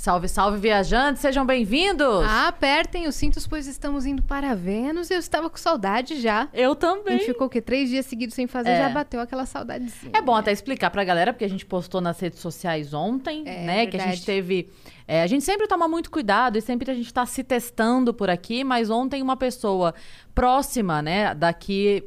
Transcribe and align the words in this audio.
Salve, 0.00 0.28
salve, 0.28 0.56
viajantes, 0.56 1.20
sejam 1.20 1.44
bem-vindos! 1.44 2.24
Ah, 2.24 2.48
apertem 2.48 3.06
os 3.06 3.14
cintos, 3.14 3.46
pois 3.46 3.66
estamos 3.66 4.06
indo 4.06 4.22
para 4.22 4.54
Vênus. 4.54 5.10
Eu 5.10 5.18
estava 5.18 5.50
com 5.50 5.58
saudade 5.58 6.18
já. 6.18 6.48
Eu 6.54 6.72
A 6.72 6.74
também. 6.74 7.18
gente 7.18 7.26
ficou 7.26 7.48
o 7.48 7.50
quê? 7.50 7.60
Três 7.60 7.90
dias 7.90 8.06
seguidos 8.06 8.34
sem 8.34 8.46
fazer, 8.46 8.70
É. 8.70 8.78
já 8.78 8.88
bateu 8.88 9.20
aquela 9.20 9.44
saudadezinha. 9.44 10.12
É 10.14 10.22
bom 10.22 10.34
até 10.34 10.52
explicar 10.52 10.88
pra 10.88 11.04
galera, 11.04 11.34
porque 11.34 11.44
a 11.44 11.48
gente 11.50 11.66
postou 11.66 12.00
nas 12.00 12.18
redes 12.18 12.38
sociais 12.38 12.94
ontem, 12.94 13.42
É, 13.44 13.66
né? 13.66 13.86
Que 13.88 13.98
a 13.98 14.06
gente 14.06 14.24
teve. 14.24 14.70
é, 15.06 15.20
a 15.22 15.26
gente 15.26 15.44
sempre 15.44 15.66
toma 15.66 15.86
muito 15.86 16.10
cuidado 16.10 16.56
e 16.56 16.62
sempre 16.62 16.90
a 16.90 16.94
gente 16.94 17.12
tá 17.12 17.26
se 17.26 17.44
testando 17.44 18.14
por 18.14 18.30
aqui, 18.30 18.64
mas 18.64 18.88
ontem 18.88 19.20
uma 19.20 19.36
pessoa 19.36 19.94
próxima, 20.34 21.02
né, 21.02 21.34
daqui. 21.34 22.02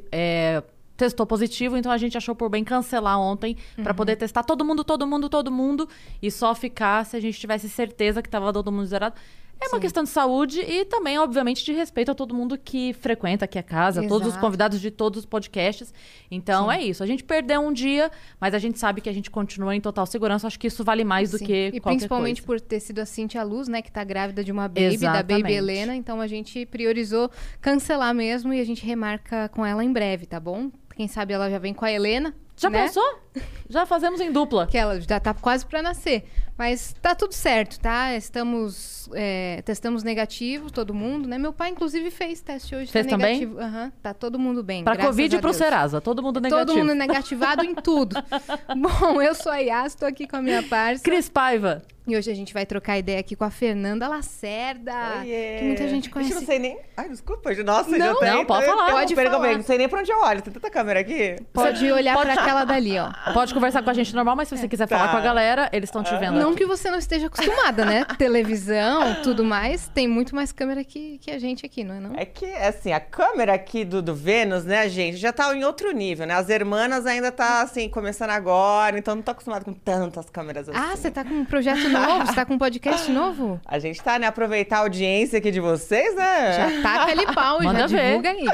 É, 0.94 0.96
Testou 0.96 1.26
positivo, 1.26 1.76
então 1.76 1.90
a 1.90 1.98
gente 1.98 2.16
achou 2.16 2.34
por 2.34 2.48
bem 2.48 2.62
cancelar 2.64 3.18
ontem 3.18 3.56
pra 3.76 3.90
Uhum. 3.90 3.96
poder 3.96 4.16
testar 4.16 4.42
todo 4.44 4.64
mundo, 4.64 4.84
todo 4.84 5.06
mundo, 5.06 5.28
todo 5.28 5.50
mundo 5.50 5.88
e 6.22 6.30
só 6.30 6.54
ficar 6.54 7.04
se 7.04 7.16
a 7.16 7.20
gente 7.20 7.38
tivesse 7.38 7.68
certeza 7.68 8.22
que 8.22 8.28
tava 8.28 8.52
todo 8.52 8.70
mundo 8.70 8.86
zerado. 8.86 9.14
É 9.60 9.66
uma 9.68 9.76
Sim. 9.76 9.80
questão 9.80 10.02
de 10.02 10.10
saúde 10.10 10.60
e 10.60 10.84
também, 10.84 11.16
obviamente, 11.16 11.64
de 11.64 11.72
respeito 11.72 12.10
a 12.10 12.14
todo 12.14 12.34
mundo 12.34 12.58
que 12.58 12.92
frequenta 12.92 13.44
aqui 13.44 13.56
a 13.58 13.62
casa, 13.62 14.02
todos 14.02 14.22
os 14.26 14.34
Exato. 14.34 14.40
convidados 14.44 14.80
de 14.80 14.90
todos 14.90 15.20
os 15.20 15.24
podcasts. 15.26 15.94
Então 16.30 16.70
é 16.70 16.82
isso. 16.82 17.02
A 17.02 17.06
gente 17.06 17.22
perdeu 17.24 17.60
um 17.60 17.72
dia, 17.72 18.10
mas 18.40 18.52
a 18.52 18.58
gente 18.58 18.78
sabe 18.80 19.00
que 19.00 19.08
a 19.08 19.12
gente 19.12 19.30
continua 19.30 19.74
em 19.74 19.80
total 19.80 20.06
segurança. 20.06 20.48
Acho 20.48 20.58
que 20.58 20.66
isso 20.66 20.82
vale 20.84 21.04
mais 21.04 21.30
do 21.30 21.38
Sim. 21.38 21.46
que 21.46 21.66
E 21.68 21.80
qualquer 21.80 21.96
principalmente 21.98 22.42
coisa. 22.42 22.62
por 22.62 22.68
ter 22.68 22.80
sido 22.80 22.98
a 22.98 23.06
Cintia 23.06 23.42
Luz, 23.44 23.68
né, 23.68 23.80
que 23.80 23.92
tá 23.92 24.02
grávida 24.04 24.42
de 24.44 24.50
uma 24.52 24.66
baby, 24.68 24.80
da 24.88 24.92
Exatamente. 24.94 25.42
baby 25.42 25.54
Helena. 25.54 25.94
Então 25.94 26.20
a 26.20 26.26
gente 26.26 26.66
priorizou 26.66 27.30
cancelar 27.60 28.12
mesmo 28.12 28.52
e 28.52 28.60
a 28.60 28.64
gente 28.64 28.84
remarca 28.84 29.48
com 29.50 29.64
ela 29.64 29.84
em 29.84 29.92
breve, 29.92 30.26
tá 30.26 30.38
bom? 30.40 30.68
Quem 30.94 31.08
sabe 31.08 31.32
ela 31.32 31.50
já 31.50 31.58
vem 31.58 31.74
com 31.74 31.84
a 31.84 31.90
Helena. 31.90 32.34
Já 32.56 32.70
né? 32.70 32.84
pensou? 32.84 33.20
Já 33.68 33.84
fazemos 33.84 34.20
em 34.20 34.30
dupla. 34.30 34.66
Que 34.66 34.78
ela 34.78 35.00
já 35.00 35.18
tá 35.18 35.34
quase 35.34 35.66
pra 35.66 35.82
nascer. 35.82 36.24
Mas 36.56 36.94
tá 37.02 37.16
tudo 37.16 37.34
certo, 37.34 37.80
tá? 37.80 38.14
Estamos. 38.14 39.10
é, 39.12 39.60
testamos 39.64 40.04
negativo, 40.04 40.70
todo 40.70 40.94
mundo, 40.94 41.28
né? 41.28 41.36
Meu 41.36 41.52
pai, 41.52 41.70
inclusive, 41.70 42.10
fez 42.12 42.40
teste 42.40 42.76
hoje. 42.76 42.92
Fez 42.92 43.06
tá 43.06 43.10
também? 43.10 43.40
negativo. 43.40 43.60
Aham, 43.60 43.92
tá 44.00 44.14
todo 44.14 44.38
mundo 44.38 44.62
bem. 44.62 44.84
Pra 44.84 44.96
Covid 44.96 45.34
a 45.34 45.38
e 45.38 45.40
pro 45.40 45.50
Deus. 45.50 45.56
Serasa. 45.56 46.00
Todo 46.00 46.22
mundo 46.22 46.40
negativo. 46.40 46.66
Todo 46.66 46.78
mundo 46.78 46.94
negativado 46.94 47.64
em 47.64 47.74
tudo. 47.74 48.16
Bom, 48.76 49.20
eu 49.20 49.34
sou 49.34 49.50
a 49.50 49.58
Yas, 49.58 49.96
tô 49.96 50.06
aqui 50.06 50.28
com 50.28 50.36
a 50.36 50.42
minha 50.42 50.62
parça. 50.62 51.02
Cris 51.02 51.28
Paiva. 51.28 51.82
E 52.06 52.14
hoje 52.14 52.30
a 52.30 52.34
gente 52.34 52.52
vai 52.52 52.66
trocar 52.66 52.98
ideia 52.98 53.18
aqui 53.18 53.34
com 53.34 53.44
a 53.44 53.50
Fernanda 53.50 54.06
Lacerda. 54.06 54.92
Oiê. 55.20 55.56
Que 55.58 55.64
muita 55.64 55.88
gente 55.88 56.10
conhece. 56.10 56.32
Gente, 56.32 56.40
não 56.40 56.46
sei 56.46 56.58
nem. 56.58 56.78
Ai, 56.94 57.08
desculpa. 57.08 57.50
Nossa, 57.64 57.90
Não, 57.96 58.12
já 58.12 58.14
tem. 58.16 58.30
não, 58.30 58.44
pode 58.44 58.66
falar. 58.66 58.90
Pode 58.90 59.14
falar. 59.14 59.56
Não 59.56 59.64
sei 59.64 59.78
nem 59.78 59.88
pra 59.88 60.00
onde 60.00 60.12
eu 60.12 60.18
olho. 60.20 60.42
Tem 60.42 60.52
tanta 60.52 60.70
câmera 60.70 61.00
aqui. 61.00 61.36
Pode 61.50 61.90
olhar 61.90 62.14
pra 62.14 62.43
aquela 62.44 62.64
dali, 62.64 62.98
ó. 62.98 63.10
Pode 63.32 63.52
conversar 63.54 63.82
com 63.82 63.90
a 63.90 63.94
gente 63.94 64.14
normal, 64.14 64.36
mas 64.36 64.48
se 64.48 64.56
você 64.56 64.68
quiser 64.68 64.86
falar 64.88 65.06
Tá. 65.06 65.10
com 65.12 65.16
a 65.16 65.20
galera, 65.20 65.68
eles 65.72 65.88
estão 65.88 66.02
te 66.02 66.14
vendo 66.16 66.38
Não 66.38 66.48
aqui. 66.50 66.58
que 66.58 66.66
você 66.66 66.90
não 66.90 66.98
esteja 66.98 67.26
acostumada, 67.26 67.84
né? 67.84 68.04
Televisão, 68.18 69.16
tudo 69.22 69.44
mais. 69.44 69.88
Tem 69.88 70.06
muito 70.06 70.34
mais 70.34 70.52
câmera 70.52 70.84
que, 70.84 71.18
que 71.18 71.30
a 71.30 71.38
gente 71.38 71.64
aqui, 71.66 71.82
não 71.84 71.94
é 71.94 72.00
não? 72.00 72.12
É 72.16 72.24
que, 72.24 72.46
assim, 72.54 72.92
a 72.92 73.00
câmera 73.00 73.54
aqui 73.54 73.84
do, 73.84 74.00
do 74.02 74.14
Vênus, 74.14 74.64
né, 74.64 74.88
gente, 74.88 75.16
já 75.16 75.32
tá 75.32 75.54
em 75.54 75.64
outro 75.64 75.90
nível, 75.92 76.26
né? 76.26 76.34
As 76.34 76.48
hermanas 76.48 77.06
ainda 77.06 77.32
tá, 77.32 77.62
assim, 77.62 77.88
começando 77.88 78.30
agora, 78.30 78.98
então 78.98 79.14
não 79.14 79.22
tô 79.22 79.30
acostumada 79.32 79.64
com 79.64 79.72
tantas 79.72 80.28
câmeras 80.30 80.68
assim. 80.68 80.78
Ah, 80.78 80.96
você 80.96 81.10
tá 81.10 81.24
com 81.24 81.34
um 81.34 81.44
projeto 81.44 81.88
novo? 81.88 82.26
Você 82.26 82.34
tá 82.34 82.44
com 82.44 82.54
um 82.54 82.58
podcast 82.58 83.10
novo? 83.10 83.60
A 83.66 83.78
gente 83.78 84.02
tá, 84.02 84.18
né, 84.18 84.26
aproveitar 84.26 84.76
a 84.78 84.80
audiência 84.80 85.38
aqui 85.38 85.50
de 85.50 85.60
vocês, 85.60 86.14
né? 86.14 86.52
Já 86.52 86.82
taca 86.82 87.10
ali 87.12 87.26
pau, 87.34 87.58
já 87.62 87.72
Manda 87.72 87.86
ver. 87.88 88.06
divulga 88.06 88.30
aí. 88.30 88.44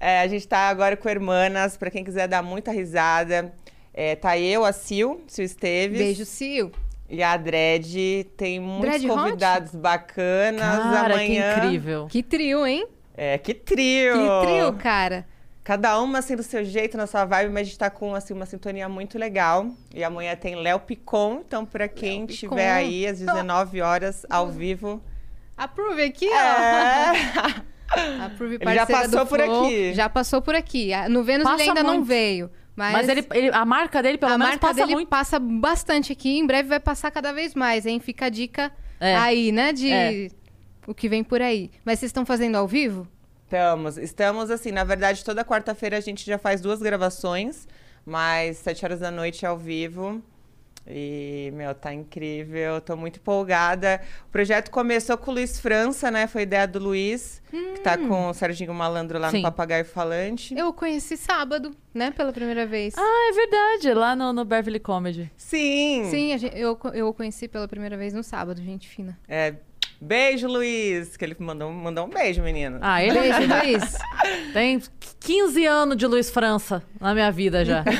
É, 0.00 0.20
a 0.20 0.28
gente 0.28 0.46
tá 0.46 0.68
agora 0.68 0.96
com 0.96 1.08
hermanas, 1.08 1.76
pra 1.76 1.90
quem 1.90 2.04
quiser 2.04 2.28
dar 2.28 2.42
muita 2.42 2.70
risada. 2.70 3.52
É, 3.92 4.14
tá 4.14 4.38
eu, 4.38 4.64
a 4.64 4.72
Sil, 4.72 5.22
Sil 5.26 5.44
Esteves. 5.44 5.98
Beijo, 5.98 6.24
Sil. 6.24 6.70
E 7.10 7.22
a 7.22 7.36
Dredd 7.36 8.24
tem 8.36 8.60
muitos 8.60 9.00
Dredd 9.00 9.10
Hot? 9.10 9.18
convidados 9.18 9.74
bacanas 9.74 10.60
Cara, 10.60 11.14
amanhã. 11.14 11.54
que 11.54 11.58
incrível. 11.66 12.06
Que 12.08 12.22
trio, 12.22 12.66
hein? 12.66 12.86
É, 13.16 13.38
que 13.38 13.54
trio! 13.54 14.14
Que 14.14 14.46
trio, 14.46 14.72
cara. 14.74 15.26
Cada 15.64 16.00
uma 16.00 16.20
assim 16.20 16.36
do 16.36 16.42
seu 16.42 16.64
jeito, 16.64 16.96
na 16.96 17.06
sua 17.06 17.24
vibe, 17.24 17.50
mas 17.52 17.62
a 17.62 17.64
gente 17.64 17.78
tá 17.78 17.90
com 17.90 18.14
assim, 18.14 18.32
uma 18.32 18.46
sintonia 18.46 18.88
muito 18.88 19.18
legal. 19.18 19.66
E 19.94 20.04
amanhã 20.04 20.36
tem 20.36 20.54
Léo 20.54 20.80
Picon, 20.80 21.42
então 21.46 21.66
pra 21.66 21.88
quem 21.88 22.24
estiver 22.26 22.54
Picon. 22.56 22.88
aí 22.88 23.06
às 23.06 23.18
19 23.20 23.80
horas 23.80 24.24
ao 24.30 24.48
vivo. 24.48 25.02
Approve 25.56 26.02
aqui, 26.04 26.28
ó. 26.28 26.34
É. 26.36 27.62
Approve 28.24 28.58
Ele 28.60 28.74
já 28.74 28.86
passou 28.86 29.26
por 29.26 29.40
Flow. 29.40 29.64
aqui. 29.64 29.94
Já 29.94 30.08
passou 30.08 30.42
por 30.42 30.54
aqui. 30.54 30.90
No 31.08 31.22
Vênus 31.24 31.44
Passa 31.44 31.62
ele 31.62 31.68
ainda 31.70 31.82
não 31.82 31.94
muito. 31.94 32.06
veio. 32.06 32.50
Mas, 32.76 32.92
Mas 32.92 33.08
ele, 33.08 33.26
ele- 33.34 33.50
a 33.50 33.64
marca 33.64 34.02
dele, 34.02 34.18
pelo 34.18 34.32
a 34.32 34.38
menos, 34.38 34.52
marca 34.52 34.66
passa 34.68 34.80
dele 34.80 34.94
muito. 34.94 35.08
passa 35.08 35.38
bastante 35.40 36.12
aqui. 36.12 36.38
Em 36.38 36.46
breve 36.46 36.68
vai 36.68 36.78
passar 36.78 37.10
cada 37.10 37.32
vez 37.32 37.54
mais, 37.54 37.86
hein? 37.86 37.98
Fica 37.98 38.26
a 38.26 38.28
dica 38.28 38.70
É. 39.00 39.16
aí, 39.16 39.50
né? 39.50 39.72
De 39.72 39.90
É. 39.90 40.28
o 40.86 40.94
que 40.94 41.08
vem 41.08 41.24
por 41.24 41.42
aí. 41.42 41.70
Mas 41.84 41.98
vocês 41.98 42.10
estão 42.10 42.24
fazendo 42.24 42.54
ao 42.56 42.68
vivo? 42.68 43.08
Estamos, 43.44 43.96
estamos 43.96 44.50
assim, 44.50 44.70
na 44.70 44.84
verdade, 44.84 45.24
toda 45.24 45.44
quarta-feira 45.44 45.96
a 45.96 46.00
gente 46.00 46.24
já 46.24 46.36
faz 46.38 46.60
duas 46.60 46.80
gravações, 46.80 47.66
mas 48.06 48.58
7 48.58 48.84
horas 48.84 49.00
da 49.00 49.10
noite 49.10 49.44
ao 49.46 49.56
vivo. 49.58 50.22
E, 50.90 51.50
meu, 51.54 51.74
tá 51.74 51.92
incrível, 51.92 52.80
tô 52.80 52.96
muito 52.96 53.16
empolgada. 53.18 54.00
O 54.26 54.32
projeto 54.32 54.70
começou 54.70 55.18
com 55.18 55.30
o 55.30 55.34
Luiz 55.34 55.60
França, 55.60 56.10
né? 56.10 56.26
Foi 56.26 56.42
ideia 56.42 56.66
do 56.66 56.78
Luiz, 56.78 57.42
que 57.50 57.80
tá 57.80 57.98
com 57.98 58.30
o 58.30 58.34
Serginho 58.34 58.72
Malandro 58.72 59.18
lá 59.18 59.30
Sim. 59.30 59.38
no 59.38 59.42
Papagaio 59.42 59.84
Falante. 59.84 60.56
Eu 60.56 60.72
conheci 60.72 61.16
sábado, 61.16 61.72
né? 61.92 62.10
Pela 62.10 62.32
primeira 62.32 62.66
vez. 62.66 62.94
Ah, 62.96 63.28
é 63.30 63.32
verdade. 63.34 63.92
Lá 63.92 64.16
no, 64.16 64.32
no 64.32 64.44
Beverly 64.46 64.80
Comedy. 64.80 65.30
Sim! 65.36 66.06
Sim, 66.10 66.32
a 66.32 66.36
gente- 66.38 66.56
eu, 66.58 66.78
eu 66.94 67.08
o 67.08 67.12
conheci 67.12 67.48
pela 67.48 67.68
primeira 67.68 67.96
vez 67.96 68.14
no 68.14 68.22
sábado, 68.22 68.62
gente 68.62 68.88
fina. 68.88 69.18
É, 69.28 69.56
beijo, 70.00 70.48
Luiz! 70.48 71.18
Que 71.18 71.24
ele 71.26 71.36
mandou, 71.38 71.70
mandou 71.70 72.06
um 72.06 72.08
beijo, 72.10 72.42
menino. 72.42 72.78
Ah, 72.80 73.02
ele 73.04 73.18
Beijo, 73.20 73.40
Luiz. 73.40 73.94
tem 74.54 74.80
15 75.20 75.66
anos 75.66 75.96
de 75.98 76.06
Luiz 76.06 76.30
França 76.30 76.82
na 76.98 77.12
minha 77.12 77.30
vida 77.30 77.62
já. 77.62 77.84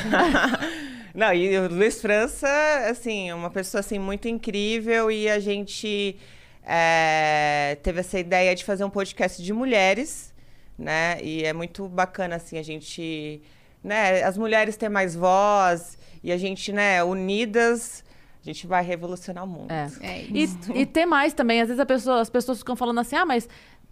Não, 1.19 1.35
e 1.35 1.59
o 1.59 1.69
Luiz 1.69 2.01
França, 2.01 2.49
assim, 2.89 3.33
uma 3.33 3.51
pessoa 3.51 3.81
assim 3.81 3.99
muito 3.99 4.29
incrível 4.29 5.11
e 5.11 5.29
a 5.29 5.41
gente 5.41 6.17
é, 6.65 7.77
teve 7.83 7.99
essa 7.99 8.21
ideia 8.21 8.55
de 8.55 8.65
fazer 8.65 8.85
um 8.85 8.91
podcast 8.91 9.43
de 9.43 9.53
mulheres, 9.53 10.33
né? 10.79 11.19
E 11.21 11.43
é 11.45 11.53
muito 11.53 11.89
bacana 11.89 12.37
assim 12.37 12.57
a 12.57 12.63
gente, 12.63 13.43
né? 13.83 14.23
As 14.23 14.39
mulheres 14.39 14.77
têm 14.77 14.89
mais 14.89 15.17
voz 15.17 15.99
e 16.23 16.31
a 16.31 16.37
gente, 16.37 16.73
né? 16.73 17.03
Unidas, 17.03 18.05
a 18.41 18.45
gente 18.45 18.65
vai 18.69 18.85
revolucionar 18.85 19.43
o 19.43 19.47
mundo. 19.49 19.73
É. 19.73 19.89
É 20.01 20.23
E, 20.23 20.45
isso. 20.45 20.57
e 20.73 20.87
ter 20.87 21.05
mais 21.05 21.33
também. 21.33 21.61
Às 21.61 21.67
vezes 21.67 21.81
a 21.81 21.87
pessoa- 21.87 22.21
as 22.21 22.31
pessoas 22.31 22.59
ficam 22.59 22.77
falando 22.77 23.01
assim, 23.01 23.17
ah, 23.17 23.27
mas 23.27 23.49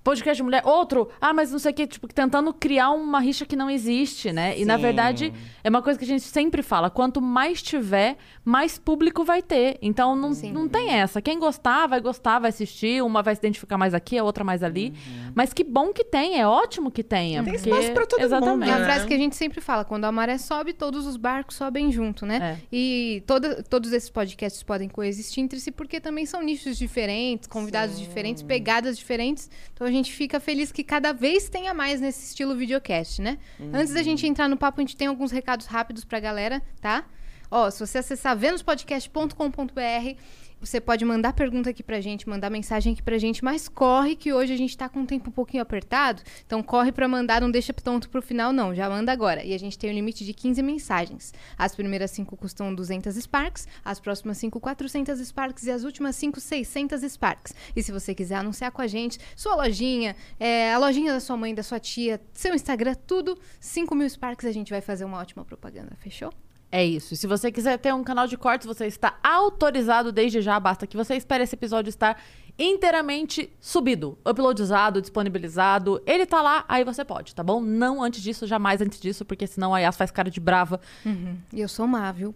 podcast 0.06 0.36
de 0.36 0.42
mulher, 0.44 0.62
outro, 0.64 1.08
ah, 1.20 1.32
mas 1.34 1.50
não 1.50 1.58
sei 1.58 1.72
o 1.72 1.74
quê, 1.74 1.84
tipo, 1.84 2.06
tentando 2.06 2.54
criar 2.54 2.90
uma 2.90 3.18
rixa 3.18 3.44
que 3.44 3.56
não 3.56 3.68
existe, 3.68 4.32
né? 4.32 4.56
E 4.56 4.64
na 4.64 4.76
Sim. 4.76 4.82
verdade, 4.82 5.34
é 5.64 5.68
uma 5.68 5.82
coisa 5.82 5.98
que 5.98 6.04
a 6.04 6.08
gente 6.08 6.22
sempre 6.22 6.62
fala, 6.62 6.88
quanto 6.88 7.20
mais 7.20 7.60
tiver, 7.60 8.16
mais 8.44 8.78
público 8.78 9.24
vai 9.24 9.42
ter. 9.42 9.78
Então 9.82 10.14
não, 10.14 10.32
Sim. 10.32 10.52
não 10.52 10.68
tem 10.68 10.90
essa. 10.90 11.20
Quem 11.20 11.40
gostar, 11.40 11.88
vai 11.88 12.00
gostar, 12.00 12.38
vai 12.38 12.50
assistir, 12.50 13.02
uma 13.02 13.20
vai 13.20 13.34
se 13.34 13.40
identificar 13.40 13.76
mais 13.76 13.94
aqui, 13.94 14.16
a 14.16 14.22
outra 14.22 14.44
mais 14.44 14.62
ali. 14.62 14.94
Mas 15.34 15.52
que 15.52 15.64
bom 15.64 15.92
que 15.92 16.04
tem, 16.04 16.40
é 16.40 16.46
ótimo 16.46 16.88
que 16.88 17.02
tenha. 17.02 17.42
Tem 17.42 17.52
porque... 17.52 17.68
espaço 17.68 17.92
pra 17.92 18.06
todo 18.06 18.20
mundo, 18.20 18.26
Exatamente. 18.26 18.70
É 18.70 18.72
uma 18.74 18.78
né? 18.78 18.84
frase 18.84 19.06
que 19.08 19.14
a 19.14 19.18
gente 19.18 19.34
sempre 19.34 19.60
fala, 19.60 19.84
quando 19.84 20.04
a 20.04 20.12
maré 20.12 20.38
sobe, 20.38 20.72
todos 20.72 21.04
os 21.04 21.16
barcos 21.16 21.56
sobem 21.56 21.90
junto, 21.90 22.24
né? 22.24 22.60
É. 22.60 22.66
E 22.72 23.24
toda- 23.26 23.60
todos 23.64 23.92
esses 23.92 24.08
podcasts 24.08 24.62
podem 24.62 24.88
coexistir 24.88 25.42
entre 25.42 25.58
si, 25.58 25.72
porque 25.72 26.00
também 26.00 26.26
são 26.26 26.40
nichos 26.42 26.78
diferentes, 26.78 27.48
convidados 27.48 27.98
diferentes, 27.98 28.40
pegadas 28.44 28.96
diferentes. 28.96 29.50
Então 29.74 29.84
a 29.84 29.90
gente 29.90 29.95
fica 30.04 30.38
feliz 30.40 30.70
que 30.72 30.82
cada 30.84 31.12
vez 31.12 31.48
tenha 31.48 31.72
mais 31.74 32.00
nesse 32.00 32.24
estilo 32.26 32.54
videocast, 32.56 33.20
né? 33.20 33.38
Antes 33.72 33.92
da 33.94 34.02
gente 34.02 34.26
entrar 34.26 34.48
no 34.48 34.56
papo, 34.56 34.80
a 34.80 34.82
gente 34.82 34.96
tem 34.96 35.06
alguns 35.08 35.30
recados 35.30 35.66
rápidos 35.66 36.04
pra 36.04 36.20
galera, 36.20 36.62
tá? 36.80 37.04
Ó, 37.50 37.70
se 37.70 37.80
você 37.80 37.98
acessar 37.98 38.36
venuspodcast.com.br, 38.36 40.20
você 40.60 40.80
pode 40.80 41.04
mandar 41.04 41.32
pergunta 41.32 41.70
aqui 41.70 41.82
pra 41.82 42.00
gente, 42.00 42.28
mandar 42.28 42.50
mensagem 42.50 42.92
aqui 42.92 43.02
pra 43.02 43.18
gente, 43.18 43.44
mas 43.44 43.68
corre 43.68 44.16
que 44.16 44.32
hoje 44.32 44.52
a 44.52 44.56
gente 44.56 44.76
tá 44.76 44.88
com 44.88 45.00
um 45.00 45.06
tempo 45.06 45.28
um 45.28 45.32
pouquinho 45.32 45.62
apertado, 45.62 46.22
então 46.46 46.62
corre 46.62 46.90
pra 46.90 47.06
mandar, 47.06 47.40
não 47.40 47.50
deixa 47.50 47.72
tonto 47.72 48.08
pro 48.08 48.22
final 48.22 48.52
não, 48.52 48.74
já 48.74 48.88
manda 48.88 49.12
agora. 49.12 49.44
E 49.44 49.52
a 49.54 49.58
gente 49.58 49.78
tem 49.78 49.90
um 49.90 49.92
limite 49.92 50.24
de 50.24 50.32
15 50.32 50.62
mensagens. 50.62 51.34
As 51.58 51.74
primeiras 51.74 52.10
5 52.12 52.36
custam 52.36 52.74
200 52.74 53.14
Sparks, 53.16 53.68
as 53.84 54.00
próximas 54.00 54.38
5 54.38 54.58
400 54.58 55.20
Sparks 55.20 55.64
e 55.64 55.70
as 55.70 55.84
últimas 55.84 56.16
5 56.16 56.40
600 56.40 57.02
Sparks. 57.12 57.54
E 57.74 57.82
se 57.82 57.92
você 57.92 58.14
quiser 58.14 58.36
anunciar 58.36 58.72
com 58.72 58.82
a 58.82 58.86
gente, 58.86 59.18
sua 59.36 59.54
lojinha, 59.54 60.16
é, 60.40 60.72
a 60.72 60.78
lojinha 60.78 61.12
da 61.12 61.20
sua 61.20 61.36
mãe, 61.36 61.54
da 61.54 61.62
sua 61.62 61.78
tia, 61.78 62.20
seu 62.32 62.54
Instagram, 62.54 62.94
tudo, 63.06 63.38
5 63.60 63.94
mil 63.94 64.08
Sparks 64.08 64.46
a 64.46 64.52
gente 64.52 64.70
vai 64.70 64.80
fazer 64.80 65.04
uma 65.04 65.18
ótima 65.18 65.44
propaganda, 65.44 65.94
fechou? 66.00 66.32
É 66.76 66.84
isso. 66.84 67.14
E 67.14 67.16
se 67.16 67.26
você 67.26 67.50
quiser 67.50 67.78
ter 67.78 67.94
um 67.94 68.04
canal 68.04 68.26
de 68.26 68.36
cortes, 68.36 68.66
você 68.66 68.84
está 68.86 69.18
autorizado 69.24 70.12
desde 70.12 70.42
já. 70.42 70.60
Basta 70.60 70.86
que 70.86 70.94
você 70.94 71.16
espere 71.16 71.42
esse 71.42 71.54
episódio 71.54 71.88
estar 71.88 72.20
inteiramente 72.58 73.50
subido, 73.58 74.18
uploadizado, 74.22 75.00
disponibilizado. 75.00 76.02
Ele 76.04 76.26
tá 76.26 76.42
lá, 76.42 76.66
aí 76.68 76.84
você 76.84 77.02
pode, 77.02 77.34
tá 77.34 77.42
bom? 77.42 77.62
Não 77.62 78.02
antes 78.02 78.22
disso, 78.22 78.46
jamais 78.46 78.82
antes 78.82 79.00
disso, 79.00 79.24
porque 79.24 79.46
senão 79.46 79.74
a 79.74 79.78
Yas 79.78 79.96
faz 79.96 80.10
cara 80.10 80.30
de 80.30 80.38
brava. 80.38 80.78
Uhum. 81.02 81.38
E 81.50 81.62
eu 81.62 81.68
sou 81.68 81.86
má, 81.86 82.12
viu? 82.12 82.34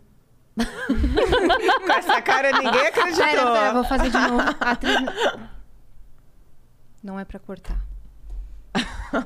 Com 0.57 1.93
essa 1.93 2.23
cara 2.23 2.51
ninguém 2.53 2.87
acreditou. 2.87 3.27
Pera, 3.27 3.53
pera, 3.53 3.73
vou 3.75 3.85
fazer 3.85 4.09
de 4.09 4.19
novo. 4.19 4.57
Atriz... 4.59 4.97
Não 7.05 7.21
é 7.21 7.27
pra 7.27 7.39
cortar. 7.39 7.90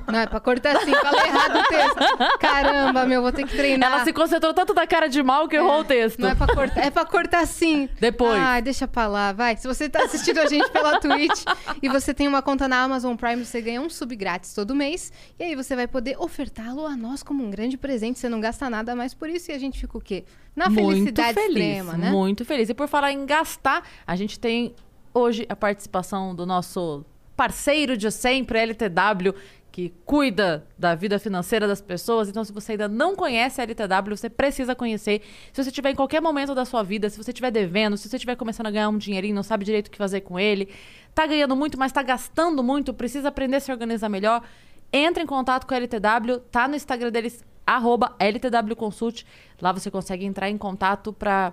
Não, 0.07 0.19
é 0.19 0.27
pra 0.27 0.41
cortar 0.41 0.81
sim. 0.81 0.93
Falei 0.93 1.27
errado 1.27 1.59
o 1.59 1.63
texto. 1.65 2.39
Caramba, 2.39 3.07
meu, 3.07 3.23
vou 3.23 3.33
ter 3.33 3.47
que 3.47 3.57
treinar. 3.57 3.93
Ela 3.93 4.05
se 4.05 4.13
concentrou 4.13 4.55
tanto 4.55 4.75
na 4.75 4.87
cara 4.87 5.09
de 5.09 5.23
mal 5.23 5.49
que 5.49 5.57
errou 5.57 5.81
o 5.81 5.85
texto. 5.85 6.19
Não 6.21 6.31
é 6.31 6.35
pra 6.35 6.47
cortar, 6.47 6.81
é 6.81 6.91
pra 6.91 7.05
cortar 7.05 7.47
sim. 7.47 7.89
Depois. 8.01 8.39
Ai, 8.41 8.63
deixa 8.63 8.87
pra 8.89 9.07
lá, 9.07 9.33
vai. 9.33 9.57
Se 9.57 9.67
você 9.67 9.89
tá 9.89 10.05
assistindo 10.05 10.39
a 10.39 10.47
gente 10.47 10.71
pela 10.71 11.01
Twitch 11.01 11.45
e 11.83 11.89
você 11.89 12.15
tem 12.15 12.27
uma 12.27 12.43
conta 12.43 12.67
na 12.67 12.83
Amazon 12.83 13.17
Prime, 13.17 13.45
você 13.45 13.61
ganha 13.61 13.81
um 13.81 13.91
sub 13.91 14.15
grátis 14.17 14.55
todo 14.55 14.75
mês. 14.75 15.13
E 15.39 15.45
aí 15.45 15.55
você 15.55 15.77
vai 15.77 15.87
poder 15.87 16.17
ofertá-lo 16.19 16.87
a 16.87 16.97
nós 16.97 17.23
como 17.23 17.45
um 17.45 17.51
grande 17.51 17.77
presente. 17.77 18.19
Você 18.19 18.29
não 18.29 18.41
gasta 18.41 18.71
nada 18.71 18.95
mais 18.95 19.15
por 19.15 19.29
isso 19.29 19.51
e 19.51 19.55
a 19.55 19.59
gente 19.59 19.81
fica 19.81 19.99
o 19.99 20.01
quê? 20.01 20.25
Na 20.55 20.71
felicidade 20.71 21.35
muito 21.35 21.49
feliz, 21.53 21.67
extrema, 21.67 21.93
né? 21.95 22.11
Muito 22.11 22.45
feliz. 22.45 22.69
E 22.69 22.75
por 22.75 22.87
falar 22.87 23.13
em 23.13 23.27
gastar, 23.27 23.83
a 24.07 24.15
gente 24.15 24.39
tem 24.39 24.75
hoje 25.13 25.45
a 25.49 25.57
participação 25.57 26.35
do 26.35 26.47
nosso 26.47 27.05
parceiro 27.37 27.97
de 27.97 28.11
sempre, 28.11 28.59
LTW, 28.61 29.35
que 29.75 29.93
cuida 30.06 30.65
da 30.79 30.94
vida 30.94 31.19
financeira 31.19 31.67
das 31.67 31.81
pessoas. 31.81 32.29
Então, 32.29 32.44
se 32.44 32.53
você 32.53 32.73
ainda 32.73 32.87
não 32.87 33.17
conhece 33.17 33.61
a 33.61 33.65
LTW, 33.65 34.17
você 34.17 34.31
precisa 34.31 34.73
conhecer. 34.73 35.21
Se 35.53 35.65
você 35.65 35.73
tiver 35.73 35.91
em 35.91 35.97
qualquer 35.97 36.23
momento 36.23 36.55
da 36.55 36.65
sua 36.65 36.85
vida, 36.85 37.11
se 37.11 37.19
você 37.19 37.32
estiver 37.32 37.50
devendo, 37.50 37.97
se 37.97 38.09
você 38.09 38.15
estiver 38.15 38.37
começando 38.37 38.69
a 38.69 38.71
ganhar 38.71 38.88
um 38.88 38.97
dinheirinho, 38.97 39.35
não 39.35 39.43
sabe 39.43 39.65
direito 39.65 39.88
o 39.88 39.91
que 39.91 39.99
fazer 39.99 40.21
com 40.21 40.38
ele, 40.38 40.69
tá 41.12 41.26
ganhando 41.26 41.56
muito, 41.56 41.76
mas 41.76 41.91
tá 41.91 42.05
gastando 42.05 42.62
muito, 42.62 42.94
precisa 42.94 43.31
aprender 43.31 43.56
a 43.56 43.61
se 43.61 43.73
organizar 43.73 44.09
melhor, 44.09 44.44
entre 44.93 45.25
em 45.25 45.26
contato 45.26 45.67
com 45.67 45.75
a 45.75 45.77
LTW, 45.77 46.38
tá 46.53 46.69
no 46.69 46.77
Instagram 46.77 47.11
deles, 47.11 47.44
arroba 47.67 48.15
LTW 48.20 48.77
Consult. 48.77 49.27
Lá 49.61 49.73
você 49.73 49.91
consegue 49.91 50.25
entrar 50.25 50.49
em 50.49 50.56
contato 50.56 51.12
para 51.12 51.53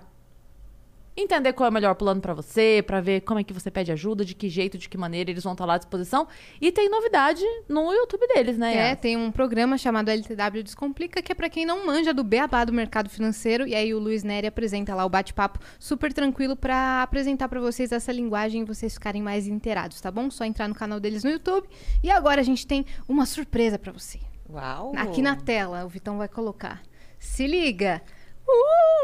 entender 1.16 1.52
qual 1.52 1.66
é 1.66 1.70
o 1.70 1.72
melhor 1.72 1.94
plano 1.94 2.20
para 2.20 2.34
você, 2.34 2.82
para 2.86 3.00
ver 3.00 3.20
como 3.22 3.40
é 3.40 3.44
que 3.44 3.52
você 3.52 3.70
pede 3.70 3.92
ajuda, 3.92 4.24
de 4.24 4.34
que 4.34 4.48
jeito, 4.48 4.78
de 4.78 4.88
que 4.88 4.96
maneira 4.96 5.30
eles 5.30 5.44
vão 5.44 5.52
estar 5.52 5.64
lá 5.64 5.74
à 5.74 5.78
disposição. 5.78 6.26
E 6.60 6.72
tem 6.72 6.88
novidade 6.88 7.42
no 7.68 7.92
YouTube 7.92 8.26
deles, 8.28 8.56
né? 8.56 8.74
É, 8.74 8.88
Yas? 8.90 9.00
tem 9.00 9.16
um 9.16 9.30
programa 9.30 9.76
chamado 9.76 10.08
LTW 10.08 10.62
Descomplica, 10.62 11.22
que 11.22 11.32
é 11.32 11.34
pra 11.34 11.48
quem 11.48 11.66
não 11.66 11.86
manja 11.86 12.14
do 12.14 12.24
beabá 12.24 12.64
do 12.64 12.72
mercado 12.72 13.10
financeiro. 13.10 13.66
E 13.66 13.74
aí 13.74 13.92
o 13.92 13.98
Luiz 13.98 14.22
Neri 14.22 14.46
apresenta 14.46 14.94
lá 14.94 15.04
o 15.04 15.08
bate-papo 15.08 15.58
super 15.78 16.12
tranquilo 16.12 16.56
pra 16.56 17.02
apresentar 17.02 17.48
pra 17.48 17.60
vocês 17.60 17.92
essa 17.92 18.12
linguagem 18.12 18.62
e 18.62 18.64
vocês 18.64 18.94
ficarem 18.94 19.22
mais 19.22 19.46
inteirados, 19.46 20.00
tá 20.00 20.10
bom? 20.10 20.30
Só 20.30 20.44
entrar 20.44 20.68
no 20.68 20.74
canal 20.74 20.98
deles 20.98 21.24
no 21.24 21.30
YouTube. 21.30 21.68
E 22.02 22.10
agora 22.10 22.40
a 22.40 22.44
gente 22.44 22.66
tem 22.66 22.86
uma 23.08 23.26
surpresa 23.26 23.78
pra 23.78 23.92
você. 23.92 24.18
Uau. 24.48 24.92
Aqui 24.96 25.22
na 25.22 25.36
tela, 25.36 25.84
o 25.84 25.88
Vitão 25.88 26.18
vai 26.18 26.28
colocar. 26.28 26.82
Se 27.18 27.46
liga! 27.46 28.02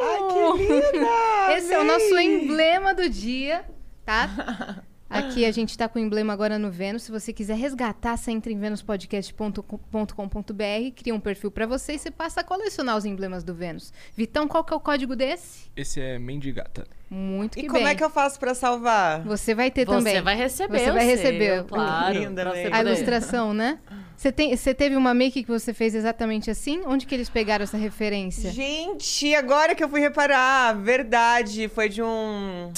Ai, 0.02 0.18
que 0.28 0.64
linda! 0.64 1.52
Esse 1.56 1.72
é 1.72 1.78
o 1.78 1.84
nosso 1.84 2.18
emblema 2.18 2.94
do 2.94 3.08
dia, 3.08 3.64
tá? 4.04 4.82
Aqui 5.10 5.46
a 5.46 5.50
gente 5.50 5.76
tá 5.76 5.88
com 5.88 5.98
o 5.98 6.02
emblema 6.02 6.34
agora 6.34 6.58
no 6.58 6.70
Vênus. 6.70 7.04
Se 7.04 7.10
você 7.10 7.32
quiser 7.32 7.56
resgatar, 7.56 8.16
você 8.16 8.30
entra 8.30 8.52
em 8.52 8.58
venuspodcast.com.br, 8.58 10.92
cria 10.94 11.14
um 11.14 11.20
perfil 11.20 11.50
pra 11.50 11.66
você 11.66 11.94
e 11.94 11.98
você 11.98 12.10
passa 12.10 12.42
a 12.42 12.44
colecionar 12.44 12.96
os 12.96 13.06
emblemas 13.06 13.42
do 13.42 13.54
Vênus. 13.54 13.92
Vitão, 14.14 14.46
qual 14.46 14.62
que 14.62 14.74
é 14.74 14.76
o 14.76 14.80
código 14.80 15.16
desse? 15.16 15.70
Esse 15.74 16.00
é 16.00 16.18
Mendigata. 16.18 16.86
Muito 17.10 17.58
E 17.58 17.62
que 17.62 17.68
como 17.68 17.80
bem. 17.84 17.88
é 17.92 17.94
que 17.94 18.04
eu 18.04 18.10
faço 18.10 18.38
pra 18.38 18.54
salvar? 18.54 19.22
Você 19.22 19.54
vai 19.54 19.70
ter 19.70 19.86
Você 19.86 19.96
também. 19.96 20.20
vai 20.22 20.36
receber. 20.36 20.78
Você 20.78 20.92
vai 20.92 21.06
seu, 21.06 21.16
receber. 21.16 21.64
Claro. 21.64 22.18
Linda, 22.18 22.44
você 22.44 22.68
A 22.70 22.80
ilustração, 22.82 23.54
né? 23.54 23.78
Você, 24.16 24.30
tem, 24.32 24.54
você 24.54 24.74
teve 24.74 24.94
uma 24.96 25.14
make 25.14 25.42
que 25.42 25.50
você 25.50 25.72
fez 25.72 25.94
exatamente 25.94 26.50
assim? 26.50 26.82
Onde 26.84 27.06
que 27.06 27.14
eles 27.14 27.28
pegaram 27.30 27.62
essa 27.62 27.76
referência? 27.78 28.50
Gente, 28.50 29.34
agora 29.34 29.74
que 29.74 29.82
eu 29.82 29.88
fui 29.88 30.00
reparar, 30.00 30.72
verdade, 30.74 31.68
foi 31.68 31.88
de 31.88 32.02
um, 32.02 32.70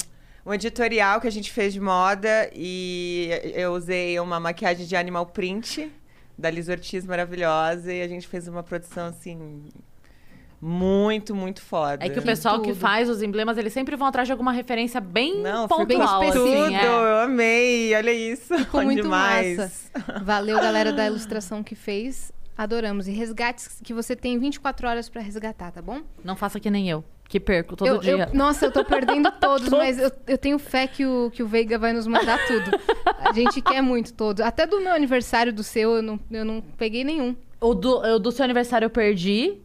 um 0.45 0.53
editorial 0.53 1.19
que 1.19 1.27
a 1.27 1.31
gente 1.31 1.51
fez 1.51 1.73
de 1.73 1.81
moda 1.81 2.49
e 2.53 3.29
eu 3.55 3.73
usei 3.73 4.19
uma 4.19 4.39
maquiagem 4.39 4.85
de 4.85 4.95
animal 4.95 5.25
print 5.25 5.91
da 6.37 6.49
Liz 6.49 6.69
Ortiz 6.69 7.05
maravilhosa 7.05 7.91
e 7.91 8.01
a 8.01 8.07
gente 8.07 8.27
fez 8.27 8.47
uma 8.47 8.63
produção 8.63 9.07
assim 9.07 9.63
muito, 10.61 11.33
muito 11.33 11.61
foda. 11.61 12.05
É 12.05 12.09
que 12.09 12.19
o 12.19 12.21
pessoal 12.21 12.61
que 12.61 12.73
faz 12.75 13.09
os 13.09 13.21
emblemas, 13.23 13.57
eles 13.57 13.73
sempre 13.73 13.95
vão 13.95 14.07
atrás 14.07 14.27
de 14.27 14.31
alguma 14.31 14.51
referência 14.51 15.01
bem 15.01 15.41
Não, 15.41 15.63
ficou 15.67 15.85
pontual, 15.87 16.19
bem 16.19 16.29
assim, 16.29 16.37
tudo, 16.39 16.75
é. 16.75 16.85
eu 16.87 17.17
amei, 17.23 17.95
olha 17.95 18.11
isso. 18.13 18.55
Ficou 18.59 18.81
Bom 18.81 18.85
muito 18.85 19.01
demais. 19.01 19.57
massa. 19.57 19.91
Valeu, 20.23 20.57
galera 20.57 20.93
da 20.93 21.05
ilustração 21.07 21.63
que 21.63 21.73
fez. 21.75 22.31
Adoramos. 22.57 23.07
E 23.07 23.11
resgates 23.11 23.79
que 23.83 23.91
você 23.93 24.15
tem 24.15 24.37
24 24.37 24.87
horas 24.87 25.09
pra 25.09 25.19
resgatar, 25.21 25.71
tá 25.71 25.81
bom? 25.81 26.01
Não 26.23 26.35
faça 26.35 26.59
que 26.59 26.69
nem 26.69 26.87
eu, 26.87 27.03
que 27.27 27.39
perco 27.39 27.75
todo 27.75 27.87
Eu- 27.87 27.97
dia. 27.97 28.27
eu- 28.31 28.37
nossa, 28.37 28.65
eu 28.65 28.71
tô 28.71 28.85
perdendo 28.85 29.31
todos, 29.41 29.67
mas 29.69 29.97
eu, 29.97 30.11
eu 30.27 30.37
tenho 30.37 30.59
fé 30.59 30.85
que 30.85 31.03
o, 31.03 31.31
que 31.33 31.41
o 31.41 31.47
Veiga 31.47 31.79
vai 31.79 31.91
nos 31.91 32.05
mandar 32.05 32.37
tudo. 32.45 32.69
A 33.19 33.31
gente 33.33 33.61
quer 33.61 33.81
muito 33.81 34.13
todos. 34.13 34.45
Até 34.45 34.67
do 34.67 34.79
meu 34.79 34.91
aniversário, 34.93 35.51
do 35.51 35.63
seu, 35.63 35.95
eu 35.95 36.01
não, 36.03 36.19
eu 36.29 36.45
não 36.45 36.61
peguei 36.77 37.03
nenhum. 37.03 37.35
O 37.59 37.73
do, 37.73 37.97
o 37.99 38.19
do 38.19 38.31
seu 38.31 38.43
aniversário 38.43 38.85
eu 38.85 38.89
perdi. 38.91 39.57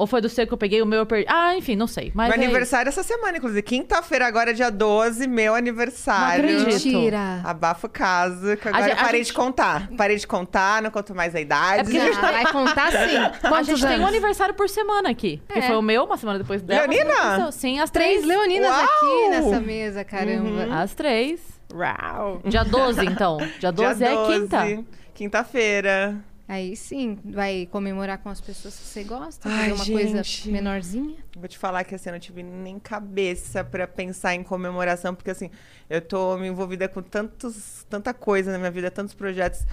Ou 0.00 0.06
foi 0.06 0.22
do 0.22 0.30
seu 0.30 0.46
que 0.46 0.52
eu 0.54 0.56
peguei, 0.56 0.80
o 0.80 0.86
meu 0.86 1.00
eu 1.00 1.04
perdi. 1.06 1.26
Ah, 1.28 1.54
enfim, 1.54 1.76
não 1.76 1.86
sei. 1.86 2.10
Mas 2.14 2.30
Meu 2.30 2.40
é 2.40 2.42
aniversário 2.42 2.88
essa 2.88 3.02
semana, 3.02 3.36
inclusive. 3.36 3.60
Quinta-feira, 3.60 4.26
agora, 4.26 4.54
dia 4.54 4.70
12, 4.70 5.28
meu 5.28 5.54
aniversário. 5.54 6.42
Não 6.42 6.62
acredito. 6.62 6.86
Mentira. 6.96 7.42
Abafa 7.44 7.86
o 7.86 7.90
caso, 7.90 8.56
que 8.56 8.66
agora 8.66 8.88
eu 8.92 8.96
parei 8.96 9.20
gente- 9.20 9.26
de 9.26 9.32
contar. 9.34 9.88
Parei 9.98 10.16
de 10.16 10.26
contar, 10.26 10.80
não 10.80 10.90
conto 10.90 11.14
mais 11.14 11.34
a 11.34 11.40
idade. 11.40 11.80
É 11.80 11.84
porque 11.84 11.98
a 11.98 12.04
gente 12.06 12.16
Ah, 12.16 12.32
vai 12.32 12.50
contar 12.50 12.90
sim. 12.92 13.16
A 13.44 13.48
Quantos 13.50 13.66
gente 13.66 13.80
tem 13.82 13.90
um 13.90 13.94
anos? 13.96 14.08
aniversário 14.08 14.54
por 14.54 14.70
semana 14.70 15.10
aqui. 15.10 15.42
Que 15.52 15.58
É. 15.58 15.62
foi 15.66 15.76
o 15.76 15.82
meu, 15.82 16.04
uma 16.04 16.16
semana 16.16 16.38
depois 16.38 16.62
dela. 16.62 16.86
Leonina? 16.86 17.52
Sim, 17.52 17.78
às 17.78 17.90
Três 17.90 18.22
três. 18.22 18.24
leoninas 18.26 18.70
Uau! 18.70 18.82
aqui 18.84 19.28
nessa 19.28 19.60
mesa, 19.60 20.02
caramba. 20.02 20.80
Às 20.80 20.94
três. 20.94 21.40
Uau. 21.74 22.40
Dia 22.46 22.64
12, 22.64 23.04
então. 23.04 23.36
Dia 23.58 23.70
12 23.70 23.98
Dia 23.98 24.08
é 24.14 24.26
quinta. 24.26 24.84
Quinta-feira. 25.12 26.16
Aí 26.50 26.74
sim, 26.74 27.16
vai 27.24 27.68
comemorar 27.70 28.18
com 28.18 28.28
as 28.28 28.40
pessoas 28.40 28.74
que 28.76 28.82
você 28.82 29.04
gosta, 29.04 29.48
fazer 29.48 29.62
Ai, 29.62 29.72
uma 29.72 29.84
gente. 29.84 29.92
coisa 29.92 30.50
menorzinha. 30.50 31.18
Vou 31.36 31.46
te 31.46 31.56
falar 31.56 31.84
que 31.84 31.94
assim, 31.94 32.08
eu 32.08 32.14
não 32.14 32.18
tive 32.18 32.42
nem 32.42 32.76
cabeça 32.76 33.62
pra 33.62 33.86
pensar 33.86 34.34
em 34.34 34.42
comemoração, 34.42 35.14
porque 35.14 35.30
assim, 35.30 35.48
eu 35.88 36.00
tô 36.00 36.36
me 36.36 36.48
envolvida 36.48 36.88
com 36.88 37.02
tantos, 37.02 37.86
tanta 37.88 38.12
coisa 38.12 38.50
na 38.50 38.58
minha 38.58 38.70
vida, 38.72 38.90
tantos 38.90 39.14
projetos, 39.14 39.64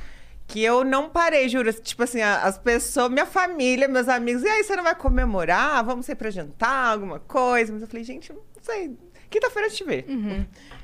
que 0.45 0.63
eu 0.63 0.83
não 0.83 1.09
parei, 1.09 1.49
juro. 1.49 1.73
Tipo 1.73 2.03
assim, 2.03 2.21
as 2.21 2.59
pessoas, 2.59 3.09
minha 3.09 3.25
família, 3.25 3.87
meus 3.87 4.07
amigos, 4.07 4.43
e 4.43 4.47
aí, 4.47 4.63
você 4.63 4.75
não 4.75 4.83
vai 4.83 4.93
comemorar? 4.93 5.83
Vamos 5.83 6.05
sair 6.05 6.15
pra 6.15 6.29
jantar, 6.29 6.93
alguma 6.93 7.19
coisa? 7.19 7.73
Mas 7.73 7.81
eu 7.81 7.87
falei, 7.87 8.03
gente, 8.03 8.31
não 8.31 8.41
sei. 8.61 8.95
Quinta-feira 9.31 9.65
a 9.65 9.69
gente 9.71 9.83
vê. 9.83 10.05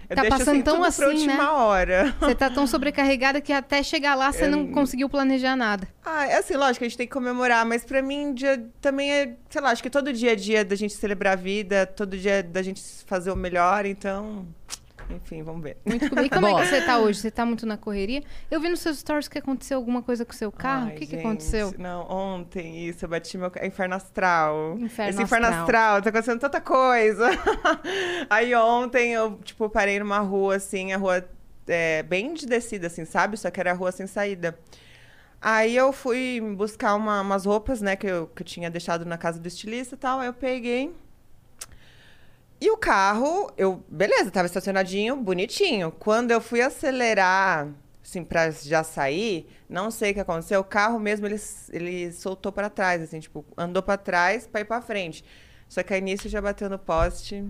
Eu 0.10 0.16
Tá 0.16 0.22
deixo, 0.24 0.38
passando 0.38 0.64
tão 0.64 0.76
tudo 0.76 0.86
assim, 0.86 1.04
última 1.06 1.38
né? 1.38 1.50
hora. 1.50 2.16
Você 2.20 2.36
tá 2.36 2.50
tão 2.50 2.68
sobrecarregada 2.68 3.40
que 3.42 3.54
até 3.54 3.82
chegar 3.82 4.16
lá 4.16 4.32
você 4.32 4.48
não 4.48 4.68
conseguiu 4.68 5.10
planejar 5.10 5.56
nada. 5.56 5.88
Ah, 6.06 6.26
é 6.28 6.38
assim, 6.38 6.56
lógico, 6.56 6.84
a 6.84 6.88
gente 6.88 6.98
tem 6.98 7.08
que 7.08 7.14
comemorar, 7.14 7.66
mas 7.66 7.84
pra 7.86 8.02
mim 8.02 8.34
dia, 8.34 8.66
também 8.82 9.12
é, 9.12 9.36
sei 9.50 9.62
lá, 9.62 9.72
acho 9.72 9.82
que 9.82 9.90
todo 9.90 10.12
dia 10.12 10.34
é 10.34 10.36
dia 10.36 10.66
da 10.66 10.76
gente 10.76 10.94
celebrar 10.94 11.34
a 11.34 11.36
vida, 11.38 11.86
todo 11.86 12.18
dia 12.18 12.34
é 12.34 12.44
da 12.44 12.62
gente 12.62 12.82
fazer 13.06 13.32
o 13.32 13.36
melhor, 13.36 13.86
então, 13.86 14.46
enfim, 15.10 15.44
vamos 15.44 15.62
ver. 15.64 15.78
Muito 15.86 16.10
comigo. 16.10 16.26
E 16.28 16.30
como 16.30 16.48
é 16.48 16.54
que 16.62 16.68
você 16.68 16.82
tá 16.86 16.98
hoje? 17.00 17.20
Você 17.20 17.32
tá 17.32 17.46
muito 17.46 17.66
na 17.66 17.78
correria? 17.78 18.24
Eu 18.50 18.60
vi 18.60 18.70
nos 18.70 18.80
seus 18.80 19.00
stories 19.00 19.28
que 19.28 19.38
aconteceu 19.38 19.78
alguma 19.78 20.02
coisa 20.02 20.26
com 20.26 20.32
o 20.32 20.36
seu 20.36 20.52
carro. 20.52 20.88
Ai, 20.88 20.96
o 20.96 21.00
que, 21.00 21.06
que 21.06 21.12
gente, 21.16 21.26
aconteceu? 21.26 21.74
Não, 21.78 22.10
ontem 22.10 22.88
isso, 22.88 23.06
eu 23.06 23.10
bati 23.10 23.38
meu 23.38 23.52
ca- 23.52 23.66
inferno 23.66 23.96
astral. 23.96 24.76
Inferno 24.80 25.10
Esse 25.12 25.22
inferno 25.24 25.46
astral. 25.48 25.64
astral, 25.64 26.02
tá 26.02 26.10
acontecendo 26.10 26.40
tanta 26.40 26.62
coisa. 26.62 27.28
Aí 28.30 28.54
ontem 28.56 29.12
eu, 29.14 29.38
tipo, 29.44 29.70
parei 29.70 30.00
numa 30.00 30.20
rua, 30.20 30.56
assim, 30.56 30.94
a 30.94 30.98
rua 30.98 31.24
é, 31.68 32.04
bem 32.04 32.34
de 32.34 32.46
descida, 32.46 32.88
assim, 32.88 33.06
sabe? 33.06 33.38
Só 33.38 33.50
que 33.52 33.60
era 33.60 33.72
a 33.72 33.74
rua 33.76 33.92
sem 33.92 34.08
saída. 34.08 34.58
Aí 35.42 35.76
eu 35.76 35.92
fui 35.92 36.40
buscar 36.56 36.96
uma- 36.96 37.22
umas 37.22 37.46
roupas, 37.46 37.82
né, 37.82 37.96
que 37.96 38.08
eu, 38.08 38.28
que 38.28 38.42
eu 38.42 38.46
tinha 38.46 38.70
deixado 38.70 39.06
na 39.06 39.18
casa 39.18 39.40
do 39.40 39.48
estilista 39.48 39.96
e 39.96 39.98
tal. 39.98 40.20
Aí 40.20 40.28
eu 40.28 40.34
peguei. 40.34 40.94
E 42.64 42.72
o 42.72 42.78
carro, 42.78 43.52
eu, 43.58 43.84
beleza, 43.90 44.32
tava 44.32 44.46
estacionadinho, 44.46 45.18
bonitinho. 45.18 45.92
Quando 45.92 46.32
eu 46.32 46.40
fui 46.40 46.62
acelerar, 46.62 47.68
assim, 48.02 48.24
pra 48.24 48.52
já 48.52 48.86
sair, 48.86 49.50
não 49.68 49.92
sei 49.92 50.12
o 50.12 50.14
que 50.14 50.22
aconteceu, 50.22 50.62
o 50.62 50.64
carro 50.64 50.98
mesmo, 50.98 51.28
ele, 51.28 51.36
ele 51.74 52.14
soltou 52.14 52.54
pra 52.54 52.70
trás, 52.70 53.02
assim, 53.02 53.20
tipo, 53.20 53.44
andou 53.58 53.84
pra 53.84 53.98
trás 53.98 54.48
pra 54.48 54.62
ir 54.62 54.64
pra 54.64 54.82
frente. 54.82 55.26
Só 55.68 55.84
que 55.84 55.94
aí 55.94 56.00
nisso 56.00 56.30
já 56.30 56.42
bateu 56.42 56.70
no 56.70 56.80
poste. 56.80 57.44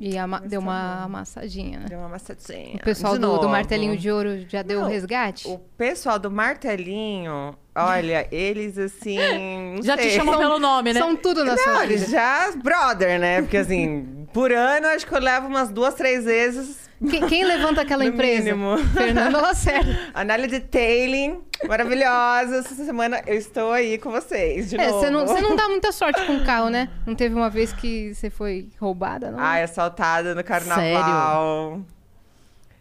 E 0.00 0.16
ama- 0.16 0.40
deu 0.40 0.60
uma 0.60 1.02
amassadinha, 1.04 1.80
né? 1.80 1.86
Deu 1.88 1.98
uma 1.98 2.06
amassadinha. 2.06 2.76
O 2.76 2.84
pessoal 2.84 3.14
De 3.14 3.18
do, 3.18 3.38
do 3.38 3.48
martelinho 3.48 3.96
de 3.96 4.08
ouro 4.10 4.44
já 4.48 4.62
deu 4.62 4.78
o 4.78 4.82
Não, 4.82 4.88
resgate? 4.88 5.48
O 5.48 5.58
pessoal 5.76 6.20
do 6.20 6.30
martelinho, 6.30 7.54
olha, 7.74 8.28
eles 8.30 8.78
assim. 8.78 9.18
Já 9.82 9.96
te 9.96 10.04
sei. 10.04 10.10
chamam 10.12 10.38
pelo 10.38 10.58
nome, 10.60 10.92
né? 10.92 11.00
São 11.00 11.16
tudo 11.16 11.44
na 11.44 11.56
Não, 11.56 11.62
sua 11.62 11.84
vida. 11.86 12.06
já 12.06 12.52
brother, 12.62 13.18
né? 13.18 13.42
Porque 13.42 13.56
assim, 13.56 14.26
por 14.32 14.52
ano 14.52 14.86
acho 14.88 15.06
que 15.06 15.14
eu 15.14 15.20
levo 15.20 15.48
umas 15.48 15.70
duas, 15.70 15.94
três 15.94 16.24
vezes. 16.24 16.88
Quem, 17.10 17.26
quem 17.28 17.44
levanta 17.44 17.80
aquela 17.82 18.04
empresa? 18.04 18.42
mínimo. 18.44 18.76
Fernando 18.92 19.40
Lacerda. 19.40 19.98
Análise 20.14 20.48
detailing, 20.60 21.40
maravilhosa. 21.66 22.58
Essa 22.58 22.74
semana 22.84 23.22
eu 23.26 23.34
estou 23.36 23.72
aí 23.72 23.98
com 23.98 24.10
vocês, 24.10 24.70
de 24.70 24.76
É, 24.76 24.86
novo. 24.86 25.00
você 25.00 25.10
não, 25.10 25.26
você 25.26 25.40
não 25.40 25.56
dá 25.56 25.66
muita 25.68 25.90
sorte 25.92 26.24
com 26.26 26.36
o 26.36 26.44
carro, 26.44 26.68
né? 26.68 26.88
Não 27.06 27.14
teve 27.14 27.34
uma 27.34 27.50
vez 27.50 27.72
que 27.72 28.14
você 28.14 28.30
foi 28.30 28.68
roubada, 28.78 29.30
não? 29.30 29.38
Ai, 29.40 29.62
assaltada 29.62 30.34
no 30.34 30.44
carnaval. 30.44 31.80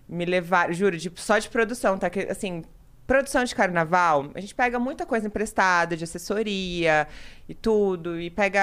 Me 0.07 0.25
levaram, 0.25 0.73
juro, 0.73 0.97
de, 0.97 1.11
só 1.15 1.37
de 1.37 1.49
produção, 1.49 1.97
tá? 1.97 2.09
Que, 2.09 2.21
assim, 2.21 2.63
produção 3.05 3.43
de 3.43 3.53
carnaval, 3.53 4.31
a 4.35 4.39
gente 4.39 4.55
pega 4.55 4.79
muita 4.79 5.05
coisa 5.05 5.27
emprestada, 5.27 5.97
de 5.97 6.03
assessoria 6.03 7.07
e 7.47 7.53
tudo, 7.53 8.19
e 8.19 8.29
pega 8.29 8.61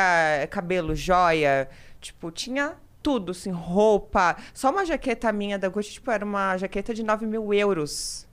cabelo, 0.50 0.94
joia, 0.94 1.68
tipo, 2.00 2.30
tinha 2.30 2.74
tudo, 3.02 3.32
assim, 3.32 3.50
roupa. 3.50 4.36
Só 4.54 4.70
uma 4.70 4.86
jaqueta 4.86 5.30
minha 5.32 5.58
da 5.58 5.68
Gucci, 5.68 5.92
tipo, 5.92 6.10
era 6.10 6.24
uma 6.24 6.56
jaqueta 6.56 6.94
de 6.94 7.02
9 7.02 7.26
mil 7.26 7.52
euros 7.52 8.23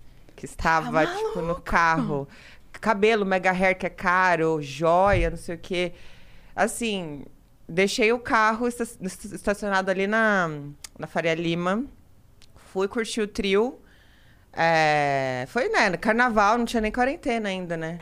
que 0.41 0.45
estava, 0.45 1.05
tipo, 1.05 1.39
no 1.41 1.61
carro. 1.61 2.27
Cabelo, 2.73 3.23
mega 3.23 3.51
hair, 3.51 3.77
que 3.77 3.85
é 3.85 3.89
caro, 3.91 4.59
joia, 4.59 5.29
não 5.29 5.37
sei 5.37 5.53
o 5.53 5.59
quê. 5.59 5.93
Assim, 6.55 7.23
deixei 7.69 8.11
o 8.11 8.17
carro 8.17 8.65
esta- 8.67 8.83
estacionado 8.83 9.91
ali 9.91 10.07
na, 10.07 10.49
na 10.97 11.05
Faria 11.05 11.35
Lima. 11.35 11.85
Fui 12.73 12.87
curtir 12.87 13.21
o 13.21 13.27
trio. 13.27 13.79
É, 14.51 15.45
foi, 15.49 15.69
né, 15.69 15.89
no 15.91 15.99
carnaval, 15.99 16.57
não 16.57 16.65
tinha 16.65 16.81
nem 16.81 16.91
quarentena 16.91 17.49
ainda, 17.49 17.77
né? 17.77 17.99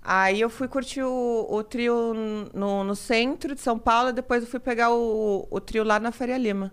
Aí 0.00 0.40
eu 0.40 0.48
fui 0.48 0.68
curtir 0.68 1.02
o, 1.02 1.46
o 1.50 1.64
trio 1.64 2.14
no, 2.54 2.84
no 2.84 2.94
centro 2.94 3.56
de 3.56 3.60
São 3.60 3.76
Paulo, 3.76 4.10
e 4.10 4.12
depois 4.12 4.44
eu 4.44 4.48
fui 4.48 4.60
pegar 4.60 4.90
o, 4.92 5.48
o 5.50 5.60
trio 5.60 5.82
lá 5.82 5.98
na 5.98 6.12
Faria 6.12 6.38
Lima. 6.38 6.72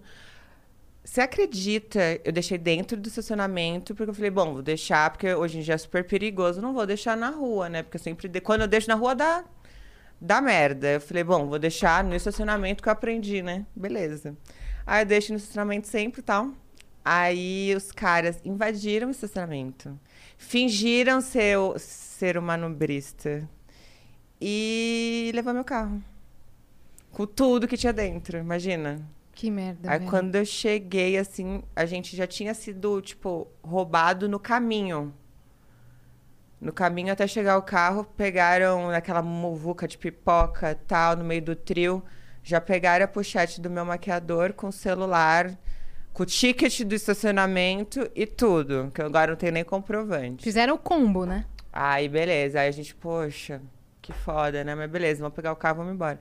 Você 1.09 1.21
acredita? 1.21 1.99
Eu 2.23 2.31
deixei 2.31 2.55
dentro 2.55 2.95
do 2.95 3.07
estacionamento, 3.09 3.95
porque 3.95 4.11
eu 4.11 4.13
falei, 4.13 4.29
bom, 4.29 4.53
vou 4.53 4.61
deixar, 4.61 5.09
porque 5.09 5.33
hoje 5.33 5.57
em 5.57 5.61
dia 5.63 5.73
é 5.73 5.77
super 5.77 6.03
perigoso, 6.03 6.61
não 6.61 6.71
vou 6.71 6.85
deixar 6.85 7.17
na 7.17 7.31
rua, 7.31 7.67
né? 7.67 7.81
Porque 7.81 7.97
eu 7.97 8.01
sempre. 8.01 8.27
de- 8.27 8.39
Quando 8.39 8.61
eu 8.61 8.67
deixo 8.67 8.87
na 8.87 8.93
rua, 8.93 9.15
dá, 9.15 9.43
dá 10.21 10.39
merda. 10.39 10.87
Eu 10.87 11.01
falei, 11.01 11.23
bom, 11.23 11.47
vou 11.47 11.57
deixar 11.57 12.03
no 12.03 12.13
estacionamento 12.15 12.83
que 12.83 12.89
eu 12.89 12.93
aprendi, 12.93 13.41
né? 13.41 13.65
Beleza. 13.75 14.37
Aí 14.85 15.01
eu 15.01 15.05
deixo 15.07 15.31
no 15.33 15.37
estacionamento 15.39 15.87
sempre 15.87 16.19
e 16.21 16.23
tal. 16.23 16.51
Aí 17.03 17.73
os 17.75 17.91
caras 17.91 18.39
invadiram 18.45 19.07
o 19.07 19.11
estacionamento. 19.11 19.99
Fingiram 20.37 21.21
ser, 21.21 21.57
o- 21.57 21.73
ser 21.79 22.37
uma 22.37 22.55
manobrista. 22.55 23.49
E 24.39 25.31
levou 25.33 25.55
meu 25.55 25.63
carro. 25.63 26.03
Com 27.11 27.25
tudo 27.25 27.67
que 27.67 27.75
tinha 27.77 27.91
dentro, 27.93 28.37
imagina. 28.37 29.01
Que 29.39 29.49
merda, 29.49 29.89
Aí 29.89 29.99
velho. 29.99 30.11
quando 30.11 30.35
eu 30.35 30.43
cheguei, 30.43 31.17
assim, 31.17 31.63
a 31.73 31.85
gente 31.85 32.13
já 32.13 32.27
tinha 32.27 32.53
sido, 32.53 32.99
tipo, 32.99 33.47
roubado 33.63 34.27
no 34.27 34.37
caminho. 34.37 35.13
No 36.59 36.73
caminho 36.73 37.13
até 37.13 37.25
chegar 37.25 37.57
o 37.57 37.61
carro, 37.61 38.03
pegaram 38.03 38.89
aquela 38.89 39.21
muvuca 39.21 39.87
de 39.87 39.97
pipoca 39.97 40.77
tal, 40.85 41.15
no 41.15 41.23
meio 41.23 41.41
do 41.41 41.55
trio. 41.55 42.03
Já 42.43 42.59
pegaram 42.59 43.05
a 43.05 43.07
pochete 43.07 43.61
do 43.61 43.69
meu 43.69 43.85
maquiador 43.85 44.51
com 44.51 44.67
o 44.67 44.73
celular, 44.73 45.57
com 46.11 46.23
o 46.23 46.25
ticket 46.25 46.81
do 46.81 46.93
estacionamento 46.93 48.11
e 48.13 48.25
tudo. 48.25 48.91
Que 48.93 49.01
agora 49.01 49.31
não 49.31 49.37
tenho 49.37 49.53
nem 49.53 49.63
comprovante. 49.63 50.43
Fizeram 50.43 50.75
o 50.75 50.77
combo, 50.77 51.25
né? 51.25 51.45
Aí, 51.71 52.09
beleza. 52.09 52.59
Aí 52.59 52.67
a 52.67 52.71
gente, 52.71 52.93
poxa, 52.93 53.61
que 54.01 54.11
foda, 54.11 54.65
né? 54.65 54.75
Mas 54.75 54.91
beleza, 54.91 55.21
vamos 55.21 55.33
pegar 55.33 55.53
o 55.53 55.55
carro, 55.55 55.77
vamos 55.77 55.93
embora. 55.93 56.19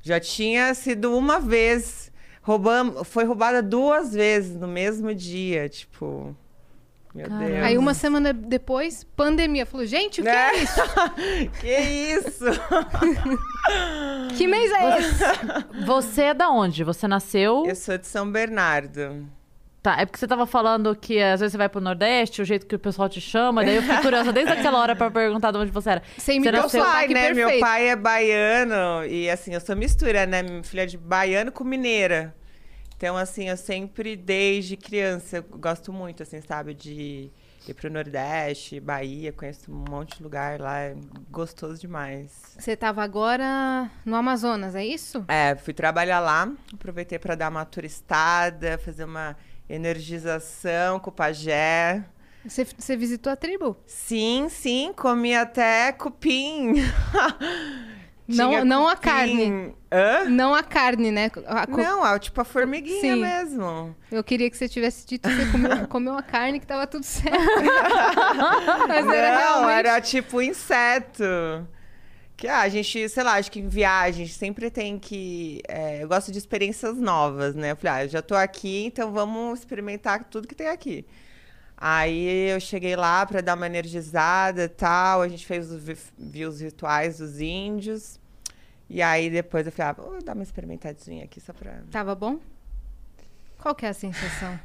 Já 0.00 0.20
tinha 0.20 0.72
sido 0.74 1.16
uma 1.16 1.40
vez, 1.40 2.11
roubamos, 2.42 3.06
foi 3.08 3.24
roubada 3.24 3.62
duas 3.62 4.12
vezes 4.12 4.56
no 4.56 4.68
mesmo 4.68 5.14
dia, 5.14 5.68
tipo. 5.68 6.36
Meu 7.14 7.26
Caramba. 7.28 7.46
Deus. 7.46 7.64
Aí 7.64 7.76
uma 7.78 7.92
semana 7.92 8.32
depois, 8.32 9.04
pandemia. 9.04 9.66
Falou, 9.66 9.84
gente, 9.84 10.20
o 10.22 10.24
que 10.24 10.30
Né? 10.30 10.48
é 10.50 10.56
isso? 10.62 10.80
que 11.60 11.78
isso? 11.78 12.44
Que 14.36 14.46
mês 14.46 14.70
é 14.72 14.98
esse? 14.98 15.24
Você 15.84 16.22
é 16.22 16.34
da 16.34 16.48
onde? 16.50 16.82
Você 16.84 17.06
nasceu. 17.06 17.64
Eu 17.66 17.76
sou 17.76 17.98
de 17.98 18.06
São 18.06 18.30
Bernardo. 18.30 19.26
Tá, 19.82 20.00
é 20.00 20.06
porque 20.06 20.16
você 20.18 20.28
tava 20.28 20.46
falando 20.46 20.94
que 20.94 21.20
às 21.20 21.40
vezes 21.40 21.52
você 21.52 21.58
vai 21.58 21.68
pro 21.68 21.80
Nordeste, 21.80 22.40
o 22.40 22.44
jeito 22.44 22.66
que 22.66 22.76
o 22.76 22.78
pessoal 22.78 23.08
te 23.08 23.20
chama, 23.20 23.64
daí 23.64 23.74
eu 23.74 23.82
fiquei 23.82 23.98
curiosa 24.00 24.32
desde 24.32 24.52
aquela 24.54 24.78
hora 24.78 24.94
pra 24.94 25.10
perguntar 25.10 25.50
de 25.50 25.58
onde 25.58 25.72
você 25.72 25.90
era. 25.90 26.02
Você 26.16 26.34
imitou 26.34 26.52
Meu 26.52 26.70
pai, 26.70 27.08
né? 27.08 27.32
Meu 27.32 27.46
perfeito. 27.46 27.60
pai 27.60 27.88
é 27.88 27.96
baiano 27.96 29.04
e 29.04 29.28
assim, 29.28 29.52
eu 29.52 29.60
sou 29.60 29.74
mistura, 29.74 30.24
né? 30.24 30.40
Minha 30.44 30.62
filha 30.62 30.86
de 30.86 30.96
baiano 30.96 31.50
com 31.50 31.64
mineira. 31.64 32.32
Então, 32.96 33.16
assim, 33.16 33.48
eu 33.48 33.56
sempre, 33.56 34.14
desde 34.14 34.76
criança, 34.76 35.38
eu 35.38 35.42
gosto 35.58 35.92
muito, 35.92 36.22
assim, 36.22 36.40
sabe, 36.40 36.72
de 36.72 37.32
ir 37.66 37.74
pro 37.74 37.90
Nordeste, 37.90 38.78
Bahia, 38.78 39.32
conheço 39.32 39.72
um 39.72 39.84
monte 39.90 40.18
de 40.18 40.22
lugar 40.22 40.60
lá, 40.60 40.78
é 40.78 40.94
gostoso 41.28 41.80
demais. 41.80 42.54
Você 42.56 42.76
tava 42.76 43.02
agora 43.02 43.90
no 44.04 44.14
Amazonas, 44.14 44.76
é 44.76 44.84
isso? 44.84 45.24
É, 45.26 45.56
fui 45.56 45.74
trabalhar 45.74 46.20
lá, 46.20 46.48
aproveitei 46.72 47.18
para 47.18 47.34
dar 47.34 47.50
uma 47.50 47.64
turistada, 47.64 48.78
fazer 48.78 49.02
uma 49.02 49.36
energização 49.74 50.98
com 50.98 51.10
o 51.10 51.12
pajé. 51.12 52.04
Você, 52.44 52.64
você 52.76 52.96
visitou 52.96 53.32
a 53.32 53.36
tribo? 53.36 53.76
Sim, 53.86 54.48
sim, 54.50 54.92
comi 54.96 55.34
até 55.34 55.92
cupim. 55.92 56.74
Não- 58.26 58.50
Tinha 58.50 58.64
não 58.64 58.88
a 58.88 58.96
carne. 58.96 59.74
Hã? 59.92 60.24
Não 60.28 60.54
a 60.54 60.62
carne, 60.62 61.10
né? 61.12 61.30
A 61.46 61.66
co- 61.66 61.76
Não, 61.76 62.18
tipo 62.18 62.40
a 62.40 62.44
formiguinha 62.44 63.14
Sim. 63.14 63.20
mesmo. 63.20 63.94
Eu 64.10 64.24
queria 64.24 64.50
que 64.50 64.56
você 64.56 64.68
tivesse 64.68 65.06
dito 65.06 65.28
que 65.28 65.34
você 65.36 65.46
comeu, 65.52 65.86
comeu 65.88 66.14
a 66.16 66.22
carne 66.22 66.58
que 66.58 66.66
tava 66.66 66.86
tudo 66.86 67.04
certo. 67.04 67.36
Mas 68.88 69.04
não, 69.04 69.12
era 69.12 69.38
realmente... 69.38 69.78
era 69.78 70.00
tipo 70.00 70.40
inseto. 70.42 71.24
Que 72.42 72.48
ah, 72.48 72.62
a 72.62 72.68
gente, 72.68 73.08
sei 73.08 73.22
lá, 73.22 73.34
acho 73.34 73.52
que 73.52 73.60
em 73.60 73.68
viagem 73.68 74.26
sempre 74.26 74.68
tem 74.68 74.98
que. 74.98 75.62
é, 75.68 76.02
eu 76.02 76.08
gosto 76.08 76.32
de 76.32 76.38
experiências 76.38 76.96
novas, 76.96 77.54
né? 77.54 77.70
Eu 77.70 77.76
falei, 77.76 77.92
ah, 78.00 78.04
eu 78.04 78.08
já 78.08 78.20
tô 78.20 78.34
aqui, 78.34 78.84
então 78.86 79.12
vamos 79.12 79.60
experimentar 79.60 80.24
tudo 80.24 80.48
que 80.48 80.54
tem 80.56 80.66
aqui. 80.66 81.06
Aí 81.76 82.48
eu 82.50 82.58
cheguei 82.58 82.96
lá 82.96 83.24
pra 83.24 83.40
dar 83.42 83.54
uma 83.54 83.66
energizada 83.66 84.68
tal. 84.68 85.22
A 85.22 85.28
gente 85.28 85.46
fez 85.46 85.70
os, 85.70 85.80
vi- 85.84 85.96
viu 86.18 86.48
os 86.48 86.60
rituais 86.60 87.18
dos 87.18 87.38
índios. 87.40 88.18
E 88.90 89.00
aí 89.00 89.30
depois 89.30 89.64
eu 89.64 89.70
falei, 89.70 89.90
ah, 89.90 89.92
vou 89.92 90.20
dar 90.20 90.34
uma 90.34 90.42
experimentadinha 90.42 91.22
aqui 91.26 91.40
só 91.40 91.52
pra. 91.52 91.80
Tava 91.92 92.12
bom? 92.16 92.40
Qual 93.56 93.72
que 93.72 93.86
é 93.86 93.90
a 93.90 93.94
sensação? 93.94 94.58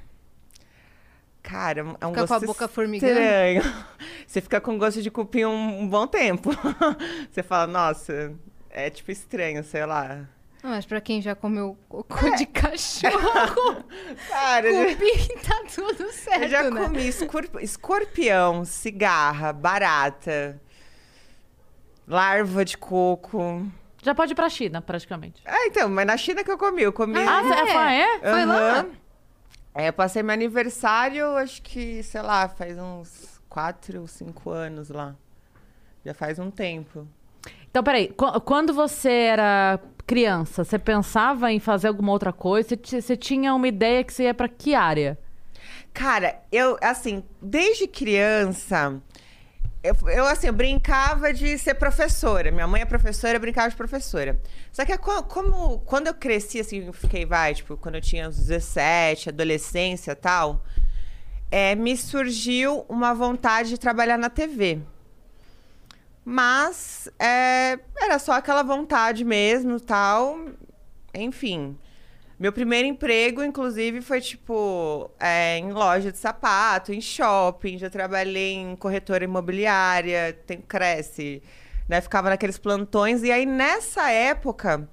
Cara, 1.49 1.79
é 1.79 1.83
um 1.83 2.09
Fica 2.09 2.09
gosto 2.09 2.27
com 2.27 2.33
a 2.35 2.39
boca 2.39 2.67
formigando? 2.67 3.13
estranho. 3.13 3.61
Você 4.27 4.41
fica 4.41 4.59
com 4.59 4.77
gosto 4.77 5.01
de 5.01 5.09
cupim 5.09 5.45
um, 5.45 5.81
um 5.83 5.87
bom 5.87 6.05
tempo. 6.05 6.51
Você 7.31 7.41
fala, 7.41 7.65
nossa, 7.67 8.33
é 8.69 8.89
tipo 8.89 9.11
estranho, 9.11 9.63
sei 9.63 9.85
lá. 9.85 10.25
Não, 10.61 10.71
mas 10.71 10.85
pra 10.85 10.99
quem 10.99 11.21
já 11.21 11.35
comeu 11.35 11.77
cocô 11.87 12.29
de 12.35 12.45
cachorro, 12.51 13.81
Cara, 14.27 14.67
cupim, 14.69 15.37
tá 15.47 15.63
tudo 15.73 16.11
certo, 16.11 16.43
eu 16.43 16.49
já 16.49 16.69
né? 16.69 16.81
comi 16.83 17.07
escorp- 17.07 17.61
escorpião, 17.61 18.65
cigarra, 18.65 19.53
barata, 19.53 20.59
larva 22.05 22.65
de 22.65 22.77
coco. 22.77 23.65
Já 24.03 24.13
pode 24.13 24.33
ir 24.33 24.35
pra 24.35 24.49
China, 24.49 24.81
praticamente. 24.81 25.41
Ah, 25.45 25.65
então, 25.67 25.87
mas 25.87 26.05
na 26.05 26.17
China 26.17 26.43
que 26.43 26.51
eu 26.51 26.57
comi. 26.57 26.81
Eu 26.81 26.91
comi. 26.91 27.17
Ah, 27.17 27.41
é 27.41 28.01
é? 28.01 28.19
Foi 28.19 28.45
lá? 28.45 28.85
É, 29.77 29.89
eu 29.89 29.93
passei 29.93 30.24
meu 30.24 30.34
aniversário, 30.34 31.38
acho 31.38 31.62
que, 31.62 32.01
sei 32.01 32.22
lá, 32.24 32.50
faz 32.50 32.77
uns 32.79 33.39
quatro 33.48 34.01
ou 34.01 34.07
cinco 34.07 34.50
anos 34.50 34.89
lá. 34.89 35.15
Já 36.03 36.15
faz 36.15 36.39
um 36.39 36.50
tempo. 36.50 37.07
Então, 37.69 37.84
peraí, 37.84 38.07
qu- 38.07 38.41
quando 38.41 38.74
você 38.74 39.12
era 39.12 39.79
criança, 40.07 40.63
você 40.63 40.79
pensava 40.79 41.51
em 41.51 41.60
fazer 41.60 41.89
alguma 41.89 42.12
outra 42.12 42.34
coisa? 42.34 42.69
Você, 42.69 43.01
você 43.01 43.15
tinha 43.15 43.53
uma 43.53 43.67
ideia 43.67 44.03
que 44.03 44.12
você 44.13 44.24
ia 44.24 44.34
pra 44.34 44.48
que 44.50 44.74
área? 44.74 45.15
Cara, 45.93 46.41
eu, 46.51 46.77
assim, 46.81 47.24
desde 47.41 47.88
criança, 47.88 49.00
eu, 49.84 50.25
assim, 50.27 50.48
eu 50.48 50.53
brincava 50.53 51.34
de 51.34 51.57
ser 51.57 51.75
professora. 51.75 52.51
Minha 52.51 52.67
mãe 52.67 52.81
é 52.81 52.86
professora, 52.86 53.36
eu 53.36 53.39
brincava 53.39 53.69
de 53.69 53.75
professora. 53.75 54.41
Só 54.72 54.84
que 54.86 54.98
co- 54.98 55.24
como, 55.24 55.79
quando 55.79 56.07
eu 56.07 56.13
cresci, 56.13 56.60
assim, 56.60 56.91
fiquei, 56.91 57.25
vai, 57.25 57.53
tipo, 57.53 57.77
quando 57.77 57.96
eu 57.96 58.01
tinha 58.01 58.27
uns 58.27 58.38
17, 58.38 59.29
adolescência 59.29 60.12
e 60.12 60.15
tal, 60.15 60.63
é, 61.51 61.75
me 61.75 61.96
surgiu 61.96 62.86
uma 62.89 63.13
vontade 63.13 63.69
de 63.69 63.77
trabalhar 63.77 64.17
na 64.17 64.29
TV. 64.29 64.79
Mas 66.25 67.07
é, 67.17 67.79
era 67.96 68.19
só 68.19 68.34
aquela 68.34 68.63
vontade 68.63 69.24
mesmo, 69.24 69.79
tal. 69.79 70.38
Enfim. 71.13 71.77
Meu 72.39 72.53
primeiro 72.53 72.88
emprego, 72.88 73.44
inclusive, 73.44 74.00
foi 74.00 74.22
tipo 74.22 75.10
é, 75.20 75.58
em 75.58 75.72
loja 75.72 76.12
de 76.12 76.20
sapato, 76.20 76.94
em 76.94 77.01
shopping. 77.01 77.79
Já 77.79 77.89
trabalhei 77.89 78.53
em 78.53 78.75
corretora 78.75 79.24
imobiliária, 79.24 80.38
tem, 80.46 80.62
cresce. 80.62 81.41
Né? 81.89 82.00
Ficava 82.00 82.29
naqueles 82.29 82.60
plantões. 82.60 83.24
E 83.24 83.32
aí, 83.32 83.44
nessa 83.44 84.12
época, 84.12 84.88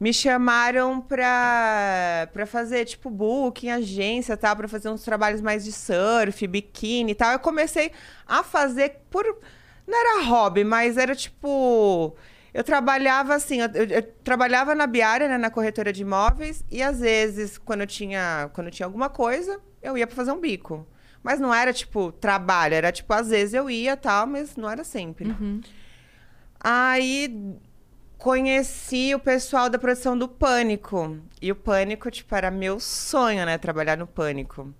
me 0.00 0.12
chamaram 0.12 1.00
pra 1.00 2.26
fazer, 2.46 2.84
tipo, 2.86 3.08
booking, 3.08 3.70
agência 3.70 4.36
tal, 4.36 4.56
pra 4.56 4.66
fazer 4.66 4.88
uns 4.88 5.04
trabalhos 5.04 5.40
mais 5.40 5.64
de 5.64 5.70
surf, 5.70 6.44
biquíni 6.48 7.12
e 7.12 7.14
tal. 7.14 7.32
Eu 7.32 7.38
comecei 7.38 7.92
a 8.26 8.42
fazer 8.42 9.02
por. 9.10 9.24
Não 9.86 9.98
era 9.98 10.24
hobby, 10.24 10.64
mas 10.64 10.96
era 10.96 11.14
tipo. 11.14 12.16
Eu 12.52 12.64
trabalhava 12.64 13.34
assim, 13.34 13.60
eu, 13.60 13.68
eu, 13.74 13.84
eu 13.86 14.02
trabalhava 14.24 14.74
na 14.74 14.86
Biária, 14.86 15.28
né, 15.28 15.38
na 15.38 15.50
corretora 15.50 15.92
de 15.92 16.02
imóveis, 16.02 16.64
e 16.70 16.82
às 16.82 17.00
vezes, 17.00 17.58
quando 17.58 17.82
eu 17.82 17.86
tinha, 17.86 18.50
quando 18.52 18.66
eu 18.68 18.72
tinha 18.72 18.86
alguma 18.86 19.08
coisa, 19.08 19.60
eu 19.82 19.96
ia 19.96 20.06
para 20.06 20.16
fazer 20.16 20.32
um 20.32 20.40
bico. 20.40 20.86
Mas 21.22 21.38
não 21.38 21.52
era 21.54 21.72
tipo 21.72 22.10
trabalho, 22.12 22.74
era 22.74 22.90
tipo, 22.90 23.12
às 23.12 23.28
vezes 23.28 23.54
eu 23.54 23.68
ia 23.68 23.96
tal, 23.96 24.26
mas 24.26 24.56
não 24.56 24.68
era 24.68 24.82
sempre. 24.82 25.28
Uhum. 25.28 25.60
Aí 26.58 27.56
conheci 28.18 29.14
o 29.14 29.18
pessoal 29.18 29.68
da 29.68 29.78
produção 29.78 30.16
do 30.16 30.28
Pânico. 30.28 31.18
E 31.40 31.50
o 31.50 31.56
Pânico, 31.56 32.10
tipo, 32.10 32.34
era 32.34 32.50
meu 32.50 32.80
sonho, 32.80 33.44
né, 33.46 33.58
trabalhar 33.58 33.96
no 33.96 34.06
Pânico. 34.06 34.72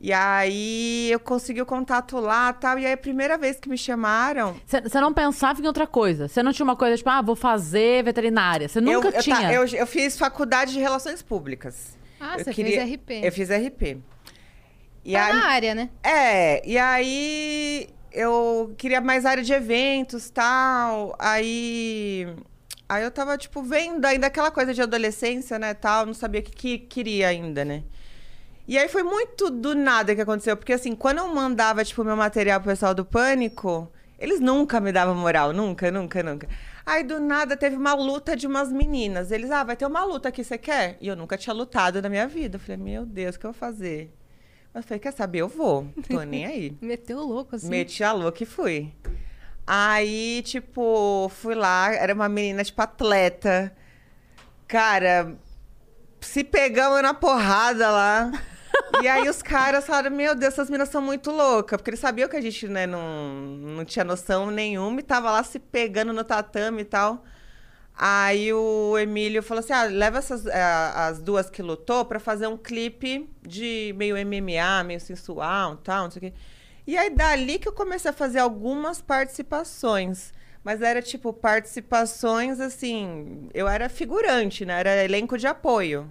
E 0.00 0.12
aí 0.12 1.10
eu 1.10 1.18
consegui 1.18 1.60
o 1.60 1.66
contato 1.66 2.18
lá 2.18 2.52
tal. 2.52 2.78
E 2.78 2.86
aí 2.86 2.92
a 2.92 2.96
primeira 2.96 3.36
vez 3.36 3.58
que 3.58 3.68
me 3.68 3.76
chamaram. 3.76 4.54
Você 4.66 5.00
não 5.00 5.12
pensava 5.12 5.60
em 5.60 5.66
outra 5.66 5.86
coisa? 5.86 6.28
Você 6.28 6.42
não 6.42 6.52
tinha 6.52 6.64
uma 6.64 6.76
coisa 6.76 6.96
tipo, 6.96 7.10
ah, 7.10 7.20
vou 7.20 7.34
fazer 7.34 8.04
veterinária? 8.04 8.68
Você 8.68 8.80
nunca 8.80 9.08
eu, 9.08 9.12
eu, 9.12 9.22
tinha? 9.22 9.36
tá, 9.36 9.52
eu, 9.52 9.66
eu 9.66 9.86
fiz 9.86 10.16
faculdade 10.16 10.72
de 10.72 10.78
relações 10.78 11.20
públicas. 11.20 11.96
Ah, 12.20 12.36
você 12.38 12.52
queria- 12.52 12.80
fez 12.82 12.92
RP. 12.94 13.10
Eu 13.24 13.32
fiz 13.32 13.48
RP. 13.50 13.98
E 15.04 15.12
tá 15.12 15.26
aí- 15.26 15.32
na 15.32 15.46
área, 15.46 15.74
né? 15.74 15.90
É, 16.02 16.68
e 16.68 16.78
aí 16.78 17.88
eu 18.12 18.74
queria 18.78 19.00
mais 19.00 19.26
área 19.26 19.42
de 19.42 19.52
eventos 19.52 20.30
tal. 20.30 21.14
Aí. 21.18 22.26
Aí 22.88 23.02
eu 23.04 23.10
tava, 23.10 23.36
tipo, 23.36 23.62
vendo 23.62 24.04
ainda 24.06 24.28
aquela 24.28 24.50
coisa 24.50 24.72
de 24.72 24.80
adolescência, 24.80 25.58
né, 25.58 25.74
tal. 25.74 26.06
Não 26.06 26.14
sabia 26.14 26.40
o 26.40 26.44
que, 26.44 26.52
que 26.52 26.78
queria 26.78 27.28
ainda, 27.28 27.64
né? 27.64 27.82
E 28.68 28.76
aí 28.76 28.86
foi 28.86 29.02
muito 29.02 29.50
do 29.50 29.74
nada 29.74 30.14
que 30.14 30.20
aconteceu. 30.20 30.54
Porque, 30.54 30.74
assim, 30.74 30.94
quando 30.94 31.18
eu 31.18 31.34
mandava, 31.34 31.82
tipo, 31.82 32.04
meu 32.04 32.14
material 32.14 32.60
pro 32.60 32.68
pessoal 32.68 32.94
do 32.94 33.02
Pânico, 33.02 33.90
eles 34.18 34.40
nunca 34.40 34.78
me 34.78 34.92
davam 34.92 35.14
moral. 35.14 35.54
Nunca, 35.54 35.90
nunca, 35.90 36.22
nunca. 36.22 36.46
Aí, 36.84 37.02
do 37.02 37.18
nada, 37.18 37.56
teve 37.56 37.76
uma 37.76 37.94
luta 37.94 38.36
de 38.36 38.46
umas 38.46 38.70
meninas. 38.70 39.32
Eles, 39.32 39.50
ah, 39.50 39.64
vai 39.64 39.74
ter 39.74 39.86
uma 39.86 40.04
luta 40.04 40.28
aqui, 40.28 40.44
você 40.44 40.58
quer? 40.58 40.98
E 41.00 41.08
eu 41.08 41.16
nunca 41.16 41.38
tinha 41.38 41.54
lutado 41.54 42.02
na 42.02 42.10
minha 42.10 42.28
vida. 42.28 42.56
Eu 42.56 42.60
falei, 42.60 42.76
meu 42.76 43.06
Deus, 43.06 43.36
o 43.36 43.40
que 43.40 43.46
eu 43.46 43.52
vou 43.52 43.58
fazer? 43.58 44.12
Mas 44.74 44.84
eu 44.84 44.88
falei, 44.88 45.00
quer 45.00 45.12
saber? 45.14 45.38
Eu 45.38 45.48
vou. 45.48 45.88
Tô 46.06 46.20
nem 46.20 46.44
aí. 46.44 46.76
Meteu 46.82 47.16
o 47.20 47.24
louco, 47.24 47.56
assim. 47.56 47.70
Meti 47.70 48.04
a 48.04 48.12
louca 48.12 48.42
e 48.42 48.46
fui. 48.46 48.92
Aí, 49.66 50.42
tipo, 50.44 51.30
fui 51.30 51.54
lá, 51.54 51.90
era 51.94 52.12
uma 52.12 52.28
menina, 52.28 52.62
tipo, 52.62 52.82
atleta. 52.82 53.74
Cara, 54.66 55.38
se 56.20 56.44
pegamos 56.44 57.00
na 57.00 57.14
porrada 57.14 57.90
lá. 57.90 58.30
E 59.02 59.08
aí 59.08 59.28
os 59.28 59.42
caras 59.42 59.86
falaram, 59.86 60.10
meu 60.10 60.34
Deus, 60.34 60.54
essas 60.54 60.68
meninas 60.68 60.88
são 60.88 61.00
muito 61.02 61.30
loucas. 61.30 61.76
Porque 61.76 61.90
eles 61.90 62.00
sabiam 62.00 62.28
que 62.28 62.36
a 62.36 62.40
gente, 62.40 62.66
né, 62.68 62.86
não, 62.86 63.00
não 63.40 63.84
tinha 63.84 64.04
noção 64.04 64.50
nenhuma 64.50 65.00
e 65.00 65.02
tava 65.02 65.30
lá 65.30 65.42
se 65.42 65.58
pegando 65.58 66.12
no 66.12 66.24
tatame 66.24 66.82
e 66.82 66.84
tal. 66.84 67.24
Aí 68.00 68.52
o 68.52 68.96
Emílio 68.96 69.42
falou 69.42 69.58
assim: 69.58 69.72
ah, 69.72 69.82
leva 69.84 70.18
essas, 70.18 70.46
eh, 70.46 70.62
as 70.94 71.20
duas 71.20 71.50
que 71.50 71.60
lutou 71.60 72.04
pra 72.04 72.20
fazer 72.20 72.46
um 72.46 72.56
clipe 72.56 73.28
de 73.42 73.92
meio 73.96 74.14
MMA, 74.16 74.84
meio 74.84 75.00
sensual 75.00 75.74
e 75.74 75.78
tal, 75.78 76.04
não 76.04 76.10
sei 76.12 76.18
o 76.18 76.32
quê. 76.32 76.38
E 76.86 76.96
aí, 76.96 77.10
dali 77.10 77.58
que 77.58 77.68
eu 77.68 77.72
comecei 77.72 78.10
a 78.10 78.14
fazer 78.14 78.38
algumas 78.38 79.00
participações. 79.00 80.32
Mas 80.64 80.80
era 80.80 81.02
tipo 81.02 81.32
participações 81.32 82.60
assim. 82.60 83.48
Eu 83.52 83.68
era 83.68 83.88
figurante, 83.88 84.64
né? 84.64 84.80
Era 84.80 85.04
elenco 85.04 85.36
de 85.36 85.46
apoio. 85.46 86.10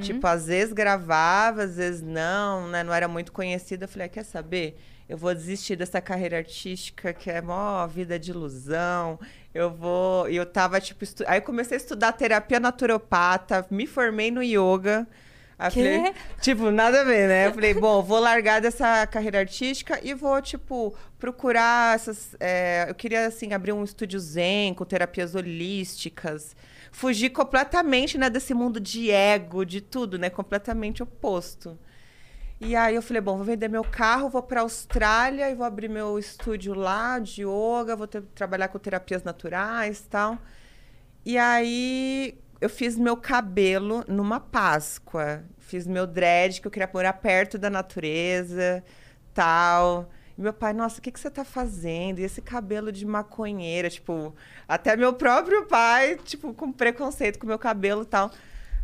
Tipo, 0.00 0.26
às 0.26 0.46
vezes 0.46 0.72
gravava, 0.72 1.64
às 1.64 1.76
vezes 1.76 2.02
não, 2.02 2.68
né? 2.68 2.82
Não 2.82 2.92
era 2.92 3.08
muito 3.08 3.32
conhecida. 3.32 3.84
Eu 3.84 3.88
falei, 3.88 4.06
ah, 4.06 4.10
quer 4.10 4.24
saber? 4.24 4.78
Eu 5.08 5.16
vou 5.16 5.34
desistir 5.34 5.76
dessa 5.76 6.00
carreira 6.00 6.38
artística 6.38 7.12
que 7.12 7.30
é 7.30 7.40
mó 7.40 7.86
vida 7.86 8.18
de 8.18 8.30
ilusão. 8.30 9.18
Eu 9.54 9.70
vou. 9.70 10.28
E 10.28 10.36
eu 10.36 10.46
tava, 10.46 10.80
tipo, 10.80 11.04
estu... 11.04 11.24
aí 11.26 11.40
comecei 11.40 11.76
a 11.76 11.80
estudar 11.80 12.12
terapia 12.12 12.60
naturopata, 12.60 13.66
me 13.70 13.86
formei 13.86 14.30
no 14.30 14.42
yoga. 14.42 15.06
Aí 15.58 15.70
falei, 15.70 16.14
tipo, 16.40 16.70
nada 16.70 17.02
a 17.02 17.04
ver, 17.04 17.28
né? 17.28 17.46
Eu 17.46 17.52
falei, 17.52 17.74
bom, 17.74 18.02
vou 18.02 18.18
largar 18.18 18.60
dessa 18.60 19.06
carreira 19.06 19.38
artística 19.38 20.00
e 20.02 20.12
vou, 20.14 20.40
tipo, 20.42 20.94
procurar 21.18 21.94
essas. 21.94 22.34
é, 22.40 22.86
eu 22.88 22.94
queria, 22.94 23.26
assim, 23.26 23.52
abrir 23.52 23.72
um 23.72 23.84
estúdio 23.84 24.18
zen 24.18 24.74
com 24.74 24.84
terapias 24.84 25.34
holísticas. 25.34 26.56
Fugir 26.92 27.30
completamente, 27.30 28.18
né, 28.18 28.30
desse 28.30 28.54
mundo 28.54 28.78
de 28.80 29.10
ego, 29.10 29.64
de 29.64 29.80
tudo, 29.80 30.18
né? 30.18 30.30
Completamente 30.30 31.02
oposto. 31.02 31.78
E 32.60 32.76
aí 32.76 32.94
eu 32.94 33.02
falei, 33.02 33.20
bom, 33.20 33.36
vou 33.36 33.44
vender 33.44 33.68
meu 33.68 33.82
carro, 33.84 34.28
vou 34.30 34.42
para 34.42 34.60
Austrália 34.60 35.50
e 35.50 35.54
vou 35.54 35.66
abrir 35.66 35.88
meu 35.88 36.18
estúdio 36.18 36.74
lá 36.74 37.18
de 37.18 37.42
yoga, 37.42 37.96
vou 37.96 38.06
ter- 38.06 38.22
trabalhar 38.34 38.68
com 38.68 38.78
terapias 38.78 39.24
naturais 39.24 40.00
e 40.00 40.04
tal. 40.08 40.38
E 41.24 41.38
aí 41.38 42.38
eu 42.60 42.68
fiz 42.70 42.96
meu 42.96 43.16
cabelo 43.16 44.04
numa 44.08 44.40
Páscoa. 44.40 45.44
Fiz 45.58 45.86
meu 45.86 46.06
dread, 46.06 46.60
que 46.60 46.66
eu 46.66 46.70
queria 46.70 46.90
morar 46.92 47.14
perto 47.14 47.58
da 47.58 47.70
natureza, 47.70 48.84
tal. 49.34 50.10
Meu 50.42 50.52
pai, 50.52 50.72
nossa, 50.72 50.98
o 50.98 51.02
que, 51.02 51.12
que 51.12 51.20
você 51.20 51.30
tá 51.30 51.44
fazendo? 51.44 52.18
E 52.18 52.24
esse 52.24 52.42
cabelo 52.42 52.90
de 52.90 53.06
maconheira, 53.06 53.88
tipo, 53.88 54.34
até 54.66 54.96
meu 54.96 55.12
próprio 55.12 55.66
pai, 55.66 56.16
tipo, 56.24 56.52
com 56.52 56.72
preconceito 56.72 57.38
com 57.38 57.46
meu 57.46 57.58
cabelo 57.58 58.02
e 58.02 58.06
tal. 58.06 58.30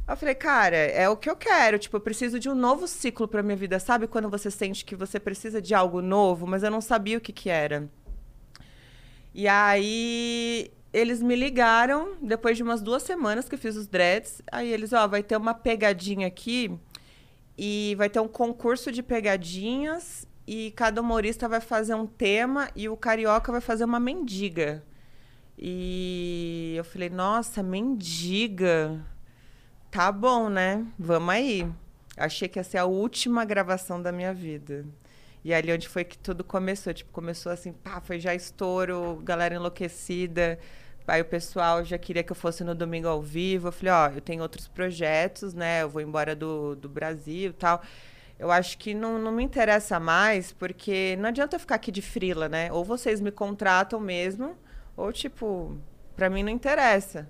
Eu 0.08 0.16
falei, 0.16 0.36
cara, 0.36 0.76
é 0.76 1.08
o 1.08 1.16
que 1.16 1.28
eu 1.28 1.34
quero. 1.34 1.78
Tipo, 1.78 1.96
eu 1.96 2.00
preciso 2.00 2.38
de 2.38 2.48
um 2.48 2.54
novo 2.54 2.86
ciclo 2.86 3.26
pra 3.26 3.42
minha 3.42 3.56
vida. 3.56 3.80
Sabe 3.80 4.06
quando 4.06 4.30
você 4.30 4.52
sente 4.52 4.84
que 4.84 4.94
você 4.94 5.18
precisa 5.18 5.60
de 5.60 5.74
algo 5.74 6.00
novo, 6.00 6.46
mas 6.46 6.62
eu 6.62 6.70
não 6.70 6.80
sabia 6.80 7.18
o 7.18 7.20
que 7.20 7.32
que 7.32 7.50
era? 7.50 7.88
E 9.34 9.48
aí 9.48 10.70
eles 10.92 11.20
me 11.20 11.34
ligaram 11.34 12.16
depois 12.22 12.56
de 12.56 12.62
umas 12.62 12.80
duas 12.80 13.02
semanas 13.02 13.48
que 13.48 13.56
eu 13.56 13.58
fiz 13.58 13.74
os 13.74 13.88
dreads. 13.88 14.42
Aí 14.52 14.72
eles, 14.72 14.92
ó, 14.92 15.08
vai 15.08 15.24
ter 15.24 15.36
uma 15.36 15.54
pegadinha 15.54 16.28
aqui 16.28 16.78
e 17.56 17.96
vai 17.96 18.08
ter 18.08 18.20
um 18.20 18.28
concurso 18.28 18.92
de 18.92 19.02
pegadinhas 19.02 20.27
e 20.48 20.70
cada 20.70 21.02
humorista 21.02 21.46
vai 21.46 21.60
fazer 21.60 21.94
um 21.94 22.06
tema 22.06 22.70
e 22.74 22.88
o 22.88 22.96
carioca 22.96 23.52
vai 23.52 23.60
fazer 23.60 23.84
uma 23.84 24.00
mendiga. 24.00 24.82
E 25.58 26.72
eu 26.74 26.84
falei, 26.84 27.10
nossa, 27.10 27.62
mendiga. 27.62 28.98
Tá 29.90 30.10
bom, 30.10 30.48
né? 30.48 30.86
Vamos 30.98 31.34
aí. 31.34 31.70
Achei 32.16 32.48
que 32.48 32.58
ia 32.58 32.64
ser 32.64 32.78
a 32.78 32.86
última 32.86 33.44
gravação 33.44 34.00
da 34.00 34.10
minha 34.10 34.32
vida. 34.32 34.86
E 35.44 35.52
ali 35.52 35.70
onde 35.70 35.86
foi 35.86 36.02
que 36.02 36.16
tudo 36.16 36.42
começou. 36.42 36.94
Tipo, 36.94 37.12
começou 37.12 37.52
assim, 37.52 37.74
pá, 37.74 38.00
foi 38.00 38.18
já 38.18 38.34
estouro, 38.34 39.20
galera 39.22 39.54
enlouquecida. 39.54 40.58
Aí 41.06 41.20
o 41.20 41.26
pessoal 41.26 41.84
já 41.84 41.98
queria 41.98 42.22
que 42.22 42.32
eu 42.32 42.36
fosse 42.36 42.64
no 42.64 42.74
domingo 42.74 43.06
ao 43.06 43.20
vivo. 43.20 43.68
Eu 43.68 43.72
falei, 43.72 43.92
ó, 43.92 44.08
eu 44.16 44.22
tenho 44.22 44.40
outros 44.40 44.66
projetos, 44.66 45.52
né? 45.52 45.82
Eu 45.82 45.90
vou 45.90 46.00
embora 46.00 46.34
do, 46.34 46.74
do 46.74 46.88
Brasil 46.88 47.50
e 47.50 47.52
tal. 47.52 47.82
Eu 48.38 48.52
acho 48.52 48.78
que 48.78 48.94
não, 48.94 49.18
não 49.18 49.32
me 49.32 49.42
interessa 49.42 49.98
mais, 49.98 50.52
porque 50.52 51.16
não 51.18 51.28
adianta 51.28 51.56
eu 51.56 51.60
ficar 51.60 51.74
aqui 51.74 51.90
de 51.90 52.00
frila, 52.00 52.48
né? 52.48 52.72
Ou 52.72 52.84
vocês 52.84 53.20
me 53.20 53.32
contratam 53.32 53.98
mesmo, 53.98 54.56
ou 54.96 55.12
tipo, 55.12 55.76
pra 56.14 56.30
mim 56.30 56.44
não 56.44 56.50
interessa. 56.50 57.28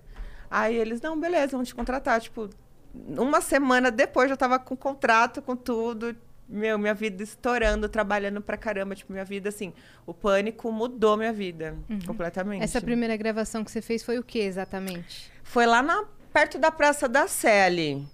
Aí 0.50 0.76
eles, 0.76 1.00
não, 1.00 1.18
beleza, 1.18 1.52
vamos 1.52 1.68
te 1.68 1.74
contratar. 1.74 2.20
Tipo, 2.20 2.50
uma 2.94 3.40
semana 3.40 3.90
depois 3.90 4.30
eu 4.30 4.36
tava 4.36 4.58
com 4.58 4.76
contrato, 4.76 5.40
com 5.40 5.56
tudo. 5.56 6.14
Meu, 6.48 6.78
minha 6.78 6.94
vida 6.94 7.22
estourando, 7.22 7.88
trabalhando 7.88 8.40
pra 8.40 8.56
caramba. 8.56 8.94
Tipo, 8.94 9.12
minha 9.12 9.24
vida, 9.24 9.50
assim, 9.50 9.72
o 10.06 10.14
pânico 10.14 10.72
mudou 10.72 11.16
minha 11.16 11.32
vida 11.32 11.76
completamente. 12.06 12.62
Essa 12.62 12.80
primeira 12.80 13.16
gravação 13.16 13.62
que 13.62 13.70
você 13.70 13.82
fez 13.82 14.02
foi 14.02 14.18
o 14.18 14.22
que 14.22 14.38
exatamente? 14.38 15.30
Foi 15.42 15.66
lá 15.66 15.82
na, 15.82 16.04
perto 16.32 16.58
da 16.58 16.70
Praça 16.70 17.06
da 17.08 17.28
Sé 17.28 17.64
ali. 17.64 18.06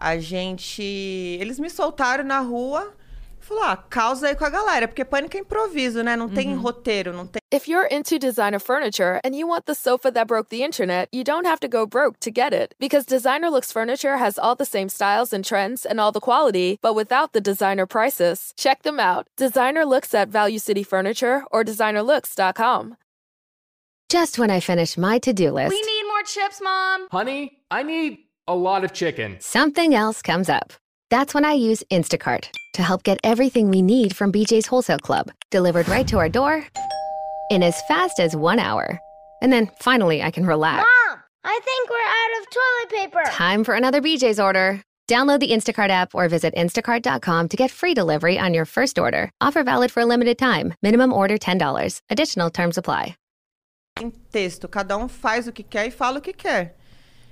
A 0.00 0.18
gente. 0.18 0.82
Eles 0.82 1.58
me 1.60 1.68
soltaram 1.68 2.24
na 2.24 2.40
rua. 2.40 2.94
Falou, 3.38 3.64
ah, 3.64 3.76
causa 3.76 4.28
aí 4.28 4.36
com 4.36 4.44
a 4.44 4.50
galera, 4.50 4.86
porque 4.86 5.04
pânico 5.04 5.36
é 5.36 5.40
improviso, 5.40 6.02
né? 6.02 6.14
Não 6.14 6.28
tem 6.28 6.54
roteiro, 6.54 7.12
não 7.12 7.26
tem. 7.26 7.40
If 7.52 7.66
you're 7.66 7.88
into 7.90 8.18
designer 8.18 8.60
furniture 8.60 9.18
and 9.24 9.34
you 9.34 9.48
want 9.48 9.64
the 9.66 9.74
sofa 9.74 10.10
that 10.12 10.26
broke 10.28 10.50
the 10.50 10.62
internet, 10.62 11.08
you 11.10 11.24
don't 11.24 11.46
have 11.46 11.58
to 11.60 11.68
go 11.68 11.84
broke 11.84 12.18
to 12.20 12.30
get 12.30 12.52
it. 12.52 12.74
Because 12.78 13.04
Designer 13.04 13.50
Looks 13.50 13.72
Furniture 13.72 14.18
has 14.18 14.38
all 14.38 14.54
the 14.54 14.64
same 14.64 14.88
styles 14.88 15.32
and 15.32 15.44
trends 15.44 15.84
and 15.84 15.98
all 15.98 16.12
the 16.12 16.20
quality, 16.20 16.78
but 16.80 16.94
without 16.94 17.32
the 17.32 17.40
designer 17.40 17.86
prices. 17.86 18.54
Check 18.56 18.82
them 18.82 19.00
out. 19.00 19.26
Designer 19.36 19.84
Looks 19.84 20.14
at 20.14 20.28
Value 20.28 20.60
City 20.60 20.84
Furniture 20.84 21.42
or 21.50 21.64
designerlooks.com. 21.64 22.96
Just 24.08 24.38
when 24.38 24.50
I 24.50 24.60
finish 24.60 24.96
my 24.96 25.18
to 25.20 25.32
do 25.32 25.50
list, 25.50 25.70
We 25.70 25.82
need 25.82 26.04
more 26.06 26.22
chips, 26.22 26.60
Mom. 26.62 27.08
Honey, 27.10 27.58
I 27.70 27.82
need 27.82 28.18
A 28.50 28.58
lot 28.60 28.82
of 28.82 28.92
chicken. 28.92 29.36
something 29.38 29.94
else 29.94 30.22
comes 30.22 30.48
up. 30.48 30.72
That's 31.08 31.34
when 31.34 31.44
I 31.44 31.52
use 31.52 31.84
Instacart 31.88 32.48
to 32.74 32.82
help 32.82 33.04
get 33.04 33.20
everything 33.22 33.70
we 33.70 33.80
need 33.80 34.16
from 34.16 34.32
BJ's 34.32 34.66
Wholesale 34.66 34.98
Club 34.98 35.30
delivered 35.52 35.88
right 35.88 36.08
to 36.08 36.18
our 36.18 36.28
door 36.28 36.66
in 37.50 37.62
as 37.62 37.80
fast 37.86 38.18
as 38.18 38.34
one 38.34 38.58
hour. 38.58 38.98
And 39.40 39.52
then 39.52 39.68
finally, 39.78 40.20
I 40.20 40.32
can 40.32 40.46
relax. 40.46 40.78
Mom, 40.78 41.18
I 41.44 41.60
think 41.64 41.90
we're 41.90 42.10
out 42.18 42.32
of 42.40 42.50
toilet 42.50 42.88
paper. 42.98 43.30
Time 43.30 43.62
for 43.62 43.74
another 43.74 44.00
BJ's 44.00 44.40
order. 44.40 44.82
Download 45.06 45.38
the 45.38 45.52
Instacart 45.52 45.90
app 45.90 46.12
or 46.12 46.28
visit 46.28 46.52
instacart.com 46.56 47.48
to 47.50 47.56
get 47.56 47.70
free 47.70 47.94
delivery 47.94 48.36
on 48.36 48.52
your 48.52 48.64
first 48.64 48.98
order. 48.98 49.30
Offer 49.40 49.62
valid 49.62 49.92
for 49.92 50.00
a 50.00 50.06
limited 50.06 50.38
time. 50.38 50.74
Minimum 50.82 51.12
order 51.12 51.38
$10. 51.38 52.00
Additional 52.10 52.50
terms 52.50 52.78
apply. 52.78 53.14
Em 54.00 54.10
texto, 54.32 54.66
cada 54.66 54.96
um 54.96 55.08
faz 55.08 55.46
o 55.46 55.52
que 55.52 55.62
quer 55.62 55.86
e 55.86 55.90
fala 55.90 56.18
o 56.18 56.20
que 56.20 56.32
quer. 56.32 56.79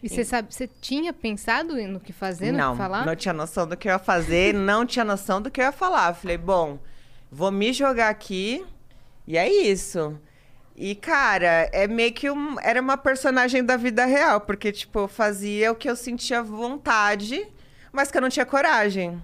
E 0.02 0.08
você 0.08 0.24
sabe, 0.24 0.54
você 0.54 0.68
tinha 0.80 1.12
pensado 1.12 1.74
no 1.74 1.98
que 1.98 2.12
fazer, 2.12 2.52
no 2.52 2.58
não, 2.58 2.72
que 2.72 2.78
falar? 2.78 3.04
não 3.04 3.16
tinha 3.16 3.34
noção 3.34 3.66
do 3.66 3.76
que 3.76 3.88
eu 3.88 3.92
ia 3.92 3.98
fazer, 3.98 4.54
não 4.54 4.86
tinha 4.86 5.04
noção 5.04 5.42
do 5.42 5.50
que 5.50 5.60
eu 5.60 5.64
ia 5.64 5.72
falar. 5.72 6.14
Falei, 6.14 6.38
bom, 6.38 6.78
vou 7.30 7.50
me 7.50 7.72
jogar 7.72 8.08
aqui 8.08 8.64
e 9.26 9.36
é 9.36 9.50
isso. 9.52 10.18
E, 10.76 10.94
cara, 10.94 11.68
é 11.72 11.88
meio 11.88 12.12
que 12.12 12.30
um, 12.30 12.56
era 12.60 12.80
uma 12.80 12.96
personagem 12.96 13.64
da 13.64 13.76
vida 13.76 14.04
real, 14.04 14.40
porque, 14.40 14.70
tipo, 14.70 15.00
eu 15.00 15.08
fazia 15.08 15.72
o 15.72 15.74
que 15.74 15.90
eu 15.90 15.96
sentia 15.96 16.40
vontade, 16.40 17.44
mas 17.90 18.12
que 18.12 18.16
eu 18.16 18.22
não 18.22 18.28
tinha 18.28 18.46
coragem. 18.46 19.20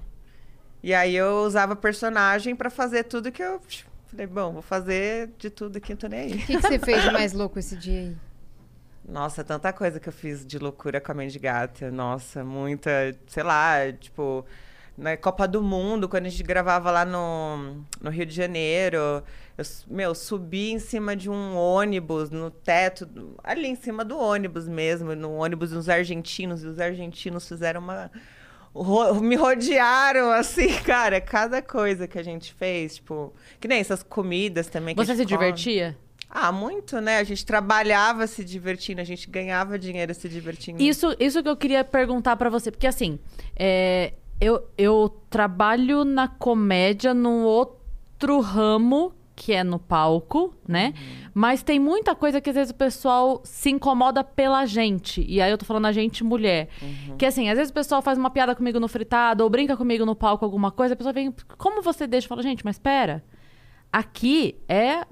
E 0.83 0.93
aí 0.93 1.15
eu 1.15 1.45
usava 1.45 1.77
personagem 1.77 2.57
pra 2.57 2.69
fazer 2.69 3.05
tudo 3.05 3.31
que 3.31 3.43
eu. 3.43 3.61
tipo, 3.69 3.89
Falei, 4.09 4.27
bom, 4.27 4.53
vou 4.53 4.63
fazer 4.63 5.31
de 5.39 5.49
tudo 5.49 5.81
que 5.81 5.93
eu 5.93 5.97
tô 5.97 6.09
nem 6.09 6.21
aí. 6.21 6.33
O 6.35 6.39
que, 6.39 6.57
que 6.57 6.61
você 6.61 6.79
fez 6.79 7.03
de 7.03 7.11
mais 7.15 7.33
louco 7.33 7.59
esse 7.59 7.77
dia 7.77 8.01
aí? 8.01 8.17
Nossa, 9.07 9.45
tanta 9.45 9.73
coisa 9.73 10.01
que 10.01 10.09
eu 10.09 10.13
fiz 10.13 10.47
de 10.47 10.59
loucura 10.59 11.01
com 11.01 11.13
a 11.13 11.15
Mãe 11.15 11.29
de 11.29 11.39
Gata. 11.39 11.91
Nossa, 11.91 12.43
muita, 12.43 12.91
sei 13.27 13.43
lá, 13.43 13.93
tipo, 13.93 14.45
na 14.97 15.17
Copa 15.17 15.47
do 15.47 15.61
Mundo, 15.63 16.09
quando 16.09 16.27
a 16.27 16.29
gente 16.31 16.43
gravava 16.43 16.91
lá 16.91 17.05
no, 17.05 17.85
no 18.01 18.11
Rio 18.11 18.25
de 18.25 18.35
Janeiro, 18.35 18.97
eu, 19.59 19.65
meu, 19.89 20.15
subi 20.15 20.71
em 20.73 20.79
cima 20.79 21.15
de 21.15 21.29
um 21.29 21.55
ônibus, 21.55 22.31
no 22.31 22.51
teto, 22.51 23.07
ali 23.45 23.69
em 23.69 23.77
cima 23.77 24.05
do 24.05 24.19
ônibus 24.19 24.67
mesmo, 24.67 25.15
no 25.15 25.35
ônibus 25.35 25.71
dos 25.71 25.89
argentinos, 25.89 26.65
e 26.65 26.67
os 26.67 26.81
argentinos 26.81 27.47
fizeram 27.47 27.83
uma. 27.83 28.11
ro- 28.75 29.21
Me 29.21 29.37
rodearam, 29.37 30.31
assim, 30.33 30.73
cara, 30.83 31.21
cada 31.21 31.61
coisa 31.61 32.09
que 32.09 32.19
a 32.19 32.23
gente 32.23 32.55
fez, 32.55 32.95
tipo, 32.97 33.35
que 33.61 33.69
nem 33.69 33.81
essas 33.81 34.03
comidas 34.03 34.67
também. 34.69 34.95
Você 34.95 35.15
se 35.15 35.25
come. 35.27 35.27
divertia? 35.27 35.97
Ah, 36.37 36.51
muito, 36.51 37.01
né? 37.01 37.19
A 37.19 37.25
gente 37.25 37.47
trabalhava 37.47 38.27
se 38.27 38.45
divertindo, 38.45 39.01
a 39.01 39.05
gente 39.05 39.31
ganhava 39.31 39.79
dinheiro 39.79 40.13
se 40.13 40.29
divertindo. 40.29 40.83
Isso, 40.83 41.15
isso 41.21 41.41
que 41.41 41.49
eu 41.49 41.57
queria 41.57 41.85
perguntar 41.85 42.35
pra 42.35 42.51
você, 42.51 42.73
porque 42.73 42.89
assim, 42.89 43.21
é, 43.55 44.15
eu, 44.41 44.69
eu 44.77 45.17
trabalho 45.31 46.05
na 46.05 46.27
comédia 46.27 47.15
num 47.15 47.45
outro 47.45 48.41
ramo, 48.41 49.15
que 49.37 49.53
é 49.53 49.63
no 49.63 49.79
palco, 49.79 50.53
né? 50.67 50.93
Mas 51.33 51.63
tem 51.63 51.79
muita 51.79 52.17
coisa 52.17 52.41
que 52.41 52.51
às 52.51 52.57
vezes 52.57 52.71
o 52.73 52.75
pessoal 52.75 53.41
se 53.45 53.71
incomoda 53.71 54.25
pela 54.25 54.67
gente. 54.67 55.25
E 55.29 55.41
aí 55.41 55.51
eu 55.51 55.59
tô 55.59 55.65
falando 55.65 55.87
a 55.87 55.93
gente 55.93 56.25
mulher. 56.25 56.69
Que 57.17 57.27
assim, 57.27 57.49
às 57.49 57.57
vezes 57.57 57.71
o 57.71 57.75
pessoal 57.75 58.03
faz 58.03 58.19
uma 58.19 58.31
piada 58.31 58.55
comigo 58.57 58.81
no 58.81 58.89
fritado 58.89 59.45
ou 59.45 59.51
brinca 59.51 59.77
comigo 59.77 60.05
no 60.05 60.17
palco 60.17 60.45
alguma 60.45 60.71
coisa, 60.73 60.95
a 60.95 60.97
pessoa 60.97 61.13
vem, 61.13 61.33
como 61.59 61.81
você 61.81 62.07
deixa? 62.07 62.27
Eu 62.27 62.29
falo, 62.29 62.43
gente, 62.43 62.65
mas 62.65 62.77
espera. 62.77 63.23
Aqui 63.97 64.57
é. 64.69 65.03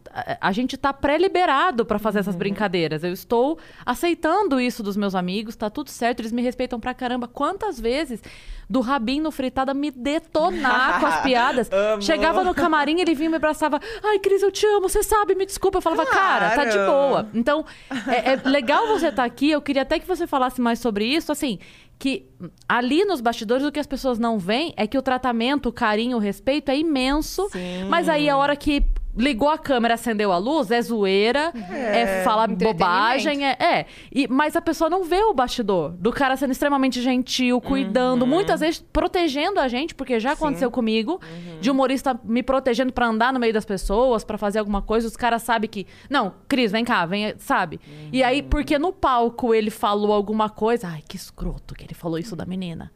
a- 0.40 0.50
gente 0.50 0.76
tá 0.76 0.92
pré-liberado 0.92 1.86
pra 1.86 2.00
fazer 2.00 2.18
essas 2.18 2.34
brincadeiras. 2.34 3.04
Eu 3.04 3.12
estou 3.12 3.56
aceitando 3.86 4.60
isso 4.60 4.82
dos 4.82 4.96
meus 4.96 5.14
amigos, 5.14 5.54
tá 5.54 5.70
tudo 5.70 5.88
certo, 5.88 6.18
eles 6.20 6.32
me 6.32 6.42
respeitam 6.42 6.80
pra 6.80 6.92
caramba. 6.92 7.28
Quantas 7.28 7.78
vezes 7.78 8.20
do 8.68 8.80
Rabin 8.80 9.20
no 9.20 9.30
fritada 9.30 9.72
me 9.72 9.92
detonar 9.92 10.98
com 10.98 11.06
as 11.06 11.20
piadas? 11.22 11.70
Chegava 12.00 12.42
no 12.42 12.52
camarim, 12.54 13.00
ele 13.00 13.14
vinha 13.14 13.28
e 13.28 13.30
me 13.30 13.36
abraçava. 13.36 13.78
Ai, 14.02 14.18
Cris, 14.18 14.42
eu 14.42 14.50
te 14.50 14.66
amo, 14.66 14.88
você 14.88 15.04
sabe, 15.04 15.36
me 15.36 15.46
desculpa. 15.46 15.78
Eu 15.78 15.82
falava, 15.82 16.04
cara, 16.04 16.50
tá 16.50 16.64
de 16.64 16.78
boa. 16.78 17.28
Então, 17.32 17.64
é, 18.08 18.32
é 18.32 18.48
legal 18.48 18.88
você 18.88 19.06
estar 19.08 19.22
aqui. 19.24 19.48
Eu 19.52 19.62
queria 19.62 19.82
até 19.82 20.00
que 20.00 20.08
você 20.08 20.26
falasse 20.26 20.60
mais 20.60 20.80
sobre 20.80 21.04
isso. 21.04 21.30
Assim, 21.30 21.60
que 22.02 22.28
ali 22.68 23.04
nos 23.04 23.20
bastidores 23.20 23.64
o 23.64 23.70
que 23.70 23.78
as 23.78 23.86
pessoas 23.86 24.18
não 24.18 24.36
veem 24.36 24.74
é 24.76 24.88
que 24.88 24.98
o 24.98 25.02
tratamento, 25.02 25.68
o 25.68 25.72
carinho, 25.72 26.16
o 26.16 26.20
respeito 26.20 26.68
é 26.68 26.76
imenso. 26.76 27.48
Sim. 27.50 27.84
Mas 27.88 28.08
aí 28.08 28.28
a 28.28 28.36
hora 28.36 28.56
que 28.56 28.82
ligou 29.16 29.48
a 29.48 29.58
câmera, 29.58 29.94
acendeu 29.94 30.32
a 30.32 30.38
luz, 30.38 30.70
é 30.70 30.80
zoeira, 30.80 31.52
é, 31.70 32.22
falar 32.24 32.50
Entretenimento. 32.50 32.78
bobagem, 32.78 33.46
é. 33.46 33.56
é. 33.60 33.86
E, 34.10 34.26
mas 34.28 34.56
a 34.56 34.60
pessoa 34.60 34.88
não 34.88 35.04
vê 35.04 35.22
o 35.22 35.34
bastidor 35.34 35.90
do 35.90 36.10
cara 36.12 36.36
sendo 36.36 36.50
extremamente 36.52 37.00
gentil, 37.02 37.60
cuidando, 37.60 38.26
muitas 38.26 38.60
vezes 38.60 38.84
protegendo 38.92 39.60
a 39.60 39.68
gente, 39.68 39.94
porque 39.94 40.18
já 40.18 40.32
aconteceu 40.32 40.70
comigo, 40.70 41.20
de 41.60 41.70
humorista 41.70 42.18
me 42.24 42.42
protegendo 42.42 42.92
pra 42.92 43.06
andar 43.06 43.32
no 43.32 43.40
meio 43.40 43.52
das 43.52 43.64
pessoas, 43.64 44.24
pra 44.24 44.38
fazer 44.38 44.58
alguma 44.58 44.80
coisa, 44.82 45.06
os 45.06 45.16
caras 45.16 45.42
sabem 45.42 45.68
que. 45.68 45.86
Não, 46.08 46.34
Cris, 46.48 46.72
vem 46.72 46.84
cá, 46.84 47.04
vem, 47.04 47.34
sabe? 47.38 47.80
E 48.12 48.22
aí, 48.22 48.42
porque 48.42 48.78
no 48.78 48.92
palco 48.92 49.54
ele 49.54 49.70
falou 49.70 50.12
alguma 50.12 50.48
coisa, 50.48 50.88
ai, 50.88 51.02
que 51.06 51.16
escroto 51.16 51.74
que 51.74 51.84
ele 51.84 51.94
falou 51.94 52.18
isso 52.18 52.34
da 52.34 52.46
menina. 52.46 52.90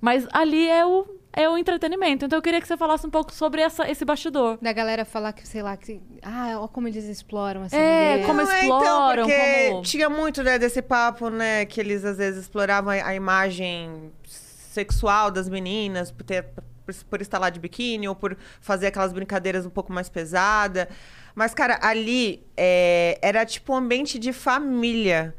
Mas 0.00 0.26
ali 0.32 0.68
é 0.68 0.84
o, 0.84 1.06
é 1.36 1.48
o 1.48 1.56
entretenimento. 1.58 2.24
Então 2.24 2.38
eu 2.38 2.42
queria 2.42 2.60
que 2.60 2.66
você 2.66 2.76
falasse 2.76 3.06
um 3.06 3.10
pouco 3.10 3.32
sobre 3.32 3.60
essa, 3.60 3.88
esse 3.88 4.04
bastidor. 4.04 4.58
Da 4.60 4.72
galera 4.72 5.04
falar 5.04 5.32
que, 5.32 5.46
sei 5.46 5.62
lá, 5.62 5.76
que. 5.76 6.00
Ah, 6.22 6.56
olha 6.58 6.68
como 6.68 6.88
eles 6.88 7.04
exploram 7.04 7.62
essa 7.64 7.76
É, 7.76 8.12
mulher. 8.14 8.26
como 8.26 8.42
Não, 8.42 8.50
é, 8.50 8.60
exploram, 8.62 9.24
então, 9.24 9.36
porque 9.36 9.68
como- 9.70 9.82
tinha 9.82 10.08
muito 10.08 10.42
né, 10.42 10.58
desse 10.58 10.80
papo, 10.82 11.28
né? 11.30 11.64
Que 11.66 11.80
eles 11.80 12.04
às 12.04 12.16
vezes 12.16 12.40
exploravam 12.42 12.90
a, 12.92 13.06
a 13.08 13.14
imagem 13.14 14.10
sexual 14.24 15.30
das 15.30 15.48
meninas, 15.48 16.10
por, 16.10 16.24
ter, 16.24 16.42
por, 16.84 16.94
por 17.08 17.20
estar 17.20 17.38
lá 17.38 17.50
de 17.50 17.60
biquíni, 17.60 18.08
ou 18.08 18.14
por 18.14 18.36
fazer 18.60 18.88
aquelas 18.88 19.12
brincadeiras 19.12 19.64
um 19.66 19.70
pouco 19.70 19.92
mais 19.92 20.08
pesadas. 20.08 20.86
Mas, 21.34 21.52
cara, 21.54 21.78
ali 21.82 22.42
é, 22.56 23.18
era 23.22 23.44
tipo 23.44 23.72
um 23.72 23.76
ambiente 23.76 24.18
de 24.18 24.32
família. 24.32 25.34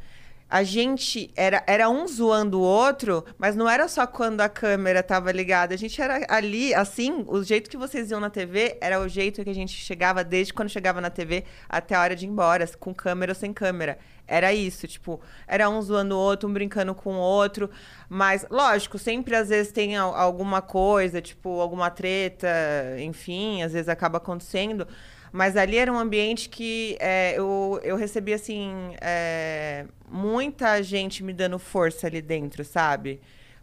A 0.50 0.64
gente 0.64 1.30
era, 1.36 1.62
era 1.68 1.90
um 1.90 2.08
zoando 2.08 2.58
o 2.60 2.64
outro, 2.64 3.26
mas 3.38 3.54
não 3.54 3.70
era 3.70 3.86
só 3.90 4.08
quando 4.08 4.40
a 4.40 4.48
câmera 4.48 5.04
tava 5.04 5.30
ligada. 5.32 5.74
A 5.74 5.78
gente 5.78 6.02
era 6.02 6.26
ali, 6.30 6.74
assim, 6.74 7.26
o 7.28 7.44
jeito 7.44 7.70
que 7.70 7.76
vocês 7.76 8.10
iam 8.12 8.20
na 8.22 8.30
TV 8.30 8.78
era 8.80 8.98
o 9.02 9.10
jeito 9.10 9.44
que 9.44 9.50
a 9.50 9.54
gente 9.54 9.74
chegava 9.74 10.24
desde 10.24 10.54
quando 10.54 10.70
chegava 10.70 11.02
na 11.02 11.10
TV 11.10 11.44
até 11.68 11.96
a 11.96 12.02
hora 12.02 12.16
de 12.16 12.26
ir 12.26 12.30
embora, 12.30 12.66
com 12.80 12.94
câmera 12.94 13.32
ou 13.32 13.36
sem 13.36 13.52
câmera. 13.52 13.98
Era 14.26 14.54
isso, 14.54 14.88
tipo, 14.88 15.20
era 15.46 15.70
um 15.70 15.82
zoando 15.82 16.16
o 16.16 16.20
outro, 16.20 16.48
um 16.50 16.54
brincando 16.54 16.96
com 16.96 17.16
o 17.16 17.20
outro. 17.20 17.70
Mas, 18.10 18.46
lógico, 18.50 18.98
sempre 18.98 19.36
às 19.36 19.50
vezes 19.50 19.72
tem 19.74 19.98
al- 19.98 20.16
alguma 20.16 20.62
coisa, 20.62 21.22
tipo, 21.22 21.60
alguma 21.60 21.90
treta, 21.90 22.48
enfim, 23.00 23.64
às 23.64 23.74
vezes 23.74 23.90
acaba 23.90 24.18
acontecendo. 24.18 24.88
Mas 25.32 25.56
ali 25.58 25.78
era 25.78 25.92
um 25.92 25.98
ambiente 26.00 26.50
que 26.50 26.98
é, 27.00 27.34
eu, 27.38 27.80
eu 27.84 27.96
recebi, 27.96 28.34
assim, 28.34 28.72
é, 29.02 29.86
muita 30.10 30.82
gente 30.82 31.24
me 31.24 31.34
dando 31.34 31.60
força 31.60 32.08
ali 32.08 32.22
dentro, 32.22 32.63
sabe? 32.63 33.20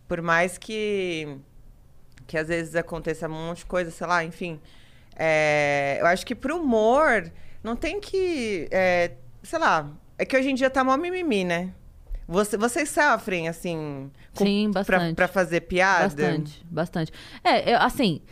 Por 0.06 0.20
mais 0.20 0.58
que, 0.58 1.36
que 2.26 2.36
às 2.36 2.48
vezes 2.48 2.74
aconteça 2.76 3.26
um 3.28 3.32
monte 3.32 3.58
de 3.58 3.66
coisa, 3.66 3.90
sei 3.90 4.06
lá, 4.06 4.22
enfim. 4.24 4.60
É, 5.16 5.98
eu 6.00 6.06
acho 6.06 6.26
que 6.26 6.34
pro 6.34 6.56
humor 6.60 7.30
não 7.62 7.74
tem 7.76 8.00
que. 8.00 8.68
é, 8.70 9.12
sei 9.42 9.58
lá, 9.58 9.90
é 10.18 10.24
que 10.24 10.36
hoje 10.36 10.50
em 10.50 10.54
dia 10.54 10.68
tá 10.70 10.84
mó 10.84 10.96
mimimi, 10.96 11.44
né? 11.44 11.72
Você, 12.26 12.56
vocês 12.56 12.88
sofrem, 12.88 13.48
assim, 13.48 14.10
com- 14.34 14.44
Sim, 14.44 14.70
pra, 14.72 14.80
bastante. 14.82 15.14
pra 15.14 15.28
fazer 15.28 15.60
piada? 15.62 16.04
Bastante, 16.08 16.64
bastante. 16.64 17.12
É, 17.42 17.74
eu- 17.74 17.78
assim, 17.80 18.22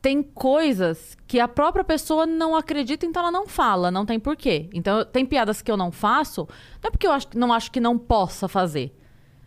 tem 0.00 0.22
coisas 0.22 1.16
que 1.26 1.38
a 1.38 1.46
própria 1.46 1.84
pessoa 1.84 2.26
não 2.26 2.56
acredita, 2.56 3.04
então 3.04 3.22
ela 3.22 3.30
não 3.30 3.46
fala, 3.46 3.90
não 3.90 4.06
tem 4.06 4.18
porquê. 4.18 4.68
Então, 4.72 5.04
tem 5.04 5.26
piadas 5.26 5.60
que 5.60 5.70
eu 5.70 5.76
não 5.76 5.92
faço, 5.92 6.48
não 6.82 6.88
é 6.88 6.90
porque 6.90 7.06
eu 7.06 7.12
acho, 7.12 7.28
não 7.34 7.52
acho 7.52 7.70
que 7.70 7.80
não 7.80 7.98
possa 7.98 8.48
fazer. 8.48 8.96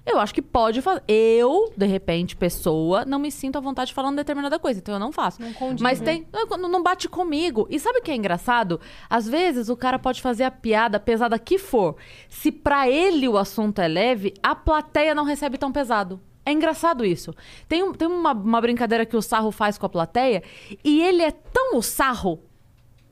Eu 0.05 0.19
acho 0.19 0.33
que 0.33 0.41
pode 0.41 0.81
fazer. 0.81 1.01
Eu, 1.07 1.71
de 1.77 1.85
repente, 1.85 2.35
pessoa, 2.35 3.05
não 3.05 3.17
me 3.17 3.31
sinto 3.31 3.57
à 3.57 3.61
vontade 3.61 3.93
falando 3.93 4.17
determinada 4.17 4.59
coisa, 4.59 4.79
então 4.79 4.95
eu 4.95 4.99
não 4.99 5.13
faço. 5.13 5.41
Não 5.41 5.53
condiz, 5.53 5.81
Mas 5.81 6.01
né? 6.01 6.05
tem. 6.05 6.27
Não, 6.31 6.69
não 6.69 6.83
bate 6.83 7.07
comigo. 7.07 7.65
E 7.69 7.79
sabe 7.79 7.99
o 7.99 8.01
que 8.01 8.11
é 8.11 8.15
engraçado? 8.15 8.81
Às 9.09 9.27
vezes 9.27 9.69
o 9.69 9.77
cara 9.77 9.97
pode 9.97 10.21
fazer 10.21 10.43
a 10.43 10.51
piada 10.51 10.99
pesada 10.99 11.39
que 11.39 11.57
for. 11.57 11.95
Se 12.27 12.51
pra 12.51 12.89
ele 12.89 13.29
o 13.29 13.37
assunto 13.37 13.79
é 13.79 13.87
leve, 13.87 14.33
a 14.43 14.53
plateia 14.53 15.15
não 15.15 15.23
recebe 15.23 15.57
tão 15.57 15.71
pesado. 15.71 16.19
É 16.45 16.51
engraçado 16.51 17.05
isso. 17.05 17.33
Tem, 17.67 17.81
um- 17.83 17.93
tem 17.93 18.07
uma, 18.07 18.33
uma 18.33 18.59
brincadeira 18.61 19.05
que 19.05 19.15
o 19.15 19.21
sarro 19.21 19.51
faz 19.51 19.77
com 19.77 19.85
a 19.85 19.89
plateia 19.89 20.43
e 20.83 21.01
ele 21.01 21.21
é 21.21 21.31
tão 21.31 21.77
o 21.77 21.81
sarro. 21.81 22.41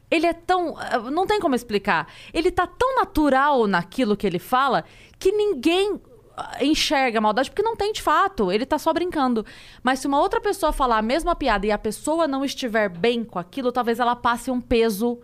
Ele 0.10 0.26
é 0.28 0.34
tão. 0.34 0.76
ah, 0.78 0.98
Não 1.10 1.26
tem 1.26 1.40
como 1.40 1.56
explicar. 1.56 2.08
Ele 2.34 2.52
tá 2.52 2.68
tão 2.68 2.96
natural 2.96 3.66
naquilo 3.68 4.18
que 4.18 4.28
ele 4.28 4.40
fala 4.40 4.84
que 5.18 5.32
ninguém 5.32 6.02
ah, 6.36 6.58
enxerga 6.64 7.20
a 7.20 7.22
maldade, 7.22 7.50
porque 7.50 7.64
não 7.64 7.78
tem 7.78 7.94
de 7.94 8.02
fato. 8.02 8.52
Ele 8.52 8.66
tá 8.66 8.78
só 8.78 8.92
brincando. 8.92 9.46
Mas 9.82 10.00
se 10.00 10.08
uma 10.08 10.20
outra 10.20 10.42
pessoa 10.42 10.74
falar 10.74 10.98
a 10.98 11.02
mesma 11.02 11.34
piada 11.34 11.66
e 11.66 11.72
a 11.72 11.78
pessoa 11.78 12.28
não 12.28 12.44
estiver 12.44 12.90
bem 12.90 13.24
com 13.24 13.40
aquilo, 13.40 13.72
talvez 13.72 14.02
ela 14.02 14.16
passe 14.16 14.52
um 14.52 14.60
peso 14.60 15.22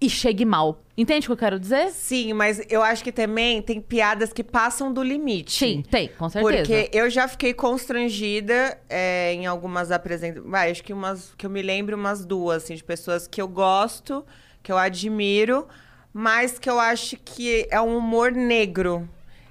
e 0.00 0.10
chegue 0.10 0.44
mal. 0.44 0.82
Entende 0.96 1.26
o 1.26 1.28
que 1.28 1.32
eu 1.32 1.36
quero 1.36 1.60
dizer? 1.60 1.90
Sim, 1.90 2.32
mas 2.32 2.60
eu 2.68 2.82
acho 2.82 3.02
que 3.02 3.12
também 3.12 3.60
tem 3.62 3.80
piadas 3.80 4.32
que 4.32 4.42
passam 4.42 4.92
do 4.92 5.02
limite. 5.02 5.52
Sim, 5.52 5.82
tem, 5.90 6.08
com 6.08 6.28
certeza. 6.28 6.56
Porque 6.56 6.90
eu 6.92 7.08
já 7.10 7.26
fiquei 7.28 7.52
constrangida 7.54 8.78
é, 8.88 9.32
em 9.34 9.46
algumas 9.46 9.90
apresentações. 9.90 10.54
Acho 10.54 10.84
que 10.84 10.92
umas 10.92 11.34
que 11.36 11.46
eu 11.46 11.50
me 11.50 11.62
lembro 11.62 11.96
umas 11.96 12.24
duas, 12.24 12.64
assim, 12.64 12.74
de 12.74 12.84
pessoas 12.84 13.26
que 13.26 13.40
eu 13.40 13.48
gosto, 13.48 14.24
que 14.62 14.70
eu 14.70 14.78
admiro, 14.78 15.66
mas 16.12 16.58
que 16.58 16.68
eu 16.68 16.78
acho 16.78 17.16
que 17.18 17.66
é 17.70 17.80
um 17.80 17.96
humor 17.96 18.32
negro. 18.32 19.08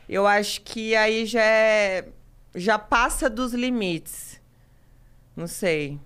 Eu 0.08 0.26
acho 0.28 0.62
que 0.62 0.96
aí 0.96 1.26
já 1.26 1.44
é, 1.44 2.08
já 2.56 2.78
passa 2.78 3.30
dos 3.30 3.54
limites. 3.54 4.40
Não 5.36 5.48
sei. 5.48 6.00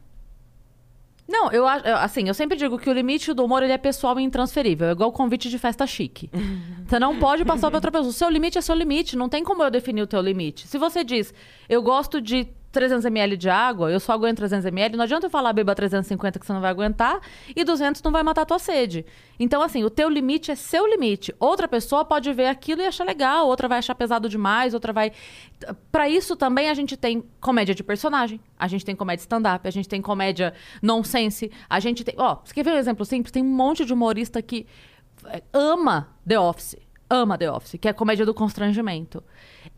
Não, 1.30 1.52
eu 1.52 1.68
acho, 1.68 1.88
assim, 1.88 2.28
eu 2.28 2.34
sempre 2.34 2.58
digo 2.58 2.80
que 2.80 2.90
o 2.90 2.94
limite 2.94 3.34
do 3.34 3.46
humor 3.46 3.62
ele 3.62 3.72
é 3.72 3.78
pessoal 3.78 4.20
e 4.20 4.24
intransferível, 4.24 4.88
é 4.88 4.92
igual 4.94 5.12
convite 5.12 5.48
de 5.48 5.60
festa 5.60 5.86
chique. 5.86 6.28
você 6.88 6.98
não 6.98 7.20
pode 7.20 7.46
passar 7.46 7.68
pra 7.70 7.78
outra 7.78 7.92
pessoa. 7.92 8.10
O 8.10 8.14
seu 8.14 8.30
limite 8.30 8.58
é 8.58 8.62
seu 8.62 8.74
limite, 8.74 9.16
não 9.16 9.30
tem 9.30 9.44
como 9.44 9.64
eu 9.64 9.70
definir 9.70 10.02
o 10.02 10.08
teu 10.08 10.20
limite. 10.22 10.68
Se 10.68 10.80
você 10.80 11.04
diz, 11.04 11.32
eu 11.70 11.84
gosto 11.84 12.20
de 12.20 12.48
300 12.72 13.06
ml 13.06 13.36
de 13.36 13.50
água, 13.50 13.92
eu 13.92 14.00
só 14.00 14.14
aguento 14.14 14.38
300 14.38 14.66
ml, 14.66 14.98
não 14.98 15.04
adianta 15.04 15.26
eu 15.26 15.30
falar 15.30 15.54
beba 15.54 15.74
350 15.74 16.40
que 16.40 16.46
você 16.46 16.54
não 16.54 16.62
vai 16.62 16.70
aguentar 16.70 17.20
e 17.56 17.64
200 17.64 18.02
não 18.04 18.12
vai 18.12 18.22
matar 18.22 18.44
a 18.44 18.46
tua 18.46 18.60
sede. 18.60 19.06
Então, 19.40 19.62
assim, 19.62 19.84
o 19.84 19.90
teu 19.90 20.10
limite 20.10 20.52
é 20.52 20.56
seu 20.56 20.86
limite. 20.88 21.34
Outra 21.40 21.68
pessoa 21.68 22.06
pode 22.06 22.32
ver 22.34 22.48
aquilo 22.48 22.82
e 22.82 22.86
achar 22.86 23.06
legal, 23.06 23.48
outra 23.48 23.68
vai 23.68 23.80
achar 23.80 23.96
pesado 23.96 24.30
demais, 24.30 24.74
outra 24.74 24.94
vai. 24.94 25.12
Pra 25.92 26.08
isso 26.08 26.36
também 26.36 26.70
a 26.70 26.74
gente 26.74 26.96
tem 26.96 27.24
comédia 27.40 27.74
de 27.74 27.84
personagem, 27.84 28.40
a 28.58 28.68
gente 28.68 28.86
tem 28.86 28.96
comédia 28.96 29.22
stand-up, 29.22 29.68
a 29.68 29.72
gente 29.72 29.90
tem 29.90 30.02
comédia 30.02 30.54
nonsense, 30.82 31.52
a 31.70 31.80
gente 31.80 32.04
tem. 32.04 32.16
Ó, 32.18 32.38
você 32.44 32.54
quer 32.54 32.64
ver 32.64 32.74
um 32.74 32.78
exemplo 32.78 33.06
simples? 33.06 33.32
Tem 33.32 33.44
um 33.44 33.48
monte 33.48 33.84
de 33.84 33.94
humorista 33.94 34.42
que 34.42 34.68
é, 35.26 35.42
ama 35.54 36.10
The 36.28 36.40
Office. 36.40 36.76
Ama 37.10 37.38
The 37.38 37.52
Office, 37.52 37.80
que 37.82 37.88
é 37.88 37.94
comédia 37.94 38.24
do 38.24 38.36
constrangimento. 38.36 39.24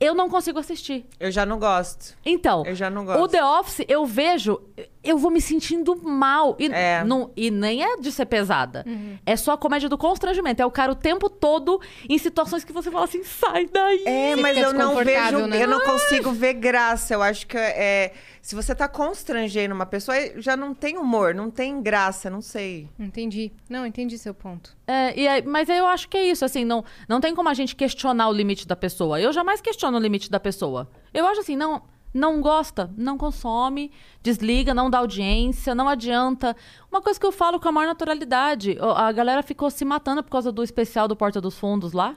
Eu 0.02 0.16
não 0.16 0.28
consigo 0.28 0.58
assistir. 0.58 1.06
Eu 1.20 1.30
já 1.32 1.46
não 1.46 1.60
gosto. 1.60 2.18
Então, 2.26 2.64
Eu 2.66 2.74
já 2.74 2.90
não 2.90 3.06
gosto. 3.06 3.22
o 3.22 3.28
The 3.28 3.46
Office, 3.46 3.86
eu 3.88 4.04
vejo, 4.04 4.60
eu 5.04 5.18
vou 5.18 5.32
me 5.32 5.42
sentindo 5.42 5.96
mal. 6.02 6.56
E, 6.60 6.68
É. 6.68 7.04
não- 7.04 7.32
e 7.36 7.50
nem 7.50 7.84
é 7.84 7.98
de 7.98 8.12
ser 8.12 8.26
pesada. 8.26 8.86
É 9.26 9.36
só 9.36 9.54
a 9.54 9.58
comédia 9.58 9.90
do 9.90 9.98
constrangimento. 9.98 10.62
É 10.62 10.66
o 10.66 10.72
cara 10.72 10.92
o 10.92 10.96
tempo 10.96 11.30
todo 11.30 11.80
em 12.08 12.18
situações 12.18 12.64
que 12.64 12.72
você 12.74 12.92
fala 12.92 13.06
assim, 13.06 13.24
sai 13.24 13.68
daí. 13.68 14.04
É, 14.06 14.36
mas 14.36 14.58
eu 14.58 14.74
não 14.74 14.96
vejo, 14.98 15.48
né? 15.48 15.64
eu 15.64 15.68
não 15.68 15.82
consigo 15.82 16.32
ver 16.32 16.54
graça. 16.54 17.14
Eu 17.14 17.22
acho 17.24 17.48
que 17.48 17.58
é, 17.58 18.14
se 18.42 18.54
você 18.56 18.74
tá 18.76 18.88
constrangendo 18.88 19.74
uma 19.74 19.86
pessoa, 19.86 20.16
já 20.38 20.56
não 20.56 20.74
tem 20.74 20.98
humor, 20.98 21.34
não 21.34 21.50
tem 21.50 21.82
graça, 21.82 22.30
não 22.30 22.42
sei. 22.42 22.88
Entendi. 23.00 23.52
Não, 23.70 23.86
entendi 23.86 24.18
seu 24.18 24.34
ponto. 24.34 24.76
É, 24.88 25.20
e 25.20 25.28
aí- 25.28 25.42
mas 25.44 25.68
eu 25.70 25.88
acho 25.88 26.08
que 26.10 26.18
é 26.18 26.26
isso, 26.26 26.44
assim, 26.46 26.64
não, 26.66 26.84
não 27.08 27.20
tem 27.22 27.34
como 27.34 27.50
a 27.50 27.54
gente 27.54 27.76
questionar 27.76 28.30
o 28.30 28.34
limite 28.34 28.68
da 28.68 28.76
pessoa. 28.76 29.20
Eu 29.20 29.32
jamais 29.34 29.62
questiono 29.62 29.98
o 29.98 30.02
limite 30.02 30.30
da 30.30 30.40
pessoa. 30.40 30.90
Eu 31.14 31.26
acho 31.28 31.40
assim, 31.42 31.56
não, 31.56 31.82
não 32.14 32.42
gosta, 32.42 32.92
não 32.98 33.18
consome, 33.18 33.92
desliga, 34.22 34.74
não 34.74 34.90
dá 34.90 35.00
audiência, 35.00 35.74
não 35.76 35.88
adianta. 35.88 36.56
Uma 36.92 37.02
coisa 37.02 37.20
que 37.20 37.26
eu 37.26 37.32
falo 37.32 37.60
com 37.60 37.70
a 37.70 37.72
maior 37.72 37.88
naturalidade, 37.88 38.78
a 38.96 39.12
galera 39.12 39.42
ficou 39.44 39.70
se 39.70 39.86
matando 39.86 40.24
por 40.24 40.30
causa 40.32 40.52
do 40.52 40.64
especial 40.64 41.08
do 41.08 41.16
Porta 41.16 41.40
dos 41.40 41.58
Fundos 41.58 41.94
lá. 41.94 42.16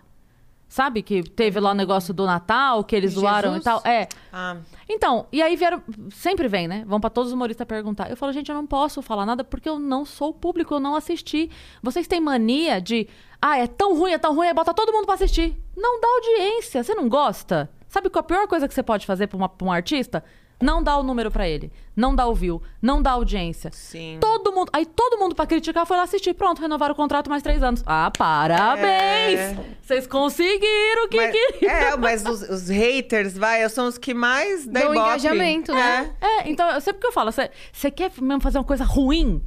Sabe 0.66 1.02
que 1.02 1.22
teve 1.22 1.60
lá 1.60 1.70
o 1.70 1.74
negócio 1.74 2.12
do 2.12 2.26
Natal, 2.26 2.82
que 2.82 2.96
eles 2.96 3.12
zoaram 3.12 3.50
e 3.50 3.60
Jesus? 3.60 3.64
tal. 3.64 3.82
É. 3.84 4.08
Ah, 4.32 4.56
Então, 4.88 5.26
e 5.30 5.40
aí 5.40 5.54
vieram. 5.54 5.80
Sempre 6.10 6.48
vem, 6.48 6.66
né? 6.66 6.84
Vão 6.86 6.98
pra 6.98 7.10
todos 7.10 7.28
os 7.28 7.34
humoristas 7.34 7.64
perguntar. 7.64 8.10
Eu 8.10 8.16
falo, 8.16 8.32
gente, 8.32 8.48
eu 8.48 8.56
não 8.56 8.66
posso 8.66 9.00
falar 9.00 9.24
nada 9.24 9.44
porque 9.44 9.68
eu 9.68 9.78
não 9.78 10.04
sou 10.04 10.32
público, 10.32 10.74
eu 10.74 10.80
não 10.80 10.96
assisti. 10.96 11.48
Vocês 11.80 12.08
têm 12.08 12.20
mania 12.20 12.80
de. 12.80 13.06
Ah, 13.40 13.58
é 13.58 13.68
tão 13.68 13.96
ruim, 13.96 14.12
é 14.12 14.18
tão 14.18 14.34
ruim, 14.34 14.48
aí 14.48 14.54
bota 14.54 14.74
todo 14.74 14.92
mundo 14.92 15.04
pra 15.04 15.14
assistir. 15.14 15.56
Não 15.76 16.00
dá 16.00 16.08
audiência. 16.08 16.82
Você 16.82 16.94
não 16.94 17.08
gosta? 17.08 17.70
Sabe 17.94 18.10
qual 18.10 18.20
a 18.20 18.26
pior 18.26 18.48
coisa 18.48 18.66
que 18.66 18.74
você 18.74 18.82
pode 18.82 19.06
fazer 19.06 19.28
pra, 19.28 19.36
uma- 19.36 19.48
pra 19.48 19.64
um 19.68 19.70
artista? 19.70 20.24
Não 20.60 20.82
dá 20.82 20.96
o 20.96 21.02
número 21.04 21.30
pra 21.30 21.48
ele. 21.48 21.70
Não 21.94 22.12
dá 22.12 22.26
o 22.26 22.34
view. 22.34 22.60
Não 22.82 23.00
dá 23.00 23.12
audiência. 23.12 23.70
sim. 23.72 24.18
Todo 24.20 24.52
mundo. 24.52 24.68
Aí 24.72 24.84
todo 24.84 25.16
mundo 25.16 25.32
pra 25.32 25.46
criticar 25.46 25.86
foi 25.86 25.96
lá 25.96 26.02
assistir. 26.02 26.34
Pronto, 26.34 26.60
renovaram 26.60 26.92
o 26.92 26.96
contrato 26.96 27.30
mais 27.30 27.40
três 27.40 27.62
anos. 27.62 27.84
Ah, 27.86 28.10
parabéns! 28.16 29.38
É. 29.38 29.56
Vocês 29.80 30.08
conseguiram 30.08 31.04
o 31.04 31.08
que 31.08 31.16
Mas, 31.18 31.30
queriam. 31.32 31.70
é, 31.72 31.96
mas 31.96 32.24
os, 32.26 32.42
os 32.42 32.68
haters, 32.68 33.38
vai, 33.38 33.68
são 33.68 33.86
os 33.86 33.96
que 33.96 34.12
mais 34.12 34.66
dão 34.66 34.92
ibope. 34.92 34.98
engajamento, 34.98 35.72
né? 35.72 36.12
É, 36.20 36.50
então, 36.50 36.68
eu 36.70 36.80
sempre 36.80 37.00
que 37.00 37.06
eu 37.06 37.12
falo, 37.12 37.30
você 37.30 37.48
você 37.72 37.92
quer 37.92 38.10
mesmo 38.20 38.40
fazer 38.40 38.58
uma 38.58 38.64
coisa 38.64 38.82
ruim? 38.82 39.40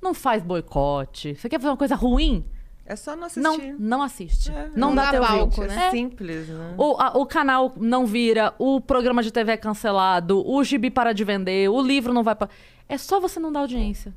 Não 0.00 0.14
faz 0.14 0.42
boicote. 0.42 1.34
Você 1.34 1.50
quer 1.50 1.58
fazer 1.58 1.68
uma 1.70 1.76
coisa 1.76 1.94
ruim? 1.94 2.46
É 2.90 2.96
só 2.96 3.14
não 3.14 3.24
assistir. 3.26 3.40
Não, 3.42 3.76
não 3.78 4.02
assiste. 4.02 4.50
É, 4.50 4.64
não, 4.74 4.88
não 4.88 4.94
dá 4.96 5.04
dá 5.04 5.10
teu 5.12 5.20
palco, 5.22 5.64
né? 5.64 5.86
É. 5.86 5.90
Simples, 5.92 6.48
né? 6.48 6.74
O, 6.76 6.96
a- 7.00 7.16
o 7.16 7.24
canal 7.24 7.72
não 7.76 8.04
vira, 8.04 8.52
o 8.58 8.80
programa 8.80 9.22
de 9.22 9.30
TV 9.30 9.52
é 9.52 9.56
cancelado, 9.56 10.44
o 10.44 10.64
gibi 10.64 10.90
para 10.90 11.12
de 11.12 11.22
vender, 11.24 11.68
o 11.70 11.80
livro 11.80 12.12
não 12.12 12.24
vai 12.24 12.34
pra... 12.34 12.48
É 12.88 12.98
só 12.98 13.20
você 13.20 13.38
não 13.38 13.52
dar 13.52 13.60
audiência. 13.60 14.12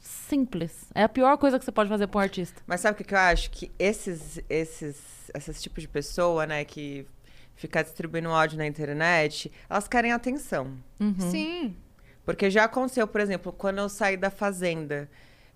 Simples. 0.00 0.86
É 0.94 1.02
a 1.02 1.08
pior 1.08 1.36
coisa 1.38 1.58
que 1.58 1.64
você 1.64 1.72
pode 1.72 1.88
fazer 1.88 2.06
pra 2.06 2.18
um 2.18 2.22
artista. 2.22 2.62
Mas 2.66 2.80
sabe 2.80 2.94
o 2.94 2.98
que, 2.98 3.04
que 3.04 3.14
eu 3.14 3.18
acho? 3.18 3.50
Que 3.50 3.70
esses, 3.78 4.40
esses, 4.48 4.96
esses 5.34 5.62
tipos 5.62 5.82
de 5.82 5.88
pessoa, 5.88 6.46
né, 6.46 6.64
que 6.64 7.06
fica 7.54 7.82
distribuindo 7.82 8.28
áudio 8.30 8.58
na 8.58 8.66
internet, 8.66 9.50
elas 9.68 9.86
querem 9.88 10.12
atenção. 10.12 10.72
Uhum. 10.98 11.14
Sim. 11.18 11.76
Porque 12.24 12.50
já 12.50 12.64
aconteceu, 12.64 13.06
por 13.06 13.20
exemplo, 13.20 13.52
quando 13.52 13.78
eu 13.78 13.88
saí 13.88 14.16
da 14.16 14.30
Fazenda, 14.30 15.08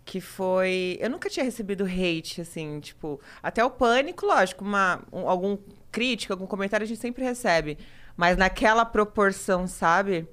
que 0.06 0.20
foi. 0.22 0.96
Eu 1.00 1.10
nunca 1.10 1.28
tinha 1.28 1.44
recebido 1.44 1.84
hate, 1.84 2.40
assim, 2.40 2.80
tipo. 2.80 3.20
Até 3.42 3.64
o 3.64 3.70
pânico, 3.70 4.24
lógico, 4.26 4.64
uma, 4.64 5.02
um- 5.12 5.28
algum 5.28 5.58
crítico, 5.92 6.32
algum 6.32 6.46
comentário 6.46 6.84
a 6.84 6.88
gente 6.88 7.00
sempre 7.00 7.24
recebe. 7.24 7.76
Mas 8.16 8.36
naquela 8.38 8.84
proporção, 8.86 9.66
sabe? 9.66 10.26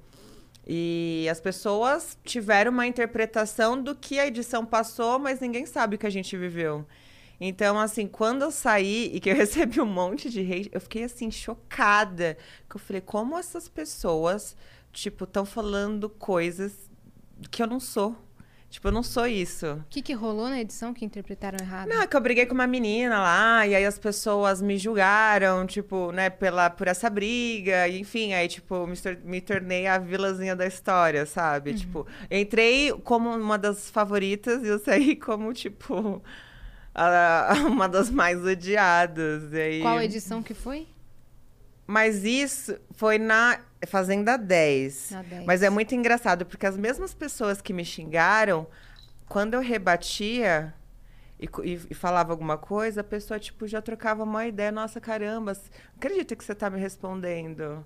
E 0.66 1.26
as 1.30 1.40
pessoas 1.40 2.16
tiveram 2.24 2.72
uma 2.72 2.86
interpretação 2.86 3.80
do 3.82 3.94
que 3.94 4.18
a 4.18 4.26
edição 4.26 4.64
passou, 4.64 5.18
mas 5.18 5.40
ninguém 5.40 5.66
sabe 5.66 5.96
o 5.96 5.98
que 5.98 6.06
a 6.06 6.10
gente 6.10 6.36
viveu. 6.36 6.86
Então, 7.40 7.78
assim, 7.78 8.06
quando 8.06 8.42
eu 8.42 8.50
saí 8.52 9.10
e 9.12 9.20
que 9.20 9.28
eu 9.30 9.34
recebi 9.36 9.80
um 9.80 9.86
monte 9.86 10.30
de 10.30 10.40
hate, 10.40 10.70
eu 10.72 10.80
fiquei, 10.80 11.02
assim, 11.04 11.30
chocada. 11.30 12.38
Que 12.70 12.76
eu 12.76 12.80
falei, 12.80 13.02
como 13.02 13.36
essas 13.36 13.68
pessoas, 13.68 14.56
tipo, 14.92 15.24
estão 15.24 15.44
falando 15.44 16.08
coisas 16.08 16.88
que 17.50 17.62
eu 17.62 17.66
não 17.66 17.80
sou. 17.80 18.16
Tipo, 18.74 18.88
eu 18.88 18.92
não 18.92 19.04
sou 19.04 19.24
isso. 19.24 19.66
O 19.74 19.84
que, 19.88 20.02
que 20.02 20.12
rolou 20.12 20.48
na 20.48 20.60
edição 20.60 20.92
que 20.92 21.04
interpretaram 21.04 21.56
errado? 21.60 21.86
Não, 21.88 22.02
é 22.02 22.08
que 22.08 22.16
eu 22.16 22.20
briguei 22.20 22.44
com 22.44 22.54
uma 22.54 22.66
menina 22.66 23.20
lá, 23.20 23.64
e 23.64 23.72
aí 23.72 23.84
as 23.84 24.00
pessoas 24.00 24.60
me 24.60 24.76
julgaram, 24.76 25.64
tipo, 25.64 26.10
né, 26.10 26.28
pela, 26.28 26.68
por 26.68 26.88
essa 26.88 27.08
briga, 27.08 27.86
e 27.86 28.00
enfim, 28.00 28.32
aí, 28.32 28.48
tipo, 28.48 28.84
me, 28.84 28.96
me 29.22 29.40
tornei 29.40 29.86
a 29.86 29.96
vilazinha 29.96 30.56
da 30.56 30.66
história, 30.66 31.24
sabe? 31.24 31.70
Uhum. 31.70 31.76
Tipo, 31.76 32.06
entrei 32.28 32.90
como 33.04 33.30
uma 33.30 33.56
das 33.56 33.88
favoritas 33.90 34.64
e 34.64 34.66
eu 34.66 34.80
saí 34.80 35.14
como, 35.22 35.52
tipo, 35.54 36.20
a- 36.92 37.54
uma 37.68 37.88
das 37.88 38.10
mais 38.10 38.44
odiadas. 38.44 39.52
E 39.52 39.60
aí... 39.60 39.80
Qual 39.82 40.02
edição 40.02 40.42
que 40.42 40.52
foi? 40.52 40.88
Mas 41.86 42.24
isso 42.24 42.76
foi 42.96 43.18
na 43.18 43.60
Fazenda 43.86 44.36
10. 44.36 45.10
Na 45.10 45.22
10. 45.22 45.44
Mas 45.46 45.62
é 45.62 45.70
muito 45.70 45.94
engraçado, 45.94 46.44
porque 46.46 46.66
as 46.66 46.76
mesmas 46.76 47.14
pessoas 47.14 47.60
que 47.60 47.72
me 47.72 47.84
xingaram, 47.84 48.66
quando 49.28 49.54
eu 49.54 49.60
rebatia 49.60 50.74
e, 51.40 51.46
e- 51.64 51.86
e 51.90 51.94
falava 51.94 52.32
alguma 52.32 52.56
coisa, 52.56 53.00
a 53.00 53.04
pessoa, 53.04 53.38
tipo, 53.40 53.66
já 53.66 53.82
trocava 53.82 54.22
uma 54.22 54.46
ideia. 54.46 54.70
Nossa, 54.72 55.00
caramba, 55.00 55.52
acredito 55.96 56.36
que 56.36 56.44
você 56.44 56.54
tá 56.54 56.70
me 56.70 56.78
respondendo. 56.78 57.84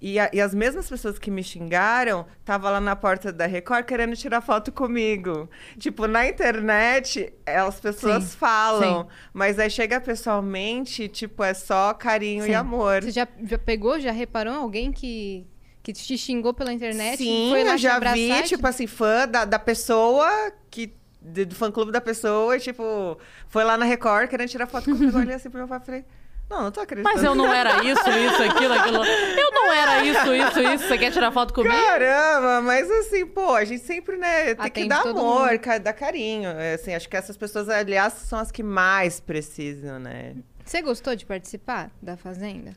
E, 0.00 0.16
a- 0.18 0.30
e 0.32 0.40
as 0.40 0.54
mesmas 0.54 0.88
pessoas 0.88 1.18
que 1.18 1.28
me 1.28 1.42
xingaram 1.42 2.24
estavam 2.38 2.70
lá 2.70 2.80
na 2.80 2.94
porta 2.94 3.32
da 3.32 3.46
Record 3.46 3.84
querendo 3.84 4.14
tirar 4.16 4.40
foto 4.40 4.70
comigo. 4.70 5.50
Tipo, 5.76 6.06
na 6.06 6.26
internet, 6.28 7.32
as 7.44 7.80
pessoas 7.80 8.22
Sim, 8.24 8.36
falam, 8.36 9.02
sim. 9.02 9.08
mas 9.32 9.58
aí 9.58 9.68
chega 9.68 10.00
pessoalmente, 10.00 11.08
tipo, 11.08 11.42
é 11.42 11.52
só 11.52 11.92
carinho 11.94 12.44
Sim. 12.44 12.50
e 12.50 12.54
amor. 12.54 13.02
Você 13.02 13.10
já, 13.10 13.26
já 13.42 13.58
pegou, 13.58 13.98
já 13.98 14.12
reparou 14.12 14.54
alguém 14.54 14.92
que, 14.92 15.44
que 15.82 15.92
te 15.92 16.16
xingou 16.16 16.54
pela 16.54 16.72
internet? 16.72 17.16
Sim, 17.18 17.48
foi 17.50 17.64
lá 17.64 17.72
eu 17.72 17.78
já 17.78 17.98
vi, 17.98 18.30
e 18.30 18.42
te- 18.42 18.48
tipo 18.50 18.66
assim, 18.68 18.86
fã 18.86 19.26
da, 19.26 19.44
da 19.44 19.58
pessoa, 19.58 20.28
que, 20.70 20.92
do 21.20 21.56
fã-clube 21.56 21.90
da 21.90 22.00
pessoa, 22.00 22.56
e, 22.56 22.60
tipo, 22.60 23.18
foi 23.48 23.64
lá 23.64 23.76
na 23.76 23.84
Record 23.84 24.28
querendo 24.30 24.48
tirar 24.48 24.66
foto 24.68 24.84
comigo. 24.84 25.18
Olhei 25.18 25.34
assim 25.34 25.50
pro 25.50 25.58
meu 25.58 25.66
pai 25.68 25.78
e 25.82 25.84
falei, 25.86 26.04
não, 26.48 26.62
não 26.62 26.70
tô 26.70 26.80
acreditando. 26.80 27.14
Mas 27.14 27.24
eu 27.24 27.34
não 27.34 27.52
era 27.52 27.84
isso, 27.84 28.08
isso, 28.08 28.42
aquilo, 28.42 28.72
aquilo. 28.74 29.04
Eu 29.04 29.50
não 29.52 29.72
era 29.72 30.04
isso, 30.04 30.34
isso, 30.34 30.60
isso. 30.60 30.88
Você 30.88 30.98
quer 30.98 31.12
tirar 31.12 31.30
foto 31.30 31.52
comigo? 31.52 31.74
Caramba, 31.74 32.62
mas 32.62 32.90
assim, 32.90 33.26
pô, 33.26 33.54
a 33.54 33.64
gente 33.64 33.82
sempre, 33.82 34.16
né, 34.16 34.46
tem 34.46 34.56
que 34.56 34.62
Atende 34.62 34.88
dar 34.88 35.02
todo 35.02 35.20
amor, 35.20 35.50
mundo. 35.52 35.80
dar 35.82 35.92
carinho. 35.92 36.48
É, 36.50 36.74
Assim, 36.74 36.94
acho 36.94 37.08
que 37.08 37.16
essas 37.16 37.36
pessoas, 37.36 37.68
aliás, 37.68 38.12
são 38.14 38.38
as 38.38 38.50
que 38.50 38.62
mais 38.62 39.20
precisam, 39.20 39.98
né? 39.98 40.36
Você 40.64 40.80
gostou 40.82 41.14
de 41.14 41.26
participar 41.26 41.90
da 42.00 42.16
Fazenda? 42.16 42.74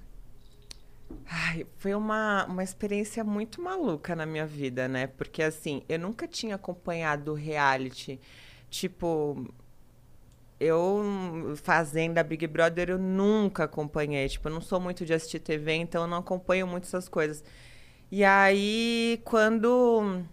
Ai, 1.30 1.66
foi 1.78 1.94
uma, 1.94 2.46
uma 2.46 2.64
experiência 2.64 3.24
muito 3.24 3.62
maluca 3.62 4.16
na 4.16 4.26
minha 4.26 4.46
vida, 4.46 4.88
né? 4.88 5.08
Porque, 5.08 5.44
assim, 5.44 5.84
eu 5.88 6.00
nunca 6.00 6.28
tinha 6.28 6.56
acompanhado 6.56 7.34
reality. 7.34 8.20
Tipo, 8.70 9.46
eu, 10.62 11.56
Fazenda, 11.56 12.24
Big 12.24 12.45
Brother, 12.45 12.91
eu 12.91 13.00
nunca 13.00 13.63
acompanhei. 13.63 14.30
Tipo, 14.30 14.47
eu 14.47 14.54
não 14.54 14.62
sou 14.62 14.80
muito 14.80 15.04
de 15.04 15.13
assistir 15.13 15.39
TV, 15.39 15.74
então 15.74 16.04
eu 16.04 16.08
não 16.08 16.19
acompanho 16.19 16.67
muito 16.67 16.84
essas 16.84 17.10
coisas. 17.10 17.43
E 18.12 18.24
aí, 18.24 19.19
quando. 19.26 20.24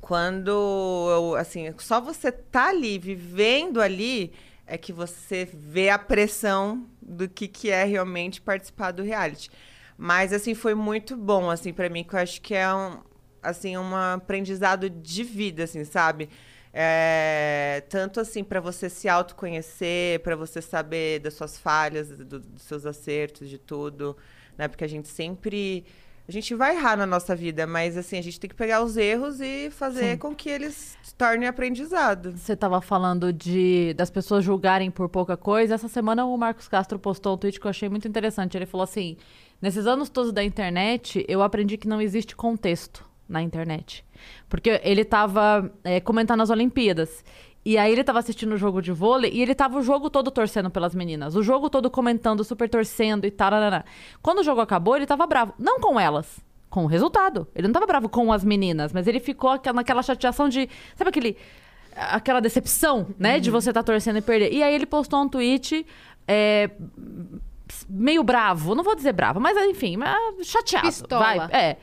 Quando 0.00 0.50
eu, 0.50 1.36
assim, 1.36 1.72
só 1.78 2.00
você 2.00 2.30
tá 2.32 2.68
ali, 2.68 2.98
vivendo 2.98 3.80
ali, 3.80 4.32
é 4.66 4.76
que 4.76 4.92
você 4.92 5.48
vê 5.52 5.90
a 5.90 5.98
pressão 5.98 6.86
do 7.00 7.28
que, 7.28 7.46
que 7.48 7.70
é 7.70 7.84
realmente 7.84 8.40
participar 8.40 8.90
do 8.90 9.02
reality. 9.02 9.48
Mas, 9.96 10.32
assim, 10.32 10.54
foi 10.54 10.74
muito 10.74 11.16
bom, 11.16 11.48
assim, 11.48 11.72
para 11.72 11.88
mim, 11.88 12.02
que 12.04 12.14
eu 12.14 12.18
acho 12.18 12.40
que 12.40 12.54
é 12.54 12.74
um, 12.74 12.98
assim, 13.42 13.76
um 13.76 13.94
aprendizado 13.94 14.90
de 14.90 15.22
vida, 15.22 15.64
assim, 15.64 15.84
sabe? 15.84 16.28
É, 16.74 17.84
tanto 17.90 18.18
assim 18.18 18.42
para 18.42 18.58
você 18.58 18.88
se 18.88 19.08
autoconhecer, 19.08 20.20
para 20.20 20.34
você 20.34 20.62
saber 20.62 21.20
das 21.20 21.34
suas 21.34 21.58
falhas, 21.58 22.08
do, 22.08 22.40
dos 22.40 22.62
seus 22.62 22.86
acertos, 22.86 23.48
de 23.48 23.58
tudo, 23.58 24.16
né? 24.56 24.68
Porque 24.68 24.84
a 24.84 24.88
gente 24.88 25.08
sempre 25.08 25.84
a 26.26 26.30
gente 26.30 26.54
vai 26.54 26.76
errar 26.76 26.96
na 26.96 27.04
nossa 27.04 27.34
vida, 27.34 27.66
mas 27.66 27.96
assim, 27.96 28.16
a 28.16 28.22
gente 28.22 28.38
tem 28.38 28.48
que 28.48 28.54
pegar 28.54 28.82
os 28.82 28.96
erros 28.96 29.40
e 29.40 29.70
fazer 29.70 30.12
Sim. 30.12 30.18
com 30.18 30.34
que 30.34 30.48
eles 30.48 30.96
se 31.02 31.14
tornem 31.14 31.48
aprendizado. 31.48 32.32
Você 32.32 32.52
estava 32.52 32.80
falando 32.80 33.32
de 33.32 33.92
das 33.94 34.08
pessoas 34.08 34.44
julgarem 34.44 34.90
por 34.90 35.08
pouca 35.08 35.36
coisa. 35.36 35.74
Essa 35.74 35.88
semana 35.88 36.24
o 36.24 36.36
Marcos 36.38 36.68
Castro 36.68 36.98
postou 36.98 37.34
um 37.34 37.36
tweet 37.36 37.60
que 37.60 37.66
eu 37.66 37.70
achei 37.70 37.88
muito 37.88 38.06
interessante. 38.06 38.56
Ele 38.56 38.66
falou 38.66 38.84
assim: 38.84 39.16
nesses 39.60 39.86
anos 39.86 40.08
todos 40.08 40.32
da 40.32 40.44
internet, 40.44 41.24
eu 41.28 41.42
aprendi 41.42 41.76
que 41.76 41.88
não 41.88 42.00
existe 42.00 42.36
contexto 42.36 43.11
na 43.32 43.42
internet. 43.42 44.04
Porque 44.48 44.80
ele 44.84 45.00
estava 45.02 45.72
é, 45.82 45.98
comentando 46.00 46.42
as 46.42 46.50
Olimpíadas. 46.50 47.24
E 47.64 47.78
aí 47.78 47.92
ele 47.92 48.04
tava 48.04 48.18
assistindo 48.18 48.52
o 48.52 48.56
jogo 48.56 48.82
de 48.82 48.92
vôlei 48.92 49.30
e 49.32 49.40
ele 49.40 49.54
tava 49.54 49.78
o 49.78 49.82
jogo 49.82 50.10
todo 50.10 50.30
torcendo 50.30 50.68
pelas 50.68 50.94
meninas. 50.94 51.34
O 51.36 51.42
jogo 51.42 51.70
todo 51.70 51.88
comentando, 51.90 52.44
super 52.44 52.68
torcendo 52.68 53.24
e 53.24 53.30
tal. 53.30 53.50
Quando 54.20 54.40
o 54.40 54.42
jogo 54.42 54.60
acabou, 54.60 54.96
ele 54.96 55.06
tava 55.06 55.26
bravo. 55.26 55.54
Não 55.58 55.80
com 55.80 55.98
elas, 55.98 56.40
com 56.68 56.84
o 56.84 56.86
resultado. 56.88 57.46
Ele 57.54 57.68
não 57.68 57.72
tava 57.72 57.86
bravo 57.86 58.08
com 58.08 58.32
as 58.32 58.44
meninas, 58.44 58.92
mas 58.92 59.06
ele 59.06 59.20
ficou 59.20 59.50
aquela- 59.50 59.76
naquela 59.76 60.02
chateação 60.02 60.48
de. 60.48 60.68
Sabe 60.96 61.10
aquele. 61.10 61.36
Aquela 61.94 62.40
decepção, 62.40 63.08
né? 63.18 63.38
De 63.38 63.50
você 63.50 63.70
estar 63.70 63.82
torcendo 63.82 64.18
e 64.18 64.22
perder. 64.22 64.52
E 64.52 64.62
aí 64.62 64.74
ele 64.74 64.86
postou 64.86 65.22
um 65.22 65.28
tweet. 65.28 65.86
é, 66.26 66.70
meio 67.88 68.22
bravo, 68.22 68.74
não 68.74 68.84
vou 68.84 68.94
dizer 68.94 69.12
bravo, 69.12 69.40
mas 69.40 69.56
enfim, 69.68 69.96
chateado. 70.42 70.86
Pistola. 70.86 71.48
Vai, 71.48 71.60
é 71.60 71.76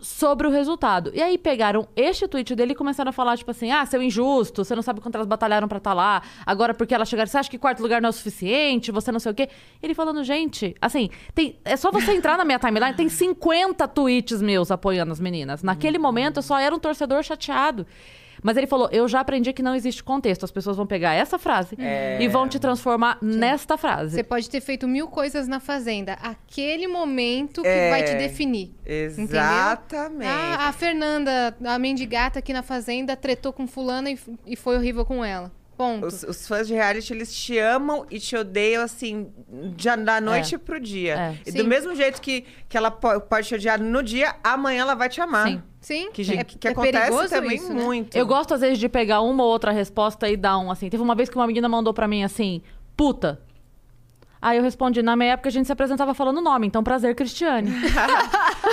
sobre 0.00 0.46
o 0.46 0.50
resultado. 0.50 1.10
E 1.14 1.22
aí 1.22 1.36
pegaram 1.38 1.88
este 1.94 2.26
tweet 2.26 2.54
dele 2.54 2.72
e 2.72 2.74
começaram 2.74 3.10
a 3.10 3.12
falar, 3.12 3.36
tipo 3.36 3.50
assim, 3.50 3.70
ah, 3.70 3.84
seu 3.86 4.02
injusto, 4.02 4.64
você 4.64 4.74
não 4.74 4.82
sabe 4.82 5.00
quanto 5.00 5.14
elas 5.14 5.26
batalharam 5.26 5.68
pra 5.68 5.78
estar 5.78 5.92
lá, 5.92 6.22
agora 6.44 6.74
porque 6.74 6.94
elas 6.94 7.08
chegaram, 7.08 7.28
você 7.28 7.38
acha 7.38 7.50
que 7.50 7.58
quarto 7.58 7.82
lugar 7.82 8.00
não 8.00 8.08
é 8.08 8.10
o 8.10 8.12
suficiente, 8.12 8.90
você 8.90 9.12
não 9.12 9.20
sei 9.20 9.32
o 9.32 9.34
quê. 9.34 9.48
Ele 9.82 9.94
falando, 9.94 10.22
gente, 10.24 10.74
assim, 10.80 11.10
tem, 11.34 11.58
é 11.64 11.76
só 11.76 11.90
você 11.90 12.12
entrar 12.12 12.36
na 12.36 12.44
minha 12.44 12.58
timeline, 12.58 12.94
tem 12.94 13.08
50 13.08 13.86
tweets 13.88 14.40
meus 14.40 14.70
apoiando 14.70 15.12
as 15.12 15.20
meninas. 15.20 15.62
Naquele 15.62 15.98
momento 15.98 16.38
eu 16.38 16.42
só 16.42 16.58
era 16.58 16.74
um 16.74 16.78
torcedor 16.78 17.22
chateado. 17.22 17.86
Mas 18.42 18.56
ele 18.56 18.66
falou, 18.66 18.88
eu 18.90 19.06
já 19.08 19.20
aprendi 19.20 19.52
que 19.52 19.62
não 19.62 19.74
existe 19.74 20.02
contexto. 20.02 20.44
As 20.44 20.50
pessoas 20.50 20.76
vão 20.76 20.86
pegar 20.86 21.14
essa 21.14 21.38
frase 21.38 21.76
e 22.18 22.28
vão 22.28 22.48
te 22.48 22.58
transformar 22.58 23.18
nesta 23.20 23.76
frase. 23.76 24.14
Você 24.16 24.22
pode 24.22 24.48
ter 24.48 24.60
feito 24.60 24.88
mil 24.88 25.08
coisas 25.08 25.46
na 25.48 25.60
fazenda. 25.60 26.14
Aquele 26.14 26.86
momento 26.88 27.62
que 27.62 27.68
É. 27.68 27.90
vai 27.90 28.02
te 28.02 28.14
definir. 28.14 28.74
Exatamente. 28.84 30.26
Ah, 30.28 30.68
a 30.68 30.72
Fernanda, 30.72 31.56
a 31.64 31.78
mendigata 31.78 32.38
aqui 32.38 32.52
na 32.52 32.62
fazenda, 32.62 33.16
tretou 33.16 33.52
com 33.52 33.66
fulana 33.66 34.10
e, 34.10 34.18
e 34.46 34.56
foi 34.56 34.76
horrível 34.76 35.04
com 35.04 35.24
ela. 35.24 35.50
Ponto. 35.76 36.06
Os, 36.06 36.22
os 36.24 36.46
fãs 36.46 36.68
de 36.68 36.74
reality, 36.74 37.10
eles 37.12 37.34
te 37.34 37.56
amam 37.58 38.04
e 38.10 38.20
te 38.20 38.36
odeiam, 38.36 38.82
assim, 38.82 39.28
já 39.78 39.96
da 39.96 40.20
noite 40.20 40.58
pro 40.58 40.78
dia. 40.78 41.14
É. 41.18 41.38
E 41.46 41.52
Sim. 41.52 41.58
do 41.58 41.64
mesmo 41.64 41.94
jeito 41.94 42.20
que, 42.20 42.44
que 42.68 42.76
ela 42.76 42.90
po- 42.90 43.18
pode 43.22 43.48
te 43.48 43.54
odiar 43.54 43.80
no 43.80 44.02
dia, 44.02 44.34
amanhã 44.44 44.82
ela 44.82 44.94
vai 44.94 45.08
te 45.08 45.22
amar. 45.22 45.48
Sim. 45.48 45.62
Sim, 45.80 46.10
Que, 46.12 46.22
é, 46.22 46.44
que 46.44 46.68
é 46.68 46.70
acontece 46.72 46.92
perigoso 46.92 47.30
também 47.30 47.56
isso, 47.56 47.72
né? 47.72 47.82
muito. 47.82 48.16
Eu 48.16 48.26
gosto, 48.26 48.52
às 48.52 48.60
vezes, 48.60 48.78
de 48.78 48.88
pegar 48.88 49.22
uma 49.22 49.42
ou 49.42 49.50
outra 49.50 49.72
resposta 49.72 50.28
e 50.28 50.36
dar 50.36 50.58
um, 50.58 50.70
assim. 50.70 50.90
Teve 50.90 51.02
uma 51.02 51.14
vez 51.14 51.28
que 51.28 51.36
uma 51.36 51.46
menina 51.46 51.68
mandou 51.68 51.94
pra 51.94 52.06
mim 52.06 52.22
assim, 52.22 52.60
puta. 52.96 53.40
Aí 54.42 54.56
eu 54.56 54.62
respondi, 54.62 55.02
na 55.02 55.14
minha 55.16 55.34
época 55.34 55.50
a 55.50 55.52
gente 55.52 55.66
se 55.66 55.72
apresentava 55.72 56.14
falando 56.14 56.40
nome, 56.40 56.66
então 56.66 56.82
prazer, 56.82 57.14
Cristiane. 57.14 57.70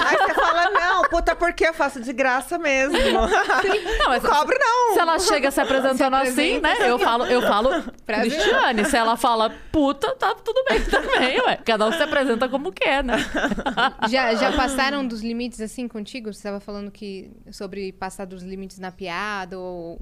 Aí 0.05 0.17
você 0.17 0.33
fala, 0.33 0.69
não, 0.69 1.03
puta, 1.09 1.35
porque 1.35 1.67
eu 1.67 1.73
faço 1.73 1.99
de 1.99 2.13
graça 2.13 2.57
mesmo. 2.57 2.97
Não, 2.97 4.07
mas 4.07 4.23
Não 4.23 4.29
cobro, 4.31 4.57
não. 4.57 4.93
Se 4.93 4.99
ela 4.99 5.19
chega 5.19 5.51
se 5.51 5.59
apresentando 5.59 6.15
assim, 6.15 6.61
né? 6.61 6.73
Eu 6.89 6.97
falo, 6.97 7.25
eu 7.25 7.41
falo 7.41 7.69
Prazer. 8.05 8.31
Cristiane. 8.31 8.85
Se 8.85 8.95
ela 8.95 9.17
fala 9.17 9.53
puta, 9.71 10.15
tá 10.15 10.35
tudo 10.35 10.63
bem 10.69 10.81
também, 10.85 11.41
ué. 11.41 11.57
Cada 11.57 11.85
um 11.85 11.91
se 11.91 12.01
apresenta 12.01 12.47
como 12.47 12.71
quer, 12.71 13.03
né? 13.03 13.17
Já, 14.09 14.33
já 14.35 14.53
passaram 14.53 15.05
dos 15.05 15.21
limites 15.21 15.59
assim 15.59 15.87
contigo? 15.87 16.31
Você 16.31 16.39
estava 16.39 16.59
falando 16.59 16.89
que 16.89 17.29
sobre 17.51 17.91
passar 17.91 18.25
dos 18.25 18.41
limites 18.41 18.79
na 18.79 18.91
piada 18.91 19.59
ou 19.59 19.99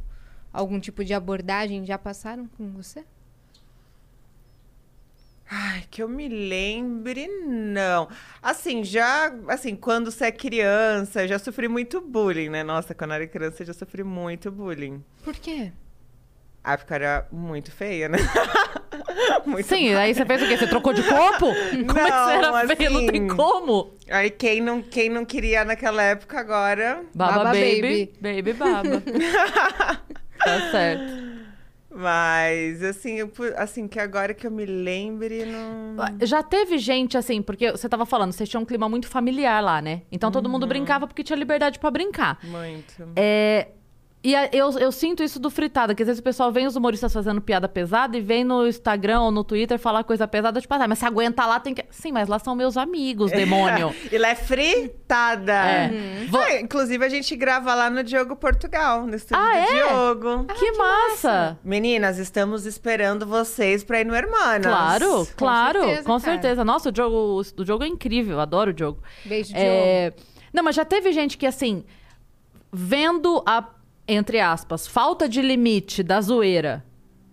algum 0.53 0.79
tipo 0.79 1.03
de 1.03 1.13
abordagem 1.13 1.85
já 1.85 1.97
passaram 1.97 2.47
com 2.57 2.71
você? 2.71 3.03
Ai, 5.49 5.83
que 5.91 6.01
eu 6.01 6.09
me 6.09 6.27
lembre, 6.27 7.27
não. 7.27 8.09
Assim, 8.41 8.83
já, 8.83 9.31
assim, 9.47 9.75
quando 9.75 10.11
você 10.11 10.25
é 10.25 10.31
criança, 10.31 11.23
eu 11.23 11.27
já 11.27 11.39
sofri 11.39 11.67
muito 11.67 12.01
bullying, 12.01 12.49
né? 12.49 12.63
Nossa, 12.63 12.95
quando 12.95 13.11
eu 13.11 13.15
era 13.15 13.27
criança, 13.27 13.61
eu 13.61 13.67
já 13.67 13.73
sofri 13.73 14.03
muito 14.03 14.51
bullying. 14.51 15.03
Por 15.23 15.35
quê? 15.35 15.71
A 16.63 16.73
época 16.73 16.95
era 16.95 17.27
muito 17.31 17.71
feia, 17.71 18.09
né? 18.09 18.17
muito 19.45 19.67
Sim, 19.67 19.93
aí 19.93 20.15
você 20.15 20.25
fez 20.25 20.41
o 20.41 20.47
quê? 20.47 20.57
Você 20.57 20.65
trocou 20.67 20.93
de 20.93 21.03
corpo? 21.03 21.45
Como 21.85 21.99
é 21.99 22.05
que 22.05 22.17
você 22.17 22.31
era 22.33 22.51
Não, 22.51 22.75
feio? 22.75 22.89
Não 22.91 23.05
tem 23.05 23.19
assim, 23.21 23.27
como. 23.27 23.93
Aí 24.09 24.29
quem 24.31 24.61
não, 24.61 24.81
quem 24.81 25.09
não 25.09 25.23
queria 25.25 25.63
naquela 25.63 26.01
época 26.01 26.39
agora. 26.39 27.03
Baba, 27.13 27.33
Baba 27.33 27.51
baby. 27.51 28.11
Baby 28.19 28.53
baba. 28.53 29.03
tá 30.43 30.71
certo. 30.71 31.34
Mas 31.95 32.83
assim, 32.83 33.13
eu 33.15 33.31
assim, 33.55 33.87
que 33.87 33.99
agora 33.99 34.33
que 34.33 34.45
eu 34.45 34.51
me 34.51 34.65
lembre, 34.65 35.45
não. 35.45 35.95
Já 36.21 36.43
teve 36.43 36.77
gente, 36.77 37.17
assim, 37.17 37.41
porque 37.41 37.71
você 37.71 37.87
tava 37.87 38.05
falando, 38.05 38.33
vocês 38.33 38.49
tinham 38.49 38.63
um 38.63 38.65
clima 38.65 38.89
muito 38.89 39.07
familiar 39.07 39.61
lá, 39.63 39.81
né? 39.81 40.01
Então 40.11 40.29
todo 40.29 40.45
Uhum. 40.45 40.51
mundo 40.51 40.67
brincava 40.67 41.07
porque 41.07 41.23
tinha 41.23 41.37
liberdade 41.37 41.79
pra 41.79 41.89
brincar. 41.89 42.37
Muito. 42.43 43.07
É, 43.15 43.69
e 44.29 44.35
a- 44.35 44.49
eu, 44.51 44.71
eu 44.79 44.91
sinto 44.91 45.21
isso 45.23 45.39
do 45.39 45.49
fritada, 45.49 45.93
que 45.93 46.01
às 46.03 46.07
vezes 46.07 46.19
o 46.19 46.23
pessoal 46.23 46.51
vem 46.51 46.65
os 46.67 46.75
humoristas 46.75 47.13
fazendo 47.13 47.39
piada 47.39 47.67
pesada 47.69 48.17
e 48.17 48.21
vem 48.21 48.43
no 48.43 48.67
Instagram 48.67 49.21
ou 49.21 49.31
no 49.31 49.43
Twitter 49.43 49.77
falar 49.79 50.03
coisa 50.03 50.27
pesada, 50.27 50.59
tipo, 50.59 50.73
ah, 50.73 50.87
mas 50.87 50.99
se 50.99 51.05
aguenta 51.05 51.45
lá, 51.45 51.59
tem 51.59 51.73
que. 51.73 51.85
Sim, 51.91 52.11
mas 52.11 52.27
lá 52.27 52.39
são 52.39 52.55
meus 52.55 52.75
amigos, 52.77 53.31
demônio. 53.31 53.93
E 54.11 54.17
lá 54.17 54.29
é 54.29 54.35
fritada. 54.35 55.53
É. 55.53 56.25
Vou- 56.29 56.41
Ah, 56.41 56.59
inclusive, 56.59 57.03
a 57.05 57.09
gente 57.09 57.35
grava 57.35 57.73
lá 57.75 57.89
no 57.89 58.03
Diogo 58.03 58.35
Portugal, 58.35 59.05
no 59.05 59.15
estúdio 59.15 59.43
Ah, 59.43 59.51
do 59.51 59.57
é? 59.57 59.65
Diogo. 59.87 60.45
que 60.53 60.71
massa! 60.73 61.59
Meninas, 61.63 62.17
estamos 62.17 62.65
esperando 62.65 63.25
vocês 63.25 63.83
pra 63.83 64.01
ir 64.01 64.05
no 64.05 64.15
Hermanas. 64.15 64.65
Claro, 64.65 65.27
claro, 65.35 65.79
certeza, 65.81 66.03
com 66.03 66.19
cara. 66.19 66.19
certeza. 66.19 66.65
Nossa, 66.65 66.89
o 66.89 66.95
jogo, 66.95 67.41
o 67.57 67.65
jogo 67.65 67.83
é 67.83 67.87
incrível, 67.87 68.39
adoro 68.39 68.73
o 68.73 68.77
jogo. 68.77 68.99
Beijo 69.23 69.53
de 69.53 69.59
É, 69.59 70.13
Não, 70.53 70.63
mas 70.63 70.75
já 70.75 70.85
teve 70.85 71.11
gente 71.11 71.37
que, 71.37 71.45
assim, 71.45 71.83
vendo 72.71 73.41
a, 73.45 73.63
entre 74.07 74.39
aspas, 74.39 74.87
falta 74.87 75.27
de 75.27 75.41
limite 75.41 76.03
da 76.03 76.21
zoeira 76.21 76.85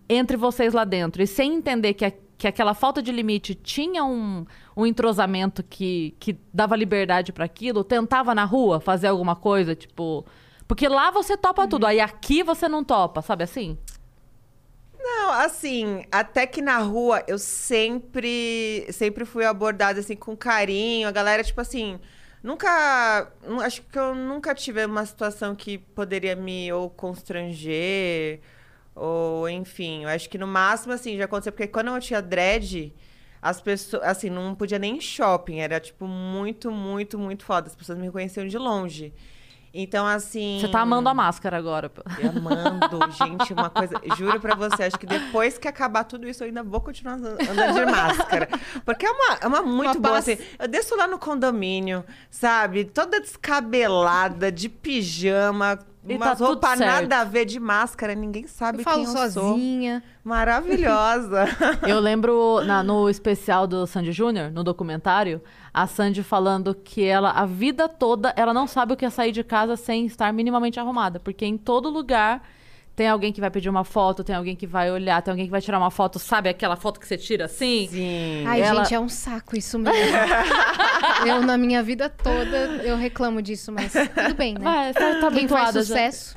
entre 0.08 0.36
vocês 0.36 0.72
lá 0.74 0.84
dentro 0.84 1.22
e 1.22 1.26
sem 1.26 1.54
entender 1.54 1.94
que, 1.94 2.04
a- 2.04 2.12
que 2.36 2.46
aquela 2.46 2.74
falta 2.74 3.02
de 3.02 3.12
limite 3.12 3.54
tinha 3.54 4.04
um, 4.04 4.44
um 4.76 4.84
entrosamento 4.86 5.62
que, 5.62 6.14
que 6.18 6.36
dava 6.52 6.76
liberdade 6.76 7.32
pra 7.32 7.44
aquilo, 7.44 7.84
tentava 7.84 8.34
na 8.34 8.44
rua 8.44 8.80
fazer 8.80 9.08
alguma 9.08 9.36
coisa, 9.36 9.74
tipo. 9.74 10.24
Porque 10.66 10.88
lá 10.88 11.10
você 11.10 11.36
topa 11.36 11.66
tudo, 11.68 11.86
aí 11.86 12.00
aqui 12.00 12.42
você 12.42 12.68
não 12.68 12.82
topa, 12.82 13.20
sabe 13.22 13.44
assim? 13.44 13.76
Não, 14.98 15.32
assim, 15.32 16.04
até 16.10 16.46
que 16.46 16.62
na 16.62 16.78
rua 16.78 17.22
eu 17.26 17.38
sempre, 17.38 18.86
sempre 18.92 19.24
fui 19.24 19.44
abordada 19.44 20.00
assim 20.00 20.14
com 20.16 20.36
carinho. 20.36 21.08
A 21.08 21.10
galera, 21.10 21.42
tipo 21.42 21.60
assim, 21.60 21.98
nunca. 22.42 23.30
nu- 23.46 23.60
Acho 23.60 23.82
que 23.82 23.98
eu 23.98 24.14
nunca 24.14 24.54
tive 24.54 24.84
uma 24.84 25.04
situação 25.06 25.54
que 25.54 25.78
poderia 25.78 26.34
me 26.36 26.72
ou 26.72 26.90
constranger. 26.90 28.40
Ou, 28.94 29.48
enfim, 29.48 30.02
eu 30.04 30.08
acho 30.10 30.28
que 30.28 30.36
no 30.38 30.46
máximo, 30.46 30.92
assim, 30.92 31.16
já 31.16 31.24
aconteceu, 31.24 31.52
porque 31.52 31.66
quando 31.68 31.88
eu 31.88 32.00
tinha 32.00 32.20
dread, 32.20 32.94
as 33.40 33.60
pessoas, 33.60 34.02
assim, 34.04 34.28
não 34.30 34.54
podia 34.54 34.78
nem 34.78 35.00
shopping, 35.00 35.60
era, 35.60 35.80
tipo, 35.80 36.06
muito, 36.06 36.70
muito, 36.70 37.18
muito 37.18 37.44
foda. 37.44 37.68
As 37.68 37.74
pessoas 37.76 37.98
me 37.98 38.06
reconheciam 38.06 38.46
de 38.46 38.58
longe. 38.58 39.12
Então, 39.74 40.06
assim. 40.06 40.58
Você 40.60 40.68
tá 40.68 40.80
amando 40.80 41.08
a 41.08 41.14
máscara 41.14 41.56
agora. 41.56 41.90
Eu 42.18 42.30
amando, 42.30 42.98
gente, 43.12 43.52
uma 43.54 43.70
coisa. 43.70 44.00
Juro 44.16 44.38
pra 44.38 44.54
você, 44.54 44.84
acho 44.84 44.98
que 44.98 45.06
depois 45.06 45.56
que 45.56 45.66
acabar 45.66 46.04
tudo 46.04 46.28
isso, 46.28 46.42
eu 46.42 46.48
ainda 46.48 46.62
vou 46.62 46.80
continuar 46.80 47.14
andando 47.14 47.38
de 47.38 47.86
máscara. 47.86 48.48
Porque 48.84 49.06
é 49.06 49.10
uma, 49.10 49.38
é 49.40 49.46
uma 49.46 49.62
muito 49.62 49.98
Uma 49.98 50.08
boa, 50.08 50.18
assim. 50.18 50.36
Eu 50.58 50.68
desço 50.68 50.94
lá 50.94 51.06
no 51.06 51.18
condomínio, 51.18 52.04
sabe? 52.30 52.84
Toda 52.84 53.20
descabelada, 53.20 54.52
de 54.52 54.68
pijama, 54.68 55.78
E 56.04 56.16
umas 56.16 56.30
tá 56.30 56.36
tudo 56.36 56.46
roupas 56.48 56.78
nada 56.80 57.20
a 57.20 57.24
ver 57.24 57.44
de 57.44 57.60
máscara, 57.60 58.14
ninguém 58.14 58.46
sabe 58.48 58.78
Eu 58.80 58.82
falo 58.84 59.04
quem 59.04 59.06
eu 59.06 59.12
sou. 59.30 59.42
sozinha. 59.52 60.02
Maravilhosa. 60.24 61.44
Eu 61.86 62.00
lembro 62.00 62.60
na- 62.64 62.82
no 62.82 63.08
especial 63.08 63.66
do 63.66 63.86
Sandy 63.86 64.12
Júnior, 64.12 64.50
no 64.50 64.64
documentário, 64.64 65.40
a 65.72 65.86
Sandy 65.86 66.22
falando 66.22 66.74
que 66.74 67.04
ela, 67.04 67.30
a 67.30 67.46
vida 67.46 67.88
toda, 67.88 68.32
ela 68.36 68.52
não 68.52 68.66
sabe 68.66 68.92
o 68.92 68.96
que 68.96 69.04
é 69.04 69.10
sair 69.10 69.32
de 69.32 69.44
casa 69.44 69.76
sem 69.76 70.06
estar 70.06 70.32
minimamente 70.32 70.78
arrumada. 70.80 71.20
Porque 71.20 71.44
em 71.46 71.56
todo 71.56 71.88
lugar 71.88 72.42
tem 72.94 73.08
alguém 73.08 73.32
que 73.32 73.40
vai 73.40 73.50
pedir 73.50 73.68
uma 73.70 73.84
foto, 73.84 74.22
tem 74.22 74.34
alguém 74.36 74.54
que 74.54 74.66
vai 74.66 74.90
olhar, 74.90 75.22
tem 75.22 75.32
alguém 75.32 75.46
que 75.46 75.50
vai 75.50 75.60
tirar 75.60 75.78
uma 75.78 75.90
foto, 75.90 76.18
sabe 76.18 76.48
aquela 76.48 76.76
foto 76.76 77.00
que 77.00 77.06
você 77.06 77.16
tira 77.16 77.46
assim? 77.46 77.88
Sim. 77.90 78.44
Ai, 78.46 78.60
Ela- 78.60 78.84
gente, 78.84 78.94
é 78.94 79.00
um 79.00 79.08
saco 79.08 79.56
isso 79.56 79.78
mesmo. 79.78 79.96
eu, 81.26 81.42
na 81.42 81.56
minha 81.56 81.82
vida 81.82 82.08
toda, 82.10 82.56
eu 82.84 82.96
reclamo 82.96 83.40
disso, 83.40 83.72
mas 83.72 83.92
tudo 83.92 84.34
bem, 84.34 84.54
né? 84.54 84.60
Vai, 84.62 84.92
tá, 84.92 85.20
tá 85.20 85.30
Quem 85.30 85.48
faz 85.48 85.74
já. 85.74 85.82
sucesso. 85.82 86.36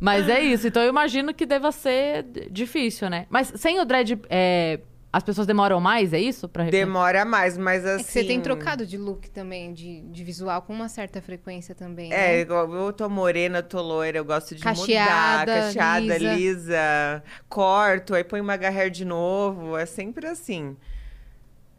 Mas 0.00 0.28
é 0.28 0.40
isso. 0.40 0.66
Então 0.66 0.82
eu 0.82 0.88
imagino 0.88 1.34
que 1.34 1.44
deva 1.44 1.70
ser 1.70 2.24
difícil, 2.50 3.10
né? 3.10 3.26
Mas 3.28 3.52
sem 3.56 3.78
o 3.80 3.84
dread, 3.84 4.18
é, 4.30 4.80
as 5.12 5.22
pessoas 5.24 5.46
demoram 5.46 5.80
mais, 5.80 6.12
é 6.12 6.20
isso? 6.20 6.48
Pra... 6.48 6.64
Demora 6.64 7.24
mais, 7.24 7.58
mas 7.58 7.84
assim. 7.84 8.00
É 8.02 8.04
que 8.04 8.12
você 8.12 8.24
tem 8.24 8.40
trocado 8.40 8.86
de 8.86 8.96
look 8.96 9.28
também, 9.30 9.72
de, 9.72 10.02
de 10.02 10.22
visual, 10.22 10.62
com 10.62 10.72
uma 10.72 10.88
certa 10.88 11.20
frequência 11.20 11.74
também. 11.74 12.12
É, 12.12 12.16
né? 12.28 12.40
igual 12.40 12.72
eu 12.72 12.92
tô 12.92 13.08
morena, 13.08 13.58
eu 13.58 13.62
tô 13.62 13.82
loira, 13.82 14.18
eu 14.18 14.24
gosto 14.24 14.54
de 14.54 14.62
Cacheada, 14.62 15.52
mudar, 15.52 15.64
cacheada, 15.66 16.18
lisa. 16.18 16.34
lisa. 16.34 17.22
corto, 17.48 18.14
aí 18.14 18.22
põe 18.22 18.40
uma 18.40 18.54
hair 18.54 18.90
de 18.90 19.04
novo, 19.04 19.76
é 19.76 19.84
sempre 19.84 20.26
assim. 20.28 20.76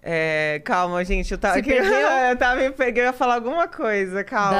É, 0.03 0.59
calma, 0.65 1.05
gente, 1.05 1.31
eu 1.31 1.37
tava, 1.37 1.55
Se 1.55 1.61
perdeu? 1.63 1.91
eu 1.91 2.35
tava 2.35 2.59
me 2.59 2.71
peguei, 2.71 3.03
eu 3.03 3.07
ia 3.07 3.13
falar 3.13 3.35
alguma 3.35 3.67
coisa, 3.67 4.23
calma. 4.23 4.51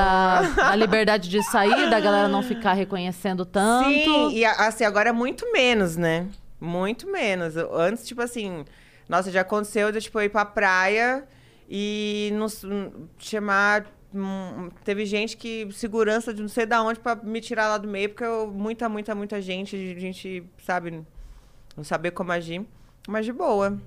Da, 0.56 0.70
da 0.70 0.76
liberdade 0.76 1.30
de 1.30 1.42
sair, 1.44 1.90
da 1.90 2.00
galera 2.00 2.28
não 2.28 2.44
ficar 2.44 2.74
reconhecendo 2.74 3.44
tanto. 3.44 3.90
Sim, 3.90 4.30
e 4.38 4.46
a- 4.46 4.68
assim, 4.68 4.84
agora 4.86 5.10
é 5.10 5.14
muito 5.14 5.52
menos, 5.52 5.98
né? 5.98 6.28
Muito 6.62 7.12
menos. 7.12 7.56
Antes, 7.58 8.06
tipo 8.06 8.22
assim, 8.22 8.64
nossa, 9.10 9.32
já 9.32 9.42
aconteceu 9.42 9.92
de 9.92 10.00
tipo, 10.00 10.20
eu 10.20 10.26
ir 10.26 10.30
pra 10.30 10.46
praia 10.46 11.28
e 11.68 12.30
nos 12.36 12.64
chamar. 13.18 13.88
hum, 14.14 14.70
Teve 14.86 15.06
gente 15.06 15.36
que. 15.36 15.68
Segurança 15.74 16.34
de 16.34 16.42
não 16.42 16.48
sei 16.50 16.66
da 16.68 16.82
onde 16.84 17.00
pra 17.00 17.16
me 17.16 17.42
tirar 17.42 17.68
lá 17.68 17.78
do 17.80 17.88
meio, 17.88 18.10
porque 18.10 18.24
eu, 18.24 18.48
muita, 18.52 18.88
muita, 18.88 19.16
muita 19.16 19.42
gente, 19.42 20.00
gente, 20.00 20.44
sabe, 20.64 21.04
não 21.76 21.84
saber 21.84 22.12
como 22.12 22.32
agir. 22.32 22.64
Mas 23.08 23.26
de 23.26 23.34
boa. 23.34 23.78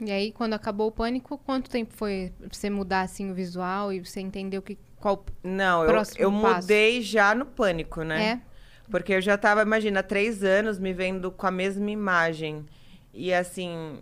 E 0.00 0.10
aí, 0.10 0.32
quando 0.32 0.54
acabou 0.54 0.88
o 0.88 0.92
pânico, 0.92 1.38
quanto 1.38 1.70
tempo 1.70 1.94
foi 1.94 2.32
pra 2.38 2.48
você 2.50 2.68
mudar 2.68 3.02
assim 3.02 3.30
o 3.30 3.34
visual 3.34 3.92
e 3.92 4.00
você 4.04 4.20
entender 4.20 4.58
o 4.58 4.62
que 4.62 4.76
qual 4.98 5.24
Não, 5.42 5.84
eu, 5.84 5.90
eu 6.16 6.32
passo. 6.40 6.62
mudei 6.62 7.00
já 7.02 7.34
no 7.34 7.46
pânico, 7.46 8.02
né? 8.02 8.24
é? 8.24 8.51
Porque 8.92 9.14
eu 9.14 9.22
já 9.22 9.38
tava, 9.38 9.62
imagina, 9.62 10.02
três 10.02 10.44
anos 10.44 10.78
me 10.78 10.92
vendo 10.92 11.32
com 11.32 11.46
a 11.46 11.50
mesma 11.50 11.90
imagem. 11.90 12.66
E 13.14 13.32
assim, 13.32 13.98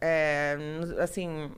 é, 0.00 0.58
assim, 0.98 1.52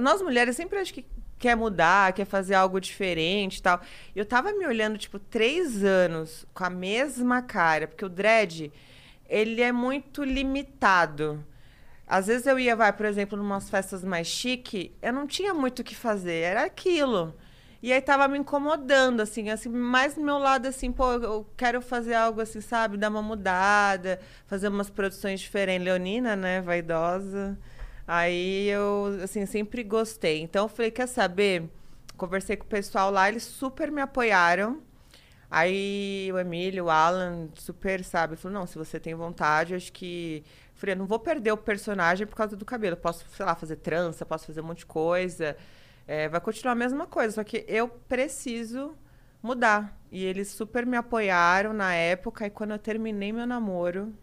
nós 0.00 0.22
mulheres 0.22 0.56
sempre 0.56 0.78
acho 0.78 0.94
que 0.94 1.04
quer 1.38 1.54
mudar, 1.54 2.14
quer 2.14 2.24
fazer 2.24 2.54
algo 2.54 2.80
diferente 2.80 3.62
tal. 3.62 3.78
Eu 4.16 4.24
tava 4.24 4.54
me 4.54 4.66
olhando, 4.66 4.96
tipo, 4.96 5.18
três 5.18 5.84
anos 5.84 6.46
com 6.54 6.64
a 6.64 6.70
mesma 6.70 7.42
cara, 7.42 7.86
porque 7.86 8.06
o 8.06 8.08
dread, 8.08 8.72
ele 9.28 9.60
é 9.60 9.70
muito 9.70 10.24
limitado. 10.24 11.44
Às 12.06 12.28
vezes 12.28 12.46
eu 12.46 12.58
ia, 12.58 12.74
vai, 12.74 12.90
por 12.94 13.04
exemplo, 13.04 13.36
numas 13.36 13.68
festas 13.68 14.02
mais 14.02 14.26
chique, 14.26 14.96
eu 15.02 15.12
não 15.12 15.26
tinha 15.26 15.52
muito 15.52 15.80
o 15.80 15.84
que 15.84 15.94
fazer, 15.94 16.40
era 16.40 16.64
aquilo. 16.64 17.34
E 17.84 17.92
aí 17.92 18.00
tava 18.00 18.26
me 18.28 18.38
incomodando, 18.38 19.20
assim, 19.20 19.50
assim, 19.50 19.68
mais 19.68 20.14
do 20.14 20.22
meu 20.22 20.38
lado, 20.38 20.66
assim, 20.66 20.90
pô, 20.90 21.12
eu 21.12 21.46
quero 21.54 21.82
fazer 21.82 22.14
algo 22.14 22.40
assim, 22.40 22.62
sabe, 22.62 22.96
dar 22.96 23.10
uma 23.10 23.20
mudada, 23.20 24.18
fazer 24.46 24.68
umas 24.68 24.88
produções 24.88 25.38
diferentes. 25.38 25.84
Leonina, 25.84 26.34
né, 26.34 26.62
vaidosa. 26.62 27.58
Aí 28.08 28.68
eu, 28.70 29.18
assim, 29.22 29.44
sempre 29.44 29.82
gostei. 29.84 30.40
Então 30.40 30.64
eu 30.64 30.68
falei, 30.70 30.90
quer 30.90 31.06
saber? 31.06 31.68
Conversei 32.16 32.56
com 32.56 32.64
o 32.64 32.68
pessoal 32.68 33.10
lá, 33.10 33.28
eles 33.28 33.42
super 33.42 33.90
me 33.92 34.00
apoiaram. 34.00 34.80
Aí 35.50 36.30
o 36.32 36.38
Emílio, 36.38 36.86
o 36.86 36.90
Alan, 36.90 37.50
super, 37.54 38.02
sabe, 38.02 38.36
falou, 38.36 38.60
não, 38.60 38.66
se 38.66 38.78
você 38.78 38.98
tem 38.98 39.14
vontade, 39.14 39.74
acho 39.74 39.92
que... 39.92 40.42
Falei, 40.74 40.94
eu 40.94 40.98
não 41.00 41.06
vou 41.06 41.18
perder 41.18 41.52
o 41.52 41.56
personagem 41.58 42.26
por 42.26 42.34
causa 42.34 42.56
do 42.56 42.64
cabelo. 42.64 42.94
Eu 42.94 43.00
posso, 43.00 43.26
sei 43.36 43.44
lá, 43.44 43.54
fazer 43.54 43.76
trança, 43.76 44.24
posso 44.24 44.46
fazer 44.46 44.62
um 44.62 44.64
monte 44.64 44.78
de 44.78 44.86
coisa. 44.86 45.54
É, 46.06 46.28
vai 46.28 46.40
continuar 46.40 46.72
a 46.72 46.76
mesma 46.76 47.06
coisa, 47.06 47.34
só 47.34 47.44
que 47.44 47.64
eu 47.66 47.88
preciso 47.88 48.94
mudar. 49.42 49.98
E 50.10 50.24
eles 50.24 50.48
super 50.48 50.86
me 50.86 50.96
apoiaram 50.96 51.72
na 51.72 51.94
época, 51.94 52.46
e 52.46 52.50
quando 52.50 52.72
eu 52.72 52.78
terminei 52.78 53.32
meu 53.32 53.46
namoro, 53.46 54.14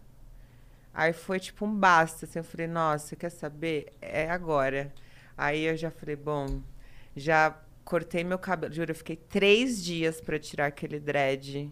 aí 0.94 1.12
foi 1.12 1.40
tipo 1.40 1.64
um 1.66 1.74
basta, 1.74 2.24
assim, 2.24 2.38
eu 2.38 2.44
falei, 2.44 2.66
nossa, 2.66 3.16
quer 3.16 3.30
saber? 3.30 3.92
É 4.00 4.30
agora. 4.30 4.92
Aí 5.36 5.62
eu 5.64 5.76
já 5.76 5.90
falei, 5.90 6.16
bom, 6.16 6.60
já 7.16 7.56
cortei 7.84 8.24
meu 8.24 8.38
cabelo, 8.38 8.72
juro, 8.72 8.90
eu 8.92 8.94
fiquei 8.96 9.16
três 9.16 9.82
dias 9.84 10.20
pra 10.20 10.38
tirar 10.38 10.66
aquele 10.66 11.00
dread. 11.00 11.70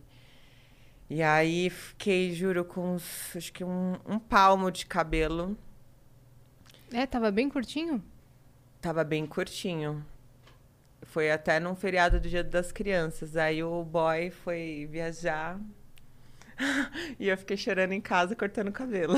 E 1.08 1.22
aí 1.22 1.70
fiquei, 1.70 2.32
juro, 2.32 2.64
com 2.64 2.94
uns, 2.94 3.36
acho 3.36 3.52
que 3.52 3.64
um, 3.64 3.94
um 4.06 4.18
palmo 4.18 4.70
de 4.70 4.86
cabelo. 4.86 5.56
É, 6.92 7.06
tava 7.06 7.30
bem 7.30 7.48
curtinho? 7.48 8.02
Tava 8.80 9.04
bem 9.04 9.26
curtinho. 9.26 10.04
Foi 11.02 11.30
até 11.30 11.58
num 11.60 11.74
feriado 11.74 12.20
do 12.20 12.28
Dia 12.28 12.44
das 12.44 12.72
Crianças. 12.72 13.36
Aí 13.36 13.62
o 13.62 13.82
boy 13.84 14.30
foi 14.30 14.88
viajar. 14.90 15.58
e 17.18 17.28
eu 17.28 17.36
fiquei 17.36 17.56
chorando 17.56 17.92
em 17.92 18.00
casa, 18.00 18.36
cortando 18.36 18.68
o 18.68 18.72
cabelo. 18.72 19.14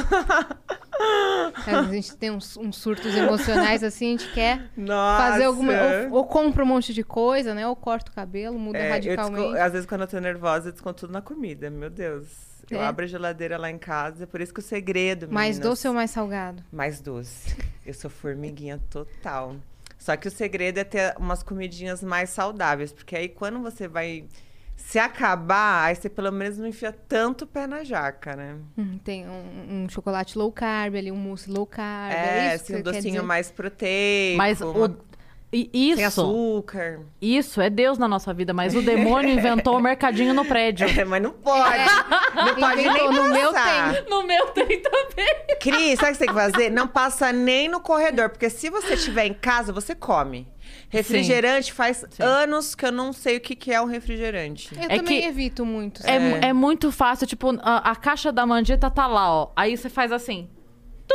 A 1.67 1.83
gente 1.93 2.17
tem 2.17 2.31
uns, 2.31 2.57
uns 2.57 2.77
surtos 2.77 3.15
emocionais 3.15 3.83
assim, 3.83 4.15
a 4.15 4.19
gente 4.19 4.33
quer 4.33 4.71
Nossa! 4.77 5.31
fazer 5.33 5.45
alguma. 5.45 5.73
Ou, 6.09 6.19
ou 6.19 6.27
compra 6.27 6.63
um 6.63 6.67
monte 6.67 6.95
de 6.95 7.03
coisa, 7.03 7.55
né? 7.55 7.67
Ou 7.67 7.75
corta 7.75 8.11
o 8.11 8.15
cabelo, 8.15 8.59
muda 8.59 8.79
É, 8.79 8.91
radicalmente. 8.93 9.43
desco- 9.51 9.59
Às 9.61 9.73
vezes, 9.73 9.87
quando 9.87 10.03
eu 10.03 10.07
tô 10.09 10.19
nervosa, 10.21 10.69
eu 10.69 10.73
desconto 10.73 11.01
tudo 11.01 11.13
na 11.13 11.21
comida. 11.21 11.69
Meu 11.71 11.91
Deus. 11.91 12.52
Eu 12.75 12.81
É. 12.81 12.87
abro 12.87 13.05
a 13.05 13.09
geladeira 13.09 13.57
lá 13.59 13.71
em 13.71 13.79
casa. 13.79 14.27
Por 14.27 14.41
isso 14.41 14.53
que 14.53 14.61
o 14.61 14.63
segredo, 14.63 15.29
Mais 15.31 15.57
meninas- 15.57 15.69
doce 15.71 15.89
ou 15.89 15.95
mais 15.95 16.11
salgado? 16.11 16.63
Mais 16.73 17.01
doce. 17.01 17.57
Eu 17.85 17.95
sou 17.95 18.11
formiguinha 18.11 18.81
total. 18.91 19.57
Só 19.99 20.17
que 20.17 20.27
o 20.29 20.31
segredo 20.31 20.79
é 20.79 20.85
ter 20.85 21.15
umas 21.19 21.43
comidinhas 21.43 22.03
mais 22.03 22.31
saudáveis. 22.31 22.93
Porque 22.93 23.15
aí, 23.17 23.29
quando 23.29 23.61
você 23.61 23.87
vai 23.87 24.25
se 24.77 24.99
acabar, 24.99 25.85
aí 25.85 25.95
você 25.95 26.09
pelo 26.09 26.33
menos 26.33 26.59
não 26.59 26.67
enfia 26.67 26.93
tanto 27.09 27.43
o 27.45 27.47
pé 27.47 27.67
na 27.69 27.85
jaca, 27.85 28.35
né? 28.35 28.57
Hum, 28.77 28.99
tem 29.05 29.29
um, 29.29 29.85
um 29.85 29.89
chocolate 29.89 30.37
low 30.37 30.51
carb 30.51 30.97
ali, 30.97 31.13
um 31.13 31.17
mousse 31.17 31.49
low 31.51 31.65
carb. 31.67 32.13
É, 32.13 32.17
É, 32.49 32.55
isso 32.57 32.65
assim, 32.65 32.73
que 32.75 32.79
um 32.81 32.83
docinho 32.83 33.25
mais 33.25 33.51
proteico. 33.51 34.39
Mas 34.39 34.61
uma- 34.61 34.87
o. 34.87 35.12
e 35.53 35.69
Sem 35.97 36.05
Isso, 36.07 36.21
açúcar. 36.23 37.01
isso 37.21 37.61
é 37.61 37.69
Deus 37.69 37.99
na 37.99 38.09
nossa 38.09 38.33
vida, 38.33 38.55
mas 38.55 38.75
o 38.75 38.81
demônio 38.81 39.29
inventou 39.39 39.77
o 39.77 39.81
mercadinho 39.81 40.33
no 40.33 40.45
prédio. 40.47 40.87
É, 40.89 41.05
mas 41.05 41.23
não 41.23 41.31
pode. 41.33 41.85
Não 42.35 42.55
pode 42.55 42.89
nem 42.89 43.13
no 43.13 43.29
meu 43.29 43.53
passar. 43.53 44.05
No 44.09 44.23
meu 44.27 44.47
tem 44.49 44.81
também. 44.81 45.35
Cris, 45.61 45.99
sabe 45.99 46.13
o 46.13 46.13
que 46.13 46.19
você 46.19 46.19
tem 46.25 46.29
que 46.29 46.35
fazer? 46.35 46.71
Não 46.71 46.89
passa 46.89 47.31
nem 47.33 47.69
no 47.69 47.81
corredor, 47.81 48.31
porque 48.31 48.49
se 48.49 48.71
você 48.71 48.95
estiver 48.95 49.27
em 49.27 49.35
casa, 49.35 49.73
você 49.73 49.95
come. 49.95 50.49
Refrigerante 50.89 51.73
faz 51.73 52.05
anos 52.19 52.75
que 52.75 52.85
eu 52.87 52.93
não 52.93 53.13
sei 53.13 53.37
o 53.37 53.41
que, 53.41 53.55
que 53.57 53.73
é 53.73 53.81
um 53.81 53.87
refrigerante. 53.87 54.71
Eu 54.75 54.83
É 54.89 54.97
também 54.97 55.21
que- 55.21 55.27
evito 55.27 55.65
muito. 55.67 56.01
É, 56.03 56.13
sabe? 56.19 56.25
mu- 56.25 56.37
é 56.37 56.53
muito 56.53 56.91
fácil, 56.93 57.27
tipo, 57.27 57.51
a, 57.63 57.91
a 57.91 57.97
caixa 57.97 58.31
da 58.33 58.45
mandita 58.47 58.91
tá 58.91 59.07
lá, 59.07 59.31
ó. 59.33 59.53
Aí 59.57 59.77
você 59.77 59.89
faz 59.89 60.13
assim. 60.13 60.49
Tu 61.07 61.15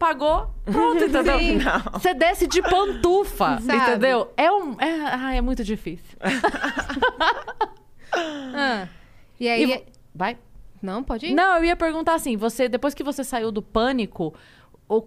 pagou, 0.00 0.50
pronto, 0.64 1.04
entendeu? 1.04 1.38
Sim. 1.38 1.58
Você 1.92 2.14
desce 2.14 2.46
de 2.48 2.60
pantufa, 2.62 3.60
Sabe? 3.62 3.76
entendeu? 3.76 4.32
É 4.36 4.50
um. 4.50 4.72
É, 4.80 5.14
ah, 5.14 5.34
é 5.34 5.40
muito 5.40 5.62
difícil. 5.62 6.18
Ah, 8.12 8.88
E 9.38 9.48
aí. 9.48 9.62
E 9.62 9.66
vo- 9.66 9.84
Vai. 10.14 10.36
Não, 10.82 11.04
pode 11.04 11.26
ir? 11.26 11.32
Não, 11.34 11.56
eu 11.58 11.64
ia 11.64 11.76
perguntar 11.76 12.14
assim, 12.14 12.36
você, 12.36 12.68
depois 12.68 12.94
que 12.94 13.04
você 13.04 13.22
saiu 13.22 13.52
do 13.52 13.62
pânico, 13.62 14.34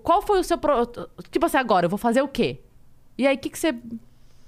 qual 0.04 0.22
foi 0.22 0.40
o 0.40 0.44
seu. 0.44 0.58
Pro... 0.58 0.86
Tipo 1.30 1.46
assim, 1.48 1.58
agora, 1.58 1.86
eu 1.86 1.90
vou 1.90 1.98
fazer 2.00 2.22
o 2.22 2.28
quê? 2.28 2.62
E 3.18 3.28
aí, 3.28 3.36
o 3.36 3.40
que, 3.40 3.50
que 3.50 3.60
você. 3.60 3.76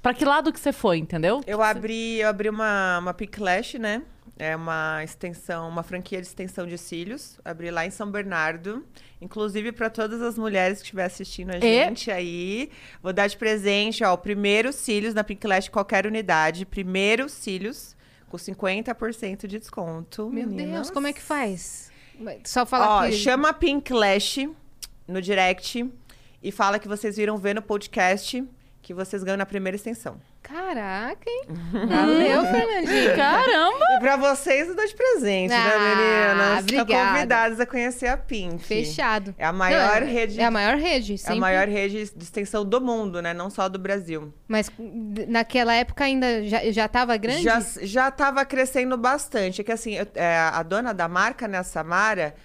Pra 0.02 0.14
que 0.14 0.24
lado 0.24 0.54
que 0.54 0.60
você 0.60 0.72
foi, 0.72 1.00
entendeu? 1.00 1.41
Eu 1.48 1.62
abri, 1.64 2.20
eu 2.20 2.30
abri 2.30 2.48
uma, 2.48 3.00
uma 3.00 3.14
Pink 3.14 3.41
Lash, 3.41 3.74
né? 3.74 4.04
É 4.38 4.54
uma 4.54 5.02
extensão, 5.02 5.70
uma 5.70 5.82
franquia 5.82 6.20
de 6.20 6.28
extensão 6.28 6.68
de 6.68 6.78
cílios. 6.78 7.40
Abri 7.46 7.72
lá 7.72 7.86
em 7.86 7.90
São 7.90 8.12
Bernardo. 8.12 8.86
Inclusive, 9.22 9.72
para 9.72 9.90
todas 9.90 10.22
as 10.22 10.38
mulheres 10.38 10.80
que 10.80 10.84
estiver 10.84 11.06
assistindo 11.06 11.52
a 11.52 11.60
gente 11.60 12.12
aí, 12.12 12.70
vou 13.02 13.14
dar 13.14 13.28
de 13.28 13.38
presente, 13.38 14.04
ó, 14.04 14.14
o 14.14 14.18
primeiro 14.18 14.74
cílios 14.74 15.14
na 15.14 15.24
Pink 15.24 15.48
Lash, 15.48 15.70
qualquer 15.70 16.06
unidade. 16.06 16.66
Primeiro 16.66 17.30
cílios, 17.30 17.96
com 18.28 18.36
50% 18.36 19.48
de 19.48 19.58
desconto. 19.58 20.30
Meu 20.30 20.48
meninas. 20.48 20.74
Deus, 20.74 20.92
como 20.92 21.08
é 21.08 21.14
que 21.14 21.22
faz? 21.22 21.90
Só 22.44 22.66
falar 22.66 23.06
Ó, 23.06 23.06
que. 23.06 23.14
chama 23.14 23.50
a 23.50 23.54
Pink 23.54 23.94
Lash 23.94 24.40
no 25.08 25.22
direct 25.22 25.90
e 26.44 26.52
fala 26.52 26.78
que 26.78 26.88
vocês 26.88 27.16
viram 27.16 27.38
ver 27.38 27.56
no 27.56 27.62
podcast 27.62 28.44
que 28.82 28.94
vocês 28.94 29.24
ganham 29.24 29.38
na 29.38 29.46
primeira 29.46 29.76
extensão. 29.76 30.20
Caraca, 30.48 31.28
hein? 31.30 31.43
Valeu, 31.88 32.46
Fernandinho. 32.46 33.16
Caramba! 33.16 33.86
pra 34.00 34.16
vocês 34.18 34.68
eu 34.68 34.76
dou 34.76 34.86
de 34.86 34.93
presente, 34.96 35.50
né, 35.50 35.58
Ah, 35.58 35.80
meninas? 35.80 36.66
Estão 36.66 36.82
obrigada. 36.82 37.14
convidadas 37.14 37.60
a 37.60 37.66
conhecer 37.66 38.08
a 38.08 38.16
Pink. 38.18 38.64
Fechado. 38.64 39.34
É 39.38 39.46
a 39.46 39.52
maior 39.52 40.02
Não, 40.02 40.08
é- 40.08 40.12
rede. 40.12 40.39
É 40.39 40.46
a 40.46 40.52
maior 40.52 40.78
rede, 40.78 41.16
é 41.26 41.32
a 41.32 41.36
maior 41.36 41.68
rede 41.68 42.12
de 42.16 42.24
extensão 42.24 42.64
do 42.64 42.80
mundo, 42.80 43.22
né? 43.22 43.34
Não 43.34 43.50
só 43.50 43.68
do 43.68 43.80
Brasil. 43.80 44.34
Mas 44.48 44.72
naquela 45.28 45.74
época 45.74 46.04
ainda 46.04 46.43
já, 46.48 46.72
já 46.72 46.88
tava 46.88 47.18
grande? 47.18 47.41
Já, 47.43 47.60
já 47.82 48.12
tava 48.12 48.46
crescendo 48.46 48.98
bastante. 48.98 49.62
É 49.62 49.64
que 49.64 49.72
assim, 49.72 49.96
eu- 49.96 50.08
é, 50.16 50.38
a 50.38 50.62
dona 50.64 50.93
da 50.93 51.08
marca, 51.08 51.48
né, 51.48 51.58
a 51.58 51.64
Samara, 51.64 52.36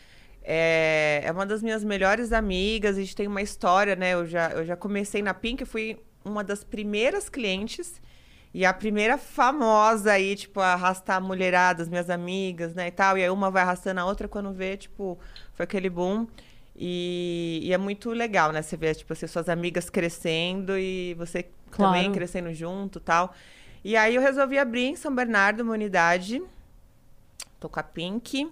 é, 0.42 1.20
é 1.24 1.30
uma 1.32 1.44
das 1.44 1.62
minhas 1.62 1.84
melhores 1.84 2.32
amigas. 2.32 2.96
A 2.96 3.00
gente 3.00 3.14
tem 3.14 3.26
uma 3.26 3.42
história, 3.42 3.94
né? 3.94 4.14
Eu 4.14 4.26
já, 4.26 4.50
eu 4.50 4.64
já 4.64 4.76
comecei 4.76 5.20
na 5.22 5.34
Pink, 5.34 5.64
fui 5.66 5.98
uma 6.24 6.42
das 6.44 6.64
primeiras 6.64 7.28
clientes. 7.28 8.00
E 8.52 8.64
a 8.66 8.74
primeira 8.74 9.16
famosa 9.16 10.12
aí, 10.12 10.34
tipo, 10.34 10.58
a 10.58 10.72
arrastar 10.72 11.18
a 11.18 11.20
mulherada, 11.20 11.82
as 11.84 11.88
minhas 11.88 12.10
amigas, 12.10 12.74
né, 12.74 12.88
e 12.88 12.90
tal. 12.90 13.16
E 13.16 13.22
aí 13.22 13.30
uma 13.30 13.48
vai 13.50 13.62
arrastando 13.62 14.00
a 14.00 14.04
outra, 14.04 14.26
quando 14.26 14.52
vê, 14.52 14.76
tipo, 14.76 15.18
foi 15.54 15.64
aquele 15.64 15.88
boom. 15.88 16.26
E, 16.76 17.60
e 17.62 17.72
é 17.72 17.78
muito 17.78 18.10
legal, 18.10 18.50
né? 18.52 18.60
Você 18.62 18.76
vê, 18.76 18.92
tipo, 18.94 19.12
assim, 19.12 19.26
suas 19.28 19.48
amigas 19.48 19.88
crescendo 19.88 20.76
e 20.78 21.14
você 21.14 21.44
também 21.76 22.04
Claro. 22.04 22.12
crescendo 22.14 22.52
junto 22.52 22.98
tal. 22.98 23.32
E 23.84 23.96
aí 23.96 24.16
eu 24.16 24.22
resolvi 24.22 24.58
abrir 24.58 24.86
em 24.86 24.96
São 24.96 25.14
Bernardo 25.14 25.60
uma 25.62 25.72
unidade. 25.72 26.42
Tô 27.60 27.68
com 27.68 27.78
a 27.78 27.82
Pink. 27.82 28.50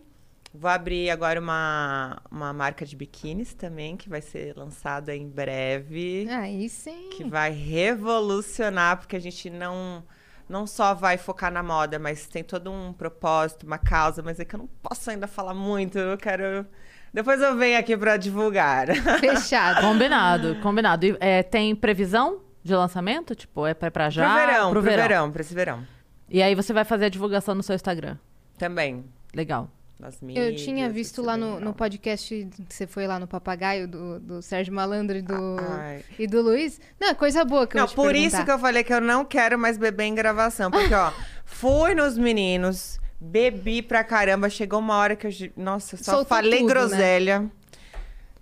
Vou 0.61 0.69
abrir 0.69 1.09
agora 1.09 1.41
uma, 1.41 2.21
uma 2.29 2.53
marca 2.53 2.85
de 2.85 2.97
biquínis 2.97 3.55
também, 3.55 3.97
que 3.97 4.09
vai 4.09 4.21
ser 4.21 4.57
lançada 4.57 5.15
em 5.15 5.29
breve. 5.29 6.27
Aí 6.29 6.69
sim. 6.69 7.11
Que 7.11 7.23
vai 7.23 7.53
revolucionar, 7.53 8.97
porque 8.99 9.15
a 9.15 9.21
gente 9.21 9.49
não, 9.49 10.03
não 10.49 10.67
só 10.67 10.95
vai 10.95 11.17
focar 11.17 11.53
na 11.53 11.63
moda, 11.63 11.97
mas 12.01 12.27
tem 12.27 12.43
todo 12.43 12.73
um 12.73 12.93
propósito, 12.93 13.65
uma 13.67 13.79
causa, 13.79 14.21
mas 14.21 14.41
é 14.41 14.45
que 14.45 14.57
eu 14.57 14.59
não 14.59 14.67
posso 14.83 15.09
ainda 15.11 15.29
falar 15.29 15.55
muito, 15.55 15.97
eu 15.97 16.19
quero... 16.19 16.67
Depois 17.15 17.41
eu 17.41 17.57
venho 17.57 17.79
aqui 17.79 17.97
pra 17.97 18.17
divulgar. 18.17 18.89
Fechado. 19.21 19.81
Combinado, 19.81 20.57
combinado. 20.57 21.07
E, 21.07 21.17
é, 21.21 21.43
tem 21.43 21.75
previsão 21.75 22.41
de 22.65 22.75
lançamento? 22.75 23.35
Tipo, 23.35 23.65
é 23.65 23.75
pra, 23.75 23.91
pra 23.93 24.11
já? 24.11 24.27
pro 24.29 24.35
verão, 24.47 24.71
Pro 24.71 24.83
pro 24.83 24.91
verão, 24.91 25.31
pra 25.31 25.41
esse 25.41 25.55
verão. 25.55 25.87
E 26.29 26.43
aí 26.43 26.55
você 26.57 26.73
vai 26.73 26.85
fazer 26.85 27.05
a 27.05 27.09
divulgação 27.09 27.55
no 27.55 27.63
seu 27.63 27.77
Instagram. 27.77 28.19
Também. 28.59 29.05
Legal. 29.33 29.71
Nas 29.99 30.21
Eu 30.23 30.27
mídias, 30.29 30.61
tinha 30.63 30.85
vai 30.87 30.93
visto 30.95 31.21
lá 31.23 31.37
no, 31.37 31.59
no 31.59 31.75
podcast 31.75 32.49
que 32.69 32.73
você 32.75 32.87
foi 32.87 33.07
lá 33.09 33.19
no 33.19 33.27
Papagaio 33.27 33.89
do, 33.89 34.21
do 34.21 34.41
Sérgio 34.43 34.73
Malandro 34.73 35.17
e 35.17 35.23
do, 35.23 35.57
Ai. 35.59 36.05
e 36.17 36.27
do 36.27 36.41
Luiz. 36.41 36.81
Não, 37.01 37.09
é 37.09 37.15
coisa 37.15 37.45
boa 37.45 37.67
que 37.67 37.77
eu 37.77 37.81
Não, 37.81 37.87
vou 37.89 37.93
te 37.95 37.97
por 37.97 38.15
isso 38.15 38.31
perguntar. 38.31 38.45
que 38.45 38.51
eu 38.53 38.59
falei 38.61 38.85
que 38.85 38.95
eu 38.95 39.01
não 39.01 39.25
quero 39.25 39.59
mais 39.59 39.77
beber 39.77 40.05
em 40.05 40.15
gravação. 40.15 40.71
Porque, 40.71 40.95
ó, 40.95 41.11
fui 41.45 41.95
nos 41.97 42.17
meninos, 42.17 43.01
bebi 43.21 43.83
pra 43.83 44.05
caramba. 44.05 44.49
Chegou 44.49 44.79
uma 44.79 44.95
hora 44.97 45.17
que 45.17 45.27
eu. 45.27 45.31
Nossa, 45.57 45.97
eu 45.97 45.99
só 45.99 46.13
Soltou 46.13 46.27
falei 46.27 46.61
tudo, 46.61 46.89
né? 46.91 47.51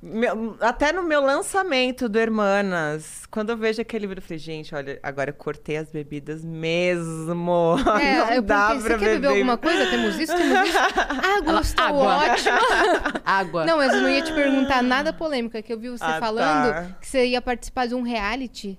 Meu- 0.09 0.57
até 0.61 0.93
no 0.93 1.03
meu 1.03 1.21
lançamento 1.21 2.09
do 2.09 2.19
Hermanas, 2.19 3.27
quando 3.31 3.51
eu 3.51 3.57
vejo 3.57 3.83
aquele 3.83 4.07
vídeo, 4.07 4.21
eu 4.21 4.23
falei, 4.23 4.39
gente, 4.39 4.75
olha, 4.75 5.01
agora 5.03 5.31
eu 5.31 5.35
cortei 5.35 5.77
as 5.77 5.91
bebidas 5.91 6.45
mesmo. 6.45 7.77
não 7.85 7.99
É, 7.99 8.37
eu 8.37 8.43
dá 8.43 8.69
perguntei, 8.69 8.89
pra 8.89 8.99
você 8.99 9.05
quer 9.05 9.15
beber 9.15 9.27
alguma 9.29 9.57
coisa? 9.59 9.87
Temos 9.91 10.17
isso, 10.19 10.37
temos 10.37 10.69
isso. 10.69 10.79
Água, 11.39 11.61
estou 11.61 11.85
água. 11.85 12.17
ótima. 12.33 12.59
Água. 13.25 13.65
Não, 13.67 13.77
mas 13.79 13.93
eu 13.93 14.01
não 14.01 14.09
ia 14.09 14.23
te 14.23 14.33
perguntar 14.33 14.83
nada 14.83 15.13
polêmico, 15.13 15.57
é 15.57 15.63
que 15.63 15.73
eu 15.73 15.79
vi 15.79 15.89
você 15.91 16.05
Ah, 16.05 16.21
falando 16.21 16.73
tá. 16.73 16.87
que 17.01 17.07
você 17.09 17.27
ia 17.27 17.43
participar 17.43 17.87
de 17.87 17.95
um 17.95 18.03
reality. 18.03 18.79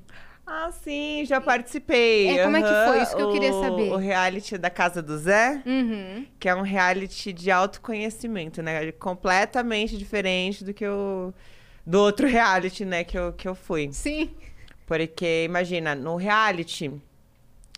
Ah, 0.49 0.71
sim, 0.71 1.25
já 1.25 1.41
participei. 1.41 2.39
É, 2.39 2.43
como 2.45 2.55
é 2.55 2.61
que 2.61 2.89
foi? 2.89 3.01
Isso 3.03 3.15
que 3.17 3.21
eu 3.21 3.31
queria 3.33 3.51
saber. 3.51 3.91
O 3.91 3.97
reality 3.97 4.57
da 4.57 4.69
Casa 4.69 5.01
do 5.01 5.17
Zé. 5.17 5.61
Uhum. 5.65 6.25
que 6.39 6.47
é 6.47 6.55
um 6.55 6.61
reality 6.61 7.33
de 7.33 7.51
autoconhecimento, 7.51 8.61
né? 8.61 8.93
Completamente 8.93 9.97
diferente 9.97 10.63
do 10.63 10.73
que 10.73 10.87
o 10.87 11.33
do 11.85 11.99
outro 11.99 12.27
reality, 12.31 12.85
né, 12.85 13.03
que 13.03 13.17
eu, 13.17 13.33
que 13.33 13.45
eu 13.45 13.53
fui. 13.53 13.89
Sim. 13.91 14.33
Porque 14.85 15.43
imagina, 15.43 15.93
no 15.93 16.15
reality 16.15 16.93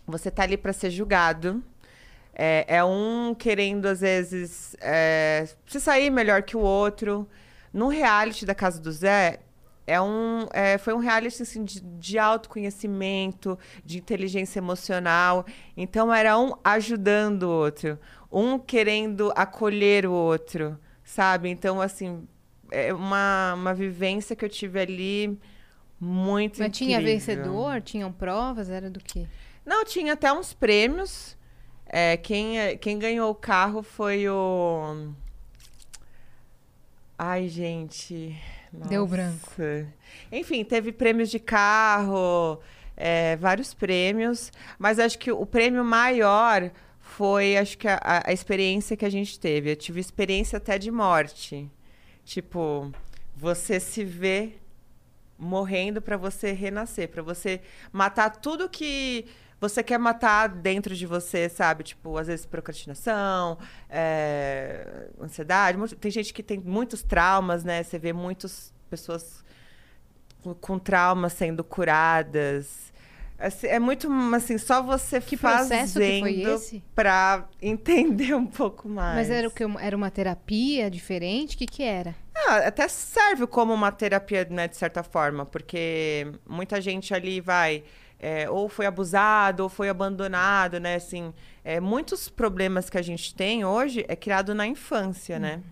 você 0.06 0.30
tá 0.30 0.44
ali 0.44 0.56
pra 0.56 0.72
ser 0.72 0.90
julgado. 0.90 1.62
É, 2.32 2.64
é 2.68 2.84
um 2.84 3.34
querendo 3.36 3.86
às 3.86 4.00
vezes 4.00 4.76
é, 4.80 5.48
se 5.66 5.80
sair 5.80 6.08
melhor 6.08 6.42
que 6.42 6.56
o 6.56 6.60
outro. 6.60 7.28
No 7.72 7.88
reality 7.88 8.46
da 8.46 8.54
Casa 8.54 8.80
do 8.80 8.92
Zé 8.92 9.40
é 9.90 10.00
um, 10.00 10.46
é, 10.52 10.78
foi 10.78 10.94
um 10.94 10.98
reality 10.98 11.42
assim, 11.42 11.64
de, 11.64 11.80
de 11.80 12.16
autoconhecimento, 12.16 13.58
de 13.84 13.98
inteligência 13.98 14.60
emocional. 14.60 15.44
Então 15.76 16.14
era 16.14 16.38
um 16.38 16.52
ajudando 16.62 17.42
o 17.42 17.50
outro, 17.50 17.98
um 18.30 18.56
querendo 18.56 19.32
acolher 19.34 20.06
o 20.06 20.12
outro, 20.12 20.78
sabe? 21.02 21.48
Então 21.48 21.80
assim 21.80 22.26
é 22.70 22.94
uma, 22.94 23.54
uma 23.54 23.74
vivência 23.74 24.36
que 24.36 24.44
eu 24.44 24.48
tive 24.48 24.78
ali 24.78 25.40
muito 25.98 26.60
Mas 26.60 26.70
tinha 26.70 26.98
incrível. 27.00 27.12
vencedor? 27.18 27.80
Tinham 27.80 28.12
provas? 28.12 28.70
Era 28.70 28.88
do 28.88 29.00
quê? 29.00 29.26
Não, 29.66 29.84
tinha 29.84 30.12
até 30.12 30.32
uns 30.32 30.52
prêmios. 30.52 31.36
É, 31.84 32.16
quem, 32.16 32.78
quem 32.78 32.96
ganhou 32.96 33.28
o 33.28 33.34
carro 33.34 33.82
foi 33.82 34.28
o. 34.28 35.08
Ai, 37.18 37.48
gente. 37.48 38.40
Deu 38.72 39.02
nossa. 39.02 39.16
branco. 39.16 39.92
Enfim, 40.30 40.64
teve 40.64 40.92
prêmios 40.92 41.30
de 41.30 41.38
carro, 41.38 42.60
é, 42.96 43.36
vários 43.36 43.74
prêmios. 43.74 44.52
Mas 44.78 44.98
acho 44.98 45.18
que 45.18 45.32
o 45.32 45.44
prêmio 45.44 45.84
maior 45.84 46.70
foi, 47.00 47.56
acho 47.56 47.76
que 47.76 47.88
a, 47.88 48.00
a 48.26 48.32
experiência 48.32 48.96
que 48.96 49.04
a 49.04 49.10
gente 49.10 49.38
teve. 49.38 49.72
Eu 49.72 49.76
tive 49.76 50.00
experiência 50.00 50.58
até 50.58 50.78
de 50.78 50.90
morte. 50.90 51.68
Tipo, 52.24 52.92
você 53.36 53.80
se 53.80 54.04
vê 54.04 54.54
morrendo 55.36 56.02
para 56.02 56.16
você 56.16 56.52
renascer, 56.52 57.08
para 57.08 57.22
você 57.22 57.60
matar 57.90 58.30
tudo 58.30 58.68
que 58.68 59.24
você 59.60 59.82
quer 59.82 59.98
matar 59.98 60.48
dentro 60.48 60.96
de 60.96 61.06
você, 61.06 61.48
sabe? 61.48 61.84
Tipo, 61.84 62.16
às 62.16 62.28
vezes 62.28 62.46
procrastinação, 62.46 63.58
é, 63.88 65.08
ansiedade. 65.20 65.96
Tem 65.96 66.10
gente 66.10 66.32
que 66.32 66.42
tem 66.42 66.58
muitos 66.58 67.02
traumas, 67.02 67.62
né? 67.62 67.82
Você 67.82 67.98
vê 67.98 68.12
muitas 68.12 68.72
pessoas 68.88 69.44
com, 70.60 70.78
traumas 70.78 71.34
sendo 71.34 71.62
curadas. 71.62 72.90
Assim, 73.38 73.66
é 73.68 73.78
muito, 73.78 74.08
assim, 74.34 74.58
só 74.58 74.82
você 74.82 75.18
Que 75.20 75.36
fazendo 75.36 75.98
pra 76.94 77.48
entender 77.60 78.34
um 78.34 78.46
pouco 78.46 78.88
mais. 78.88 79.16
Mas 79.16 79.30
era 79.30 79.48
o 79.48 79.50
que? 79.50 79.64
Era 79.80 79.96
uma 79.96 80.10
terapia 80.10 80.90
diferente? 80.90 81.54
O 81.54 81.58
que 81.58 81.66
que 81.66 81.82
era? 81.82 82.14
Ah, 82.34 82.56
até 82.66 82.86
serve 82.88 83.46
como 83.46 83.72
uma 83.72 83.92
terapia, 83.92 84.46
né, 84.50 84.68
de 84.68 84.76
certa 84.76 85.02
forma, 85.02 85.44
porque 85.44 86.32
muita 86.46 86.80
gente 86.80 87.14
ali 87.14 87.40
vai. 87.40 87.82
É, 88.20 88.48
ou 88.50 88.68
foi 88.68 88.84
abusado, 88.84 89.62
ou 89.62 89.68
foi 89.68 89.88
abandonado, 89.88 90.78
né? 90.78 90.96
Assim, 90.96 91.32
é, 91.64 91.80
muitos 91.80 92.28
problemas 92.28 92.90
que 92.90 92.98
a 92.98 93.02
gente 93.02 93.34
tem 93.34 93.64
hoje 93.64 94.04
é 94.06 94.14
criado 94.14 94.54
na 94.54 94.66
infância, 94.66 95.38
né? 95.38 95.62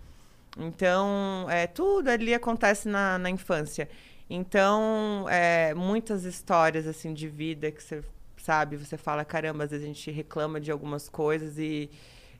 Então, 0.57 1.47
é, 1.51 1.67
tudo 1.67 2.09
ali 2.09 2.33
acontece 2.33 2.89
na, 2.89 3.19
na 3.19 3.31
infância. 3.31 3.89
Então, 4.31 5.27
é, 5.29 5.75
muitas 5.75 6.25
histórias, 6.25 6.87
assim, 6.87 7.13
de 7.13 7.29
vida 7.29 7.71
que 7.71 7.83
você 7.83 8.03
sabe, 8.39 8.77
você 8.77 8.97
fala, 8.97 9.25
caramba, 9.25 9.65
às 9.65 9.71
vezes 9.71 9.85
a 9.85 9.89
gente 9.89 10.11
reclama 10.11 10.59
de 10.59 10.71
algumas 10.71 11.09
coisas 11.09 11.59
e, 11.59 11.91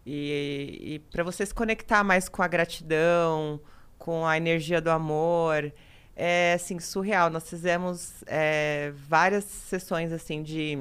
e, 0.07 0.79
e 0.95 0.99
para 1.11 1.23
você 1.23 1.45
se 1.45 1.55
conectar 1.55 2.03
mais 2.03 2.29
com 2.29 2.43
a 2.43 2.49
gratidão, 2.49 3.61
com 3.99 4.27
a 4.27 4.37
energia 4.37 4.81
do 4.81 4.91
amor, 4.91 5.73
é, 6.21 6.55
assim, 6.55 6.81
surreal. 6.81 7.31
Nós 7.31 7.49
fizemos 7.49 8.25
é, 8.27 8.93
várias 9.09 9.45
sessões, 9.45 10.13
assim, 10.13 10.43
de... 10.43 10.77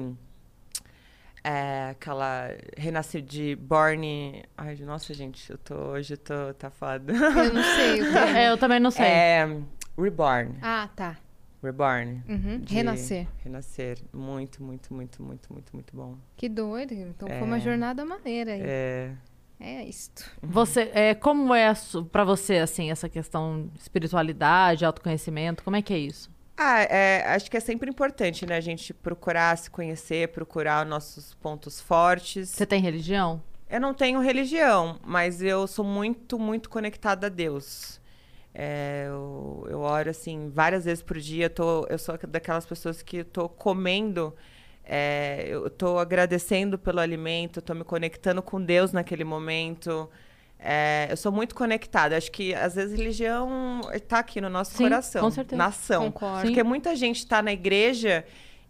é, 1.44 1.90
aquela 1.90 2.48
renascer 2.76 3.22
de 3.22 3.54
Born. 3.54 4.42
Ai, 4.56 4.74
nossa, 4.78 5.14
gente, 5.14 5.48
eu 5.48 5.56
tô 5.56 5.74
hoje 5.74 6.14
eu 6.14 6.18
tô 6.18 6.52
tá 6.54 6.70
foda. 6.70 7.12
Eu 7.12 7.54
não 7.54 7.62
sei. 7.62 8.02
o 8.02 8.12
termo. 8.12 8.36
É, 8.36 8.50
eu 8.50 8.58
também 8.58 8.80
não 8.80 8.90
sei. 8.90 9.06
É, 9.06 9.60
Reborn. 9.96 10.56
Ah, 10.60 10.88
tá. 10.96 11.16
Reborn. 11.62 12.22
Uhum. 12.28 12.60
de 12.60 12.74
Renascer. 12.74 13.26
Renascer. 13.44 13.98
Muito, 14.12 14.62
muito, 14.62 14.92
muito, 14.92 15.22
muito, 15.22 15.52
muito, 15.52 15.72
muito 15.72 15.96
bom. 15.96 16.16
Que 16.36 16.48
doido. 16.48 16.94
Então 16.94 17.28
foi 17.28 17.42
uma 17.42 17.60
jornada 17.60 18.04
maneira 18.04 18.52
aí. 18.52 18.60
É, 18.62 19.12
É, 19.60 19.84
isto. 19.84 20.24
Você, 20.40 20.90
é, 20.94 21.14
como 21.14 21.52
é 21.54 21.66
a 21.66 21.74
su- 21.74 22.04
pra 22.04 22.24
você, 22.24 22.58
assim, 22.58 22.90
essa 22.90 23.08
questão 23.08 23.68
de 23.72 23.80
espiritualidade, 23.80 24.84
autoconhecimento? 24.84 25.64
Como 25.64 25.76
é 25.76 25.82
que 25.82 25.92
é 25.92 25.98
isso? 25.98 26.30
Ah, 26.56 26.80
é, 26.82 27.24
acho 27.34 27.50
que 27.50 27.56
é 27.56 27.60
sempre 27.60 27.88
importante, 27.90 28.44
né? 28.46 28.56
A 28.56 28.60
gente 28.60 28.92
procurar 28.94 29.56
se 29.58 29.70
conhecer, 29.70 30.28
procurar 30.28 30.84
os 30.84 30.90
nossos 30.90 31.34
pontos 31.34 31.80
fortes. 31.80 32.48
Você 32.50 32.66
tem 32.66 32.80
religião? 32.80 33.42
Eu 33.70 33.80
não 33.80 33.92
tenho 33.92 34.20
religião, 34.20 34.98
mas 35.04 35.42
eu 35.42 35.66
sou 35.66 35.84
muito, 35.84 36.38
muito 36.38 36.68
conectada 36.70 37.26
a 37.26 37.30
Deus. 37.30 38.00
É, 38.54 39.04
eu, 39.08 39.66
eu 39.70 39.80
oro, 39.80 40.10
assim, 40.10 40.50
várias 40.50 40.84
vezes 40.84 41.02
por 41.02 41.18
dia. 41.18 41.46
Eu, 41.46 41.50
tô, 41.50 41.86
eu 41.88 41.98
sou 41.98 42.18
daquelas 42.28 42.66
pessoas 42.66 43.02
que 43.02 43.18
eu 43.18 43.24
tô 43.24 43.48
comendo 43.48 44.34
é, 44.88 45.46
eu 45.50 45.68
tô 45.68 45.98
agradecendo 45.98 46.78
pelo 46.78 46.98
alimento, 46.98 47.60
tô 47.60 47.74
me 47.74 47.84
conectando 47.84 48.40
com 48.42 48.60
Deus 48.62 48.90
naquele 48.92 49.22
momento. 49.22 50.08
É, 50.58 51.06
eu 51.10 51.16
sou 51.16 51.30
muito 51.30 51.54
conectada. 51.54 52.16
Acho 52.16 52.32
que 52.32 52.54
às 52.54 52.74
vezes 52.74 52.98
religião 52.98 53.82
está 53.92 54.18
aqui 54.20 54.40
no 54.40 54.48
nosso 54.48 54.72
Sim, 54.72 54.84
coração, 54.84 55.20
com 55.20 55.30
certeza. 55.30 55.56
nação. 55.56 56.04
Concordo. 56.10 56.42
Porque 56.42 56.62
muita 56.62 56.96
gente 56.96 57.18
está 57.18 57.42
na 57.42 57.52
igreja 57.52 58.24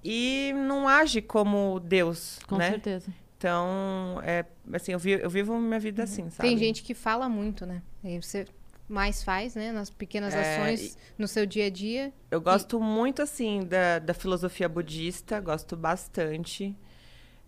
e 0.04 0.52
não 0.54 0.88
age 0.88 1.22
como 1.22 1.80
Deus, 1.80 2.40
Com 2.48 2.56
né? 2.56 2.70
certeza. 2.70 3.10
Então, 3.38 4.20
é, 4.24 4.44
assim, 4.72 4.92
eu, 4.92 4.98
vi- 4.98 5.20
eu 5.22 5.30
vivo 5.30 5.56
minha 5.56 5.78
vida 5.78 6.02
assim, 6.02 6.28
sabe? 6.30 6.48
Tem 6.48 6.58
gente 6.58 6.82
que 6.82 6.92
fala 6.92 7.28
muito, 7.28 7.64
né? 7.64 7.80
Aí 8.04 8.20
você 8.20 8.44
mais 8.88 9.22
faz, 9.22 9.54
né? 9.54 9.70
Nas 9.72 9.90
pequenas 9.90 10.34
É, 10.34 10.40
ações 10.56 10.96
no 11.18 11.28
seu 11.28 11.44
dia 11.44 11.66
a 11.66 11.70
dia. 11.70 12.12
Eu 12.30 12.40
gosto 12.40 12.80
muito, 12.80 13.22
assim, 13.22 13.60
da, 13.60 13.98
da 13.98 14.14
filosofia 14.14 14.68
budista, 14.68 15.40
gosto 15.40 15.76
bastante. 15.76 16.74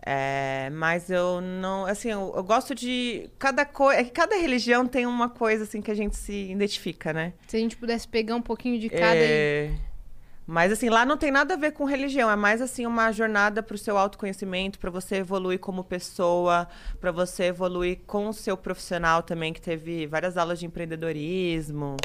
É, 0.03 0.71
mas 0.71 1.11
eu 1.11 1.43
não, 1.43 1.85
assim, 1.85 2.11
eu, 2.11 2.33
eu 2.35 2.43
gosto 2.43 2.75
de 2.75 3.29
cada 3.39 3.67
coisa, 3.67 4.01
é 4.01 4.05
que 4.05 4.11
cada 4.11 4.35
religião 4.37 4.87
tem 4.87 5.05
uma 5.07 5.29
coisa, 5.29 5.65
assim, 5.65 5.83
que 5.83 5.91
a 5.91 5.95
gente 5.95 6.17
se 6.17 6.51
identifica, 6.51 7.13
né? 7.13 7.35
Se 7.47 7.57
a 7.59 7.61
gente 7.61 7.77
pudesse 7.77 8.09
pegar 8.09 8.35
um 8.35 8.41
pouquinho 8.41 8.79
de 8.81 8.89
cada 8.89 9.15
e 9.17 9.21
É, 9.21 9.71
Mas 10.51 10.73
assim, 10.73 10.89
lá 10.89 11.07
não 11.07 11.17
tem 11.17 11.31
nada 11.31 11.55
a 11.55 11.57
ver 11.57 11.71
com 11.71 11.85
religião, 11.85 12.29
é 12.29 12.35
mais 12.35 12.61
assim 12.61 12.85
uma 12.85 13.13
jornada 13.13 13.63
para 13.63 13.77
o 13.77 13.79
seu 13.79 13.97
autoconhecimento, 13.97 14.81
para 14.81 14.91
você 14.91 15.15
evoluir 15.19 15.61
como 15.61 15.85
pessoa, 15.85 16.67
para 17.01 17.13
você 17.13 17.45
evoluir 17.45 18.01
com 18.05 18.27
o 18.29 18.33
seu 18.33 18.57
profissional 18.57 19.23
também, 19.23 19.53
que 19.53 19.61
teve 19.61 20.09
várias 20.09 20.37
aulas 20.37 20.59
de 20.59 20.67
empreendedorismo. 20.67 21.97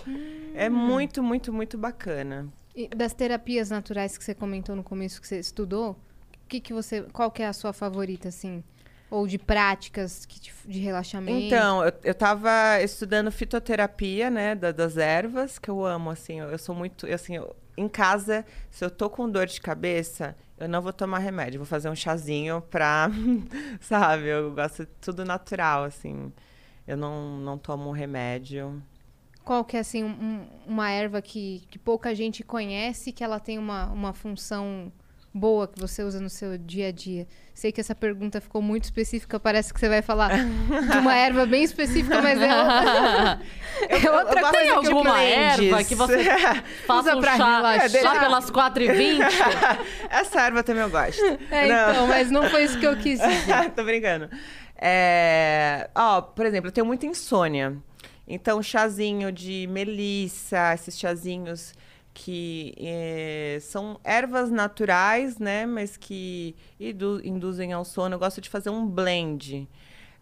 É 0.53 0.69
muito, 0.69 1.23
muito, 1.23 1.51
muito 1.51 1.75
bacana. 1.75 2.47
E 2.75 2.87
das 2.87 3.13
terapias 3.15 3.71
naturais 3.71 4.15
que 4.15 4.23
você 4.23 4.35
comentou 4.35 4.75
no 4.75 4.83
começo 4.83 5.19
que 5.19 5.27
você 5.27 5.39
estudou, 5.39 5.91
o 5.93 6.47
que 6.47 6.59
que 6.59 6.71
você, 6.71 7.01
qual 7.01 7.31
que 7.31 7.41
é 7.41 7.47
a 7.47 7.53
sua 7.53 7.73
favorita 7.73 8.27
assim? 8.27 8.63
Ou 9.09 9.25
de 9.25 9.39
práticas 9.39 10.23
que 10.23 10.39
te- 10.39 10.53
de 10.67 10.79
relaxamento? 10.81 11.45
Então, 11.45 11.83
eu, 11.83 11.91
eu 12.03 12.13
tava 12.13 12.79
estudando 12.83 13.31
fitoterapia, 13.31 14.29
né, 14.29 14.53
da- 14.53 14.71
das 14.71 14.97
ervas, 14.97 15.57
que 15.57 15.67
eu 15.69 15.83
amo, 15.83 16.11
assim, 16.11 16.39
eu, 16.41 16.51
eu 16.51 16.57
sou 16.59 16.75
muito, 16.75 17.07
eu, 17.07 17.15
assim, 17.15 17.37
eu- 17.37 17.55
em 17.77 17.87
casa, 17.87 18.45
se 18.71 18.83
eu 18.85 18.89
tô 18.89 19.09
com 19.09 19.29
dor 19.29 19.45
de 19.47 19.59
cabeça, 19.61 20.35
eu 20.57 20.67
não 20.69 20.81
vou 20.81 20.93
tomar 20.93 21.19
remédio, 21.19 21.59
vou 21.59 21.65
fazer 21.65 21.89
um 21.89 21.95
chazinho 21.95 22.61
pra, 22.69 23.09
sabe, 23.81 24.27
eu 24.27 24.53
gosto 24.53 24.85
de 24.85 24.91
tudo 25.01 25.25
natural, 25.25 25.83
assim, 25.83 26.31
eu 26.87 26.95
não, 26.97 27.37
não 27.39 27.57
tomo 27.57 27.91
remédio. 27.91 28.81
Qual 29.43 29.63
que 29.63 29.77
é 29.77 29.81
assim 29.81 30.03
um- 30.03 30.07
um- 30.09 30.47
uma 30.65 30.89
erva 30.89 31.21
que, 31.21 31.63
que 31.69 31.77
pouca 31.77 32.15
gente 32.15 32.43
conhece 32.43 33.11
que 33.11 33.23
ela 33.23 33.39
tem 33.39 33.59
uma, 33.59 33.87
uma 33.91 34.13
função 34.13 34.91
boa 35.35 35.67
que 35.67 35.77
você 35.77 36.01
usa 36.01 36.21
no 36.21 36.29
seu 36.29 36.57
dia 36.57 36.87
a 36.87 36.91
dia? 36.91 37.27
Sei 37.53 37.69
que 37.69 37.81
essa 37.81 37.93
pergunta 37.93 38.39
ficou 38.39 38.61
muito 38.61 38.85
específica, 38.85 39.37
parece 39.37 39.73
que 39.73 39.79
você 39.79 39.89
vai 39.89 40.01
falar 40.01 40.31
de 40.33 40.97
uma 40.97 41.13
erva 41.13 41.45
bem 41.45 41.61
específica, 41.63 42.21
mas 42.21 42.41
é 42.41 42.55
outra, 42.55 43.41
é 43.89 44.11
outra 44.11 44.41
gosto 44.41 44.55
coisa 44.55 44.69
eu 44.71 44.75
alguma 44.77 45.21
erva 45.21 45.83
que 45.83 45.93
você 45.93 46.23
faça 46.87 47.15
um 47.15 47.19
pra 47.19 47.35
chá 47.35 47.57
relaxar. 47.57 48.03
lá 48.03 48.19
pelas 48.19 48.49
4h20? 48.49 49.19
Essa 50.09 50.41
erva 50.41 50.63
também 50.63 50.83
eu 50.83 50.89
gosto. 50.89 51.21
É, 51.51 51.67
Não. 51.67 51.91
então, 51.91 52.07
mas 52.07 52.31
não 52.31 52.49
foi 52.49 52.63
isso 52.63 52.79
que 52.79 52.87
eu 52.87 52.95
quis 52.95 53.19
dizer. 53.19 53.71
Tô 53.75 53.83
brincando. 53.83 54.29
É, 54.77 55.89
Ó, 55.93 56.21
por 56.21 56.45
exemplo, 56.45 56.69
eu 56.69 56.71
tenho 56.71 56.85
muita 56.87 57.05
insônia. 57.05 57.75
Então, 58.27 58.63
chazinho 58.63 59.31
de 59.31 59.67
melissa, 59.69 60.73
esses 60.73 60.97
chazinhos 60.97 61.73
que 62.15 62.73
eh, 62.77 63.59
são 63.61 63.99
ervas 64.01 64.49
naturais, 64.49 65.37
né? 65.37 65.65
Mas 65.65 65.97
que 65.97 66.55
induzem 66.79 67.73
ao 67.73 67.83
sono. 67.83 68.15
Eu 68.15 68.19
gosto 68.19 68.39
de 68.39 68.49
fazer 68.49 68.69
um 68.69 68.87
blend. 68.87 69.67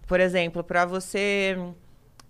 Por 0.08 0.20
exemplo, 0.20 0.64
para 0.64 0.86
você 0.86 1.56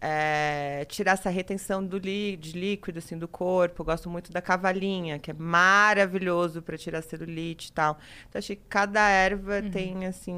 eh, 0.05 0.85
tirar 0.89 1.13
essa 1.13 1.29
retenção 1.29 1.81
do 1.85 1.97
lí- 1.97 2.35
de 2.35 2.51
líquido 2.59 2.99
assim, 2.99 3.17
do 3.17 3.25
corpo. 3.27 3.81
Eu 3.81 3.85
gosto 3.85 4.09
muito 4.09 4.33
da 4.33 4.41
cavalinha, 4.41 5.17
que 5.17 5.31
é 5.31 5.33
maravilhoso 5.33 6.61
para 6.61 6.77
tirar 6.77 7.01
celulite 7.01 7.69
e 7.69 7.71
tal. 7.71 7.97
Então, 8.27 8.37
acho 8.39 8.47
que 8.49 8.61
cada 8.67 8.99
erva 9.09 9.61
Uhum. 9.61 9.71
tem, 9.71 10.05
assim, 10.05 10.35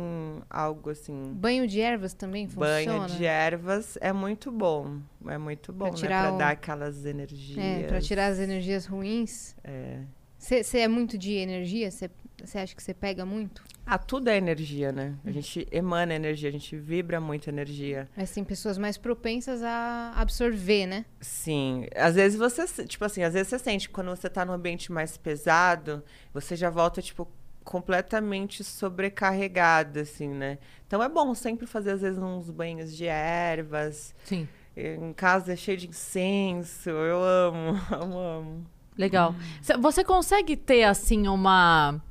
algo 0.49 0.91
assim. 0.91 1.33
Banho 1.33 1.65
de 1.67 1.81
ervas 1.81 2.13
também 2.13 2.47
funciona? 2.47 2.99
Banho 2.99 3.07
de 3.17 3.25
ervas 3.25 3.97
é 3.99 4.13
muito 4.13 4.51
bom. 4.51 4.99
É 5.27 5.37
muito 5.39 5.73
bom, 5.73 5.85
né? 5.85 5.91
tirar 5.93 6.27
Pra 6.27 6.35
o- 6.35 6.37
dar 6.37 6.49
aquelas 6.51 7.03
energias. 7.05 7.57
É, 7.57 7.87
pra 7.87 7.99
tirar 7.99 8.27
as 8.27 8.37
energias 8.37 8.85
ruins. 8.85 9.55
É. 9.63 10.01
Você 10.37 10.77
é 10.77 10.87
muito 10.87 11.17
de 11.17 11.33
energia? 11.33 11.89
Você 11.89 12.09
acha 12.53 12.75
que 12.75 12.83
você 12.83 12.93
pega 12.93 13.25
muito? 13.25 13.63
Ah, 13.85 13.97
tudo 13.99 14.29
é 14.29 14.37
energia, 14.37 14.91
né? 14.91 15.13
A 15.23 15.29
gente 15.31 15.67
emana 15.71 16.13
energia, 16.15 16.49
a 16.49 16.51
gente 16.51 16.75
vibra 16.75 17.21
muito 17.21 17.47
energia. 17.49 18.09
Mas 18.17 18.31
tem 18.31 18.43
pessoas 18.43 18.77
mais 18.77 18.97
propensas 18.97 19.61
a 19.61 20.11
absorver, 20.15 20.87
né? 20.87 21.05
Sim. 21.21 21.85
Às 21.95 22.15
vezes 22.15 22.37
você, 22.37 22.65
se- 22.65 22.85
tipo 22.87 23.05
assim, 23.05 23.21
às 23.21 23.33
vezes 23.33 23.47
você 23.49 23.59
sente 23.59 23.87
que 23.87 23.93
quando 23.93 24.09
você 24.09 24.27
tá 24.29 24.43
num 24.43 24.53
ambiente 24.53 24.91
mais 24.91 25.17
pesado, 25.17 26.03
você 26.33 26.55
já 26.55 26.69
volta, 26.69 26.99
tipo, 27.01 27.27
completamente 27.63 28.63
sobrecarregada, 28.63 30.01
assim, 30.01 30.29
né? 30.29 30.57
Então 30.87 31.01
é 31.03 31.09
bom 31.09 31.33
sempre 31.35 31.67
fazer, 31.67 31.91
às 31.91 32.01
vezes, 32.01 32.17
uns 32.17 32.49
banhos 32.49 32.95
de 32.95 33.05
ervas. 33.05 34.15
Sim. 34.23 34.47
Em 34.75 35.13
casa 35.13 35.53
é 35.53 35.55
cheio 35.55 35.77
de 35.77 35.87
incenso. 35.87 36.89
Eu 36.89 37.23
amo, 37.23 37.79
amo, 37.93 38.17
amo. 38.17 38.65
Legal. 38.97 39.35
Cê- 39.61 39.77
Você 39.77 40.03
consegue 40.03 40.55
ter, 40.57 40.83
assim, 40.83 41.27
uma. 41.27 42.01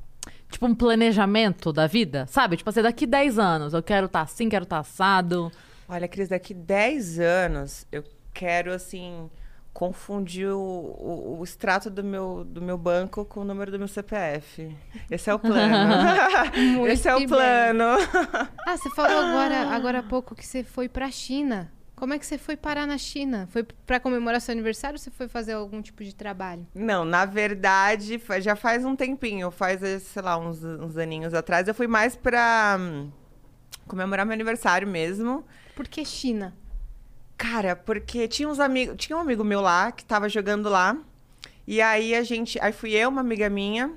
Tipo, 0.55 0.66
um 0.66 0.74
planejamento 0.74 1.72
da 1.72 1.88
vida? 1.88 2.28
Sabe? 2.28 2.57
Tipo 2.57 2.70
assim, 2.70 2.80
daqui 2.80 3.09
10 3.09 3.40
anos 3.40 3.74
eu 3.74 3.82
quero 3.82 4.07
estar 4.07 4.20
assim, 4.20 4.48
quero 4.48 4.62
estar 4.62 4.78
assado. 4.78 5.50
Olha, 5.88 6.07
Cris, 6.07 6.28
daqui 6.28 6.55
10 6.55 7.18
anos 7.18 7.84
eu 7.90 8.05
quero, 8.32 8.72
assim, 8.72 9.28
confundir 9.72 10.46
o, 10.46 10.57
o, 10.57 11.38
o 11.40 11.42
extrato 11.44 11.90
do 11.90 12.05
meu, 12.05 12.44
do 12.44 12.62
meu 12.62 12.78
banco 12.78 13.24
com 13.24 13.40
o 13.40 13.44
número 13.44 13.72
do 13.72 13.80
meu 13.80 13.88
CPF. 13.88 14.72
Esse 15.11 15.28
é 15.28 15.34
o 15.34 15.40
plano. 15.40 16.86
Esse 16.86 17.09
é 17.09 17.16
o 17.16 17.26
plano. 17.26 17.84
Ah, 18.64 18.76
você 18.76 18.88
falou 18.90 19.18
agora, 19.18 19.74
agora 19.74 19.98
há 19.98 20.02
pouco 20.05 20.36
que 20.36 20.46
você 20.46 20.62
foi 20.62 20.88
pra 20.88 21.11
China. 21.11 21.72
Como 22.05 22.12
é 22.12 22.18
que 22.18 22.26
você 22.26 22.36
foi 22.36 22.55
parar 22.55 22.86
na 22.86 22.98
China? 22.98 23.48
Foi 23.50 23.62
pra 23.62 23.98
comemorar 23.98 24.38
seu 24.38 24.52
aniversário 24.52 24.96
ou 24.96 24.98
você 24.98 25.11
foi 25.11 25.26
fazer 25.26 25.55
algum 25.55 25.80
tipo 25.80 26.05
de 26.05 26.14
trabalho? 26.14 26.66
Não, 26.74 27.02
na 27.02 27.24
verdade, 27.24 28.20
já 28.42 28.55
faz 28.55 28.84
um 28.84 28.94
tempinho, 28.94 29.50
faz, 29.50 29.82
eh, 29.82 29.98
sei 29.98 30.20
lá, 30.20 30.36
uns, 30.36 30.62
uns 30.62 30.98
aninhos 30.98 31.32
atrás. 31.32 31.66
Eu 31.66 31.74
fui 31.74 31.86
mais 31.86 32.14
pra 32.14 32.76
hum, 32.78 33.11
comemorar 33.86 34.26
meu 34.26 34.34
aniversário 34.34 34.86
mesmo. 34.86 35.46
Por 35.74 35.88
que 35.88 36.05
China? 36.05 36.55
Cara, 37.38 37.74
porque 37.74 38.28
tinha 38.28 38.50
uns 38.50 38.61
amigos, 38.61 38.96
tinha 38.98 39.16
um 39.16 39.20
amigo 39.22 39.42
meu 39.42 39.62
lá 39.62 39.90
que 39.90 40.05
tava 40.05 40.28
jogando 40.28 40.68
lá. 40.68 40.94
E 41.66 41.80
aí 41.80 42.14
a 42.14 42.22
gente, 42.22 42.61
aí 42.61 42.72
fui 42.74 42.92
eu, 42.92 43.09
uma 43.09 43.22
amiga 43.22 43.48
minha 43.48 43.94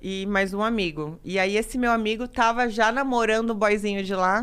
e 0.00 0.24
mais 0.24 0.54
um 0.54 0.62
amigo. 0.62 1.20
E 1.22 1.38
aí 1.38 1.54
esse 1.58 1.76
meu 1.76 1.92
amigo 1.92 2.26
tava 2.26 2.70
já 2.70 2.90
namorando 2.90 3.50
o 3.50 3.54
boyzinho 3.54 4.02
de 4.02 4.14
lá. 4.14 4.42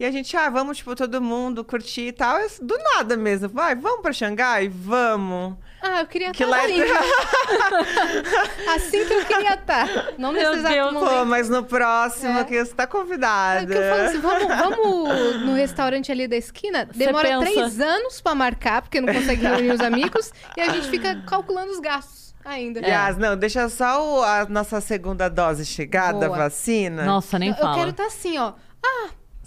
E 0.00 0.04
a 0.04 0.10
gente, 0.12 0.36
ah, 0.36 0.48
vamos, 0.48 0.76
tipo, 0.76 0.94
todo 0.94 1.20
mundo 1.20 1.64
curtir 1.64 2.08
e 2.08 2.12
tal. 2.12 2.38
Eu, 2.38 2.48
do 2.62 2.78
nada 2.94 3.16
mesmo. 3.16 3.48
Vai, 3.48 3.74
vamos 3.74 4.00
pra 4.00 4.12
Xangai? 4.12 4.68
Vamos. 4.68 5.56
Ah, 5.82 6.00
eu 6.02 6.06
queria 6.06 6.30
Que 6.30 6.44
estar 6.44 6.56
lá 6.56 6.62
ali. 6.62 6.80
assim 8.74 9.04
que 9.04 9.12
eu 9.12 9.24
queria 9.24 9.54
estar. 9.54 9.88
Não 10.18 10.32
nesse 10.32 10.44
Meu 10.44 10.54
exato 10.58 10.74
Deus, 10.74 10.92
momento. 10.92 11.10
Pô, 11.12 11.24
mas 11.24 11.48
no 11.48 11.64
próximo 11.64 12.38
É. 12.38 12.44
que 12.44 12.64
você 12.64 12.74
tá 12.74 12.82
É 12.84 12.86
convidada. 12.86 13.66
que 13.66 13.72
eu 13.72 13.90
falo 13.90 14.02
assim, 14.02 14.20
vamos, 14.20 14.46
vamos 14.56 15.40
no 15.42 15.54
restaurante 15.54 16.12
ali 16.12 16.26
da 16.28 16.36
esquina. 16.36 16.88
Demora 16.94 17.40
três 17.40 17.80
anos 17.80 18.20
pra 18.20 18.34
marcar, 18.34 18.82
porque 18.82 19.00
não 19.00 19.12
consegue 19.12 19.42
reunir 19.46 19.70
os 19.72 19.80
amigos. 19.80 20.32
E 20.56 20.60
a 20.60 20.68
gente 20.68 20.88
fica 20.88 21.22
calculando 21.26 21.72
os 21.72 21.80
gastos 21.80 22.34
ainda. 22.44 22.80
Yas, 22.80 23.16
não, 23.16 23.36
deixa 23.36 23.68
só 23.68 24.02
o- 24.20 24.22
a 24.22 24.46
nossa 24.48 24.80
segunda 24.80 25.28
dose 25.28 25.64
chegar 25.64 26.12
da 26.12 26.26
Boa. 26.26 26.38
vacina. 26.38 27.04
Nossa, 27.04 27.38
nem 27.38 27.50
eu, 27.50 27.54
eu 27.56 27.60
fala. 27.60 27.74
quero 27.76 27.90
estar 27.90 28.06
assim, 28.06 28.38
ó. 28.38 28.52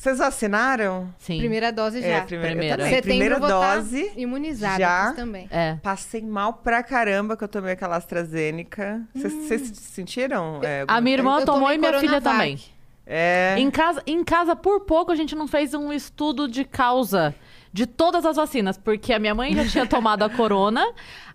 Vocês 0.02 0.18
vacinaram? 0.18 1.14
Sim. 1.20 1.38
Primeira 1.38 1.72
dose 1.72 2.02
já. 2.02 2.08
É, 2.08 2.22
primeira, 2.22 2.50
Primeira. 2.56 2.84
Setembro 2.86 3.04
primeira 3.04 3.40
tá 3.40 3.76
dose. 3.76 4.12
imunizada 4.18 4.80
já. 4.80 5.14
Também. 5.14 5.48
É. 5.52 5.76
Passei 5.84 6.24
mal 6.24 6.54
pra 6.54 6.82
caramba 6.82 7.38
que 7.38 7.44
eu 7.44 7.48
tomei 7.48 7.74
aquela 7.74 7.98
AstraZeneca. 7.98 9.00
Vocês 9.14 9.32
vocês 9.32 9.62
sentiram? 9.78 10.60
é, 10.64 10.86
A 10.88 11.00
minha 11.00 11.18
irmã 11.18 11.40
Eu 11.42 11.46
tomou 11.46 11.72
e 11.72 11.78
minha 11.78 12.00
filha 12.00 12.20
também. 12.20 12.60
É. 13.06 13.54
Em 13.60 13.70
casa, 13.70 14.02
em 14.08 14.24
casa, 14.24 14.56
por 14.56 14.80
pouco, 14.86 15.12
a 15.12 15.16
gente 15.16 15.36
não 15.36 15.48
fez 15.48 15.76
um 15.76 15.94
estudo 15.94 16.48
de 16.48 16.66
causa 16.66 17.36
de 17.74 17.86
todas 17.86 18.26
as 18.26 18.36
vacinas, 18.36 18.78
porque 18.78 19.14
a 19.14 19.20
minha 19.20 19.34
mãe 19.34 19.56
já 19.56 19.66
tinha 19.66 19.86
tomado 19.86 20.24
a 20.24 20.30
Corona, 20.36 20.86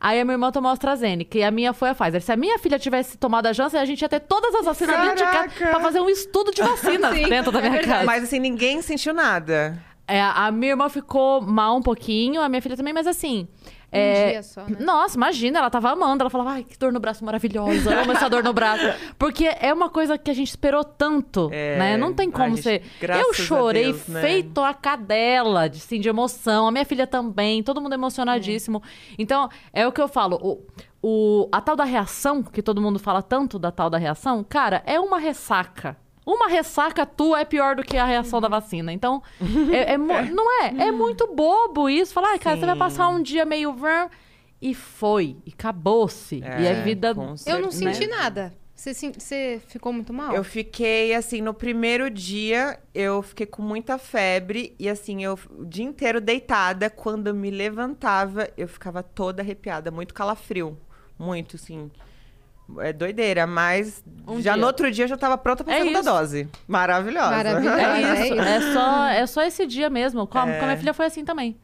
aí 0.01 0.21
a 0.21 0.25
minha 0.25 0.35
irmã 0.35 0.51
tomou 0.53 0.69
a 0.69 0.73
AstraZeneca 0.73 1.39
e 1.39 1.43
a 1.43 1.51
minha 1.51 1.73
foi 1.73 1.89
a 1.91 1.95
Pfizer. 1.95 2.21
Se 2.21 2.33
a 2.33 2.37
minha 2.37 2.59
filha 2.59 2.79
tivesse 2.79 3.17
tomado 3.17 3.47
a 3.47 3.53
Janssen, 3.53 3.81
a 3.81 3.85
gente 3.85 4.03
ia 4.03 4.09
ter 4.09 4.21
todas 4.21 4.55
as 4.55 4.65
vacinas 4.67 5.01
dentro 5.01 5.17
de 5.17 5.23
casa 5.25 5.49
Caraca! 5.49 5.71
pra 5.71 5.81
fazer 5.81 6.01
um 6.01 6.09
estudo 6.11 6.51
de 6.51 6.63
vacinas 6.63 7.15
Sim, 7.15 7.29
dentro 7.29 7.51
da 7.51 7.59
é 7.59 7.63
minha 7.63 7.73
verdade. 7.73 7.93
casa. 7.93 8.07
Mas 8.07 8.25
assim, 8.25 8.39
ninguém 8.39 8.83
sentiu 8.83 9.15
nada. 9.15 9.83
É, 10.09 10.21
a 10.21 10.51
minha 10.53 10.73
irmã 10.73 10.89
ficou 10.89 11.41
mal 11.41 11.77
um 11.77 11.83
pouquinho, 11.83 12.41
a 12.41 12.49
minha 12.49 12.63
filha 12.63 12.77
também, 12.77 12.93
mas 12.95 13.07
assim, 13.07 13.49
É, 13.93 14.31
dia 14.33 14.43
só, 14.43 14.63
né? 14.67 14.77
Nossa, 14.81 15.17
imagina, 15.17 15.59
ela 15.61 15.71
tava 15.71 15.91
amando. 15.91 16.23
Ela 16.23 16.31
falava, 16.31 16.51
ai, 16.51 16.65
que 16.65 16.77
dor 16.79 16.93
no 16.93 17.01
braço 17.01 17.25
maravilhosa. 17.25 17.93
Eu 17.93 18.01
amo 18.01 18.13
essa 18.13 18.29
dor 18.29 18.43
no 18.43 18.53
braço. 18.53 18.85
Porque 19.19 19.47
é 19.61 19.73
uma 19.73 19.89
coisa 19.89 20.19
que 20.19 20.31
a 20.31 20.35
gente 20.35 20.49
esperou 20.49 20.85
tanto, 20.85 21.49
É, 21.53 21.79
né? 21.79 21.97
Não 21.97 22.13
tem 22.13 22.31
como 22.31 22.49
gente- 22.57 22.63
ser. 22.63 22.83
graças 23.01 23.25
Eu 23.25 23.31
a 23.31 23.35
chorei 23.35 23.85
Deus, 23.93 24.09
né? 24.09 24.21
feito 24.21 24.61
a 24.61 24.75
cadela, 24.75 25.69
de, 25.69 25.79
assim, 25.79 26.01
de 26.01 26.09
emoção. 26.09 26.67
A 26.69 26.73
minha 26.73 26.85
filha 26.85 27.07
também, 27.07 27.63
todo 27.63 27.81
mundo 27.81 27.95
emocionadíssimo. 27.95 28.83
Então, 29.19 29.49
é 29.73 29.87
o 29.87 29.93
que 29.93 30.01
eu 30.01 30.09
falo. 30.09 30.37
O, 30.43 30.63
o- 31.03 31.49
a 31.53 31.61
tal 31.61 31.77
da 31.77 31.85
reação, 31.85 32.43
que 32.43 32.61
todo 32.63 32.81
mundo 32.81 32.99
fala 32.99 33.23
tanto 33.23 33.59
da 33.59 33.71
tal 33.71 33.89
da 33.89 33.99
reação, 33.99 34.45
cara, 34.45 34.83
é 34.85 34.99
uma 35.01 35.19
ressaca. 35.19 35.97
Uma 36.27 36.49
ressaca 36.49 37.07
tua 37.07 37.41
é 37.41 37.45
pior 37.45 37.77
do 37.77 37.85
que 37.85 37.97
a 37.97 38.05
reação 38.05 38.41
da 38.41 38.49
vacina. 38.49 38.93
Então, 38.93 39.23
é, 39.73 39.93
é 39.93 39.97
não 39.97 40.63
é? 40.63 40.89
É 40.89 40.91
muito 40.91 41.33
bobo 41.33 41.89
isso. 41.89 42.13
Falar, 42.13 42.31
ai, 42.31 42.39
cara, 42.41 42.57
você 42.57 42.67
vai 42.67 42.75
Sim. 42.75 42.79
passar 42.81 43.09
um 43.09 43.23
dia 43.23 43.45
meio... 43.45 43.73
vrr", 43.73 44.11
E 44.61 44.75
foi. 44.75 45.37
E 45.47 45.53
acabou-se. 45.53 46.39
e 46.41 46.43
É, 46.43 46.81
a 46.81 46.83
vida... 46.83 47.15
com 47.15 47.35
Eu 47.47 47.61
não 47.61 47.71
senti 47.71 48.09
nada. 48.09 48.53
Você, 48.75 48.93
você 48.93 49.63
ficou 49.69 49.91
muito 49.91 50.13
mal? 50.13 50.35
Eu 50.35 50.45
fiquei, 50.45 51.15
assim, 51.15 51.41
no 51.41 51.55
primeiro 51.55 52.11
dia, 52.11 52.79
eu 52.93 53.23
fiquei 53.23 53.47
com 53.47 53.63
muita 53.63 53.97
febre. 53.97 54.75
E, 54.79 54.89
assim, 54.89 55.23
eu 55.23 55.39
o 55.57 55.65
dia 55.65 55.85
inteiro 55.85 56.21
deitada. 56.21 56.91
Quando 56.91 57.29
eu 57.29 57.35
me 57.35 57.51
levantava, 57.51 58.51
eu 58.57 58.67
ficava 58.67 59.01
toda 59.03 59.43
arrepiada. 59.43 59.93
Muito 59.93 60.13
calafrio. 60.13 60.77
Muito, 61.17 61.55
assim. 61.57 61.91
É 62.81 62.93
doideira, 62.93 63.47
mas 63.47 64.03
Um 64.27 64.41
já 64.41 64.53
dia. 64.55 64.61
no 64.61 64.67
outro 64.67 64.91
dia 64.91 65.05
eu 65.05 65.09
já 65.09 65.17
tava 65.17 65.39
pronta 65.39 65.63
pra 65.63 65.75
É 65.75 65.79
segunda 65.79 66.01
isso. 66.01 66.09
dose. 66.11 66.49
Maravilhosa. 66.67 67.31
Maravilhosa. 67.31 67.77
É 67.81 68.03
É 68.03 68.27
isso. 68.29 68.41
É 68.41 68.73
só, 68.73 69.07
é 69.07 69.27
só 69.27 69.43
esse 69.43 69.67
dia 69.67 69.89
mesmo. 69.89 70.27
Com 70.27 70.39
a, 70.39 70.49
É. 70.49 70.59
com 70.59 70.65
a 70.65 70.67
minha 70.69 70.79
filha 70.79 70.93
foi 70.95 71.07
assim 71.07 71.25
também. 71.25 71.57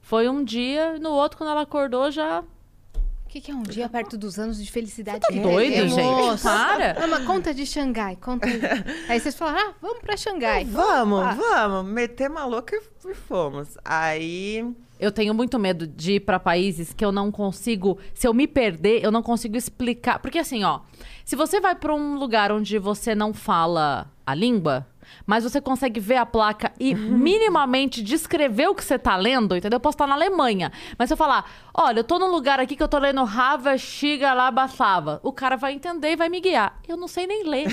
Foi 0.00 0.28
um 0.28 0.42
dia, 0.44 0.98
no 0.98 1.10
outro, 1.10 1.36
quando 1.36 1.50
ela 1.50 1.62
acordou, 1.62 2.10
já... 2.10 2.40
O 2.42 3.28
que, 3.28 3.40
que 3.40 3.50
é 3.50 3.54
um 3.54 3.62
dia 3.64 3.86
perto 3.88 4.16
dos 4.16 4.38
anos 4.38 4.56
de 4.64 4.70
felicidade? 4.70 5.20
Tá 5.20 5.28
que 5.28 5.40
doido, 5.40 5.72
tem? 5.74 5.88
gente? 5.90 6.00
Moça. 6.02 6.48
Para. 6.48 6.94
Não, 7.00 7.08
mas 7.08 7.24
conta 7.26 7.52
de 7.52 7.66
Xangai, 7.66 8.16
conta 8.16 8.46
aí. 8.46 8.60
aí 9.10 9.20
vocês 9.20 9.34
falaram, 9.34 9.70
ah, 9.70 9.74
vamos 9.82 9.98
pra 9.98 10.16
Xangai. 10.16 10.64
Vamos, 10.64 11.20
Ah. 11.22 11.34
vamos. 11.68 11.92
Meter 11.92 12.30
maluca 12.30 12.74
e 13.04 13.14
fomos. 13.14 13.76
Aí. 13.84 14.64
Eu 14.98 15.12
tenho 15.12 15.34
muito 15.34 15.58
medo 15.58 15.86
de 15.86 16.14
ir 16.14 16.20
pra 16.20 16.40
países 16.40 16.92
que 16.92 17.04
eu 17.04 17.12
não 17.12 17.30
consigo. 17.30 17.98
Se 18.14 18.26
eu 18.26 18.34
me 18.34 18.46
perder, 18.46 19.04
eu 19.04 19.10
não 19.10 19.22
consigo 19.22 19.56
explicar. 19.56 20.18
Porque 20.18 20.38
assim, 20.38 20.64
ó. 20.64 20.80
Se 21.24 21.36
você 21.36 21.60
vai 21.60 21.74
pra 21.74 21.94
um 21.94 22.16
lugar 22.16 22.52
onde 22.52 22.78
você 22.78 23.14
não 23.14 23.34
fala 23.34 24.10
a 24.24 24.34
língua, 24.34 24.86
mas 25.26 25.44
você 25.44 25.60
consegue 25.60 26.00
ver 26.00 26.16
a 26.16 26.26
placa 26.26 26.72
e 26.78 26.94
minimamente 26.94 28.02
descrever 28.02 28.68
o 28.68 28.74
que 28.74 28.84
você 28.84 28.98
tá 28.98 29.16
lendo, 29.16 29.56
entendeu? 29.56 29.76
Eu 29.76 29.80
posso 29.80 29.94
estar 29.94 30.06
na 30.06 30.14
Alemanha. 30.14 30.72
Mas 30.98 31.08
se 31.08 31.14
eu 31.14 31.16
falar, 31.16 31.50
olha, 31.74 32.00
eu 32.00 32.04
tô 32.04 32.18
num 32.18 32.30
lugar 32.30 32.60
aqui 32.60 32.76
que 32.76 32.82
eu 32.82 32.88
tô 32.88 32.98
lendo 32.98 33.22
Rava, 33.24 33.76
Shiga, 33.76 34.32
Labasava, 34.32 35.20
o 35.22 35.32
cara 35.32 35.56
vai 35.56 35.72
entender 35.72 36.12
e 36.12 36.16
vai 36.16 36.28
me 36.28 36.40
guiar. 36.40 36.78
Eu 36.86 36.96
não 36.96 37.08
sei 37.08 37.26
nem 37.26 37.44
ler. 37.44 37.66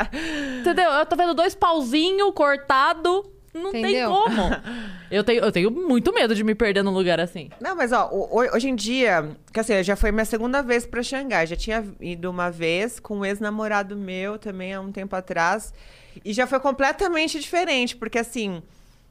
entendeu? 0.60 0.90
Eu 0.90 1.06
tô 1.06 1.16
vendo 1.16 1.34
dois 1.34 1.54
pauzinhos 1.54 2.32
cortado. 2.34 3.35
Não 3.62 3.72
tem 3.72 3.82
Entendeu? 3.84 4.10
como. 4.10 4.42
Eu 5.10 5.22
tenho, 5.22 5.44
eu 5.44 5.52
tenho 5.52 5.70
muito 5.70 6.12
medo 6.12 6.34
de 6.34 6.42
me 6.42 6.52
perder 6.52 6.82
num 6.82 6.90
lugar 6.90 7.20
assim. 7.20 7.48
Não, 7.60 7.76
mas 7.76 7.92
ó, 7.92 8.10
hoje 8.12 8.68
em 8.68 8.74
dia, 8.74 9.36
que 9.52 9.60
assim, 9.60 9.80
já 9.84 9.94
foi 9.94 10.10
minha 10.10 10.24
segunda 10.24 10.62
vez 10.62 10.84
pra 10.84 11.00
Xangai. 11.00 11.46
Já 11.46 11.54
tinha 11.54 11.84
ido 12.00 12.28
uma 12.28 12.50
vez 12.50 12.98
com 12.98 13.18
um 13.18 13.24
ex-namorado 13.24 13.96
meu 13.96 14.36
também 14.36 14.74
há 14.74 14.80
um 14.80 14.90
tempo 14.90 15.14
atrás. 15.14 15.72
E 16.24 16.32
já 16.32 16.44
foi 16.44 16.58
completamente 16.58 17.38
diferente, 17.38 17.94
porque 17.96 18.18
assim, 18.18 18.60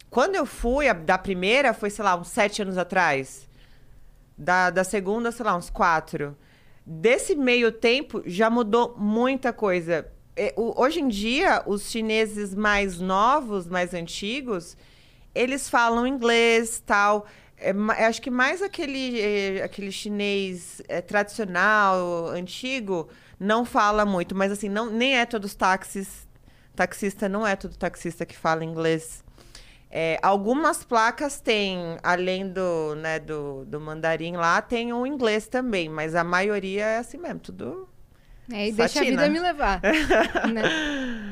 quando 0.10 0.36
eu 0.36 0.46
fui, 0.46 0.90
a- 0.90 0.94
da 0.94 1.18
primeira 1.18 1.74
foi, 1.74 1.90
sei 1.90 2.04
lá, 2.04 2.18
uns 2.18 2.28
sete 2.28 2.62
anos 2.62 2.78
atrás. 2.78 3.48
Da, 4.38 4.70
da 4.70 4.84
segunda, 4.84 5.32
sei 5.32 5.46
lá, 5.46 5.56
uns 5.56 5.70
quatro. 5.70 6.36
Desse 6.86 7.36
meio 7.36 7.72
tempo, 7.72 8.22
já 8.26 8.50
mudou 8.50 8.96
muita 8.98 9.54
coisa. 9.54 10.08
É, 10.36 10.54
hoje 10.58 11.00
em 11.00 11.08
dia, 11.08 11.64
os 11.66 11.90
chineses 11.90 12.54
mais 12.54 13.00
novos, 13.00 13.68
mais 13.68 13.94
antigos, 13.94 14.76
eles 15.34 15.70
falam 15.70 16.06
inglês, 16.06 16.82
tal. 16.86 17.26
É, 17.58 17.72
acho 18.06 18.22
que 18.22 18.30
mais 18.30 18.62
aquele, 18.62 19.20
eh, 19.20 19.64
aquele 19.64 19.92
chinês 19.92 20.82
eh, 20.90 21.02
tradicional, 21.02 22.28
antigo, 22.28 23.08
não 23.40 23.64
fala 23.64 24.06
muito. 24.06 24.36
Mas 24.36 24.52
assim, 24.52 24.68
não, 24.70 24.90
nem 24.90 25.18
é 25.18 25.26
todos 25.26 25.52
os 25.52 25.56
táxis. 25.56 26.28
Taxista 26.76 27.30
não 27.30 27.48
é 27.48 27.56
todo 27.56 27.78
taxista 27.78 28.26
que 28.26 28.38
fala 28.38 28.64
inglês. 28.66 29.24
É, 29.90 30.20
algumas 30.22 30.84
placas 30.84 31.40
têm, 31.40 31.98
além 32.04 32.50
do, 32.50 32.96
né, 32.96 33.20
do, 33.20 33.64
do 33.66 33.80
mandarim 33.80 34.36
lá, 34.36 34.62
tem 34.62 34.92
o 34.92 35.08
inglês 35.08 35.48
também, 35.48 35.88
mas 35.88 36.16
a 36.16 36.24
maioria 36.24 36.86
é 36.86 36.98
assim 36.98 37.18
mesmo, 37.18 37.40
tudo. 37.40 37.88
É, 38.52 38.68
e 38.68 38.72
deixa 38.72 39.02
a 39.02 39.04
vida 39.04 39.28
me 39.30 39.40
levar. 39.40 39.82
né? 40.52 40.64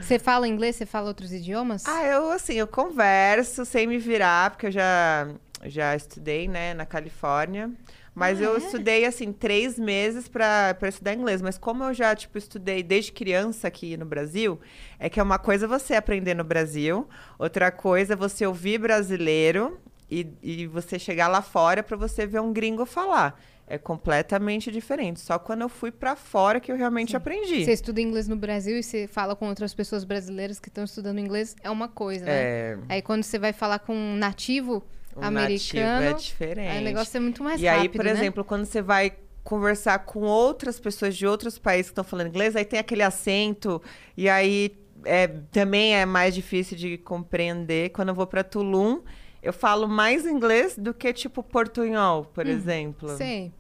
Você 0.02 0.18
fala 0.18 0.48
inglês, 0.48 0.76
você 0.76 0.86
fala 0.86 1.08
outros 1.08 1.32
idiomas? 1.32 1.86
Ah, 1.88 2.06
eu 2.06 2.32
assim, 2.32 2.54
eu 2.54 2.68
converso 2.68 3.66
sem 3.66 3.86
me 3.88 3.98
virar, 3.98 4.52
porque 4.52 4.68
eu 4.68 4.72
já, 4.72 5.28
já 5.66 5.96
estudei, 5.96 6.48
né, 6.48 6.74
na 6.74 6.86
Califórnia. 6.86 7.72
Mas 8.16 8.40
Ah, 8.40 8.44
eu 8.44 8.56
é? 8.56 8.58
estudei, 8.58 9.06
assim, 9.06 9.32
três 9.34 9.78
meses 9.80 10.28
pra 10.28 10.76
estudar 10.84 11.14
inglês. 11.14 11.42
Mas 11.42 11.58
como 11.58 11.84
eu 11.84 11.94
já, 11.94 12.16
tipo, 12.16 12.38
estudei 12.38 12.84
desde 12.84 13.12
criança 13.12 13.68
aqui 13.68 13.98
no 13.98 14.06
Brasil, 14.06 14.60
é 15.00 15.10
que 15.10 15.20
é 15.20 15.24
uma 15.24 15.40
coisa 15.40 15.68
você 15.68 15.96
aprender 15.96 16.36
no 16.36 16.44
Brasil, 16.44 17.08
outra 17.40 17.72
coisa 17.72 18.14
é 18.14 18.16
você 18.16 18.46
ouvir 18.46 18.78
brasileiro 18.78 19.80
e, 20.10 20.28
e 20.44 20.68
você 20.68 21.00
chegar 21.00 21.28
lá 21.28 21.42
fora 21.42 21.82
pra 21.82 21.98
você 21.98 22.28
ver 22.28 22.40
um 22.40 22.54
gringo 22.54 22.86
falar. 22.86 23.40
É 23.66 23.78
completamente 23.78 24.72
diferente. 24.72 25.20
Só 25.22 25.40
quando 25.40 25.62
eu 25.62 25.70
fui 25.70 25.90
pra 25.92 26.16
fora 26.16 26.60
que 26.60 26.72
eu 26.72 26.76
realmente 26.76 27.16
aprendi. 27.16 27.64
Você 27.64 27.72
estuda 27.72 28.02
inglês 28.02 28.28
no 28.28 28.36
Brasil 28.36 28.78
e 28.78 28.84
você 28.84 29.08
fala 29.08 29.36
com 29.36 29.48
outras 29.48 29.74
pessoas 29.74 30.04
brasileiras 30.04 30.60
que 30.60 30.68
estão 30.68 30.84
estudando 30.84 31.20
inglês, 31.20 31.56
é 31.64 31.70
uma 31.70 31.88
coisa, 31.88 32.26
né? 32.26 32.32
É, 32.34 32.78
Aí 32.90 33.02
quando 33.02 33.24
você 33.24 33.40
vai 33.40 33.54
falar 33.54 33.80
com 33.80 33.96
um 33.96 34.16
nativo 34.18 34.84
o 35.16 35.24
americano, 35.24 36.06
nativo 36.06 36.10
é 36.10 36.14
diferente. 36.14 36.68
aí 36.70 36.82
o 36.82 36.84
negócio 36.84 37.18
é 37.18 37.20
muito 37.20 37.42
mais 37.44 37.62
E 37.62 37.68
aí, 37.68 37.78
rápido, 37.78 37.96
por 37.98 38.06
né? 38.06 38.12
exemplo, 38.12 38.44
quando 38.44 38.66
você 38.66 38.82
vai 38.82 39.14
conversar 39.44 40.00
com 40.00 40.22
outras 40.22 40.80
pessoas 40.80 41.16
de 41.16 41.26
outros 41.28 41.58
países 41.58 41.88
que 41.88 41.92
estão 41.92 42.04
falando 42.04 42.28
inglês, 42.28 42.56
aí 42.56 42.66
tem 42.66 42.80
aquele 42.80 43.02
acento, 43.04 43.82
e 44.18 44.28
aí 44.30 44.76
é, 45.06 45.28
também 45.52 45.96
é 45.96 46.06
mais 46.06 46.34
difícil 46.36 46.78
de 46.78 46.98
compreender. 46.98 47.90
Quando 47.92 48.10
eu 48.10 48.16
vou 48.16 48.26
para 48.28 48.44
Tulum, 48.44 49.02
eu 49.44 49.54
falo 49.54 49.88
mais 49.88 50.26
inglês 50.26 50.76
do 50.78 50.94
que, 50.94 51.12
tipo, 51.14 51.44
portunhol, 51.44 52.26
por 52.26 52.48
exemplo. 52.48 53.12
Hum, 53.12 53.18
Sei. 53.18 53.52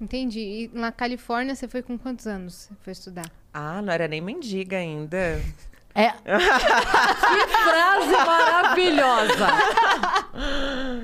Entendi. 0.00 0.40
E 0.40 0.70
na 0.76 0.90
Califórnia 0.90 1.54
você 1.54 1.68
foi 1.68 1.80
com 1.80 1.96
quantos 1.96 2.26
anos? 2.26 2.54
Você 2.68 2.74
foi 2.82 2.92
estudar? 2.92 3.30
Ah, 3.54 3.80
não 3.80 3.92
era 3.92 4.08
nem 4.08 4.20
mendiga 4.20 4.76
ainda. 4.76 5.40
É. 5.94 6.10
que 6.24 7.48
frase 7.52 8.12
maravilhosa! 8.26 9.46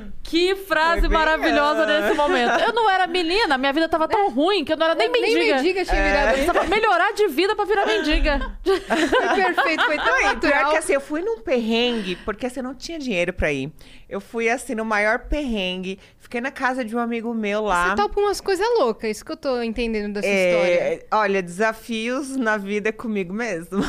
Que 0.29 0.55
frase 0.55 1.03
bem, 1.03 1.11
maravilhosa 1.11 1.85
ah. 1.85 1.87
nesse 1.87 2.15
momento. 2.15 2.61
Eu 2.61 2.71
não 2.75 2.91
era 2.91 3.07
menina, 3.07 3.57
minha 3.57 3.73
vida 3.73 3.89
tava 3.89 4.07
tão 4.07 4.31
ruim 4.31 4.63
que 4.63 4.71
eu 4.71 4.77
não 4.77 4.85
era 4.85 4.95
nem 4.95 5.11
mendiga. 5.11 5.35
Nem 5.35 5.55
mendiga 5.55 5.85
tinha 5.87 6.03
virado. 6.03 6.27
Eu 6.27 6.33
precisava 6.35 6.65
melhorar 6.65 7.13
de 7.13 7.29
vida 7.29 7.57
pra 7.57 7.65
virar 7.65 7.87
mendiga. 7.87 8.59
Foi 8.63 8.79
perfeito, 8.85 9.85
foi 9.85 9.97
tão 9.97 10.23
Não, 10.23 10.39
pior 10.39 10.71
que 10.71 10.77
assim, 10.77 10.93
eu 10.93 11.01
fui 11.01 11.23
num 11.23 11.41
perrengue, 11.41 12.17
porque 12.27 12.45
assim, 12.45 12.61
eu 12.61 12.65
não 12.65 12.75
tinha 12.75 12.99
dinheiro 12.99 13.33
pra 13.33 13.51
ir. 13.51 13.73
Eu 14.07 14.21
fui 14.21 14.51
assim, 14.51 14.75
no 14.75 14.85
maior 14.85 15.21
perrengue, 15.21 15.99
fiquei 16.19 16.43
na 16.43 16.51
casa 16.51 16.85
de 16.85 16.95
um 16.95 16.99
amigo 16.99 17.33
meu 17.33 17.63
lá. 17.63 17.91
Você 17.91 17.97
topa 17.97 18.21
umas 18.21 18.39
coisas 18.39 18.67
loucas, 18.79 19.11
isso 19.11 19.25
que 19.25 19.33
eu 19.33 19.37
tô 19.37 19.63
entendendo 19.63 20.13
da 20.13 20.23
sua 20.23 20.31
história. 20.31 20.75
É, 20.75 21.07
olha, 21.11 21.43
desafios 21.43 22.37
na 22.37 22.59
vida 22.59 22.93
comigo 22.93 23.33
mesmo. 23.33 23.81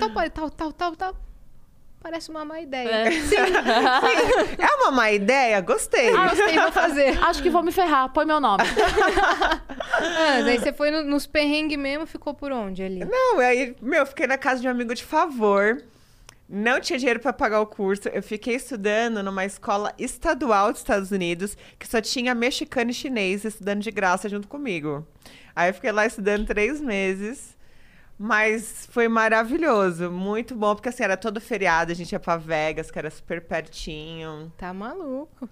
Tal, 0.00 0.30
tal, 0.30 0.50
tal, 0.50 0.72
tal, 0.72 0.96
tal. 0.96 1.25
Parece 2.06 2.30
uma 2.30 2.44
má 2.44 2.60
ideia. 2.60 2.88
É. 2.88 3.08
é 4.62 4.74
uma 4.76 4.92
má 4.92 5.10
ideia? 5.10 5.60
Gostei. 5.60 6.14
Ah, 6.14 6.28
gostei, 6.28 6.56
vou 6.56 6.70
fazer. 6.70 7.18
Acho 7.20 7.42
que 7.42 7.50
vou 7.50 7.64
me 7.64 7.72
ferrar, 7.72 8.08
põe 8.12 8.24
meu 8.24 8.38
nome. 8.38 8.62
Ah, 8.62 10.40
daí 10.44 10.56
você 10.56 10.72
foi 10.72 10.92
no- 10.92 11.02
nos 11.02 11.26
perrengues 11.26 11.76
mesmo, 11.76 12.06
ficou 12.06 12.32
por 12.32 12.52
onde 12.52 12.80
ali? 12.80 13.04
Não, 13.04 13.40
aí, 13.40 13.74
meu, 13.82 14.00
eu 14.02 14.06
fiquei 14.06 14.28
na 14.28 14.38
casa 14.38 14.60
de 14.60 14.68
um 14.68 14.70
amigo 14.70 14.94
de 14.94 15.02
favor. 15.02 15.82
Não 16.48 16.78
tinha 16.80 16.96
dinheiro 16.96 17.18
pra 17.18 17.32
pagar 17.32 17.60
o 17.60 17.66
curso. 17.66 18.08
Eu 18.10 18.22
fiquei 18.22 18.54
estudando 18.54 19.20
numa 19.20 19.44
escola 19.44 19.92
estadual 19.98 20.70
dos 20.70 20.82
Estados 20.82 21.10
Unidos, 21.10 21.58
que 21.76 21.88
só 21.88 22.00
tinha 22.00 22.36
mexicano 22.36 22.92
e 22.92 22.94
chinês 22.94 23.44
estudando 23.44 23.80
de 23.80 23.90
graça 23.90 24.28
junto 24.28 24.46
comigo. 24.46 25.04
Aí 25.56 25.70
eu 25.70 25.74
fiquei 25.74 25.90
lá 25.90 26.06
estudando 26.06 26.46
três 26.46 26.80
meses. 26.80 27.55
Mas 28.18 28.86
foi 28.90 29.08
maravilhoso, 29.08 30.10
muito 30.10 30.54
bom, 30.54 30.74
porque 30.74 30.88
assim, 30.88 31.02
era 31.02 31.16
todo 31.18 31.38
feriado, 31.40 31.92
a 31.92 31.94
gente 31.94 32.12
ia 32.12 32.20
pra 32.20 32.36
Vegas, 32.36 32.90
que 32.90 32.98
era 32.98 33.10
super 33.10 33.42
pertinho. 33.42 34.50
Tá 34.56 34.72
maluco. 34.72 35.48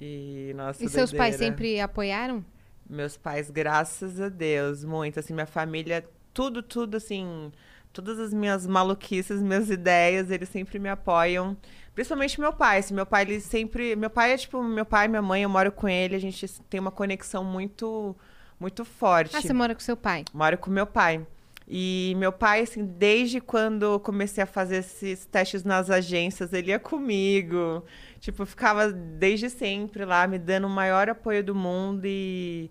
E, 0.00 0.52
nossa, 0.56 0.84
E 0.84 0.88
seus 0.88 1.12
pais 1.12 1.36
doideira. 1.36 1.54
sempre 1.54 1.80
apoiaram? 1.80 2.44
Meus 2.88 3.16
pais, 3.16 3.50
graças 3.50 4.20
a 4.20 4.28
Deus, 4.28 4.84
muito. 4.84 5.20
Assim, 5.20 5.32
minha 5.32 5.46
família, 5.46 6.04
tudo, 6.34 6.60
tudo, 6.60 6.96
assim, 6.96 7.52
todas 7.92 8.18
as 8.18 8.34
minhas 8.34 8.66
maluquices, 8.66 9.40
minhas 9.40 9.70
ideias, 9.70 10.30
eles 10.30 10.48
sempre 10.48 10.78
me 10.80 10.88
apoiam. 10.88 11.56
Principalmente 11.94 12.40
meu 12.40 12.52
pai. 12.52 12.78
Assim, 12.78 12.94
meu 12.94 13.06
pai, 13.06 13.22
ele 13.22 13.40
sempre. 13.40 13.94
Meu 13.94 14.10
pai 14.10 14.32
é 14.32 14.36
tipo, 14.36 14.60
meu 14.62 14.84
pai, 14.86 15.06
minha 15.06 15.22
mãe, 15.22 15.42
eu 15.42 15.48
moro 15.48 15.70
com 15.70 15.88
ele, 15.88 16.16
a 16.16 16.20
gente 16.20 16.48
tem 16.68 16.80
uma 16.80 16.90
conexão 16.90 17.44
muito, 17.44 18.16
muito 18.58 18.84
forte. 18.84 19.36
Ah, 19.36 19.40
você 19.40 19.52
mora 19.52 19.74
com 19.74 19.80
seu 19.80 19.96
pai. 19.96 20.24
Moro 20.32 20.58
com 20.58 20.70
meu 20.70 20.86
pai. 20.86 21.24
E 21.72 22.14
meu 22.16 22.32
pai, 22.32 22.62
assim, 22.62 22.84
desde 22.84 23.40
quando 23.40 24.00
comecei 24.00 24.42
a 24.42 24.46
fazer 24.46 24.78
esses 24.78 25.24
testes 25.24 25.62
nas 25.62 25.88
agências, 25.88 26.52
ele 26.52 26.72
ia 26.72 26.80
comigo. 26.80 27.84
Tipo, 28.18 28.44
ficava 28.44 28.90
desde 28.90 29.48
sempre 29.48 30.04
lá, 30.04 30.26
me 30.26 30.36
dando 30.36 30.66
o 30.66 30.70
maior 30.70 31.08
apoio 31.08 31.44
do 31.44 31.54
mundo 31.54 32.02
e. 32.06 32.68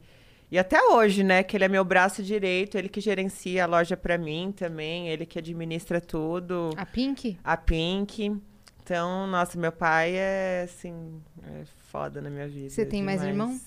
E 0.52 0.60
até 0.60 0.84
hoje, 0.84 1.24
né? 1.24 1.44
Que 1.44 1.56
ele 1.56 1.64
é 1.64 1.70
meu 1.70 1.86
braço 1.86 2.22
direito, 2.22 2.78
ele 2.78 2.90
que 2.90 3.00
gerencia 3.00 3.64
a 3.64 3.68
loja 3.68 3.96
pra 3.96 4.18
mim 4.18 4.52
também, 4.52 5.08
ele 5.08 5.26
que 5.26 5.40
administra 5.40 6.02
tudo. 6.02 6.72
A 6.76 6.86
Pink? 6.86 7.38
A 7.42 7.56
Pink. 7.56 8.36
Então, 8.84 9.28
nossa, 9.28 9.58
meu 9.58 9.72
pai 9.72 10.16
é, 10.16 10.64
assim, 10.66 11.22
é 11.44 11.64
foda 11.90 12.20
na 12.20 12.30
minha 12.30 12.50
vida. 12.50 12.70
Você 12.70 12.86
tem 12.86 13.02
mais 13.02 13.22
demais. 13.22 13.40
irmão? 13.40 13.60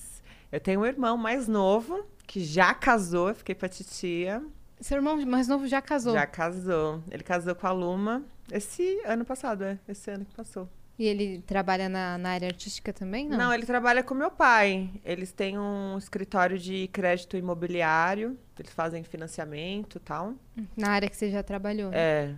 Eu 0.51 0.61
tenho 0.61 0.81
um 0.81 0.85
irmão 0.85 1.17
mais 1.17 1.49
novo, 1.49 2.05
que 2.27 2.45
já 2.45 2.75
casou, 2.75 3.29
eu 3.29 3.35
fiquei 3.35 3.55
pra 3.55 3.69
titia. 3.69 4.43
Seu 4.83 4.97
irmão 4.97 5.25
mais 5.25 5.47
novo 5.49 5.67
já 5.67 5.81
casou. 5.81 6.13
Já 6.13 6.27
casou. 6.27 7.03
Ele 7.11 7.23
casou 7.23 7.55
com 7.55 7.67
a 7.67 7.73
Luma 7.73 8.25
esse 8.51 9.01
ano 9.05 9.25
passado, 9.25 9.65
é. 9.65 9.79
Esse 9.89 10.11
ano 10.11 10.25
que 10.25 10.35
passou. 10.35 10.69
E 10.99 11.07
ele 11.07 11.43
trabalha 11.47 11.89
na, 11.89 12.19
na 12.19 12.31
área 12.31 12.49
artística 12.49 12.93
também, 12.93 13.29
não? 13.29 13.39
Não, 13.39 13.55
ele 13.55 13.65
trabalha 13.65 14.03
com 14.03 14.15
meu 14.15 14.31
pai. 14.31 14.91
Eles 15.05 15.33
têm 15.33 15.59
um 15.59 15.97
escritório 15.97 16.59
de 16.59 16.89
crédito 16.89 17.37
imobiliário. 17.37 18.39
Eles 18.59 18.73
fazem 18.73 19.03
financiamento 19.03 19.97
e 19.97 20.01
tal. 20.01 20.35
Na 20.77 20.91
área 20.91 21.09
que 21.09 21.17
você 21.17 21.31
já 21.31 21.43
trabalhou. 21.43 21.91
né? 21.91 21.97
É. 21.99 22.35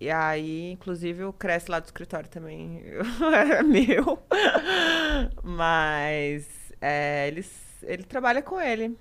E 0.00 0.10
aí, 0.10 0.70
inclusive, 0.70 1.24
o 1.24 1.32
Cresce 1.32 1.70
lá 1.70 1.80
do 1.80 1.86
escritório 1.86 2.28
também 2.28 2.82
é 3.50 3.62
meu. 3.62 4.22
Mas 5.42 6.46
é, 6.80 7.26
eles, 7.26 7.50
ele 7.82 8.04
trabalha 8.04 8.40
com 8.40 8.60
ele. 8.60 8.96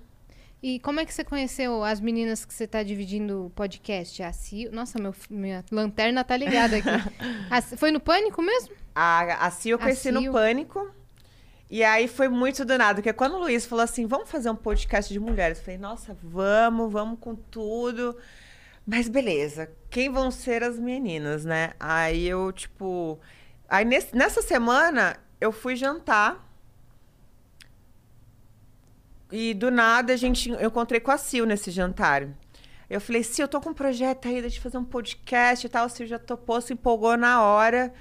E 0.62 0.80
como 0.80 1.00
é 1.00 1.06
que 1.06 1.14
você 1.14 1.24
conheceu 1.24 1.84
as 1.84 2.00
meninas 2.00 2.44
que 2.44 2.54
você 2.54 2.66
tá 2.66 2.82
dividindo 2.82 3.46
o 3.46 3.50
podcast? 3.52 4.24
A 4.24 4.34
Cio... 4.34 4.72
Nossa, 4.72 5.00
meu, 5.00 5.14
minha 5.30 5.64
lanterna 5.72 6.24
tá 6.24 6.36
ligada 6.36 6.78
aqui. 6.78 6.90
A 7.52 7.62
Foi 7.62 7.92
no 7.92 8.00
Pânico 8.00 8.42
mesmo? 8.42 8.74
A, 8.96 9.46
a 9.46 9.52
Cia 9.52 9.74
eu 9.74 9.80
conheci 9.80 10.12
no. 10.12 10.32
Pânico. 10.32 10.90
E 11.70 11.84
aí 11.84 12.08
foi 12.08 12.28
muito 12.30 12.64
do 12.66 12.78
nada, 12.78 12.96
porque 12.96 13.12
quando 13.14 13.34
o 13.36 13.40
Luiz 13.40 13.66
falou 13.66 13.84
assim, 13.84 14.08
vamos 14.08 14.32
fazer 14.32 14.50
um 14.50 14.56
podcast 14.56 15.12
de 15.12 15.20
mulheres, 15.20 15.58
eu 15.60 15.66
falei, 15.66 15.78
nossa, 15.78 16.18
vamos, 16.24 16.92
vamos 16.92 17.20
com 17.20 17.36
tudo. 17.36 18.18
Mas 18.86 19.10
beleza, 19.10 19.70
quem 19.90 20.10
vão 20.10 20.32
ser 20.32 20.64
as 20.64 20.80
meninas, 20.80 21.44
né? 21.46 21.74
Aí 21.80 22.26
eu, 22.26 22.52
tipo. 22.54 23.20
Aí 23.68 23.84
nesse- 23.86 24.16
nessa 24.16 24.42
semana 24.42 25.18
eu 25.42 25.52
fui 25.52 25.76
jantar. 25.76 26.47
E 29.32 29.54
do 29.54 29.70
nada 29.70 30.14
a 30.14 30.18
gente. 30.18 30.50
Eu 30.50 30.68
encontrei 30.68 31.00
com 31.00 31.12
a 31.12 31.18
Sil 31.20 31.46
nesse 31.46 31.70
jantar. 31.72 32.28
Eu 32.90 33.02
falei, 33.02 33.22
Sil, 33.28 33.44
eu 33.44 33.48
tô 33.50 33.60
com 33.60 33.72
um 33.72 33.74
projeto 33.74 34.28
aí 34.28 34.42
de 34.50 34.60
fazer 34.62 34.78
um 34.78 34.86
podcast 34.86 35.66
e 35.66 35.70
tal. 35.70 35.86
A 35.86 35.90
Sil 35.92 36.08
já 36.08 36.18
topou, 36.18 36.62
se 36.62 36.72
empolgou 36.74 37.18
na 37.18 37.42
hora. 37.44 37.94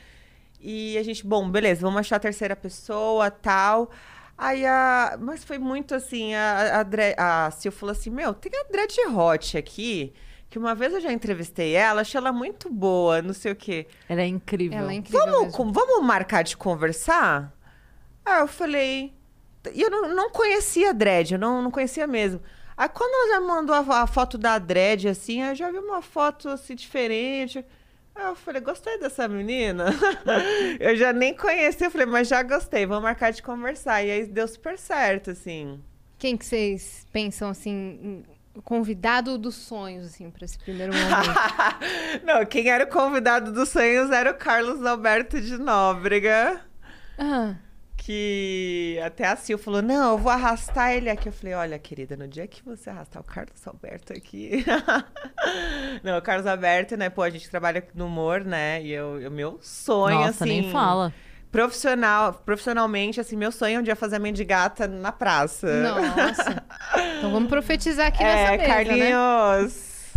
E 0.60 0.96
a 0.96 1.02
gente, 1.02 1.26
bom, 1.26 1.48
beleza, 1.50 1.80
vamos 1.82 1.98
achar 2.00 2.16
a 2.16 2.20
terceira 2.20 2.54
pessoa 2.54 3.30
tal. 3.30 3.90
Aí 4.38 4.64
a. 4.64 5.16
Mas 5.20 5.42
foi 5.44 5.58
muito 5.58 5.94
assim, 5.94 6.34
a, 6.34 6.80
a, 6.80 6.82
Dre- 6.82 7.16
a 7.18 7.50
Sil 7.50 7.72
falou 7.72 7.92
assim: 7.92 8.10
Meu, 8.10 8.32
tem 8.32 8.52
a 8.54 8.64
Dread 8.70 8.94
Hot 9.16 9.58
aqui, 9.58 10.12
que 10.48 10.58
uma 10.58 10.74
vez 10.74 10.92
eu 10.92 11.00
já 11.00 11.12
entrevistei 11.12 11.72
ela, 11.74 12.02
achei 12.02 12.18
ela 12.18 12.32
muito 12.32 12.70
boa, 12.70 13.20
não 13.20 13.34
sei 13.34 13.50
o 13.52 13.56
quê. 13.56 13.86
Ela 14.08 14.22
é 14.22 14.26
incrível. 14.26 14.78
Ela 14.78 14.92
é 14.92 14.96
incrível 14.96 15.20
Vamos, 15.24 15.40
mesmo. 15.40 15.52
com- 15.56 15.72
vamos 15.72 16.04
marcar 16.06 16.42
de 16.44 16.56
conversar? 16.56 17.52
Aí 18.24 18.40
eu 18.40 18.46
falei. 18.46 19.15
E 19.74 19.80
eu 19.80 19.90
não, 19.90 20.14
não 20.14 20.30
conhecia 20.30 20.90
a 20.90 20.92
Dredd, 20.92 21.32
eu 21.32 21.38
não, 21.38 21.62
não 21.62 21.70
conhecia 21.70 22.06
mesmo. 22.06 22.40
Aí 22.76 22.88
quando 22.88 23.12
ela 23.12 23.40
já 23.40 23.46
mandou 23.46 23.74
a, 23.74 24.02
a 24.02 24.06
foto 24.06 24.36
da 24.36 24.58
Dredd, 24.58 25.08
assim, 25.08 25.42
eu 25.42 25.54
já 25.54 25.70
vi 25.70 25.78
uma 25.78 26.02
foto 26.02 26.48
assim 26.48 26.74
diferente. 26.74 27.64
Aí 28.14 28.24
eu 28.24 28.34
falei, 28.34 28.60
gostei 28.60 28.98
dessa 28.98 29.28
menina. 29.28 29.86
eu 30.80 30.96
já 30.96 31.12
nem 31.12 31.34
conhecia, 31.34 31.86
eu 31.86 31.90
falei, 31.90 32.06
mas 32.06 32.28
já 32.28 32.42
gostei, 32.42 32.86
vamos 32.86 33.02
marcar 33.02 33.30
de 33.30 33.42
conversar. 33.42 34.02
E 34.02 34.10
aí 34.10 34.26
deu 34.26 34.48
super 34.48 34.78
certo, 34.78 35.30
assim. 35.30 35.80
Quem 36.18 36.36
que 36.36 36.46
vocês 36.46 37.06
pensam, 37.12 37.50
assim, 37.50 38.24
convidado 38.64 39.36
dos 39.36 39.54
sonhos, 39.54 40.06
assim, 40.06 40.30
pra 40.30 40.46
esse 40.46 40.58
primeiro 40.58 40.92
momento? 40.94 42.24
não, 42.24 42.44
quem 42.46 42.70
era 42.70 42.84
o 42.84 42.88
convidado 42.88 43.52
dos 43.52 43.68
sonhos 43.68 44.10
era 44.10 44.30
o 44.30 44.34
Carlos 44.34 44.84
Alberto 44.84 45.38
de 45.38 45.58
Nóbrega. 45.58 46.62
ah, 47.18 47.54
que 48.06 49.00
até 49.04 49.26
a 49.26 49.34
Sil 49.34 49.58
falou: 49.58 49.82
Não, 49.82 50.12
eu 50.12 50.18
vou 50.18 50.30
arrastar 50.30 50.92
ele 50.92 51.10
aqui. 51.10 51.28
Eu 51.28 51.32
falei: 51.32 51.54
Olha, 51.54 51.76
querida, 51.76 52.16
no 52.16 52.28
dia 52.28 52.46
que 52.46 52.64
você 52.64 52.88
arrastar 52.88 53.20
o 53.20 53.24
Carlos 53.24 53.66
Alberto 53.66 54.12
aqui. 54.12 54.64
Não, 56.04 56.16
o 56.16 56.22
Carlos 56.22 56.46
Alberto, 56.46 56.96
né? 56.96 57.10
Pô, 57.10 57.22
a 57.22 57.30
gente 57.30 57.50
trabalha 57.50 57.84
no 57.96 58.06
humor, 58.06 58.44
né? 58.44 58.80
E 58.80 58.92
eu, 58.92 59.26
o 59.26 59.30
meu 59.30 59.58
sonho, 59.60 60.20
Nossa, 60.20 60.44
assim. 60.44 60.60
nem 60.60 60.70
fala. 60.70 61.12
Profissional, 61.50 62.32
profissionalmente, 62.44 63.20
assim, 63.20 63.34
meu 63.34 63.50
sonho 63.50 63.78
é 63.78 63.80
um 63.80 63.82
dia 63.82 63.96
fazer 63.96 64.16
a 64.16 64.20
mendigata 64.20 64.86
na 64.86 65.10
praça. 65.10 65.66
nossa. 65.82 66.64
Então 67.18 67.32
vamos 67.32 67.48
profetizar 67.48 68.08
aqui 68.08 68.22
nessa 68.22 68.54
é, 68.54 68.84
mesa, 68.84 68.96
né? 68.96 69.10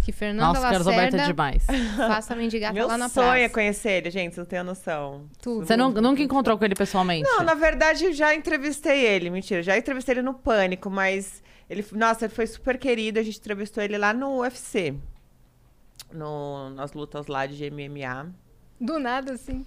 Que 0.03 0.11
Fernanda 0.11 0.47
Nossa, 0.47 0.61
Carlos 0.61 0.87
Alberto 0.87 1.15
é 1.15 1.19
Lacerda 1.19 1.33
demais. 1.33 1.65
faça 1.97 2.33
a 2.33 2.35
mendigata 2.35 2.73
Meu 2.73 2.87
lá 2.87 2.97
na 2.97 3.09
sonho 3.09 3.27
é 3.33 3.39
praça. 3.39 3.53
conhecer 3.53 3.91
ele, 3.91 4.09
gente, 4.09 4.33
vocês 4.35 4.37
não 4.37 4.45
têm 4.45 4.63
noção. 4.63 5.25
Tudo. 5.41 5.65
Você 5.65 5.75
nu- 5.77 5.89
nunca 6.01 6.21
encontrou 6.21 6.57
com 6.57 6.65
ele 6.65 6.75
pessoalmente? 6.75 7.27
Não, 7.29 7.43
na 7.43 7.53
verdade, 7.53 8.05
eu 8.05 8.13
já 8.13 8.33
entrevistei 8.33 9.05
ele. 9.05 9.29
Mentira, 9.29 9.61
já 9.61 9.77
entrevistei 9.77 10.13
ele 10.15 10.21
no 10.21 10.33
Pânico, 10.33 10.89
mas 10.89 11.43
ele, 11.69 11.85
nossa, 11.91 12.25
ele 12.25 12.33
foi 12.33 12.47
super 12.47 12.77
querido. 12.77 13.19
A 13.19 13.23
gente 13.23 13.37
entrevistou 13.39 13.83
ele 13.83 13.97
lá 13.97 14.13
no 14.13 14.39
UFC. 14.39 14.95
No, 16.11 16.69
nas 16.71 16.93
lutas 16.93 17.27
lá 17.27 17.45
de 17.45 17.69
MMA. 17.69 18.31
Do 18.81 18.97
nada, 18.99 19.33
assim. 19.33 19.65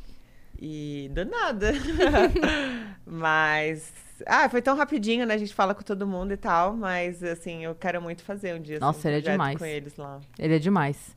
E 0.61 1.09
do 1.13 1.25
nada. 1.25 1.73
mas. 3.07 3.93
Ah, 4.27 4.49
foi 4.49 4.63
tão 4.63 4.77
rapidinho, 4.77 5.27
né? 5.27 5.35
A 5.35 5.39
gente 5.39 5.55
fala 5.55 5.75
com 5.75 5.83
todo 5.83 6.07
mundo 6.07 6.33
e 6.33 6.37
tal. 6.37 6.77
Mas, 6.77 7.23
assim, 7.23 7.65
eu 7.65 7.75
quero 7.75 8.01
muito 8.01 8.23
fazer 8.23 8.55
um 8.55 8.61
dia 8.61 8.77
assim, 8.77 8.85
Nossa, 8.85 9.09
um 9.09 9.11
ele 9.11 9.19
é 9.27 9.31
demais. 9.33 9.59
com 9.59 9.65
eles 9.65 9.97
lá. 9.97 10.21
Ele 10.39 10.57
é 10.57 10.59
demais. 10.59 11.17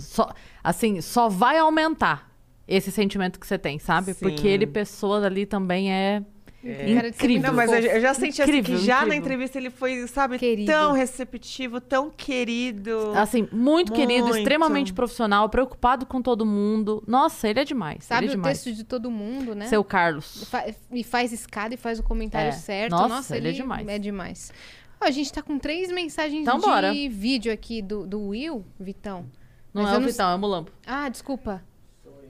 Só, 0.00 0.32
assim, 0.62 1.00
só 1.00 1.28
vai 1.28 1.58
aumentar 1.58 2.30
esse 2.66 2.90
sentimento 2.92 3.40
que 3.40 3.46
você 3.46 3.58
tem, 3.58 3.78
sabe? 3.78 4.14
Sim. 4.14 4.28
Porque 4.28 4.46
ele, 4.46 4.66
pessoa 4.66 5.24
ali, 5.24 5.46
também 5.46 5.92
é 5.92 6.22
Ser 6.62 7.06
incrível. 7.08 7.48
Não, 7.50 7.54
mas 7.56 7.72
eu, 7.72 8.00
já 8.00 8.14
senti 8.14 8.40
assim, 8.40 8.50
Incrível, 8.52 8.78
que 8.78 8.84
já 8.86 8.96
na 8.98 9.02
incrível. 9.06 9.18
entrevista 9.18 9.58
ele 9.58 9.68
foi, 9.70 10.06
sabe, 10.06 10.38
Querido. 10.38 10.70
tão 10.70 10.92
receptivo, 10.92 11.80
tão 11.80 12.08
querido. 12.08 13.12
Assim, 13.16 13.48
muito, 13.50 13.92
querido, 13.92 14.26
Muito. 14.26 14.38
extremamente 14.38 14.92
profissional, 14.92 15.48
preocupado 15.48 16.06
com 16.06 16.22
todo 16.22 16.46
mundo. 16.46 17.02
Nossa, 17.06 17.48
ele 17.48 17.58
é 17.60 17.64
demais. 17.64 18.04
Sabe 18.04 18.26
ele 18.26 18.32
é 18.32 18.34
o 18.34 18.36
demais. 18.36 18.62
texto 18.62 18.76
de 18.76 18.84
todo 18.84 19.10
mundo, 19.10 19.54
né? 19.56 19.66
Seu 19.66 19.82
Carlos. 19.82 20.48
E 20.92 21.02
faz 21.02 21.32
escada 21.32 21.74
e 21.74 21.76
faz 21.76 21.98
o 21.98 22.02
comentário 22.04 22.50
É. 22.50 22.52
certo. 22.52 22.92
Nossa, 22.92 23.08
Nossa, 23.08 23.36
ele 23.36 23.48
é 23.48 23.52
demais. 23.52 23.88
É 23.88 23.98
demais. 23.98 24.52
Ó, 25.00 25.04
a 25.06 25.10
gente 25.10 25.32
tá 25.32 25.42
com 25.42 25.58
três 25.58 25.90
mensagens 25.90 26.42
Então 26.42 26.58
de 26.58 26.64
bora. 26.64 26.92
vídeo 27.10 27.52
aqui 27.52 27.82
do, 27.82 28.06
do 28.06 28.28
Will, 28.28 28.64
Vitão. 28.78 29.26
Não 29.74 29.82
Mas 29.82 29.92
é 29.94 29.96
o 29.96 30.00
não 30.00 30.06
Vitão, 30.08 30.30
é 30.30 30.34
o 30.36 30.38
Mulambo. 30.38 30.70
Ah, 30.86 31.08
desculpa. 31.08 31.60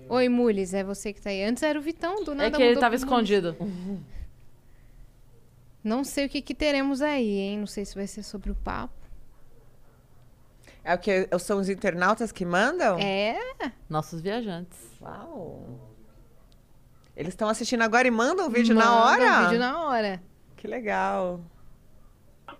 Oi, 0.08 0.28
Mules, 0.28 0.72
é 0.74 0.82
você 0.82 1.12
que 1.12 1.20
tá 1.20 1.30
aí. 1.30 1.42
Antes 1.44 1.62
era 1.62 1.78
o 1.78 1.82
Vitão, 1.82 2.24
do 2.24 2.34
nada 2.34 2.48
É 2.48 2.50
que 2.50 2.62
ele 2.62 2.78
tava 2.80 2.96
pro 2.96 3.06
Mules. 3.08 3.30
Não 5.82 6.04
sei 6.04 6.26
o 6.26 6.28
que, 6.28 6.40
que 6.40 6.54
teremos 6.54 7.02
aí, 7.02 7.38
hein? 7.38 7.58
Não 7.58 7.66
sei 7.66 7.84
se 7.84 7.94
vai 7.94 8.06
ser 8.06 8.22
sobre 8.22 8.50
o 8.50 8.54
papo. 8.54 8.94
É 10.84 10.94
o 10.94 10.98
que 10.98 11.28
são 11.38 11.58
os 11.58 11.68
internautas 11.68 12.32
que 12.32 12.44
mandam? 12.44 12.98
É, 12.98 13.36
Nossos 13.88 14.20
viajantes. 14.20 14.78
Uau. 15.00 15.62
Eles 17.16 17.34
estão 17.34 17.48
assistindo 17.48 17.82
agora 17.82 18.08
e 18.08 18.10
mandam 18.10 18.46
o 18.46 18.50
vídeo 18.50 18.74
manda 18.74 18.88
na 18.88 19.04
hora? 19.04 19.40
o 19.40 19.44
vídeo 19.44 19.58
na 19.58 19.84
hora. 19.84 20.22
Que 20.56 20.66
legal. 20.66 21.40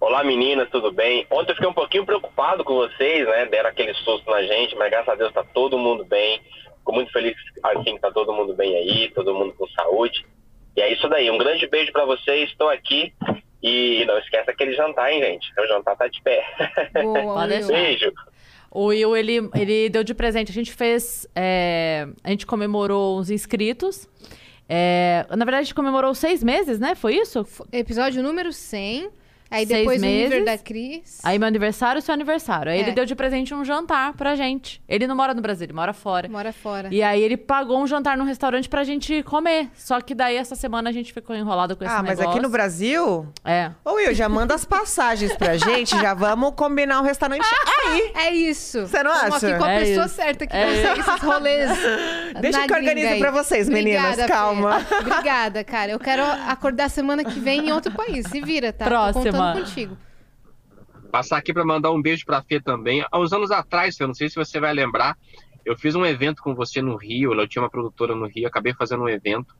Olá 0.01 0.25
meninas, 0.25 0.69
tudo 0.71 0.93
bem? 0.93 1.27
Ontem 1.31 1.53
eu 1.53 1.55
fiquei 1.55 1.71
um 1.71 1.75
pouquinho 1.75 2.05
preocupado 2.05 2.65
com 2.65 2.75
vocês, 2.75 3.27
né? 3.27 3.47
Deram 3.47 3.71
aquele 3.71 3.95
susto 3.95 4.29
na 4.31 4.43
gente, 4.43 4.75
mas 4.77 4.91
graças 4.91 5.09
a 5.09 5.15
Deus 5.15 5.33
tá 5.33 5.45
todo 5.45 5.79
mundo 5.79 6.05
bem. 6.05 6.41
Fico 6.79 6.93
muito 6.93 7.13
feliz 7.13 7.37
assim 7.63 7.95
que 7.95 8.01
tá 8.01 8.11
todo 8.11 8.33
mundo 8.33 8.55
bem 8.55 8.77
aí, 8.77 9.11
todo 9.13 9.35
mundo 9.35 9.55
com 9.55 9.67
saúde. 9.69 10.27
E 10.77 10.81
é 10.81 10.93
isso 10.93 11.09
daí. 11.09 11.31
Um 11.31 11.39
grande 11.39 11.67
beijo 11.69 11.93
pra 11.93 12.05
vocês, 12.05 12.49
estou 12.51 12.69
aqui. 12.69 13.13
E 13.63 14.05
não 14.07 14.19
esquece 14.19 14.51
aquele 14.51 14.73
jantar, 14.73 15.13
hein, 15.13 15.21
gente? 15.23 15.53
O 15.61 15.67
jantar 15.69 15.97
tá 15.97 16.09
de 16.09 16.21
pé. 16.23 16.45
Boa, 17.03 17.23
Pode 17.23 17.53
Will. 17.53 17.67
deixar. 17.67 17.73
beijo. 17.73 18.13
O 18.71 18.87
Will, 18.87 19.17
ele, 19.17 19.51
ele 19.55 19.89
deu 19.91 20.03
de 20.03 20.15
presente. 20.15 20.51
A 20.51 20.55
gente 20.55 20.73
fez. 20.73 21.29
é, 21.37 22.09
a 22.25 22.31
gente 22.31 22.47
comemorou 22.47 23.19
os 23.19 23.31
inscritos. 23.31 24.09
É, 24.69 25.27
na 25.29 25.45
verdade, 25.45 25.59
a 25.61 25.63
gente 25.65 25.75
comemorou 25.75 26.15
seis 26.15 26.43
meses, 26.43 26.81
né? 26.81 26.95
Foi 26.95 27.15
isso? 27.15 27.47
Episódio 27.71 28.23
número 28.23 28.53
100. 28.53 29.11
Aí 29.53 29.67
seis 29.67 29.79
depois 29.81 29.99
o 29.99 30.05
meses. 30.05 30.45
da 30.45 30.59
Cris. 30.59 31.21
Aí 31.23 31.39
meu 31.39 31.47
aniversário 31.49 31.99
e 31.99 32.03
seu 32.03 32.13
aniversário. 32.15 32.73
Aí 32.73 32.79
É. 32.79 32.83
ele 32.83 32.93
deu 32.93 33.05
de 33.05 33.15
presente 33.15 33.55
um 33.55 33.65
jantar 33.65 34.13
pra 34.15 34.35
gente. 34.35 34.83
Ele 34.89 35.07
não 35.07 35.15
mora 35.17 35.35
no 35.35 35.43
Brasil, 35.43 35.65
ele 35.67 35.73
mora 35.73 35.93
fora. 35.93 36.29
Mora 36.29 36.53
fora. 36.53 36.89
E 36.91 37.03
aí 37.03 37.21
ele 37.23 37.37
pagou 37.37 37.81
um 37.81 37.87
jantar 37.87 38.17
num 38.17 38.25
restaurante 38.25 38.69
pra 38.69 38.85
gente 38.85 39.23
comer. 39.23 39.69
Só 39.75 40.01
que 40.01 40.15
daí 40.15 40.37
essa 40.37 40.55
semana 40.55 40.91
a 40.91 40.93
gente 40.93 41.13
ficou 41.13 41.35
enrolado 41.37 41.77
com 41.77 41.85
esse 41.85 41.93
Ah, 41.93 42.03
mas 42.03 42.19
negócio. 42.19 42.31
aqui 42.31 42.41
no 42.41 42.49
Brasil. 42.49 43.27
É. 43.45 43.71
Ô, 43.85 43.93
Will, 43.95 44.15
já 44.15 44.29
manda 44.29 44.55
as 44.55 44.65
passagens 44.65 45.37
pra 45.37 45.57
gente, 45.57 45.91
já 46.01 46.15
vamos 46.15 46.53
combinar 46.57 47.01
um 47.01 47.05
restaurante 47.05 47.45
aí. 47.87 48.13
É 48.15 48.35
isso. 48.35 48.87
Você 48.87 49.03
não 49.03 49.13
Estamos 49.13 49.37
acha? 49.37 49.49
aqui 49.49 49.59
com 49.59 49.65
a 49.65 49.71
É 49.73 49.79
pessoa 49.81 50.07
isso. 50.07 50.15
certa 50.15 50.47
que 50.47 50.57
É 50.57 50.65
consegue 50.67 51.01
esses 51.01 51.23
rolês. 51.23 51.71
Deixa 52.41 52.67
que 52.67 52.73
eu 52.73 52.77
organizo 52.77 53.13
aí. 53.13 53.19
pra 53.21 53.31
vocês, 53.31 53.69
meninas, 53.69 54.05
Obrigada, 54.05 54.29
calma. 54.33 54.87
Obrigada, 55.01 55.65
cara. 55.65 55.91
Eu 55.93 55.99
quero 55.99 56.23
acordar 56.49 56.89
semana 56.89 57.25
que 57.25 57.39
vem 57.39 57.69
em 57.69 57.73
outro 57.73 57.93
país. 57.93 58.27
Se 58.29 58.41
vira, 58.41 58.73
tá? 58.73 58.85
Próxima. 58.87 59.23
Contigo. 59.53 59.99
Passar 61.11 61.37
aqui 61.37 61.53
para 61.53 61.65
mandar 61.65 61.91
um 61.91 62.01
beijo 62.01 62.25
para 62.25 62.39
a 62.39 62.43
Fê 62.43 62.61
também. 62.61 63.05
Há 63.11 63.19
uns 63.19 63.33
anos 63.33 63.51
atrás, 63.51 63.99
eu 64.01 64.07
não 64.07 64.15
sei 64.15 64.29
se 64.29 64.37
você 64.37 64.59
vai 64.59 64.73
lembrar, 64.73 65.17
eu 65.65 65.77
fiz 65.77 65.95
um 65.95 66.05
evento 66.05 66.43
com 66.43 66.55
você 66.55 66.81
no 66.81 66.97
Rio. 66.97 67.33
Eu 67.33 67.49
tinha 67.49 67.63
uma 67.63 67.71
produtora 67.71 68.15
no 68.15 68.27
Rio, 68.27 68.47
acabei 68.47 68.75
fazendo 68.75 69.03
um 69.03 69.09
evento. 69.09 69.55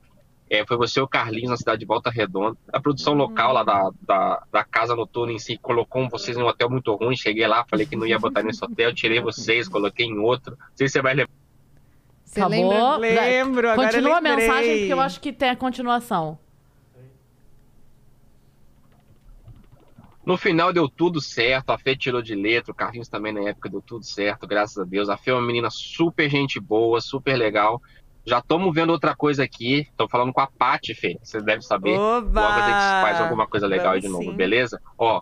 É, 0.49 0.65
foi 0.67 0.77
você 0.77 0.99
e 0.99 1.03
o 1.03 1.07
Carlinhos 1.07 1.49
na 1.49 1.57
cidade 1.57 1.79
de 1.79 1.85
Volta 1.85 2.09
Redonda. 2.09 2.57
A 2.71 2.79
produção 2.79 3.13
local 3.13 3.53
lá 3.53 3.63
da, 3.63 3.89
da, 4.01 4.43
da 4.51 4.63
casa 4.63 4.95
noturna 4.95 5.31
em 5.31 5.39
si 5.39 5.57
colocou 5.57 6.07
vocês 6.09 6.37
em 6.37 6.41
um 6.43 6.47
hotel 6.47 6.69
muito 6.69 6.93
ruim. 6.93 7.15
Cheguei 7.15 7.47
lá, 7.47 7.65
falei 7.67 7.85
que 7.85 7.95
não 7.95 8.05
ia 8.05 8.19
botar 8.19 8.43
nesse 8.43 8.63
hotel, 8.63 8.93
tirei 8.93 9.19
vocês, 9.19 9.67
coloquei 9.67 10.05
em 10.05 10.19
outro. 10.19 10.57
Não 10.59 10.67
sei 10.75 10.87
se 10.87 10.93
você 10.93 11.01
vai 11.01 11.13
lembrar. 11.13 11.33
Você 12.23 12.39
Acabou. 12.41 12.97
lembra? 12.99 13.21
Lembro, 13.21 13.69
agora 13.69 13.87
Continua 13.89 14.17
a 14.17 14.21
mensagem, 14.21 14.79
porque 14.79 14.93
eu 14.93 14.99
acho 14.99 15.21
que 15.21 15.31
tem 15.31 15.49
a 15.49 15.55
continuação. 15.55 16.37
No 20.25 20.37
final 20.37 20.71
deu 20.71 20.87
tudo 20.87 21.19
certo, 21.19 21.71
a 21.71 21.77
Fê 21.77 21.95
tirou 21.95 22.21
de 22.21 22.33
letra, 22.33 22.71
o 22.71 22.75
Carlinhos 22.75 23.09
também 23.09 23.33
na 23.33 23.41
época 23.41 23.69
deu 23.69 23.81
tudo 23.81 24.05
certo, 24.05 24.47
graças 24.47 24.77
a 24.77 24.83
Deus. 24.85 25.09
A 25.09 25.17
Fê 25.17 25.31
é 25.31 25.33
uma 25.33 25.41
menina 25.45 25.69
super 25.69 26.29
gente 26.29 26.59
boa, 26.59 27.01
super 27.01 27.35
legal. 27.35 27.81
Já 28.25 28.39
estamos 28.39 28.73
vendo 28.73 28.91
outra 28.91 29.13
coisa 29.13 29.43
aqui, 29.43 29.85
tô 29.97 30.07
falando 30.07 30.31
com 30.31 30.39
a 30.39 30.47
Paty, 30.47 30.93
Fê, 30.95 31.19
você 31.21 31.41
deve 31.41 31.61
saber. 31.61 31.97
Oba! 31.97 32.41
Logo 32.41 32.53
a 32.53 32.65
gente 32.65 33.01
faz 33.01 33.19
alguma 33.19 33.45
coisa 33.45 33.67
legal 33.67 33.93
aí 33.93 33.99
de 33.99 34.07
Vamos 34.07 34.21
novo, 34.25 34.31
sim. 34.31 34.37
beleza? 34.37 34.81
Ó, 34.97 35.21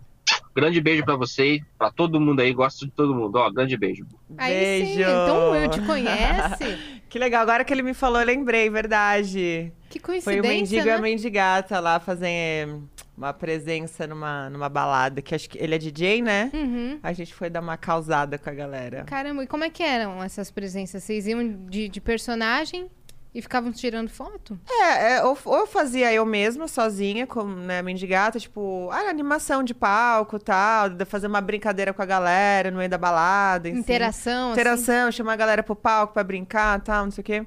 grande 0.55 0.81
beijo 0.81 1.03
pra 1.03 1.15
você, 1.15 1.61
pra 1.77 1.91
todo 1.91 2.19
mundo 2.19 2.41
aí, 2.41 2.53
gosto 2.53 2.85
de 2.85 2.91
todo 2.91 3.13
mundo. 3.13 3.35
Ó, 3.35 3.49
grande 3.51 3.77
beijo. 3.77 4.05
Aí 4.37 4.85
sim. 4.85 4.95
Beijo. 4.95 5.01
Então 5.01 5.49
o 5.49 5.51
Will 5.51 5.69
te 5.69 5.81
conhece. 5.81 7.01
Que 7.11 7.19
legal, 7.19 7.41
agora 7.41 7.65
que 7.65 7.73
ele 7.73 7.83
me 7.83 7.93
falou, 7.93 8.21
eu 8.21 8.25
lembrei, 8.25 8.69
verdade. 8.69 9.69
Que 9.89 9.99
Foi 9.99 9.99
o 9.99 10.23
coincidência, 10.23 10.49
Mendigo 10.49 10.87
e 10.87 10.89
a 10.89 10.95
né? 10.95 11.01
Mendigata 11.01 11.77
lá 11.81 11.99
fazer 11.99 12.69
uma 13.17 13.33
presença 13.33 14.07
numa, 14.07 14.49
numa 14.49 14.69
balada, 14.69 15.21
que 15.21 15.35
acho 15.35 15.49
que 15.49 15.57
ele 15.61 15.75
é 15.75 15.77
DJ, 15.77 16.21
né? 16.21 16.49
Uhum. 16.53 16.99
A 17.03 17.11
gente 17.11 17.33
foi 17.33 17.49
dar 17.49 17.59
uma 17.59 17.75
causada 17.75 18.37
com 18.37 18.49
a 18.49 18.53
galera. 18.53 19.03
Caramba, 19.03 19.43
e 19.43 19.47
como 19.47 19.65
é 19.65 19.69
que 19.69 19.83
eram 19.83 20.23
essas 20.23 20.49
presenças? 20.49 21.03
Vocês 21.03 21.27
iam 21.27 21.65
de, 21.67 21.89
de 21.89 21.99
personagem 21.99 22.89
e 23.33 23.41
ficavam 23.41 23.71
tirando 23.71 24.09
foto? 24.09 24.59
É, 24.69 25.13
é, 25.13 25.23
ou, 25.23 25.37
ou 25.45 25.65
fazia 25.65 26.11
eu 26.13 26.25
mesma, 26.25 26.67
sozinha, 26.67 27.25
como 27.25 27.55
né, 27.55 27.81
mendigata, 27.81 28.39
tipo, 28.39 28.89
ah, 28.91 29.09
animação 29.09 29.63
de 29.63 29.73
palco 29.73 30.35
e 30.35 30.39
tal, 30.39 30.89
fazer 31.05 31.27
uma 31.27 31.39
brincadeira 31.39 31.93
com 31.93 32.01
a 32.01 32.05
galera 32.05 32.69
no 32.69 32.77
meio 32.77 32.89
da 32.89 32.97
balada. 32.97 33.69
si. 33.69 33.75
Interação, 33.75 34.51
assim? 34.51 34.53
Interação, 34.53 35.11
chamar 35.11 35.33
a 35.33 35.37
galera 35.37 35.63
pro 35.63 35.75
palco 35.75 36.13
pra 36.13 36.23
brincar 36.23 36.79
e 36.79 36.81
tal, 36.81 37.05
não 37.05 37.11
sei 37.11 37.21
o 37.21 37.25
quê. 37.25 37.45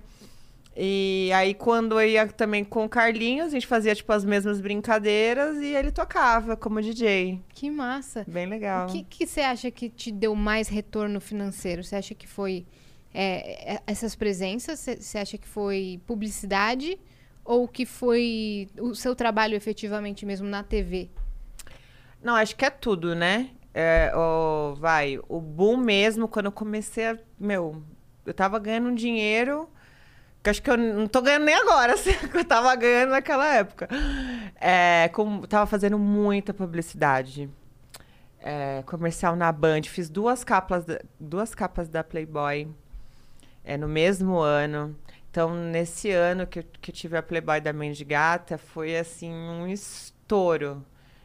E 0.77 1.31
aí, 1.33 1.55
quando 1.55 2.01
eu 2.01 2.09
ia 2.09 2.27
também 2.27 2.65
com 2.65 2.85
o 2.85 2.89
Carlinhos, 2.89 3.49
a 3.49 3.51
gente 3.51 3.67
fazia, 3.67 3.95
tipo, 3.95 4.13
as 4.13 4.25
mesmas 4.25 4.61
brincadeiras 4.61 5.59
e 5.59 5.67
ele 5.67 5.93
tocava 5.93 6.57
como 6.57 6.83
DJ. 6.83 7.41
Que 7.55 7.71
massa. 7.71 8.25
Bem 8.27 8.47
legal. 8.47 8.89
O 8.89 8.93
que, 8.93 9.05
que 9.05 9.27
você 9.27 9.41
acha 9.43 9.71
que 9.71 9.89
te 9.89 10.11
deu 10.11 10.35
mais 10.35 10.67
retorno 10.69 11.21
financeiro? 11.21 11.85
Você 11.85 11.95
acha 11.95 12.15
que 12.15 12.27
foi 12.27 12.67
é, 13.15 13.75
é, 13.75 13.83
essas 13.87 14.17
presenças? 14.17 14.81
Você 14.81 15.19
acha 15.19 15.39
que 15.39 15.47
foi 15.47 16.01
publicidade? 16.05 16.99
Ou 17.45 17.69
que 17.69 17.87
foi 17.87 18.69
o 18.81 18.95
seu 18.95 19.15
trabalho 19.15 19.55
efetivamente 19.55 20.27
mesmo 20.27 20.49
na 20.49 20.65
TV? 20.65 21.11
Não, 22.21 22.35
acho 22.35 22.57
que 22.57 22.65
é 22.65 22.71
tudo, 22.71 23.15
né? 23.15 23.51
É, 23.73 24.11
vai, 24.77 25.21
o 25.29 25.41
boom 25.41 25.77
mesmo, 25.77 26.27
quando 26.27 26.47
eu 26.47 26.53
comecei 26.53 27.07
a. 27.07 27.19
Meu, 27.39 27.83
eu 28.27 28.35
tava 28.35 28.59
ganhando 28.59 28.89
um 28.89 28.95
dinheiro 28.95 29.69
que 30.43 30.51
acho 30.51 30.63
que 30.63 30.71
eu 30.71 30.77
não 30.77 31.07
tô 31.07 31.23
ganhando 31.23 31.45
nem 31.45 31.55
agora, 31.55 31.95
assim, 31.95 32.13
que 32.13 32.37
eu 32.37 32.45
tava 32.45 32.75
ganhando 32.75 33.11
naquela 33.11 33.47
época. 33.55 33.89
É, 34.61 35.09
com, 35.13 35.43
tava 35.43 35.67
fazendo 35.67 35.99
muita 35.99 36.53
publicidade. 36.53 37.49
É, 38.41 38.83
comercial 38.87 39.37
na 39.37 39.51
Band. 39.53 39.83
Fiz 39.85 40.11
duas 40.11 40.45
capas, 40.45 40.85
duas 41.19 41.55
capas 41.55 41.89
da 41.89 42.03
Playboy 42.03 42.69
é, 43.65 43.77
no 43.77 43.89
mesmo 43.89 44.39
ano. 44.39 44.95
Então, 45.31 45.53
nesse 45.55 46.11
ano 46.11 46.47
que 46.47 46.61
eu, 46.61 46.65
que 46.81 46.91
eu 46.91 46.95
tive 46.95 47.17
a 47.17 47.23
Playboy 47.23 47.61
da 47.61 47.73
Mendigata, 47.73 48.57
foi 48.57 48.97
assim 48.97 49.33
um 49.33 49.67
estouro 49.67 50.85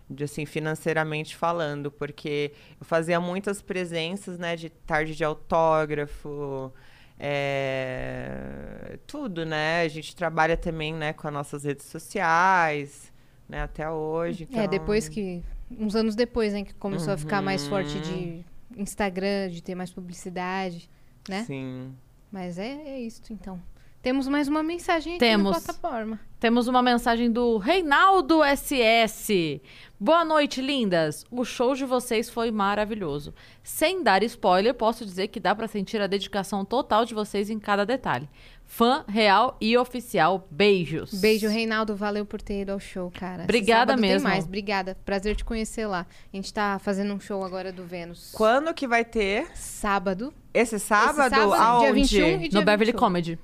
de 0.09 0.23
assim 0.23 0.45
financeiramente 0.45 1.35
falando, 1.35 1.91
porque 1.91 2.51
eu 2.79 2.85
fazia 2.85 3.19
muitas 3.19 3.61
presenças, 3.61 4.39
né, 4.39 4.55
de 4.55 4.69
tarde 4.71 5.15
de 5.15 5.23
autógrafo, 5.23 6.73
é, 7.19 8.97
tudo, 9.05 9.45
né? 9.45 9.81
A 9.81 9.87
gente 9.87 10.15
trabalha 10.15 10.57
também, 10.57 10.93
né, 10.93 11.13
com 11.13 11.27
as 11.27 11.33
nossas 11.33 11.63
redes 11.63 11.85
sociais, 11.85 13.13
né, 13.47 13.61
até 13.61 13.89
hoje. 13.89 14.47
É, 14.51 14.63
então- 14.63 14.67
depois 14.67 15.07
que. 15.07 15.43
Uns 15.77 15.95
anos 15.95 16.15
depois, 16.15 16.51
né? 16.53 16.63
Que 16.63 16.73
começou 16.73 17.13
a 17.13 17.17
ficar 17.17 17.43
mais 17.43 17.67
forte 17.67 17.99
de 17.99 18.43
Instagram, 18.75 19.49
de 19.49 19.61
ter 19.61 19.75
mais 19.75 19.91
publicidade, 19.91 20.89
né? 21.27 21.43
Sim. 21.43 21.93
Mas 22.31 22.57
é, 22.57 22.69
é 22.85 23.01
isso, 23.01 23.21
então. 23.31 23.61
Temos 24.01 24.29
mais 24.29 24.47
uma 24.47 24.63
mensagem 24.63 25.13
aqui 25.13 25.19
Temos. 25.19 25.51
na 25.51 25.61
plataforma. 25.61 26.19
Temos 26.39 26.69
uma 26.69 26.81
mensagem 26.81 27.29
do 27.29 27.57
Reinaldo 27.57 28.39
SS. 28.45 29.61
Boa 29.99 30.23
noite, 30.23 30.61
lindas. 30.61 31.25
O 31.29 31.43
show 31.43 31.75
de 31.75 31.83
vocês 31.83 32.29
foi 32.29 32.49
maravilhoso. 32.49 33.33
Sem 33.61 34.01
dar 34.01 34.23
spoiler, 34.23 34.73
posso 34.73 35.05
dizer 35.05 35.27
que 35.27 35.39
dá 35.39 35.53
pra 35.53 35.67
sentir 35.67 35.99
a 35.99 36.07
dedicação 36.07 36.63
total 36.63 37.03
de 37.03 37.13
vocês 37.13 37.49
em 37.49 37.59
cada 37.59 37.85
detalhe. 37.85 38.29
Fã 38.71 39.03
real 39.07 39.57
e 39.59 39.75
oficial. 39.75 40.47
Beijos. 40.51 41.11
Beijo, 41.19 41.47
Reinaldo. 41.49 41.95
Valeu 41.95 42.23
por 42.23 42.39
ter 42.39 42.61
ido 42.61 42.71
ao 42.71 42.79
show, 42.79 43.11
cara. 43.11 43.37
Esse 43.37 43.43
Obrigada 43.45 43.97
mesmo. 43.97 44.29
mais. 44.29 44.45
Obrigada. 44.45 44.95
Prazer 45.03 45.35
te 45.35 45.43
conhecer 45.43 45.87
lá. 45.87 46.05
A 46.31 46.35
gente 46.35 46.53
tá 46.53 46.77
fazendo 46.77 47.11
um 47.11 47.19
show 47.19 47.43
agora 47.43 47.71
do 47.73 47.83
Vênus. 47.83 48.29
Quando 48.31 48.71
que 48.71 48.87
vai 48.87 49.03
ter? 49.03 49.47
Sábado. 49.55 50.31
Esse 50.53 50.77
sábado? 50.79 51.19
Esse 51.19 51.29
sábado, 51.35 51.53
Aonde? 51.55 51.83
dia 51.85 51.93
21 52.29 52.41
e 52.43 52.49
dia 52.49 52.59
No 52.59 52.63
Beverly 52.65 52.91
21. 52.91 52.99
Comedy. 52.99 53.39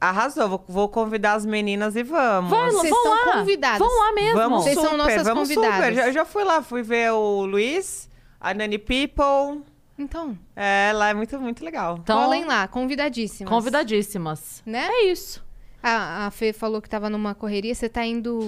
Arrasou, 0.00 0.48
vou, 0.48 0.64
vou 0.68 0.88
convidar 0.88 1.34
as 1.34 1.44
meninas 1.44 1.94
e 1.96 2.02
vamos. 2.04 2.48
Vai, 2.48 2.70
Vocês 2.70 2.90
vão 2.90 2.98
estão 3.14 3.26
lá. 3.26 3.32
convidadas. 3.40 3.78
Vão 3.80 3.98
lá 3.98 4.12
mesmo. 4.12 4.36
Vamos 4.38 4.62
Vocês 4.62 4.76
super, 4.76 4.88
são 4.88 4.96
nossas 4.96 5.22
vamos 5.24 5.48
convidadas. 5.48 5.74
super. 5.76 5.94
Já, 5.94 6.06
eu 6.06 6.12
já 6.12 6.24
fui 6.24 6.44
lá, 6.44 6.62
fui 6.62 6.82
ver 6.82 7.10
o 7.12 7.44
Luiz, 7.44 8.08
a 8.40 8.54
Nani 8.54 8.78
People. 8.78 9.62
Então, 10.02 10.38
É, 10.56 10.92
lá 10.94 11.10
é 11.10 11.14
muito, 11.14 11.38
muito 11.38 11.64
legal. 11.64 11.98
Então, 12.02 12.24
colhem 12.24 12.44
lá, 12.44 12.66
convidadíssimas. 12.66 13.52
convidadíssimas. 13.52 14.62
Né? 14.64 14.86
É 14.86 15.04
isso. 15.06 15.44
A, 15.82 16.26
a 16.26 16.30
Fê 16.30 16.52
falou 16.52 16.80
que 16.80 16.88
tava 16.88 17.10
numa 17.10 17.34
correria. 17.34 17.74
Você 17.74 17.88
tá 17.88 18.04
indo... 18.04 18.40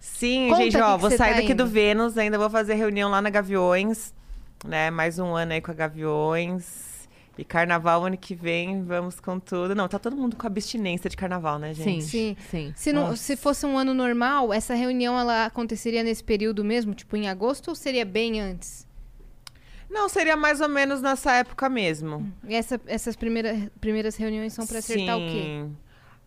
Sim, 0.00 0.48
Conta 0.48 0.62
gente, 0.62 0.76
ó, 0.76 0.94
que 0.94 1.00
vou 1.00 1.10
sair 1.10 1.34
tá 1.34 1.40
daqui 1.40 1.54
do 1.54 1.64
indo. 1.64 1.72
Vênus, 1.72 2.16
ainda 2.16 2.38
vou 2.38 2.48
fazer 2.48 2.74
reunião 2.74 3.10
lá 3.10 3.20
na 3.20 3.30
Gaviões, 3.30 4.14
né? 4.64 4.90
Mais 4.90 5.18
um 5.18 5.34
ano 5.34 5.52
aí 5.52 5.60
com 5.60 5.70
a 5.70 5.74
Gaviões. 5.74 6.88
E 7.36 7.44
carnaval 7.44 8.04
ano 8.04 8.16
que 8.16 8.34
vem, 8.34 8.82
vamos 8.82 9.20
com 9.20 9.38
tudo. 9.38 9.72
Não, 9.72 9.86
tá 9.86 9.96
todo 9.96 10.16
mundo 10.16 10.36
com 10.36 10.44
abstinência 10.44 11.08
de 11.08 11.16
carnaval, 11.16 11.56
né, 11.56 11.72
Sim, 11.72 11.82
gente? 11.84 12.04
Sim. 12.04 12.36
sim. 12.50 12.72
Se, 12.74 12.92
não, 12.92 13.14
se 13.14 13.36
fosse 13.36 13.64
um 13.64 13.78
ano 13.78 13.94
normal, 13.94 14.52
essa 14.52 14.74
reunião 14.74 15.16
ela 15.16 15.46
aconteceria 15.46 16.02
nesse 16.02 16.24
período 16.24 16.64
mesmo? 16.64 16.94
Tipo, 16.94 17.16
em 17.16 17.28
agosto 17.28 17.68
ou 17.68 17.76
seria 17.76 18.04
bem 18.04 18.40
antes? 18.40 18.87
Não, 19.90 20.08
seria 20.08 20.36
mais 20.36 20.60
ou 20.60 20.68
menos 20.68 21.00
nessa 21.00 21.32
época 21.34 21.68
mesmo. 21.68 22.30
E 22.46 22.54
essa- 22.54 22.80
essas 22.86 23.16
primeira, 23.16 23.70
primeiras 23.80 24.16
reuniões 24.16 24.52
são 24.52 24.66
pra 24.66 24.78
acertar 24.78 25.16
o 25.16 25.20
quê? 25.20 25.42
Sim. 25.42 25.76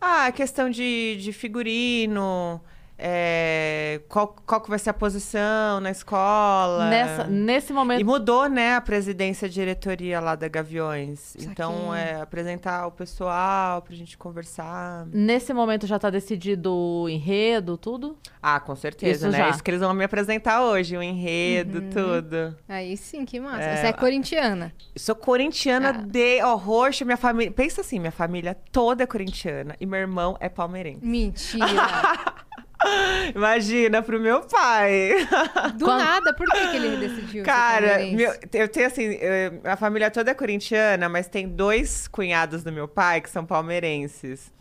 Ah, 0.00 0.32
questão 0.32 0.68
de, 0.68 1.16
de 1.20 1.32
figurino, 1.32 2.60
é, 3.04 4.00
qual, 4.08 4.28
qual 4.46 4.60
que 4.60 4.70
vai 4.70 4.78
ser 4.78 4.90
a 4.90 4.94
posição 4.94 5.80
na 5.80 5.90
escola. 5.90 6.88
Nessa, 6.88 7.24
nesse 7.24 7.72
momento. 7.72 8.00
E 8.00 8.04
mudou, 8.04 8.48
né, 8.48 8.76
a 8.76 8.80
presidência 8.80 9.46
e 9.46 9.48
diretoria 9.48 10.20
lá 10.20 10.36
da 10.36 10.46
Gaviões. 10.46 11.34
Então, 11.36 11.88
Saquei. 11.88 12.00
é 12.04 12.20
apresentar 12.20 12.86
o 12.86 12.92
pessoal 12.92 13.82
pra 13.82 13.96
gente 13.96 14.16
conversar. 14.16 15.04
Nesse 15.12 15.52
momento 15.52 15.84
já 15.84 15.98
tá 15.98 16.10
decidido 16.10 16.72
o 16.72 17.08
enredo, 17.08 17.76
tudo? 17.76 18.16
Ah, 18.40 18.60
com 18.60 18.76
certeza, 18.76 19.26
Isso 19.28 19.36
né? 19.36 19.44
já. 19.44 19.50
Isso 19.50 19.64
que 19.64 19.70
eles 19.72 19.80
vão 19.80 19.92
me 19.94 20.04
apresentar 20.04 20.62
hoje, 20.62 20.96
o 20.96 21.02
enredo, 21.02 21.80
Uhum. 21.80 21.90
tudo. 21.90 22.56
Aí 22.68 22.96
sim, 22.96 23.24
que 23.24 23.40
massa. 23.40 23.62
É, 23.64 23.76
Você 23.78 23.86
é 23.88 23.92
corintiana. 23.92 24.72
Sou 24.96 25.16
corintiana 25.16 25.88
Ah. 25.90 25.92
de 25.92 26.40
ó, 26.42 26.54
roxo, 26.54 27.04
minha 27.04 27.16
família. 27.16 27.50
Pensa 27.50 27.80
assim, 27.80 27.98
minha 27.98 28.12
família 28.12 28.56
toda 28.70 29.02
é 29.02 29.06
corintiana 29.06 29.74
e 29.80 29.86
meu 29.86 29.98
irmão 29.98 30.36
é 30.38 30.48
palmeirense. 30.48 31.04
Mentira. 31.04 31.66
Imagina, 33.34 34.02
pro 34.02 34.18
meu 34.20 34.40
pai. 34.42 35.12
Do 35.76 35.86
nada, 35.86 36.32
por 36.34 36.46
que, 36.48 36.68
que 36.68 36.76
ele 36.76 36.96
decidiu? 37.08 37.44
Cara, 37.44 37.98
meu- 38.16 38.34
eu 38.52 38.68
tenho 38.68 38.86
assim, 38.86 39.18
eh, 39.20 39.52
a 39.64 39.76
família 39.76 40.10
toda 40.10 40.30
é 40.30 40.34
corintiana, 40.34 41.08
mas 41.08 41.28
tem 41.28 41.48
dois 41.48 42.06
cunhados 42.08 42.62
do 42.62 42.72
meu 42.72 42.88
pai 42.88 43.20
que 43.20 43.30
são 43.30 43.44
palmeirenses. 43.44 44.52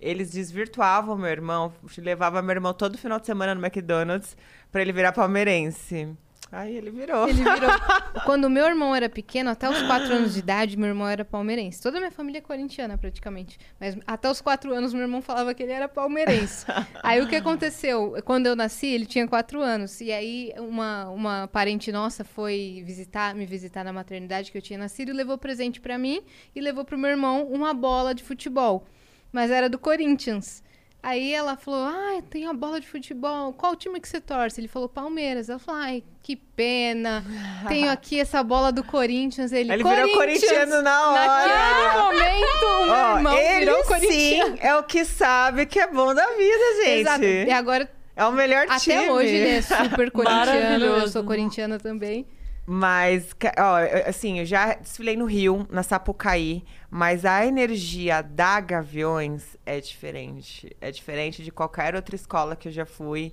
Eles 0.00 0.30
desvirtuavam 0.32 1.16
meu 1.16 1.30
irmão, 1.30 1.72
levava 1.98 2.42
meu 2.42 2.52
irmão 2.54 2.74
todo 2.74 2.98
final 2.98 3.18
de 3.18 3.26
semana 3.26 3.54
no 3.54 3.64
McDonald's 3.64 4.36
pra 4.70 4.82
ele 4.82 4.92
virar 4.92 5.12
palmeirense. 5.12 6.08
Aí 6.54 6.76
ele 6.76 6.90
virou. 6.90 7.28
Ele 7.28 7.42
virou. 7.42 7.70
Quando 8.24 8.48
meu 8.48 8.64
irmão 8.66 8.94
era 8.94 9.08
pequeno, 9.08 9.50
até 9.50 9.68
os 9.68 9.82
4 9.82 10.14
anos 10.14 10.34
de 10.34 10.38
idade, 10.38 10.76
meu 10.76 10.88
irmão 10.88 11.08
era 11.08 11.24
palmeirense. 11.24 11.82
Toda 11.82 11.96
a 11.96 12.00
minha 12.00 12.12
família 12.12 12.38
é 12.38 12.40
corintiana, 12.40 12.96
praticamente. 12.96 13.58
Mas 13.80 13.98
até 14.06 14.30
os 14.30 14.40
4 14.40 14.72
anos, 14.72 14.94
meu 14.94 15.02
irmão 15.02 15.20
falava 15.20 15.52
que 15.52 15.64
ele 15.64 15.72
era 15.72 15.88
palmeirense. 15.88 16.64
aí 17.02 17.20
o 17.20 17.28
que 17.28 17.34
aconteceu? 17.34 18.14
Quando 18.24 18.46
eu 18.46 18.54
nasci, 18.54 18.86
ele 18.86 19.04
tinha 19.04 19.26
4 19.26 19.60
anos. 19.60 20.00
E 20.00 20.12
aí 20.12 20.52
uma, 20.56 21.08
uma 21.10 21.48
parente 21.48 21.90
nossa 21.90 22.22
foi 22.22 22.84
visitar, 22.86 23.34
me 23.34 23.46
visitar 23.46 23.82
na 23.82 23.92
maternidade 23.92 24.52
que 24.52 24.58
eu 24.58 24.62
tinha 24.62 24.78
nascido 24.78 25.08
e 25.08 25.12
levou 25.12 25.36
presente 25.36 25.80
pra 25.80 25.98
mim 25.98 26.22
e 26.54 26.60
levou 26.60 26.84
pro 26.84 26.96
meu 26.96 27.10
irmão 27.10 27.48
uma 27.48 27.74
bola 27.74 28.14
de 28.14 28.22
futebol. 28.22 28.86
Mas 29.32 29.50
era 29.50 29.68
do 29.68 29.78
Corinthians. 29.78 30.62
Aí 31.04 31.34
ela 31.34 31.54
falou: 31.56 31.84
Ah, 31.86 32.22
tem 32.30 32.46
a 32.46 32.52
bola 32.54 32.80
de 32.80 32.86
futebol. 32.88 33.52
Qual 33.52 33.76
time 33.76 34.00
que 34.00 34.08
você 34.08 34.20
torce? 34.20 34.58
Ele 34.58 34.68
falou: 34.68 34.88
Palmeiras. 34.88 35.50
Ela 35.50 35.58
falou: 35.58 35.82
Ai, 35.82 36.02
que 36.22 36.34
pena. 36.34 37.22
Tenho 37.68 37.90
aqui 37.92 38.18
essa 38.18 38.42
bola 38.42 38.72
do 38.72 38.82
Corinthians. 38.82 39.52
Ele, 39.52 39.70
Ele 39.70 39.84
virou 39.84 40.08
"Corinthians!" 40.14 40.50
corintiano 40.50 40.82
na 40.82 41.10
hora. 41.10 41.26
Naquele 41.26 42.02
momento, 42.02 42.64
o 42.64 42.84
meu 42.86 42.94
Ó, 42.94 43.16
irmão 43.18 43.38
ele 43.38 43.58
virou 43.66 43.82
sim 43.84 43.88
corintiano. 43.88 44.56
é 44.60 44.76
o 44.76 44.82
que 44.82 45.04
sabe 45.04 45.66
que 45.66 45.78
é 45.78 45.86
bom 45.86 46.14
da 46.14 46.26
vida, 46.28 46.84
gente. 46.84 47.00
Exato. 47.00 47.24
E 47.24 47.50
agora, 47.50 47.90
É 48.16 48.24
o 48.24 48.32
melhor 48.32 48.64
até 48.68 48.78
time. 48.78 49.10
hoje, 49.10 49.28
ele 49.34 49.50
é 49.58 49.60
super 49.62 50.10
corintiano. 50.12 50.84
Eu 50.86 51.08
sou 51.08 51.22
corintiana 51.22 51.78
também. 51.78 52.26
Mas, 52.66 53.36
ó, 53.58 54.08
assim, 54.08 54.38
eu 54.38 54.46
já 54.46 54.72
desfilei 54.72 55.18
no 55.18 55.26
Rio, 55.26 55.66
na 55.70 55.82
Sapucaí, 55.82 56.64
mas 56.96 57.24
a 57.24 57.44
energia 57.44 58.22
da 58.22 58.60
Gaviões 58.60 59.56
é 59.66 59.80
diferente. 59.80 60.70
É 60.80 60.92
diferente 60.92 61.42
de 61.42 61.50
qualquer 61.50 61.96
outra 61.96 62.14
escola 62.14 62.54
que 62.54 62.68
eu 62.68 62.72
já 62.72 62.86
fui. 62.86 63.32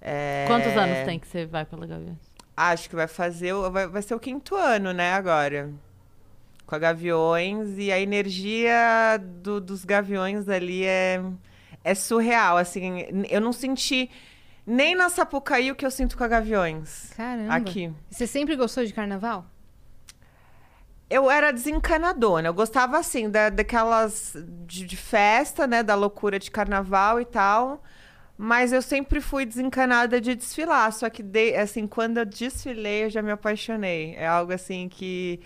É, 0.00 0.46
Quantos 0.46 0.74
anos 0.74 1.04
tem 1.04 1.18
que 1.18 1.28
você 1.28 1.44
vai 1.44 1.66
pela 1.66 1.86
Gaviões? 1.86 2.16
Acho 2.56 2.88
que 2.88 2.96
vai 2.96 3.06
fazer, 3.06 3.52
o- 3.52 3.70
vai, 3.70 3.86
vai 3.86 4.00
ser 4.00 4.14
o 4.14 4.18
quinto 4.18 4.56
ano, 4.56 4.92
né, 4.94 5.12
agora. 5.12 5.70
Com 6.64 6.74
a 6.74 6.78
Gaviões 6.78 7.76
e 7.76 7.92
a 7.92 8.00
energia 8.00 9.20
do- 9.42 9.60
dos 9.60 9.84
Gaviões 9.84 10.48
ali 10.48 10.86
é, 10.86 11.22
é 11.84 11.94
surreal, 11.94 12.56
assim. 12.56 13.04
Eu 13.28 13.40
não 13.42 13.52
senti 13.52 14.10
nem 14.66 14.94
na 14.94 15.10
Sapucaí 15.10 15.70
o 15.70 15.74
que 15.74 15.84
eu 15.84 15.90
sinto 15.90 16.16
com 16.16 16.24
a 16.24 16.28
Gaviões. 16.28 17.12
Caramba. 17.14 17.54
Aqui. 17.54 17.92
Você 18.08 18.26
sempre 18.26 18.56
gostou 18.56 18.82
de 18.82 18.94
carnaval? 18.94 19.44
Eu 21.08 21.30
era 21.30 21.52
desencanadona. 21.52 22.48
Eu 22.48 22.54
gostava, 22.54 22.98
assim, 22.98 23.28
da, 23.30 23.50
daquelas 23.50 24.34
de, 24.66 24.84
de 24.86 24.96
festa, 24.96 25.66
né? 25.66 25.82
Da 25.82 25.94
loucura 25.94 26.38
de 26.38 26.50
carnaval 26.50 27.20
e 27.20 27.24
tal. 27.24 27.82
Mas 28.38 28.72
eu 28.72 28.82
sempre 28.82 29.20
fui 29.20 29.46
desencanada 29.46 30.20
de 30.20 30.34
desfilar. 30.34 30.92
Só 30.92 31.10
que, 31.10 31.22
de, 31.22 31.54
assim, 31.56 31.86
quando 31.86 32.18
eu 32.18 32.24
desfilei, 32.26 33.04
eu 33.04 33.10
já 33.10 33.22
me 33.22 33.30
apaixonei. 33.32 34.14
É 34.16 34.26
algo, 34.26 34.52
assim, 34.52 34.88
que... 34.88 35.40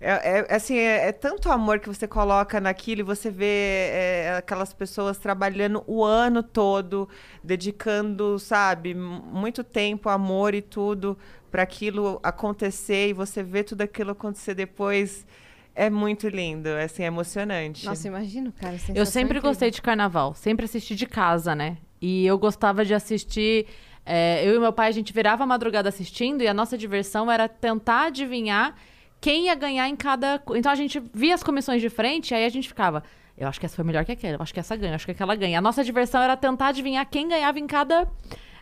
É, 0.00 0.40
é- 0.40 0.54
assim, 0.54 0.76
é, 0.76 1.08
é 1.08 1.12
tanto 1.12 1.50
amor 1.50 1.80
que 1.80 1.88
você 1.88 2.06
coloca 2.06 2.60
naquilo 2.60 3.00
e 3.00 3.04
você 3.04 3.30
vê 3.30 3.46
é, 3.92 4.34
aquelas 4.38 4.72
pessoas 4.74 5.16
trabalhando 5.18 5.82
o 5.86 6.04
ano 6.04 6.42
todo, 6.42 7.08
dedicando, 7.42 8.38
sabe, 8.38 8.94
muito 8.94 9.64
tempo, 9.64 10.10
amor 10.10 10.54
e 10.54 10.60
tudo 10.60 11.16
para 11.56 11.62
aquilo 11.62 12.20
acontecer 12.22 13.08
e 13.08 13.12
você 13.14 13.42
vê 13.42 13.64
tudo 13.64 13.80
aquilo 13.80 14.10
acontecer 14.10 14.52
depois. 14.52 15.26
É 15.74 15.88
muito 15.88 16.28
lindo, 16.28 16.68
é, 16.68 16.84
assim, 16.84 17.02
é 17.02 17.06
emocionante. 17.06 17.86
Nossa, 17.86 18.06
imagino, 18.06 18.52
cara. 18.52 18.76
Eu 18.94 19.06
sempre 19.06 19.38
incrível. 19.38 19.50
gostei 19.50 19.70
de 19.70 19.80
carnaval, 19.80 20.34
sempre 20.34 20.66
assisti 20.66 20.94
de 20.94 21.06
casa, 21.06 21.54
né? 21.54 21.78
E 21.98 22.26
eu 22.26 22.38
gostava 22.38 22.84
de 22.84 22.92
assistir. 22.92 23.66
é, 24.04 24.46
eu 24.46 24.54
e 24.54 24.58
meu 24.58 24.70
pai, 24.70 24.88
a 24.88 24.90
gente 24.90 25.14
virava 25.14 25.44
a 25.44 25.46
madrugada 25.46 25.88
assistindo 25.88 26.42
e 26.42 26.46
a 26.46 26.52
nossa 26.52 26.76
diversão 26.76 27.32
era 27.32 27.48
tentar 27.48 28.08
adivinhar 28.08 28.74
quem 29.18 29.46
ia 29.46 29.54
ganhar 29.54 29.88
em 29.88 29.96
cada. 29.96 30.42
Então 30.56 30.70
a 30.70 30.74
gente 30.76 31.02
via 31.14 31.34
as 31.34 31.42
comissões 31.42 31.80
de 31.80 31.88
frente, 31.88 32.34
aí 32.34 32.44
a 32.44 32.50
gente 32.50 32.68
ficava. 32.68 33.02
Eu 33.34 33.48
acho 33.48 33.58
que 33.58 33.64
essa 33.64 33.76
foi 33.76 33.84
melhor 33.84 34.04
que 34.04 34.12
aquela, 34.12 34.36
eu 34.36 34.42
acho 34.42 34.52
que 34.52 34.60
essa 34.60 34.76
ganha, 34.76 34.92
eu 34.92 34.96
acho 34.96 35.06
que 35.06 35.12
aquela 35.12 35.34
ganha. 35.34 35.56
A 35.56 35.62
nossa 35.62 35.82
diversão 35.82 36.20
era 36.20 36.36
tentar 36.36 36.66
adivinhar 36.66 37.08
quem 37.08 37.26
ganhava 37.26 37.58
em 37.58 37.66
cada, 37.66 38.06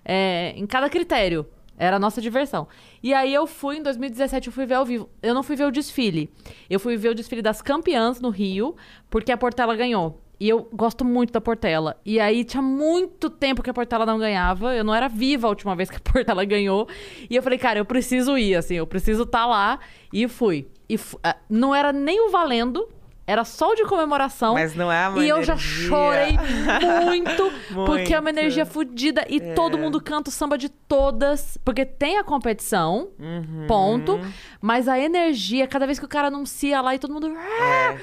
é, 0.04 0.52
em 0.56 0.64
cada 0.64 0.88
critério. 0.88 1.44
Era 1.76 1.96
a 1.96 1.98
nossa 1.98 2.20
diversão. 2.20 2.68
E 3.02 3.12
aí 3.12 3.32
eu 3.34 3.46
fui, 3.46 3.76
em 3.78 3.82
2017, 3.82 4.46
eu 4.48 4.52
fui 4.52 4.66
ver 4.66 4.74
ao 4.74 4.84
vivo. 4.84 5.08
Eu 5.22 5.34
não 5.34 5.42
fui 5.42 5.56
ver 5.56 5.64
o 5.64 5.70
desfile. 5.70 6.30
Eu 6.70 6.78
fui 6.78 6.96
ver 6.96 7.08
o 7.10 7.14
desfile 7.14 7.42
das 7.42 7.60
campeãs 7.60 8.20
no 8.20 8.30
Rio, 8.30 8.76
porque 9.10 9.32
a 9.32 9.36
Portela 9.36 9.74
ganhou. 9.74 10.20
E 10.40 10.48
eu 10.48 10.68
gosto 10.72 11.04
muito 11.04 11.32
da 11.32 11.40
Portela. 11.40 11.96
E 12.04 12.18
aí 12.18 12.44
tinha 12.44 12.62
muito 12.62 13.30
tempo 13.30 13.62
que 13.62 13.70
a 13.70 13.74
Portela 13.74 14.04
não 14.04 14.18
ganhava. 14.18 14.74
Eu 14.74 14.82
não 14.84 14.94
era 14.94 15.08
viva 15.08 15.46
a 15.46 15.50
última 15.50 15.74
vez 15.76 15.88
que 15.90 15.96
a 15.96 16.00
Portela 16.12 16.44
ganhou. 16.44 16.88
E 17.30 17.34
eu 17.36 17.42
falei, 17.42 17.58
cara, 17.58 17.78
eu 17.78 17.84
preciso 17.84 18.36
ir, 18.36 18.54
assim, 18.56 18.74
eu 18.74 18.86
preciso 18.86 19.22
estar 19.22 19.46
lá. 19.46 19.78
E 20.12 20.26
fui. 20.28 20.68
E 20.88 20.98
fu- 20.98 21.18
ah, 21.22 21.36
não 21.48 21.74
era 21.74 21.92
nem 21.92 22.20
o 22.20 22.30
valendo, 22.30 22.86
era 23.26 23.44
só 23.44 23.70
o 23.70 23.74
de 23.74 23.84
comemoração. 23.84 24.54
Mas 24.54 24.74
não 24.74 24.90
é 24.92 25.08
uma 25.08 25.24
E 25.24 25.28
eu 25.28 25.42
já 25.42 25.54
energia. 25.54 25.88
chorei 25.88 26.36
muito, 27.04 27.52
porque 27.86 28.12
é 28.14 28.18
uma 28.18 28.24
Muito. 28.24 28.38
energia 28.38 28.66
fodida 28.66 29.24
e 29.28 29.40
todo 29.54 29.78
mundo 29.78 30.00
canta 30.00 30.28
o 30.28 30.32
samba 30.32 30.58
de 30.58 30.68
todas. 30.68 31.58
Porque 31.64 31.84
tem 31.86 32.18
a 32.18 32.24
competição, 32.24 33.08
Uhum. 33.18 33.64
ponto. 33.66 34.20
Mas 34.60 34.88
a 34.88 34.98
energia, 34.98 35.66
cada 35.66 35.86
vez 35.86 35.98
que 35.98 36.04
o 36.04 36.08
cara 36.08 36.28
anuncia 36.28 36.80
lá 36.80 36.94
e 36.94 36.98
todo 36.98 37.12
mundo. 37.14 37.32
"Ah!" 37.36 37.96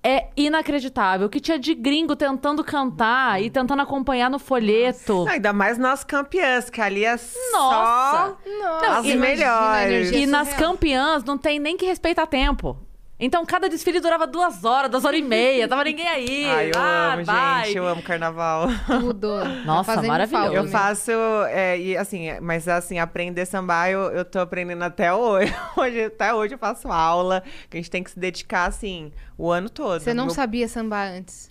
É 0.00 0.28
inacreditável. 0.36 1.26
O 1.26 1.30
que 1.30 1.40
tinha 1.40 1.58
de 1.58 1.74
gringo 1.74 2.14
tentando 2.14 2.62
cantar 2.62 3.42
e 3.42 3.50
tentando 3.50 3.82
acompanhar 3.82 4.30
no 4.30 4.38
folheto. 4.38 5.24
Não, 5.24 5.28
ainda 5.28 5.52
mais 5.52 5.76
nós 5.76 6.04
campeãs, 6.04 6.70
que 6.70 6.80
ali 6.80 7.04
é 7.04 7.10
Nossa! 7.12 7.26
só 7.52 8.36
Nossa, 8.60 8.98
as 9.00 9.06
melhores. 9.06 9.86
energia 10.12 10.18
E 10.20 10.26
nas 10.26 10.54
campeãs 10.54 11.24
não 11.24 11.36
tem 11.36 11.58
nem 11.58 11.76
que 11.76 11.84
respeitar 11.84 12.26
tempo. 12.26 12.78
Então 13.20 13.44
cada 13.44 13.68
desfile 13.68 14.00
durava 14.00 14.26
duas 14.28 14.64
horas, 14.64 14.88
duas 14.90 15.04
horas 15.04 15.18
e 15.18 15.22
meia. 15.22 15.66
Tava 15.66 15.82
ninguém 15.82 16.06
aí. 16.06 16.44
Ai, 16.46 16.68
eu 16.68 16.72
ah, 16.78 17.14
amo, 17.14 17.24
vai. 17.24 17.64
gente. 17.66 17.76
Eu 17.76 17.86
amo 17.86 18.02
carnaval. 18.02 18.68
Tudo. 18.86 19.44
Nossa, 19.66 19.94
tá 19.94 20.02
maravilhoso. 20.02 20.44
falta 20.44 20.56
Eu 20.56 20.68
faço, 20.68 21.10
é, 21.48 21.78
e 21.80 21.96
assim, 21.96 22.38
mas 22.40 22.68
assim, 22.68 22.98
aprender 23.00 23.44
sambar 23.44 23.90
eu, 23.90 24.02
eu 24.12 24.24
tô 24.24 24.38
aprendendo 24.38 24.82
até 24.84 25.12
hoje. 25.14 25.52
hoje. 25.76 26.04
Até 26.04 26.32
hoje 26.32 26.54
eu 26.54 26.58
faço 26.58 26.88
aula, 26.88 27.42
que 27.68 27.76
a 27.76 27.80
gente 27.80 27.90
tem 27.90 28.04
que 28.04 28.10
se 28.12 28.18
dedicar, 28.18 28.66
assim, 28.66 29.12
o 29.36 29.50
ano 29.50 29.68
todo. 29.68 30.00
Você 30.00 30.14
não 30.14 30.26
Meu- 30.26 30.34
sabia 30.34 30.68
sambar 30.68 31.08
antes? 31.08 31.48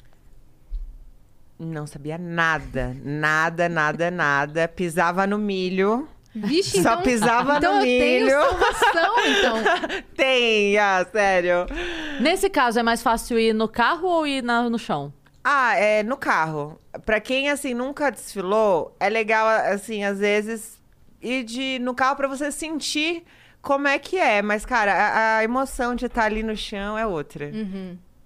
Não 1.60 1.88
sabia 1.88 2.18
nada. 2.18 2.96
Nada, 3.04 3.68
nada, 3.68 4.12
nada. 4.12 4.68
Pisava 4.68 5.26
no 5.26 5.38
milho. 5.40 6.08
Vixe, 6.36 6.84
Só 6.84 6.92
então, 6.94 7.02
pisava 7.02 7.58
então 7.58 7.74
no 7.76 7.80
eu 7.80 7.84
tenho 7.84 8.26
milho. 8.26 8.40
salvação, 8.42 9.16
então. 9.26 9.58
Tem, 10.16 10.78
ah, 10.78 11.06
sério. 11.12 11.66
Nesse 12.20 12.50
caso, 12.50 12.80
é 12.80 12.84
mais 12.84 13.02
fácil 13.02 13.40
ir 13.40 13.54
no 13.54 13.68
carro 13.68 14.08
ou 14.08 14.28
ir 14.28 14.44
na- 14.44 14.70
no 14.70 14.78
chão? 14.78 15.12
Ah, 15.44 15.76
é 15.76 16.04
no 16.04 16.18
carro. 16.18 16.80
Pra 17.06 17.20
quem, 17.20 17.50
assim, 17.50 17.74
nunca 17.74 18.12
desfilou, 18.12 18.96
é 19.00 19.10
legal, 19.10 19.48
assim, 19.74 20.04
às 20.04 20.20
vezes, 20.20 20.80
ir 21.22 21.44
de, 21.44 21.80
no 21.80 21.96
carro 21.96 22.16
pra 22.18 22.28
você 22.28 22.52
sentir 22.52 23.24
como 23.62 23.88
é 23.88 23.98
que 23.98 24.18
é. 24.18 24.42
Mas, 24.42 24.66
cara, 24.66 24.94
a, 24.94 25.38
a 25.38 25.44
emoção 25.44 25.96
de 25.96 26.06
estar 26.06 26.26
ali 26.26 26.44
no 26.44 26.56
chão 26.56 26.98
é 26.98 27.06
outra. 27.08 27.52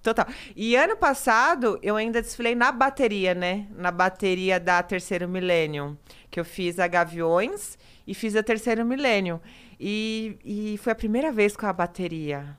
Total. 0.02 0.26
E 0.56 0.74
ano 0.74 0.96
passado, 0.96 1.78
eu 1.80 1.94
ainda 1.96 2.20
desfilei 2.20 2.56
na 2.56 2.72
bateria, 2.72 3.34
né? 3.34 3.66
Na 3.76 3.92
bateria 3.92 4.58
da 4.58 4.82
Terceiro 4.82 5.28
Milênio. 5.28 5.96
Que 6.28 6.40
eu 6.40 6.44
fiz 6.44 6.78
a 6.80 6.88
Gaviões 6.88 7.78
e 8.06 8.14
fiz 8.14 8.34
a 8.36 8.42
Terceiro 8.42 8.84
Milênio. 8.84 9.40
E, 9.78 10.38
e 10.44 10.78
foi 10.78 10.92
a 10.92 10.96
primeira 10.96 11.32
vez 11.32 11.56
com 11.56 11.66
a 11.66 11.72
bateria. 11.72 12.56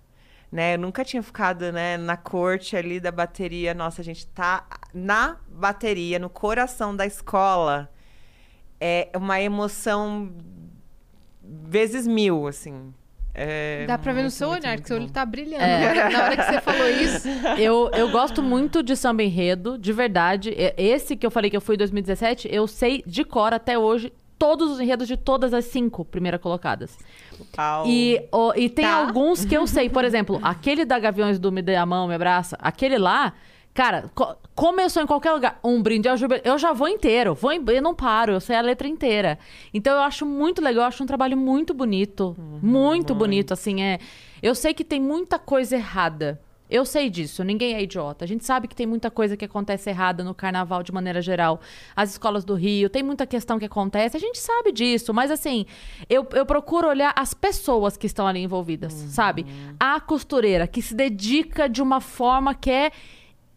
Né? 0.52 0.76
Eu 0.76 0.80
nunca 0.80 1.04
tinha 1.04 1.24
ficado 1.24 1.72
né, 1.72 1.98
na 1.98 2.16
corte 2.16 2.76
ali 2.76 3.00
da 3.00 3.12
bateria. 3.12 3.74
Nossa, 3.74 4.02
a 4.02 4.04
gente 4.06 4.28
tá 4.28 4.66
na 4.94 5.38
bateria, 5.50 6.20
no 6.20 6.30
coração 6.30 6.96
da 6.96 7.06
escola. 7.06 7.90
É 8.80 9.10
uma 9.16 9.42
emoção 9.42 10.32
vezes 11.42 12.06
mil, 12.06 12.48
assim. 12.48 12.94
É 13.36 13.86
Dá 13.88 13.98
pra 13.98 14.14
ver 14.14 14.22
no 14.22 14.30
seu 14.30 14.50
muito, 14.50 14.62
olhar, 14.62 14.74
muito 14.74 14.82
que 14.84 14.88
seu 14.88 14.98
olho 14.98 15.10
tá 15.10 15.26
brilhando. 15.26 15.64
É. 15.64 16.10
Na 16.12 16.24
hora 16.24 16.38
que 16.38 16.44
você 16.44 16.62
falou 16.62 16.88
isso. 16.88 17.28
Eu, 17.58 17.90
eu 17.94 18.12
gosto 18.12 18.44
muito 18.44 18.84
de 18.84 18.96
samba 18.96 19.24
enredo, 19.24 19.78
de 19.78 19.92
verdade. 19.92 20.54
Esse 20.78 21.16
que 21.16 21.26
eu 21.26 21.32
falei 21.32 21.50
que 21.50 21.58
eu 21.58 21.62
fui 21.62 21.76
em 21.76 21.78
2017, 21.80 22.48
eu 22.52 22.68
sei 22.68 23.04
de 23.08 23.24
cor 23.24 23.54
até 23.54 23.78
hoje 23.78 24.14
todos 24.44 24.72
os 24.72 24.80
enredos 24.82 25.08
de 25.08 25.16
todas 25.16 25.54
as 25.54 25.64
cinco 25.66 26.04
primeiras 26.04 26.42
colocadas. 26.42 26.98
E, 27.86 28.22
o- 28.32 28.54
e 28.56 28.68
tem 28.70 28.84
Tá. 28.86 28.96
alguns 28.96 29.46
que 29.46 29.56
eu 29.56 29.66
sei. 29.66 29.90
Por 29.90 30.04
exemplo, 30.06 30.40
aquele 30.44 30.84
da 30.84 31.00
Gaviões 31.00 31.40
do 31.40 31.50
Me 31.52 31.62
Dê 31.62 31.76
a 31.78 31.86
Mão, 31.86 32.08
Me 32.08 32.16
Abraça. 32.16 32.58
Aquele 32.60 32.98
lá, 32.98 33.34
Cara, 33.76 34.12
co- 34.14 34.36
começou 34.54 35.02
em 35.02 35.08
qualquer 35.08 35.32
lugar. 35.32 35.60
Um 35.64 35.82
brinde 35.82 36.08
ao 36.08 36.16
jubileu. 36.16 36.44
Eu 36.46 36.60
já 36.60 36.74
vou 36.74 36.88
inteiro. 36.88 37.34
Vou 37.34 37.52
em- 37.52 37.64
eu 37.70 37.82
não 37.82 37.96
paro, 37.96 38.34
eu 38.34 38.40
sei 38.40 38.56
a 38.56 38.62
letra 38.62 38.88
inteira. 38.88 39.40
Então 39.74 39.92
eu 39.96 40.02
acho 40.02 40.28
muito 40.28 40.62
legal, 40.62 40.84
eu 40.84 40.88
acho 40.90 41.02
um 41.04 41.08
trabalho 41.08 41.36
muito 41.36 41.74
bonito. 41.74 42.36
muito 42.62 43.16
bonito, 43.16 43.52
assim. 43.52 43.82
é. 43.82 43.98
Eu 44.44 44.54
sei 44.54 44.76
que 44.76 44.84
tem 44.84 45.02
muita 45.02 45.40
coisa 45.40 45.76
errada. 45.76 46.40
Eu 46.74 46.86
sei 46.86 47.08
disso, 47.08 47.44
ninguém 47.44 47.76
é 47.76 47.84
idiota. 47.84 48.26
A 48.26 48.28
gente 48.28 48.44
sabe 48.44 48.68
que 48.68 48.76
tem 48.76 48.88
muita 48.88 49.12
coisa 49.12 49.38
que 49.38 49.46
acontece 49.46 49.92
errada 49.92 50.24
no 50.24 50.34
carnaval 50.34 50.82
de 50.82 50.92
maneira 50.92 51.22
geral. 51.22 51.62
As 51.96 52.10
escolas 52.10 52.44
do 52.44 52.56
Rio, 52.56 52.90
tem 52.90 53.04
muita 53.04 53.28
questão 53.28 53.60
que 53.60 53.66
acontece, 53.66 54.18
a 54.18 54.20
gente 54.20 54.40
sabe 54.40 54.72
disso, 54.72 55.14
mas 55.14 55.30
assim, 55.30 55.68
eu, 56.10 56.28
eu 56.34 56.48
procuro 56.48 56.88
olhar 56.88 57.14
as 57.16 57.32
pessoas 57.32 57.96
que 57.96 58.08
estão 58.08 58.26
ali 58.26 58.40
envolvidas, 58.40 58.92
sabe? 58.92 59.46
A 59.80 60.00
costureira 60.00 60.66
que 60.66 60.82
se 60.82 60.96
dedica 60.96 61.70
de 61.70 61.80
uma 61.80 62.02
forma 62.02 62.56
que 62.56 62.72
é 62.72 62.92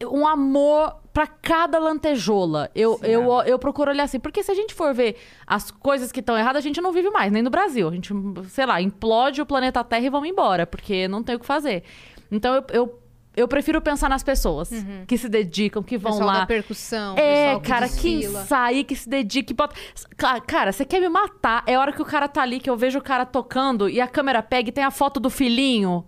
um 0.05 0.27
amor 0.27 0.97
pra 1.11 1.27
cada 1.27 1.79
lantejola. 1.79 2.71
Eu, 2.75 3.01
eu, 3.03 3.33
eu 3.47 3.59
procuro 3.59 3.91
olhar 3.91 4.05
assim, 4.05 4.21
porque 4.21 4.43
se 4.43 4.53
a 4.53 4.55
gente 4.55 4.75
for 4.75 4.93
ver 4.93 5.17
as 5.47 5.71
coisas 5.71 6.13
que 6.13 6.21
estão 6.21 6.37
erradas, 6.37 6.59
a 6.59 6.63
gente 6.63 6.83
não 6.83 6.93
vive 6.93 7.09
mais, 7.09 7.33
nem 7.33 7.43
no 7.43 7.49
Brasil. 7.49 7.89
A 7.89 7.93
gente, 7.93 8.13
sei 8.51 8.67
lá, 8.67 8.79
implode 8.83 9.41
o 9.41 9.47
planeta 9.47 9.83
Terra 9.83 10.05
e 10.05 10.11
vamos 10.11 10.29
embora, 10.29 10.67
porque 10.67 11.09
não 11.09 11.23
tem 11.23 11.37
o 11.37 11.41
que 11.41 11.47
fazer. 11.47 11.83
Então 12.31 12.55
eu, 12.55 12.65
eu, 12.73 12.99
eu 13.37 13.47
prefiro 13.47 13.81
pensar 13.83 14.09
nas 14.09 14.23
pessoas 14.23 14.71
que 15.07 15.19
se 15.19 15.29
dedicam, 15.29 15.83
que 15.83 15.99
vão 15.99 16.13
pessoal 16.13 16.27
lá. 16.29 16.41
da 16.41 16.47
percussão, 16.47 17.15
É, 17.19 17.45
pessoal 17.45 17.61
que 17.61 17.69
cara, 17.69 17.89
que 17.89 17.95
desfila. 18.19 18.41
ensaia, 18.43 18.85
que 18.85 18.97
se 18.97 19.09
dedique, 19.09 19.53
bota... 19.55 19.75
Ca- 20.17 20.41
Cara, 20.41 20.73
você 20.73 20.85
quer 20.85 21.01
me 21.01 21.09
matar? 21.09 21.63
É 21.67 21.79
hora 21.79 21.93
que 21.93 22.01
o 22.01 22.05
cara 22.05 22.27
tá 22.29 22.43
ali, 22.43 22.59
que 22.59 22.71
eu 22.71 22.77
vejo 22.77 22.99
o 22.99 23.03
cara 23.03 23.27
tocando 23.27 23.89
e 23.89 24.01
a 24.01 24.09
câmera 24.09 24.43
pega 24.43 24.71
e 24.71 24.73
tem 24.73 24.83
a 24.85 24.91
foto 24.91 25.21
do 25.21 25.29
filhinho. 25.31 26.05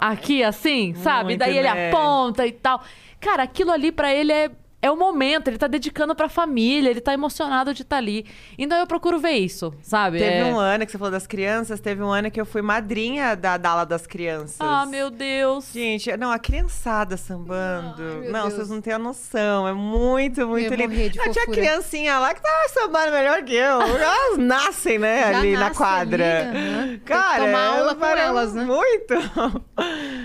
Aqui, 0.00 0.42
assim, 0.42 0.94
sabe? 0.94 1.30
Muito, 1.30 1.40
Daí 1.40 1.58
ele 1.58 1.70
né? 1.70 1.90
aponta 1.90 2.46
e 2.46 2.52
tal. 2.52 2.82
Cara, 3.20 3.42
aquilo 3.42 3.70
ali 3.70 3.92
pra 3.92 4.12
ele 4.14 4.32
é, 4.32 4.50
é 4.84 4.90
o 4.90 4.96
momento, 4.96 5.48
ele 5.48 5.56
tá 5.58 5.66
dedicando 5.66 6.14
pra 6.14 6.28
família, 6.28 6.90
ele 6.90 7.00
tá 7.00 7.12
emocionado 7.14 7.72
de 7.72 7.82
estar 7.82 7.96
ali. 7.96 8.26
Então 8.58 8.78
eu 8.78 8.86
procuro 8.86 9.18
ver 9.18 9.32
isso, 9.32 9.72
sabe? 9.82 10.18
Teve 10.18 10.36
É- 10.38 10.44
um 10.44 10.58
ano 10.58 10.84
que 10.84 10.92
você 10.92 10.98
falou 10.98 11.10
das 11.12 11.26
crianças, 11.26 11.80
teve 11.80 12.02
um 12.02 12.10
ano 12.10 12.30
que 12.30 12.40
eu 12.40 12.44
fui 12.44 12.60
madrinha 12.60 13.34
da 13.34 13.56
Dala 13.56 13.84
das 13.86 14.06
Crianças. 14.06 14.56
Ah, 14.60 14.84
meu 14.86 15.10
Deus. 15.10 15.70
Gente, 15.72 16.14
não, 16.16 16.30
a 16.30 16.38
criançada 16.38 17.16
sambando. 17.16 17.94
Ai, 18.24 18.30
não, 18.30 18.42
Deus. 18.42 18.54
vocês 18.54 18.68
não 18.70 18.80
têm 18.80 18.92
a 18.92 18.98
noção. 18.98 19.66
É 19.66 19.72
muito, 19.72 20.46
muito 20.46 20.74
lindo. 20.74 21.16
Não, 21.16 21.32
tinha 21.32 21.46
criancinha 21.46 22.18
lá 22.18 22.34
que 22.34 22.42
tava 22.42 22.68
sambando 22.68 23.12
melhor 23.12 23.42
que 23.42 23.54
eu. 23.54 23.80
Elas 23.80 24.38
nascem, 24.38 24.98
né, 24.98 25.32
Já 25.32 25.38
ali 25.38 25.52
na 25.54 25.60
nasce 25.60 25.76
quadra. 25.78 26.50
ali, 26.50 26.98
que 26.98 27.04
Cara, 27.04 27.44
tomar 27.46 27.66
aula 27.68 27.90
eu 27.92 27.94
com 27.94 28.00
paro 28.00 28.20
elas, 28.20 28.52
né? 28.54 28.64
Muito. 28.64 29.14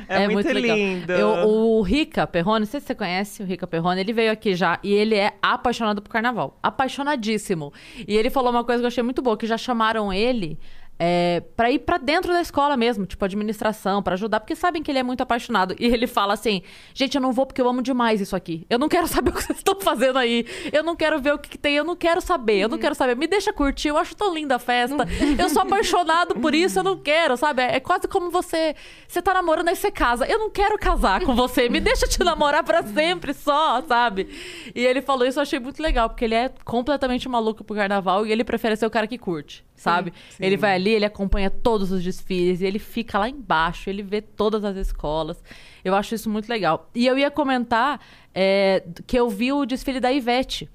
É, 0.07 0.27
muito, 0.27 0.51
legal. 0.51 0.75
lindo. 0.75 1.11
Eu- 1.13 1.47
o 1.47 1.81
Rica 1.83 2.25
Perrone, 2.25 2.61
não 2.61 2.65
sei 2.65 2.79
se 2.79 2.87
você 2.87 2.95
conhece 2.95 3.43
o 3.43 3.45
Rica 3.45 3.67
Perrone, 3.67 4.01
ele 4.01 4.11
veio 4.11 4.31
aqui 4.31 4.48
já 4.55 4.79
e 4.83 4.93
ele 4.93 5.15
é 5.15 5.33
apaixonado 5.41 6.01
por 6.01 6.09
carnaval. 6.09 6.57
Apaixonadíssimo. 6.61 7.73
E 8.07 8.15
ele 8.15 8.29
falou 8.29 8.51
uma 8.51 8.63
coisa 8.63 8.81
que 8.81 8.85
eu 8.85 8.87
achei 8.87 9.03
muito 9.03 9.21
boa, 9.21 9.37
que 9.37 9.47
já 9.47 9.57
chamaram 9.57 10.11
ele 10.11 10.59
é, 11.01 11.41
pra 11.55 11.71
ir 11.71 11.79
pra 11.79 11.97
dentro 11.97 12.33
da 12.33 12.41
escola 12.41 12.75
mesmo, 12.75 13.05
tipo 13.05 13.23
administração, 13.23 14.03
pra 14.03 14.15
ajudar, 14.15 14.41
porque 14.41 14.53
sabem 14.53 14.83
que 14.83 14.91
ele 14.91 14.99
é 14.99 15.03
muito 15.03 15.21
apaixonado. 15.21 15.73
E 15.79 15.85
ele 15.85 16.05
fala 16.05 16.33
assim: 16.33 16.61
gente, 16.93 17.15
eu 17.15 17.21
não 17.21 17.31
vou 17.31 17.45
porque 17.45 17.61
eu 17.61 17.69
amo 17.69 17.81
demais 17.81 18.19
isso 18.19 18.35
aqui. 18.35 18.67
Eu 18.69 18.77
não 18.77 18.89
quero 18.89 19.07
saber 19.09 19.31
o 19.31 19.33
que 19.33 19.43
vocês 19.43 19.59
estão 19.59 19.79
fazendo 19.79 20.19
aí. 20.19 20.45
Eu 20.73 20.83
não 20.83 20.97
quero 20.97 21.19
ver 21.21 21.33
o 21.33 21.39
que, 21.39 21.49
que 21.49 21.57
tem, 21.57 21.75
eu 21.75 21.85
não 21.85 21.95
quero 21.95 22.19
saber, 22.19 22.57
eu 22.57 22.67
não 22.67 22.77
quero 22.77 22.93
saber. 22.93 23.15
Me 23.15 23.27
deixa 23.27 23.53
curtir, 23.53 23.87
eu 23.87 23.97
acho 23.97 24.13
tão 24.13 24.33
linda 24.33 24.55
a 24.55 24.59
festa. 24.59 25.07
Eu 25.37 25.49
sou 25.49 25.61
apaixonado 25.61 26.35
por 26.35 26.53
isso, 26.53 26.79
eu 26.79 26.83
não 26.83 26.97
quero, 26.97 27.37
sabe? 27.37 27.61
É 27.61 27.79
quase 27.79 28.07
como 28.07 28.29
você. 28.29 28.75
Você 29.07 29.21
tá 29.21 29.33
namorando, 29.33 29.69
aí 29.69 29.75
você 29.77 29.89
casa. 29.89 30.25
Eu 30.25 30.37
não 30.37 30.49
quero 30.49 30.77
casar 30.77 31.23
com 31.23 31.33
você, 31.33 31.69
me 31.69 31.79
deixa 31.79 32.07
te 32.07 32.21
namorar 32.23 32.63
pra 32.63 32.83
sempre 32.83 33.33
só, 33.33 33.81
sabe? 33.81 34.27
E 34.75 34.85
ele 34.85 35.01
falou 35.01 35.25
isso, 35.25 35.39
eu 35.39 35.43
achei 35.43 35.59
muito 35.59 35.81
legal, 35.81 36.09
porque 36.09 36.25
ele 36.25 36.35
é 36.35 36.51
completamente 36.65 37.29
maluco 37.29 37.63
pro 37.63 37.75
carnaval 37.75 38.25
e 38.25 38.31
ele 38.31 38.43
prefere 38.43 38.75
ser 38.75 38.85
o 38.85 38.89
cara 38.89 39.07
que 39.07 39.17
curte, 39.17 39.63
sabe? 39.79 40.13
Ele 40.39 40.57
vai 40.57 40.75
ali, 40.75 40.91
ele 40.91 41.05
acompanha 41.05 41.49
todos 41.49 41.91
os 41.91 42.03
desfiles, 42.03 42.61
e 42.61 42.65
ele 42.65 42.79
fica 42.79 43.17
lá 43.17 43.29
embaixo, 43.29 43.89
ele 43.89 44.03
vê 44.03 44.21
todas 44.21 44.63
as 44.63 44.75
escolas. 44.75 45.41
Eu 45.83 45.95
acho 45.95 46.13
isso 46.15 46.29
muito 46.29 46.49
legal. 46.49 46.89
E 46.93 47.07
eu 47.07 47.17
ia 47.17 47.31
comentar 47.31 47.99
é, 48.33 48.83
que 49.07 49.17
eu 49.17 49.29
vi 49.29 49.51
o 49.51 49.65
desfile 49.65 49.99
da 49.99 50.11
Ivete. 50.11 50.69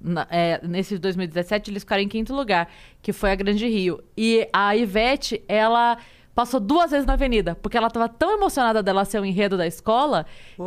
Na, 0.00 0.26
é, 0.30 0.60
nesse 0.66 0.98
2017, 0.98 1.70
eles 1.70 1.82
ficaram 1.82 2.02
em 2.02 2.08
quinto 2.08 2.34
lugar, 2.34 2.70
que 3.02 3.12
foi 3.12 3.32
a 3.32 3.34
Grande 3.34 3.66
Rio. 3.66 4.02
E 4.16 4.48
a 4.52 4.74
Ivete, 4.76 5.42
ela 5.48 5.98
passou 6.34 6.60
duas 6.60 6.90
vezes 6.90 7.06
na 7.06 7.14
avenida, 7.14 7.56
porque 7.60 7.76
ela 7.76 7.90
tava 7.90 8.08
tão 8.08 8.32
emocionada 8.32 8.82
dela 8.82 9.04
ser 9.04 9.20
o 9.20 9.24
enredo 9.24 9.56
da 9.56 9.66
escola, 9.66 10.26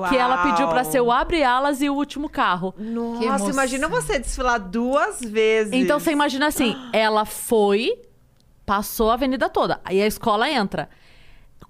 que 0.10 0.18
ela 0.18 0.36
Uau! 0.36 0.52
pediu 0.52 0.68
pra 0.68 0.84
ser 0.84 1.02
o 1.02 1.12
abre-alas 1.12 1.82
e 1.82 1.90
o 1.90 1.94
último 1.94 2.30
carro. 2.30 2.74
Nossa, 2.78 3.50
imagina 3.50 3.88
você 3.88 4.20
desfilar 4.20 4.60
duas 4.60 5.22
vezes. 5.22 5.74
Então 5.74 6.00
você 6.00 6.12
imagina 6.12 6.48
assim, 6.48 6.76
ela 6.94 7.26
foi, 7.26 8.02
passou 8.66 9.10
a 9.10 9.14
avenida 9.14 9.50
toda, 9.50 9.80
aí 9.84 10.02
a 10.02 10.08
escola 10.08 10.50
entra. 10.50 10.90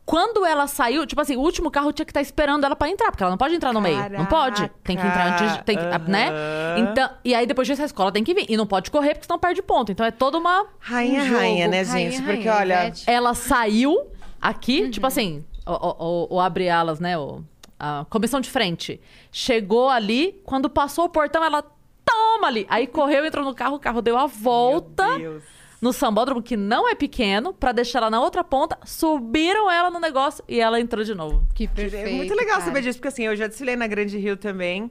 Quando 0.05 0.45
ela 0.45 0.67
saiu, 0.67 1.05
tipo 1.07 1.21
assim, 1.21 1.37
o 1.37 1.39
último 1.39 1.71
carro 1.71 1.93
tinha 1.93 2.05
que 2.05 2.11
estar 2.11 2.21
esperando 2.21 2.65
ela 2.65 2.75
pra 2.75 2.89
entrar, 2.89 3.09
porque 3.09 3.23
ela 3.23 3.31
não 3.31 3.37
pode 3.37 3.55
entrar 3.55 3.71
no 3.71 3.79
meio. 3.79 3.97
Não 4.11 4.25
pode. 4.25 4.69
Tem 4.83 4.97
que 4.97 5.07
entrar 5.07 5.33
antes, 5.41 5.57
de- 5.57 5.63
tem 5.63 5.77
que, 5.77 5.83
né? 6.11 6.29
Aham. 6.29 6.79
Então, 6.91 7.09
e 7.23 7.33
aí 7.33 7.45
depois 7.45 7.67
disso 7.67 7.81
a 7.81 7.85
escola 7.85 8.11
tem 8.11 8.21
que 8.23 8.33
vir. 8.33 8.45
E 8.49 8.57
não 8.57 8.67
pode 8.67 8.91
correr, 8.91 9.13
porque 9.13 9.25
senão 9.25 9.39
perde 9.39 9.61
ponto. 9.61 9.91
Então 9.93 10.05
é 10.05 10.11
toda 10.11 10.37
uma. 10.37 10.65
Rainha, 10.79 11.23
Um 11.23 11.31
rainha, 11.37 11.67
né, 11.69 11.83
rainha, 11.83 12.11
gente? 12.11 12.21
Porque, 12.21 12.47
rainha, 12.49 12.55
olha... 12.55 12.81
Ivete. 12.87 13.03
Ela 13.09 13.33
saiu 13.33 14.07
aqui, 14.41 14.89
tipo 14.89 15.07
assim, 15.07 15.43
o, 15.65 15.71
o, 15.71 16.27
o, 16.31 16.35
o 16.35 16.39
abre-alas, 16.41 16.99
né? 16.99 17.17
O, 17.17 17.41
a 17.79 18.05
comissão 18.09 18.41
de 18.41 18.49
frente. 18.51 18.99
Chegou 19.31 19.89
ali, 19.89 20.41
quando 20.45 20.69
passou 20.69 21.05
o 21.05 21.09
portão, 21.09 21.41
ela 21.43 21.63
toma 22.05 22.47
ali. 22.47 22.67
Aí 22.69 22.87
correu, 22.87 23.25
entrou 23.25 23.45
no 23.45 23.53
carro, 23.55 23.77
o 23.77 23.79
carro 23.79 24.01
deu 24.01 24.17
a 24.17 24.25
volta 24.25 25.07
Meu 25.17 25.17
Deus. 25.39 25.43
No 25.83 25.91
sambódromo, 25.91 26.41
que 26.41 26.55
não 26.55 26.87
é 26.87 26.95
pequeno, 26.95 27.53
pra 27.53 27.73
deixar 27.73 27.99
ela 27.99 28.09
na 28.09 28.21
outra 28.21 28.41
ponta, 28.41 28.77
subiram 28.85 29.69
ela 29.69 29.89
no 29.89 29.99
negócio 29.99 30.41
e 30.47 30.57
ela 30.57 30.79
entrou 30.79 31.03
de 31.03 31.13
novo. 31.13 31.45
Que 31.53 31.65
É 31.65 31.67
perfeito, 31.67 32.15
muito 32.15 32.33
legal 32.33 32.59
cara. 32.59 32.65
saber 32.65 32.81
disso, 32.81 32.99
porque 32.99 33.09
assim, 33.09 33.23
eu 33.25 33.35
já 33.35 33.47
desfilei 33.47 33.75
na 33.75 33.85
Grande 33.85 34.17
Rio 34.17 34.37
também. 34.37 34.89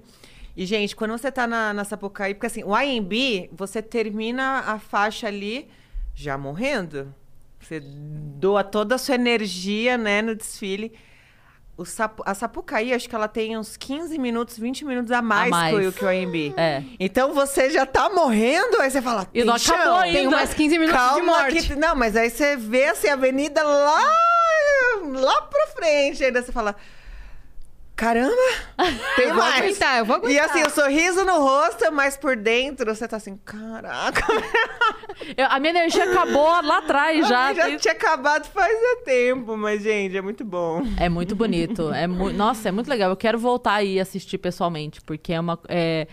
E, 0.54 0.66
gente, 0.66 0.94
quando 0.94 1.12
você 1.12 1.32
tá 1.32 1.46
na, 1.46 1.72
na 1.72 1.82
Sapucaí, 1.82 2.34
porque 2.34 2.46
assim, 2.46 2.62
o 2.62 2.78
IMB, 2.78 3.48
você 3.52 3.80
termina 3.80 4.58
a 4.66 4.78
faixa 4.78 5.28
ali 5.28 5.66
já 6.14 6.36
morrendo. 6.36 7.14
Você 7.58 7.80
doa 7.80 8.62
toda 8.62 8.96
a 8.96 8.98
sua 8.98 9.14
energia, 9.14 9.96
né, 9.96 10.20
no 10.20 10.36
desfile. 10.36 10.92
Sapu- 11.84 12.22
a 12.26 12.34
Sapucaí, 12.34 12.92
acho 12.92 13.08
que 13.08 13.14
ela 13.14 13.28
tem 13.28 13.56
uns 13.56 13.76
15 13.76 14.18
minutos, 14.18 14.58
20 14.58 14.84
minutos 14.84 15.10
a 15.12 15.20
mais, 15.22 15.50
mais. 15.50 15.94
Que, 15.94 16.04
o, 16.04 16.12
IMB. 16.12 16.54
É. 16.56 16.82
Então 17.00 17.32
você 17.34 17.70
já 17.70 17.84
tá 17.86 18.08
morrendo, 18.10 18.80
aí 18.80 18.90
você 18.90 19.00
fala, 19.02 19.26
E 19.34 19.44
não 19.44 19.54
acabou 19.54 19.94
ainda. 19.98 20.18
Tem 20.18 20.28
mais 20.28 20.54
15 20.54 20.78
minutos 20.78 21.00
de 21.02 21.08
Calma 21.08 21.24
morte. 21.40 21.68
que- 21.68 21.74
Não, 21.76 21.94
mas 21.94 22.16
aí 22.16 22.30
você 22.30 22.56
vê 22.56 22.84
assim, 22.86 23.08
a 23.08 23.14
avenida 23.14 23.62
lá, 23.62 24.04
lá 25.14 25.42
pra 25.42 25.66
frente. 25.68 26.24
Ainda 26.24 26.42
você 26.42 26.52
fala. 26.52 26.74
Caramba! 27.94 28.34
Tem 29.16 29.26
Eu 29.28 29.34
vou 29.34 29.38
mais. 29.44 29.58
aguentar, 29.62 29.98
eu 29.98 30.04
vou 30.04 30.16
E 30.28 30.38
aguentar. 30.38 30.44
assim, 30.50 30.62
o 30.62 30.70
sorriso 30.70 31.24
no 31.24 31.38
rosto, 31.38 31.92
mas 31.92 32.16
por 32.16 32.36
dentro 32.36 32.92
você 32.94 33.06
tá 33.06 33.16
assim, 33.18 33.36
caraca. 33.44 34.22
Eu- 35.36 35.46
a 35.48 35.60
minha 35.60 35.70
energia 35.70 36.04
acabou 36.10 36.48
lá 36.62 36.78
atrás 36.78 37.28
já. 37.28 37.52
já 37.54 37.64
Tem- 37.66 37.76
tinha 37.76 37.92
acabado 37.94 38.46
faz 38.46 38.76
tempo, 39.04 39.56
mas, 39.56 39.82
gente, 39.82 40.16
é 40.16 40.22
muito 40.22 40.44
bom. 40.44 40.82
É 40.98 41.08
muito 41.08 41.36
bonito. 41.36 41.92
É 41.92 42.06
mu... 42.06 42.32
Nossa, 42.32 42.68
é 42.70 42.72
muito 42.72 42.88
legal. 42.88 43.10
Eu 43.10 43.16
quero 43.16 43.38
voltar 43.38 43.74
aí 43.74 43.94
e 43.94 44.00
assistir 44.00 44.38
pessoalmente, 44.38 45.00
porque 45.02 45.32
é 45.32 45.38
uma. 45.40 45.58
É... 45.68 46.06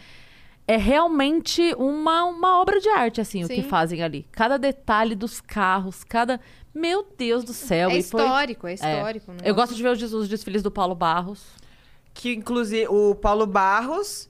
É 0.68 0.78
realmente 0.78 1.74
uma, 1.80 2.26
uma 2.26 2.62
obra 2.62 2.80
de 2.80 2.88
arte, 2.90 3.20
assim, 3.20 3.44
o 3.44 3.48
que 3.48 3.56
Sim. 3.56 3.64
fazem 3.64 4.04
ali. 4.04 4.28
Cada 4.32 4.56
detalhe 4.60 5.16
dos 5.16 5.42
carros, 5.42 6.04
cada. 6.04 6.40
Meu 6.72 7.04
Deus 7.18 7.44
do 7.44 7.54
céu. 7.54 7.90
É 7.90 7.98
e 7.98 8.04
foi- 8.04 8.22
histórico, 8.22 8.68
é 8.68 8.72
É. 8.72 8.74
histórico. 8.76 9.34
Eu 9.44 9.56
gosto 9.56 9.74
de 9.74 9.82
ver 9.82 9.90
os 9.90 10.28
desfiles 10.30 10.62
do 10.62 10.70
Paulo 10.70 10.94
Barros. 10.94 11.44
Que, 12.20 12.34
inclusive, 12.34 12.86
o 12.90 13.16
Paulo 13.16 13.46
Barros 13.48 14.30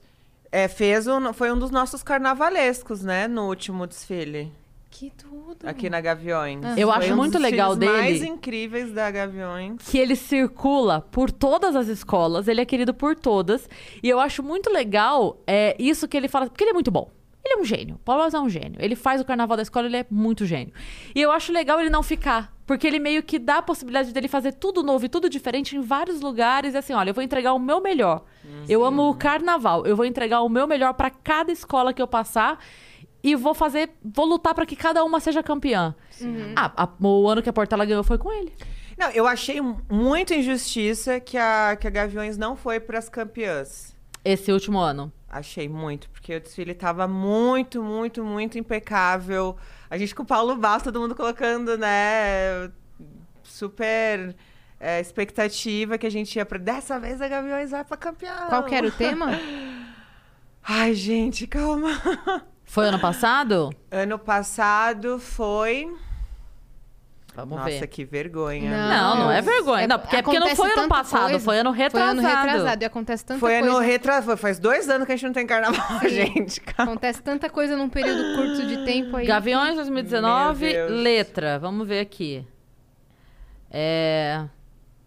é, 0.52 0.68
fez 0.68 1.08
um, 1.08 1.32
foi 1.32 1.50
um 1.50 1.58
dos 1.58 1.72
nossos 1.72 2.04
carnavalescos, 2.04 3.02
né? 3.02 3.26
No 3.26 3.48
último 3.48 3.84
desfile. 3.84 4.52
Que 4.88 5.10
tudo. 5.10 5.56
Aqui 5.64 5.90
na 5.90 6.00
Gaviões. 6.00 6.60
Eu 6.76 6.86
Foi 6.86 6.98
acho 6.98 7.12
um 7.12 7.16
muito 7.16 7.32
dos 7.32 7.42
legal 7.42 7.74
desfiles 7.74 8.00
mais 8.00 8.20
dele. 8.20 8.30
incríveis 8.32 8.92
da 8.92 9.10
Gaviões. 9.10 9.82
que 9.90 9.98
ele 9.98 10.14
circula 10.14 11.00
por 11.10 11.32
todas 11.32 11.74
as 11.74 11.88
escolas, 11.88 12.46
ele 12.46 12.60
é 12.60 12.64
querido 12.64 12.94
por 12.94 13.16
todas. 13.16 13.68
E 14.00 14.08
eu 14.08 14.20
acho 14.20 14.40
muito 14.40 14.70
legal 14.70 15.38
é, 15.44 15.74
isso 15.76 16.06
que 16.06 16.16
ele 16.16 16.28
fala, 16.28 16.46
porque 16.46 16.62
ele 16.62 16.70
é 16.70 16.74
muito 16.74 16.92
bom. 16.92 17.10
Ele 17.44 17.54
é 17.54 17.62
um 17.62 17.64
gênio. 17.64 17.98
Paulo 18.04 18.20
Barros 18.20 18.34
é 18.34 18.40
um 18.40 18.48
gênio. 18.48 18.74
Ele 18.78 18.94
faz 18.94 19.20
o 19.20 19.24
carnaval 19.24 19.56
da 19.56 19.62
escola, 19.62 19.86
ele 19.86 19.96
é 19.96 20.06
muito 20.10 20.44
gênio. 20.44 20.72
E 21.14 21.20
eu 21.20 21.32
acho 21.32 21.52
legal 21.52 21.80
ele 21.80 21.88
não 21.90 22.02
ficar. 22.02 22.52
Porque 22.66 22.86
ele 22.86 22.98
meio 23.00 23.22
que 23.22 23.38
dá 23.38 23.56
a 23.58 23.62
possibilidade 23.62 24.12
dele 24.12 24.28
fazer 24.28 24.52
tudo 24.52 24.82
novo 24.82 25.04
e 25.04 25.08
tudo 25.08 25.28
diferente 25.28 25.74
em 25.74 25.80
vários 25.80 26.20
lugares. 26.20 26.74
E 26.74 26.76
assim, 26.76 26.92
olha, 26.92 27.10
eu 27.10 27.14
vou 27.14 27.24
entregar 27.24 27.52
o 27.54 27.58
meu 27.58 27.80
melhor. 27.80 28.24
Eu 28.68 28.84
amo 28.84 29.08
o 29.10 29.14
carnaval. 29.14 29.86
Eu 29.86 29.96
vou 29.96 30.04
entregar 30.04 30.42
o 30.42 30.48
meu 30.48 30.66
melhor 30.66 30.92
pra 30.94 31.10
cada 31.10 31.50
escola 31.50 31.92
que 31.94 32.00
eu 32.02 32.06
passar. 32.06 32.58
E 33.22 33.34
vou 33.34 33.54
fazer, 33.54 33.90
vou 34.04 34.24
lutar 34.26 34.54
pra 34.54 34.64
que 34.64 34.76
cada 34.76 35.02
uma 35.04 35.18
seja 35.20 35.42
campeã. 35.42 35.94
Ah, 36.56 36.72
a- 36.76 36.88
o 37.06 37.28
ano 37.28 37.42
que 37.42 37.48
a 37.48 37.52
Portela 37.52 37.84
ganhou 37.84 38.04
foi 38.04 38.16
com 38.18 38.32
ele. 38.32 38.52
Não, 38.96 39.08
eu 39.10 39.26
achei 39.26 39.60
muito 39.90 40.32
injustiça 40.34 41.18
que 41.20 41.36
a, 41.36 41.74
que 41.78 41.86
a 41.86 41.90
Gaviões 41.90 42.36
não 42.38 42.54
foi 42.54 42.78
para 42.78 42.98
as 42.98 43.08
campeãs. 43.08 43.94
Esse 44.24 44.52
último 44.52 44.78
ano. 44.78 45.10
Achei 45.30 45.68
muito, 45.68 46.10
porque 46.10 46.34
o 46.34 46.40
desfile 46.40 46.74
tava 46.74 47.06
muito, 47.06 47.80
muito, 47.80 48.24
muito 48.24 48.58
impecável. 48.58 49.56
A 49.88 49.96
gente 49.96 50.12
com 50.12 50.24
o 50.24 50.26
Paulo 50.26 50.56
Basso, 50.56 50.86
todo 50.86 50.98
mundo 50.98 51.14
colocando, 51.14 51.78
né? 51.78 52.68
Super 53.44 54.34
é, 54.80 55.00
expectativa 55.00 55.96
que 55.96 56.06
a 56.06 56.10
gente 56.10 56.34
ia 56.34 56.44
pra. 56.44 56.58
Dessa 56.58 56.98
vez 56.98 57.22
a 57.22 57.28
Gaviões 57.28 57.70
vai 57.70 57.84
pra 57.84 57.96
campeão. 57.96 58.48
Qual 58.48 58.64
que 58.64 58.74
era 58.74 58.88
o 58.88 58.90
tema? 58.90 59.26
Ai, 60.66 60.94
gente, 60.94 61.46
calma. 61.46 61.90
Foi 62.64 62.88
ano 62.88 62.98
passado? 62.98 63.70
Ano 63.88 64.18
passado 64.18 65.20
foi. 65.20 65.88
Vamos 67.40 67.58
Nossa, 67.58 67.70
ver. 67.80 67.86
que 67.86 68.04
vergonha. 68.04 68.70
Não, 68.70 69.16
não 69.16 69.30
é 69.30 69.40
vergonha. 69.42 69.86
Não, 69.86 69.98
porque 69.98 70.16
é 70.16 70.22
porque 70.22 70.38
não 70.38 70.54
foi 70.54 70.70
ano 70.72 70.88
passado, 70.88 71.30
coisa. 71.30 71.38
foi 71.44 71.58
ano 71.58 71.70
Foi 71.74 71.82
ano 72.02 72.20
retrasado. 72.20 72.20
retrasado 72.20 72.82
e 72.82 72.84
acontece 72.86 73.24
tanta 73.24 73.40
Foi 73.40 73.58
coisa. 73.58 73.68
ano 73.68 73.78
retrasado. 73.78 74.36
Faz 74.36 74.58
dois 74.58 74.88
anos 74.88 75.06
que 75.06 75.12
a 75.12 75.16
gente 75.16 75.26
não 75.26 75.32
tem 75.32 75.46
carnaval, 75.46 76.00
gente. 76.08 76.60
Calma. 76.60 76.92
Acontece 76.92 77.22
tanta 77.22 77.48
coisa 77.50 77.76
num 77.76 77.88
período 77.88 78.36
curto 78.36 78.66
de 78.66 78.84
tempo 78.84 79.16
aí. 79.16 79.26
Gaviões 79.26 79.76
2019, 79.76 80.66
Meu 80.72 80.86
Deus. 80.88 81.02
letra. 81.02 81.58
Vamos 81.58 81.86
ver 81.86 82.00
aqui. 82.00 82.46
É. 83.70 84.44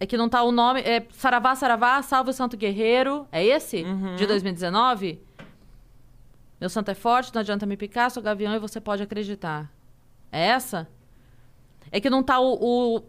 É 0.00 0.06
que 0.06 0.16
não 0.16 0.28
tá 0.28 0.42
o 0.42 0.50
nome. 0.52 0.80
É 0.80 1.06
Saravá, 1.12 1.54
Saravá, 1.54 2.02
Salve 2.02 2.30
o 2.30 2.32
Santo 2.32 2.56
Guerreiro. 2.56 3.26
É 3.30 3.44
esse? 3.44 3.82
Uhum. 3.82 4.16
De 4.16 4.26
2019? 4.26 5.20
Meu 6.60 6.68
santo 6.70 6.90
é 6.90 6.94
forte, 6.94 7.34
não 7.34 7.40
adianta 7.40 7.66
me 7.66 7.76
picar, 7.76 8.10
sou 8.10 8.22
gavião 8.22 8.54
e 8.54 8.58
você 8.58 8.80
pode 8.80 9.02
acreditar. 9.02 9.70
É 10.32 10.46
essa? 10.46 10.88
É 11.96 12.00
que 12.00 12.10
não 12.10 12.22
tá 12.24 12.40
o. 12.40 12.54
o- 12.96 13.02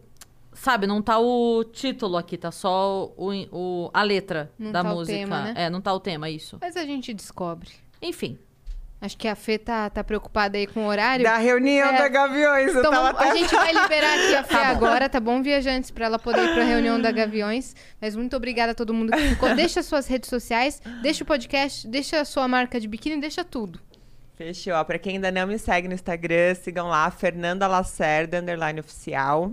sabe, 0.54 0.86
não 0.86 1.02
tá 1.02 1.18
o 1.18 1.64
título 1.64 2.16
aqui, 2.16 2.38
tá 2.38 2.50
só 2.52 3.12
o, 3.16 3.32
o- 3.50 3.90
a 3.92 4.02
letra 4.02 4.50
Não 4.58 4.70
da 4.70 4.82
tá 4.84 4.92
o 4.92 4.94
música. 4.94 5.18
tema, 5.18 5.42
né? 5.42 5.54
É, 5.56 5.68
não 5.70 5.80
tá 5.80 5.92
o 5.92 5.98
tema, 6.00 6.30
isso. 6.30 6.56
Mas 6.60 6.76
a 6.76 6.84
gente 6.84 7.12
descobre. 7.12 7.68
Enfim. 8.00 8.38
Acho 8.98 9.18
que 9.18 9.28
a 9.28 9.34
Fê 9.34 9.58
tá, 9.58 9.90
tá 9.90 10.02
preocupada 10.02 10.56
aí 10.56 10.66
com 10.66 10.84
o 10.84 10.88
horário. 10.88 11.22
Da 11.24 11.36
reunião 11.36 11.88
É. 11.90 11.98
da 11.98 12.08
Gaviões. 12.08 12.72
eu 12.72 12.78
Então 12.78 12.90
tava 12.90 13.12
vamos- 13.12 13.20
a 13.20 13.24
até- 13.30 13.38
gente 13.38 13.54
vai 13.54 13.72
liberar 13.72 14.14
aqui 14.14 14.34
a 14.36 14.42
Fê 14.44 14.54
agora, 14.56 15.08
tá 15.08 15.20
bom, 15.20 15.42
viajantes? 15.42 15.90
Pra 15.90 16.06
ela 16.06 16.18
poder 16.18 16.42
ir 16.42 16.54
pra 16.54 16.64
reunião 16.64 16.98
da 16.98 17.10
Gaviões. 17.12 17.74
Mas 18.00 18.16
muito 18.16 18.34
obrigada 18.36 18.72
a 18.72 18.74
todo 18.74 18.94
mundo 18.94 19.12
que 19.12 19.18
ficou. 19.28 19.52
Deixa 19.54 19.82
suas 19.82 20.06
redes 20.06 20.30
sociais, 20.30 20.80
deixa 21.02 21.22
o 21.24 21.26
podcast, 21.26 21.86
deixa 21.86 22.20
a 22.20 22.24
sua 22.24 22.48
marca 22.48 22.80
de 22.80 22.88
biquíni, 22.88 23.20
deixa 23.20 23.44
tudo. 23.44 23.78
Fechou. 24.36 24.74
Ó, 24.74 24.84
Pra 24.84 24.98
quem 24.98 25.14
ainda 25.14 25.30
não 25.30 25.46
me 25.46 25.58
segue 25.58 25.88
no 25.88 25.94
Instagram, 25.94 26.54
sigam 26.54 26.88
lá, 26.88 27.10
Fernanda 27.10 27.66
Lacerda, 27.66 28.38
underline 28.38 28.78
oficial. 28.80 29.50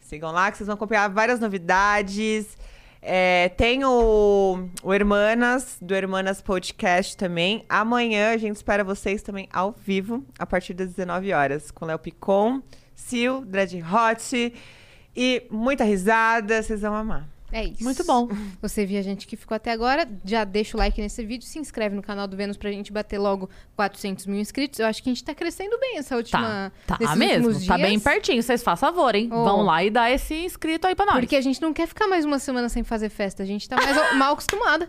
Sigam 0.00 0.30
lá 0.30 0.50
que 0.50 0.58
vocês 0.58 0.66
vão 0.66 0.74
acompanhar 0.74 1.08
várias 1.08 1.40
novidades. 1.40 2.58
É, 3.00 3.48
tem 3.48 3.84
o, 3.84 4.68
o 4.82 4.94
Hermanas, 4.94 5.78
do 5.80 5.94
Hermanas 5.94 6.40
Podcast 6.42 7.16
também. 7.16 7.64
Amanhã 7.68 8.32
a 8.32 8.36
gente 8.36 8.56
espera 8.56 8.84
vocês 8.84 9.22
também 9.22 9.48
ao 9.52 9.72
vivo, 9.72 10.24
a 10.38 10.44
partir 10.46 10.74
das 10.74 10.90
19 10.90 11.32
horas, 11.32 11.70
com 11.70 11.86
Léo 11.86 11.98
Picon, 11.98 12.62
Sil, 12.94 13.42
Dread 13.46 13.82
Hot 13.82 14.54
e 15.16 15.46
muita 15.50 15.82
risada. 15.82 16.62
Vocês 16.62 16.82
vão 16.82 16.94
amar. 16.94 17.26
É 17.52 17.64
isso. 17.64 17.84
Muito 17.84 18.04
bom. 18.04 18.28
Você 18.60 18.84
viajante 18.86 19.26
que 19.26 19.36
ficou 19.36 19.54
até 19.54 19.70
agora, 19.70 20.08
já 20.24 20.44
deixa 20.44 20.76
o 20.76 20.80
like 20.80 21.00
nesse 21.00 21.24
vídeo, 21.24 21.46
se 21.46 21.58
inscreve 21.58 21.94
no 21.94 22.02
canal 22.02 22.26
do 22.26 22.36
Vênus 22.36 22.56
pra 22.56 22.70
gente 22.72 22.92
bater 22.92 23.18
logo 23.18 23.48
400 23.76 24.26
mil 24.26 24.40
inscritos. 24.40 24.80
Eu 24.80 24.86
acho 24.86 25.02
que 25.02 25.10
a 25.10 25.12
gente 25.12 25.22
tá 25.22 25.34
crescendo 25.34 25.78
bem 25.78 25.98
essa 25.98 26.16
última. 26.16 26.72
Tá, 26.86 26.96
tá 26.96 27.14
mesmo. 27.14 27.48
últimos 27.48 27.66
Tá 27.66 27.76
dias. 27.76 27.88
bem 27.88 28.00
pertinho. 28.00 28.42
Vocês 28.42 28.62
fazem 28.62 28.80
favor, 28.80 29.14
hein? 29.14 29.28
Oh. 29.30 29.44
Vão 29.44 29.62
lá 29.62 29.84
e 29.84 29.90
dá 29.90 30.10
esse 30.10 30.34
inscrito 30.34 30.86
aí 30.86 30.94
pra 30.94 31.06
nós. 31.06 31.20
Porque 31.20 31.36
a 31.36 31.40
gente 31.40 31.60
não 31.60 31.72
quer 31.72 31.86
ficar 31.86 32.08
mais 32.08 32.24
uma 32.24 32.38
semana 32.38 32.68
sem 32.68 32.82
fazer 32.82 33.10
festa. 33.10 33.42
A 33.42 33.46
gente 33.46 33.68
tá 33.68 33.76
mais 33.76 33.96
mal 34.16 34.32
acostumada. 34.32 34.88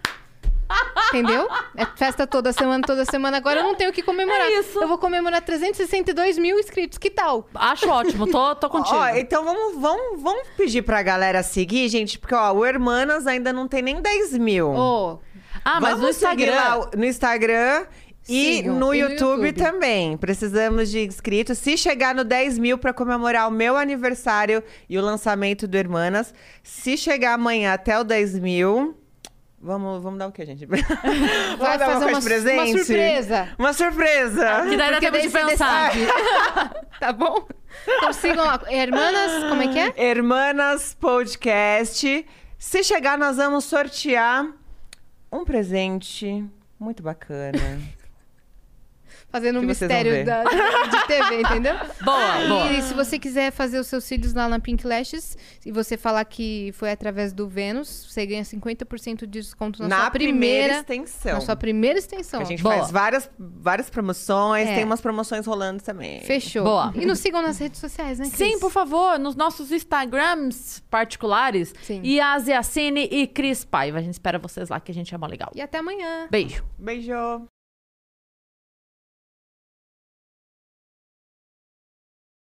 Entendeu? 1.09 1.47
É 1.75 1.85
festa 1.85 2.25
toda 2.25 2.51
semana, 2.51 2.83
toda 2.85 3.05
semana. 3.05 3.37
Agora 3.37 3.59
eu 3.59 3.63
não 3.63 3.75
tenho 3.75 3.89
o 3.91 3.93
que 3.93 4.01
comemorar. 4.01 4.47
É 4.47 4.59
isso. 4.59 4.79
Eu 4.81 4.87
vou 4.87 4.97
comemorar 4.97 5.41
362 5.41 6.37
mil 6.37 6.59
inscritos. 6.59 6.97
Que 6.97 7.09
tal? 7.09 7.47
Acho 7.53 7.87
ótimo. 7.89 8.25
Tô, 8.27 8.55
tô 8.55 8.69
contigo. 8.69 8.95
Ó, 8.95 9.07
então 9.09 9.43
vamos, 9.45 9.79
vamos, 9.79 10.21
vamos 10.21 10.47
pedir 10.57 10.81
pra 10.81 11.03
galera 11.03 11.43
seguir, 11.43 11.87
gente, 11.89 12.17
porque 12.17 12.33
ó, 12.33 12.51
o 12.51 12.65
Hermanas 12.65 13.27
ainda 13.27 13.53
não 13.53 13.67
tem 13.67 13.81
nem 13.81 14.01
10 14.01 14.37
mil. 14.37 14.71
Ô, 14.71 15.19
ah, 15.63 15.79
mas 15.79 15.97
Vamos 15.99 16.07
no 16.07 16.13
seguir 16.13 16.47
Instagram... 16.49 16.75
lá 16.79 16.89
no 16.95 17.05
Instagram 17.05 17.85
e 18.27 18.55
Sigam. 18.57 18.75
no, 18.75 18.93
E 18.93 19.01
no 19.01 19.09
YouTube, 19.09 19.47
YouTube. 19.47 19.53
também. 19.53 20.17
Precisamos 20.17 20.89
de 20.89 21.05
inscritos. 21.05 21.57
Se 21.57 21.77
chegar 21.77 22.15
no 22.15 22.23
10 22.23 22.57
mil 22.57 22.77
para 22.77 22.93
comemorar 22.93 23.47
o 23.47 23.51
meu 23.51 23.77
aniversário 23.77 24.63
e 24.89 24.97
o 24.97 25.01
lançamento 25.01 25.67
do 25.67 25.77
Hermanas, 25.77 26.33
se 26.63 26.97
chegar 26.97 27.33
amanhã 27.33 27.73
até 27.73 27.99
o 27.99 28.03
10 28.03 28.39
mil. 28.39 28.97
Vamos, 29.63 30.03
vamos 30.03 30.19
dar 30.19 30.27
o 30.27 30.31
quê, 30.33 30.45
gente? 30.45 30.65
vai 30.67 30.81
vamos 30.81 31.57
dar 31.57 31.79
fazer 31.79 32.05
uma, 32.05 32.19
de 32.19 32.25
presente? 32.25 32.57
uma 32.57 32.77
surpresa. 32.77 33.49
Uma 33.57 33.73
surpresa! 33.73 34.61
Que 34.69 34.75
daí 34.75 34.77
dá 34.77 34.85
Porque 34.99 35.11
tempo 35.11 35.17
de 35.21 35.29
daí 35.29 35.29
você 35.29 35.47
pensar. 35.47 35.91
Tá 36.99 37.13
bom? 37.13 37.47
Então 37.87 38.13
sigam 38.13 38.45
lá. 38.45 38.61
Hermanas, 38.67 39.49
como 39.49 39.61
é 39.61 39.67
que 39.69 39.79
é? 39.79 39.93
Hermanas 39.95 40.93
Podcast. 40.99 42.25
Se 42.57 42.83
chegar, 42.83 43.17
nós 43.17 43.37
vamos 43.37 43.63
sortear 43.63 44.45
um 45.31 45.45
presente 45.45 46.45
muito 46.77 47.01
bacana. 47.01 47.57
Fazendo 49.33 49.59
um 49.59 49.63
mistério 49.63 50.23
da, 50.23 50.43
de 50.43 51.07
TV, 51.07 51.41
entendeu? 51.41 51.73
Boa, 52.05 52.47
boa. 52.47 52.71
E 52.71 52.83
se 52.83 52.93
você 52.93 53.17
quiser 53.17 53.51
fazer 53.51 53.79
os 53.79 53.87
seus 53.87 54.03
cílios 54.03 54.31
lá 54.31 54.47
na 54.47 54.59
Pink 54.59 54.85
Lashes 54.85 55.35
e 55.65 55.71
você 55.71 55.97
falar 55.97 56.23
que 56.23 56.71
foi 56.75 56.91
através 56.91 57.33
do 57.33 57.47
Vênus, 57.49 58.05
você 58.11 58.27
ganha 58.27 58.43
50% 58.43 59.21
de 59.21 59.25
desconto 59.25 59.81
na, 59.81 59.87
Na 59.89 60.01
sua 60.01 60.11
primeira 60.11 60.33
primeira, 60.33 60.73
extensão. 60.75 61.33
na 61.33 61.41
sua 61.41 61.55
primeira 61.55 61.97
extensão. 61.97 62.41
A 62.41 62.43
gente 62.43 62.61
Boa. 62.61 62.75
faz 62.77 62.91
várias, 62.91 63.29
várias 63.39 63.89
promoções, 63.89 64.69
É. 64.69 64.75
tem 64.75 64.83
umas 64.83 65.01
promoções 65.01 65.47
rolando 65.47 65.81
também. 65.81 66.21
Fechou. 66.21 66.63
Boa. 66.63 66.93
E 66.95 67.03
nos 67.03 67.17
sigam 67.17 67.41
nas 67.41 67.57
redes 67.57 67.79
sociais, 67.81 68.19
né? 68.19 68.25
Sim, 68.25 68.35
Cris? 68.51 68.59
por 68.59 68.69
favor, 68.71 69.17
nos 69.17 69.35
nossos 69.35 69.71
Instagrams 69.71 70.79
particulares. 70.91 71.73
Sim. 71.81 72.01
E 72.03 72.21
Asiacine 72.21 73.07
e 73.11 73.25
Cris 73.25 73.65
Paiva. 73.65 73.97
A 73.97 74.01
gente 74.01 74.13
espera 74.13 74.37
vocês 74.37 74.69
lá, 74.69 74.79
que 74.79 74.91
a 74.91 74.95
gente 74.95 75.13
é 75.15 75.17
mó 75.17 75.25
legal. 75.25 75.51
E 75.55 75.61
até 75.61 75.79
amanhã. 75.79 76.27
Beijo. 76.29 76.63
Beijo! 76.77 77.47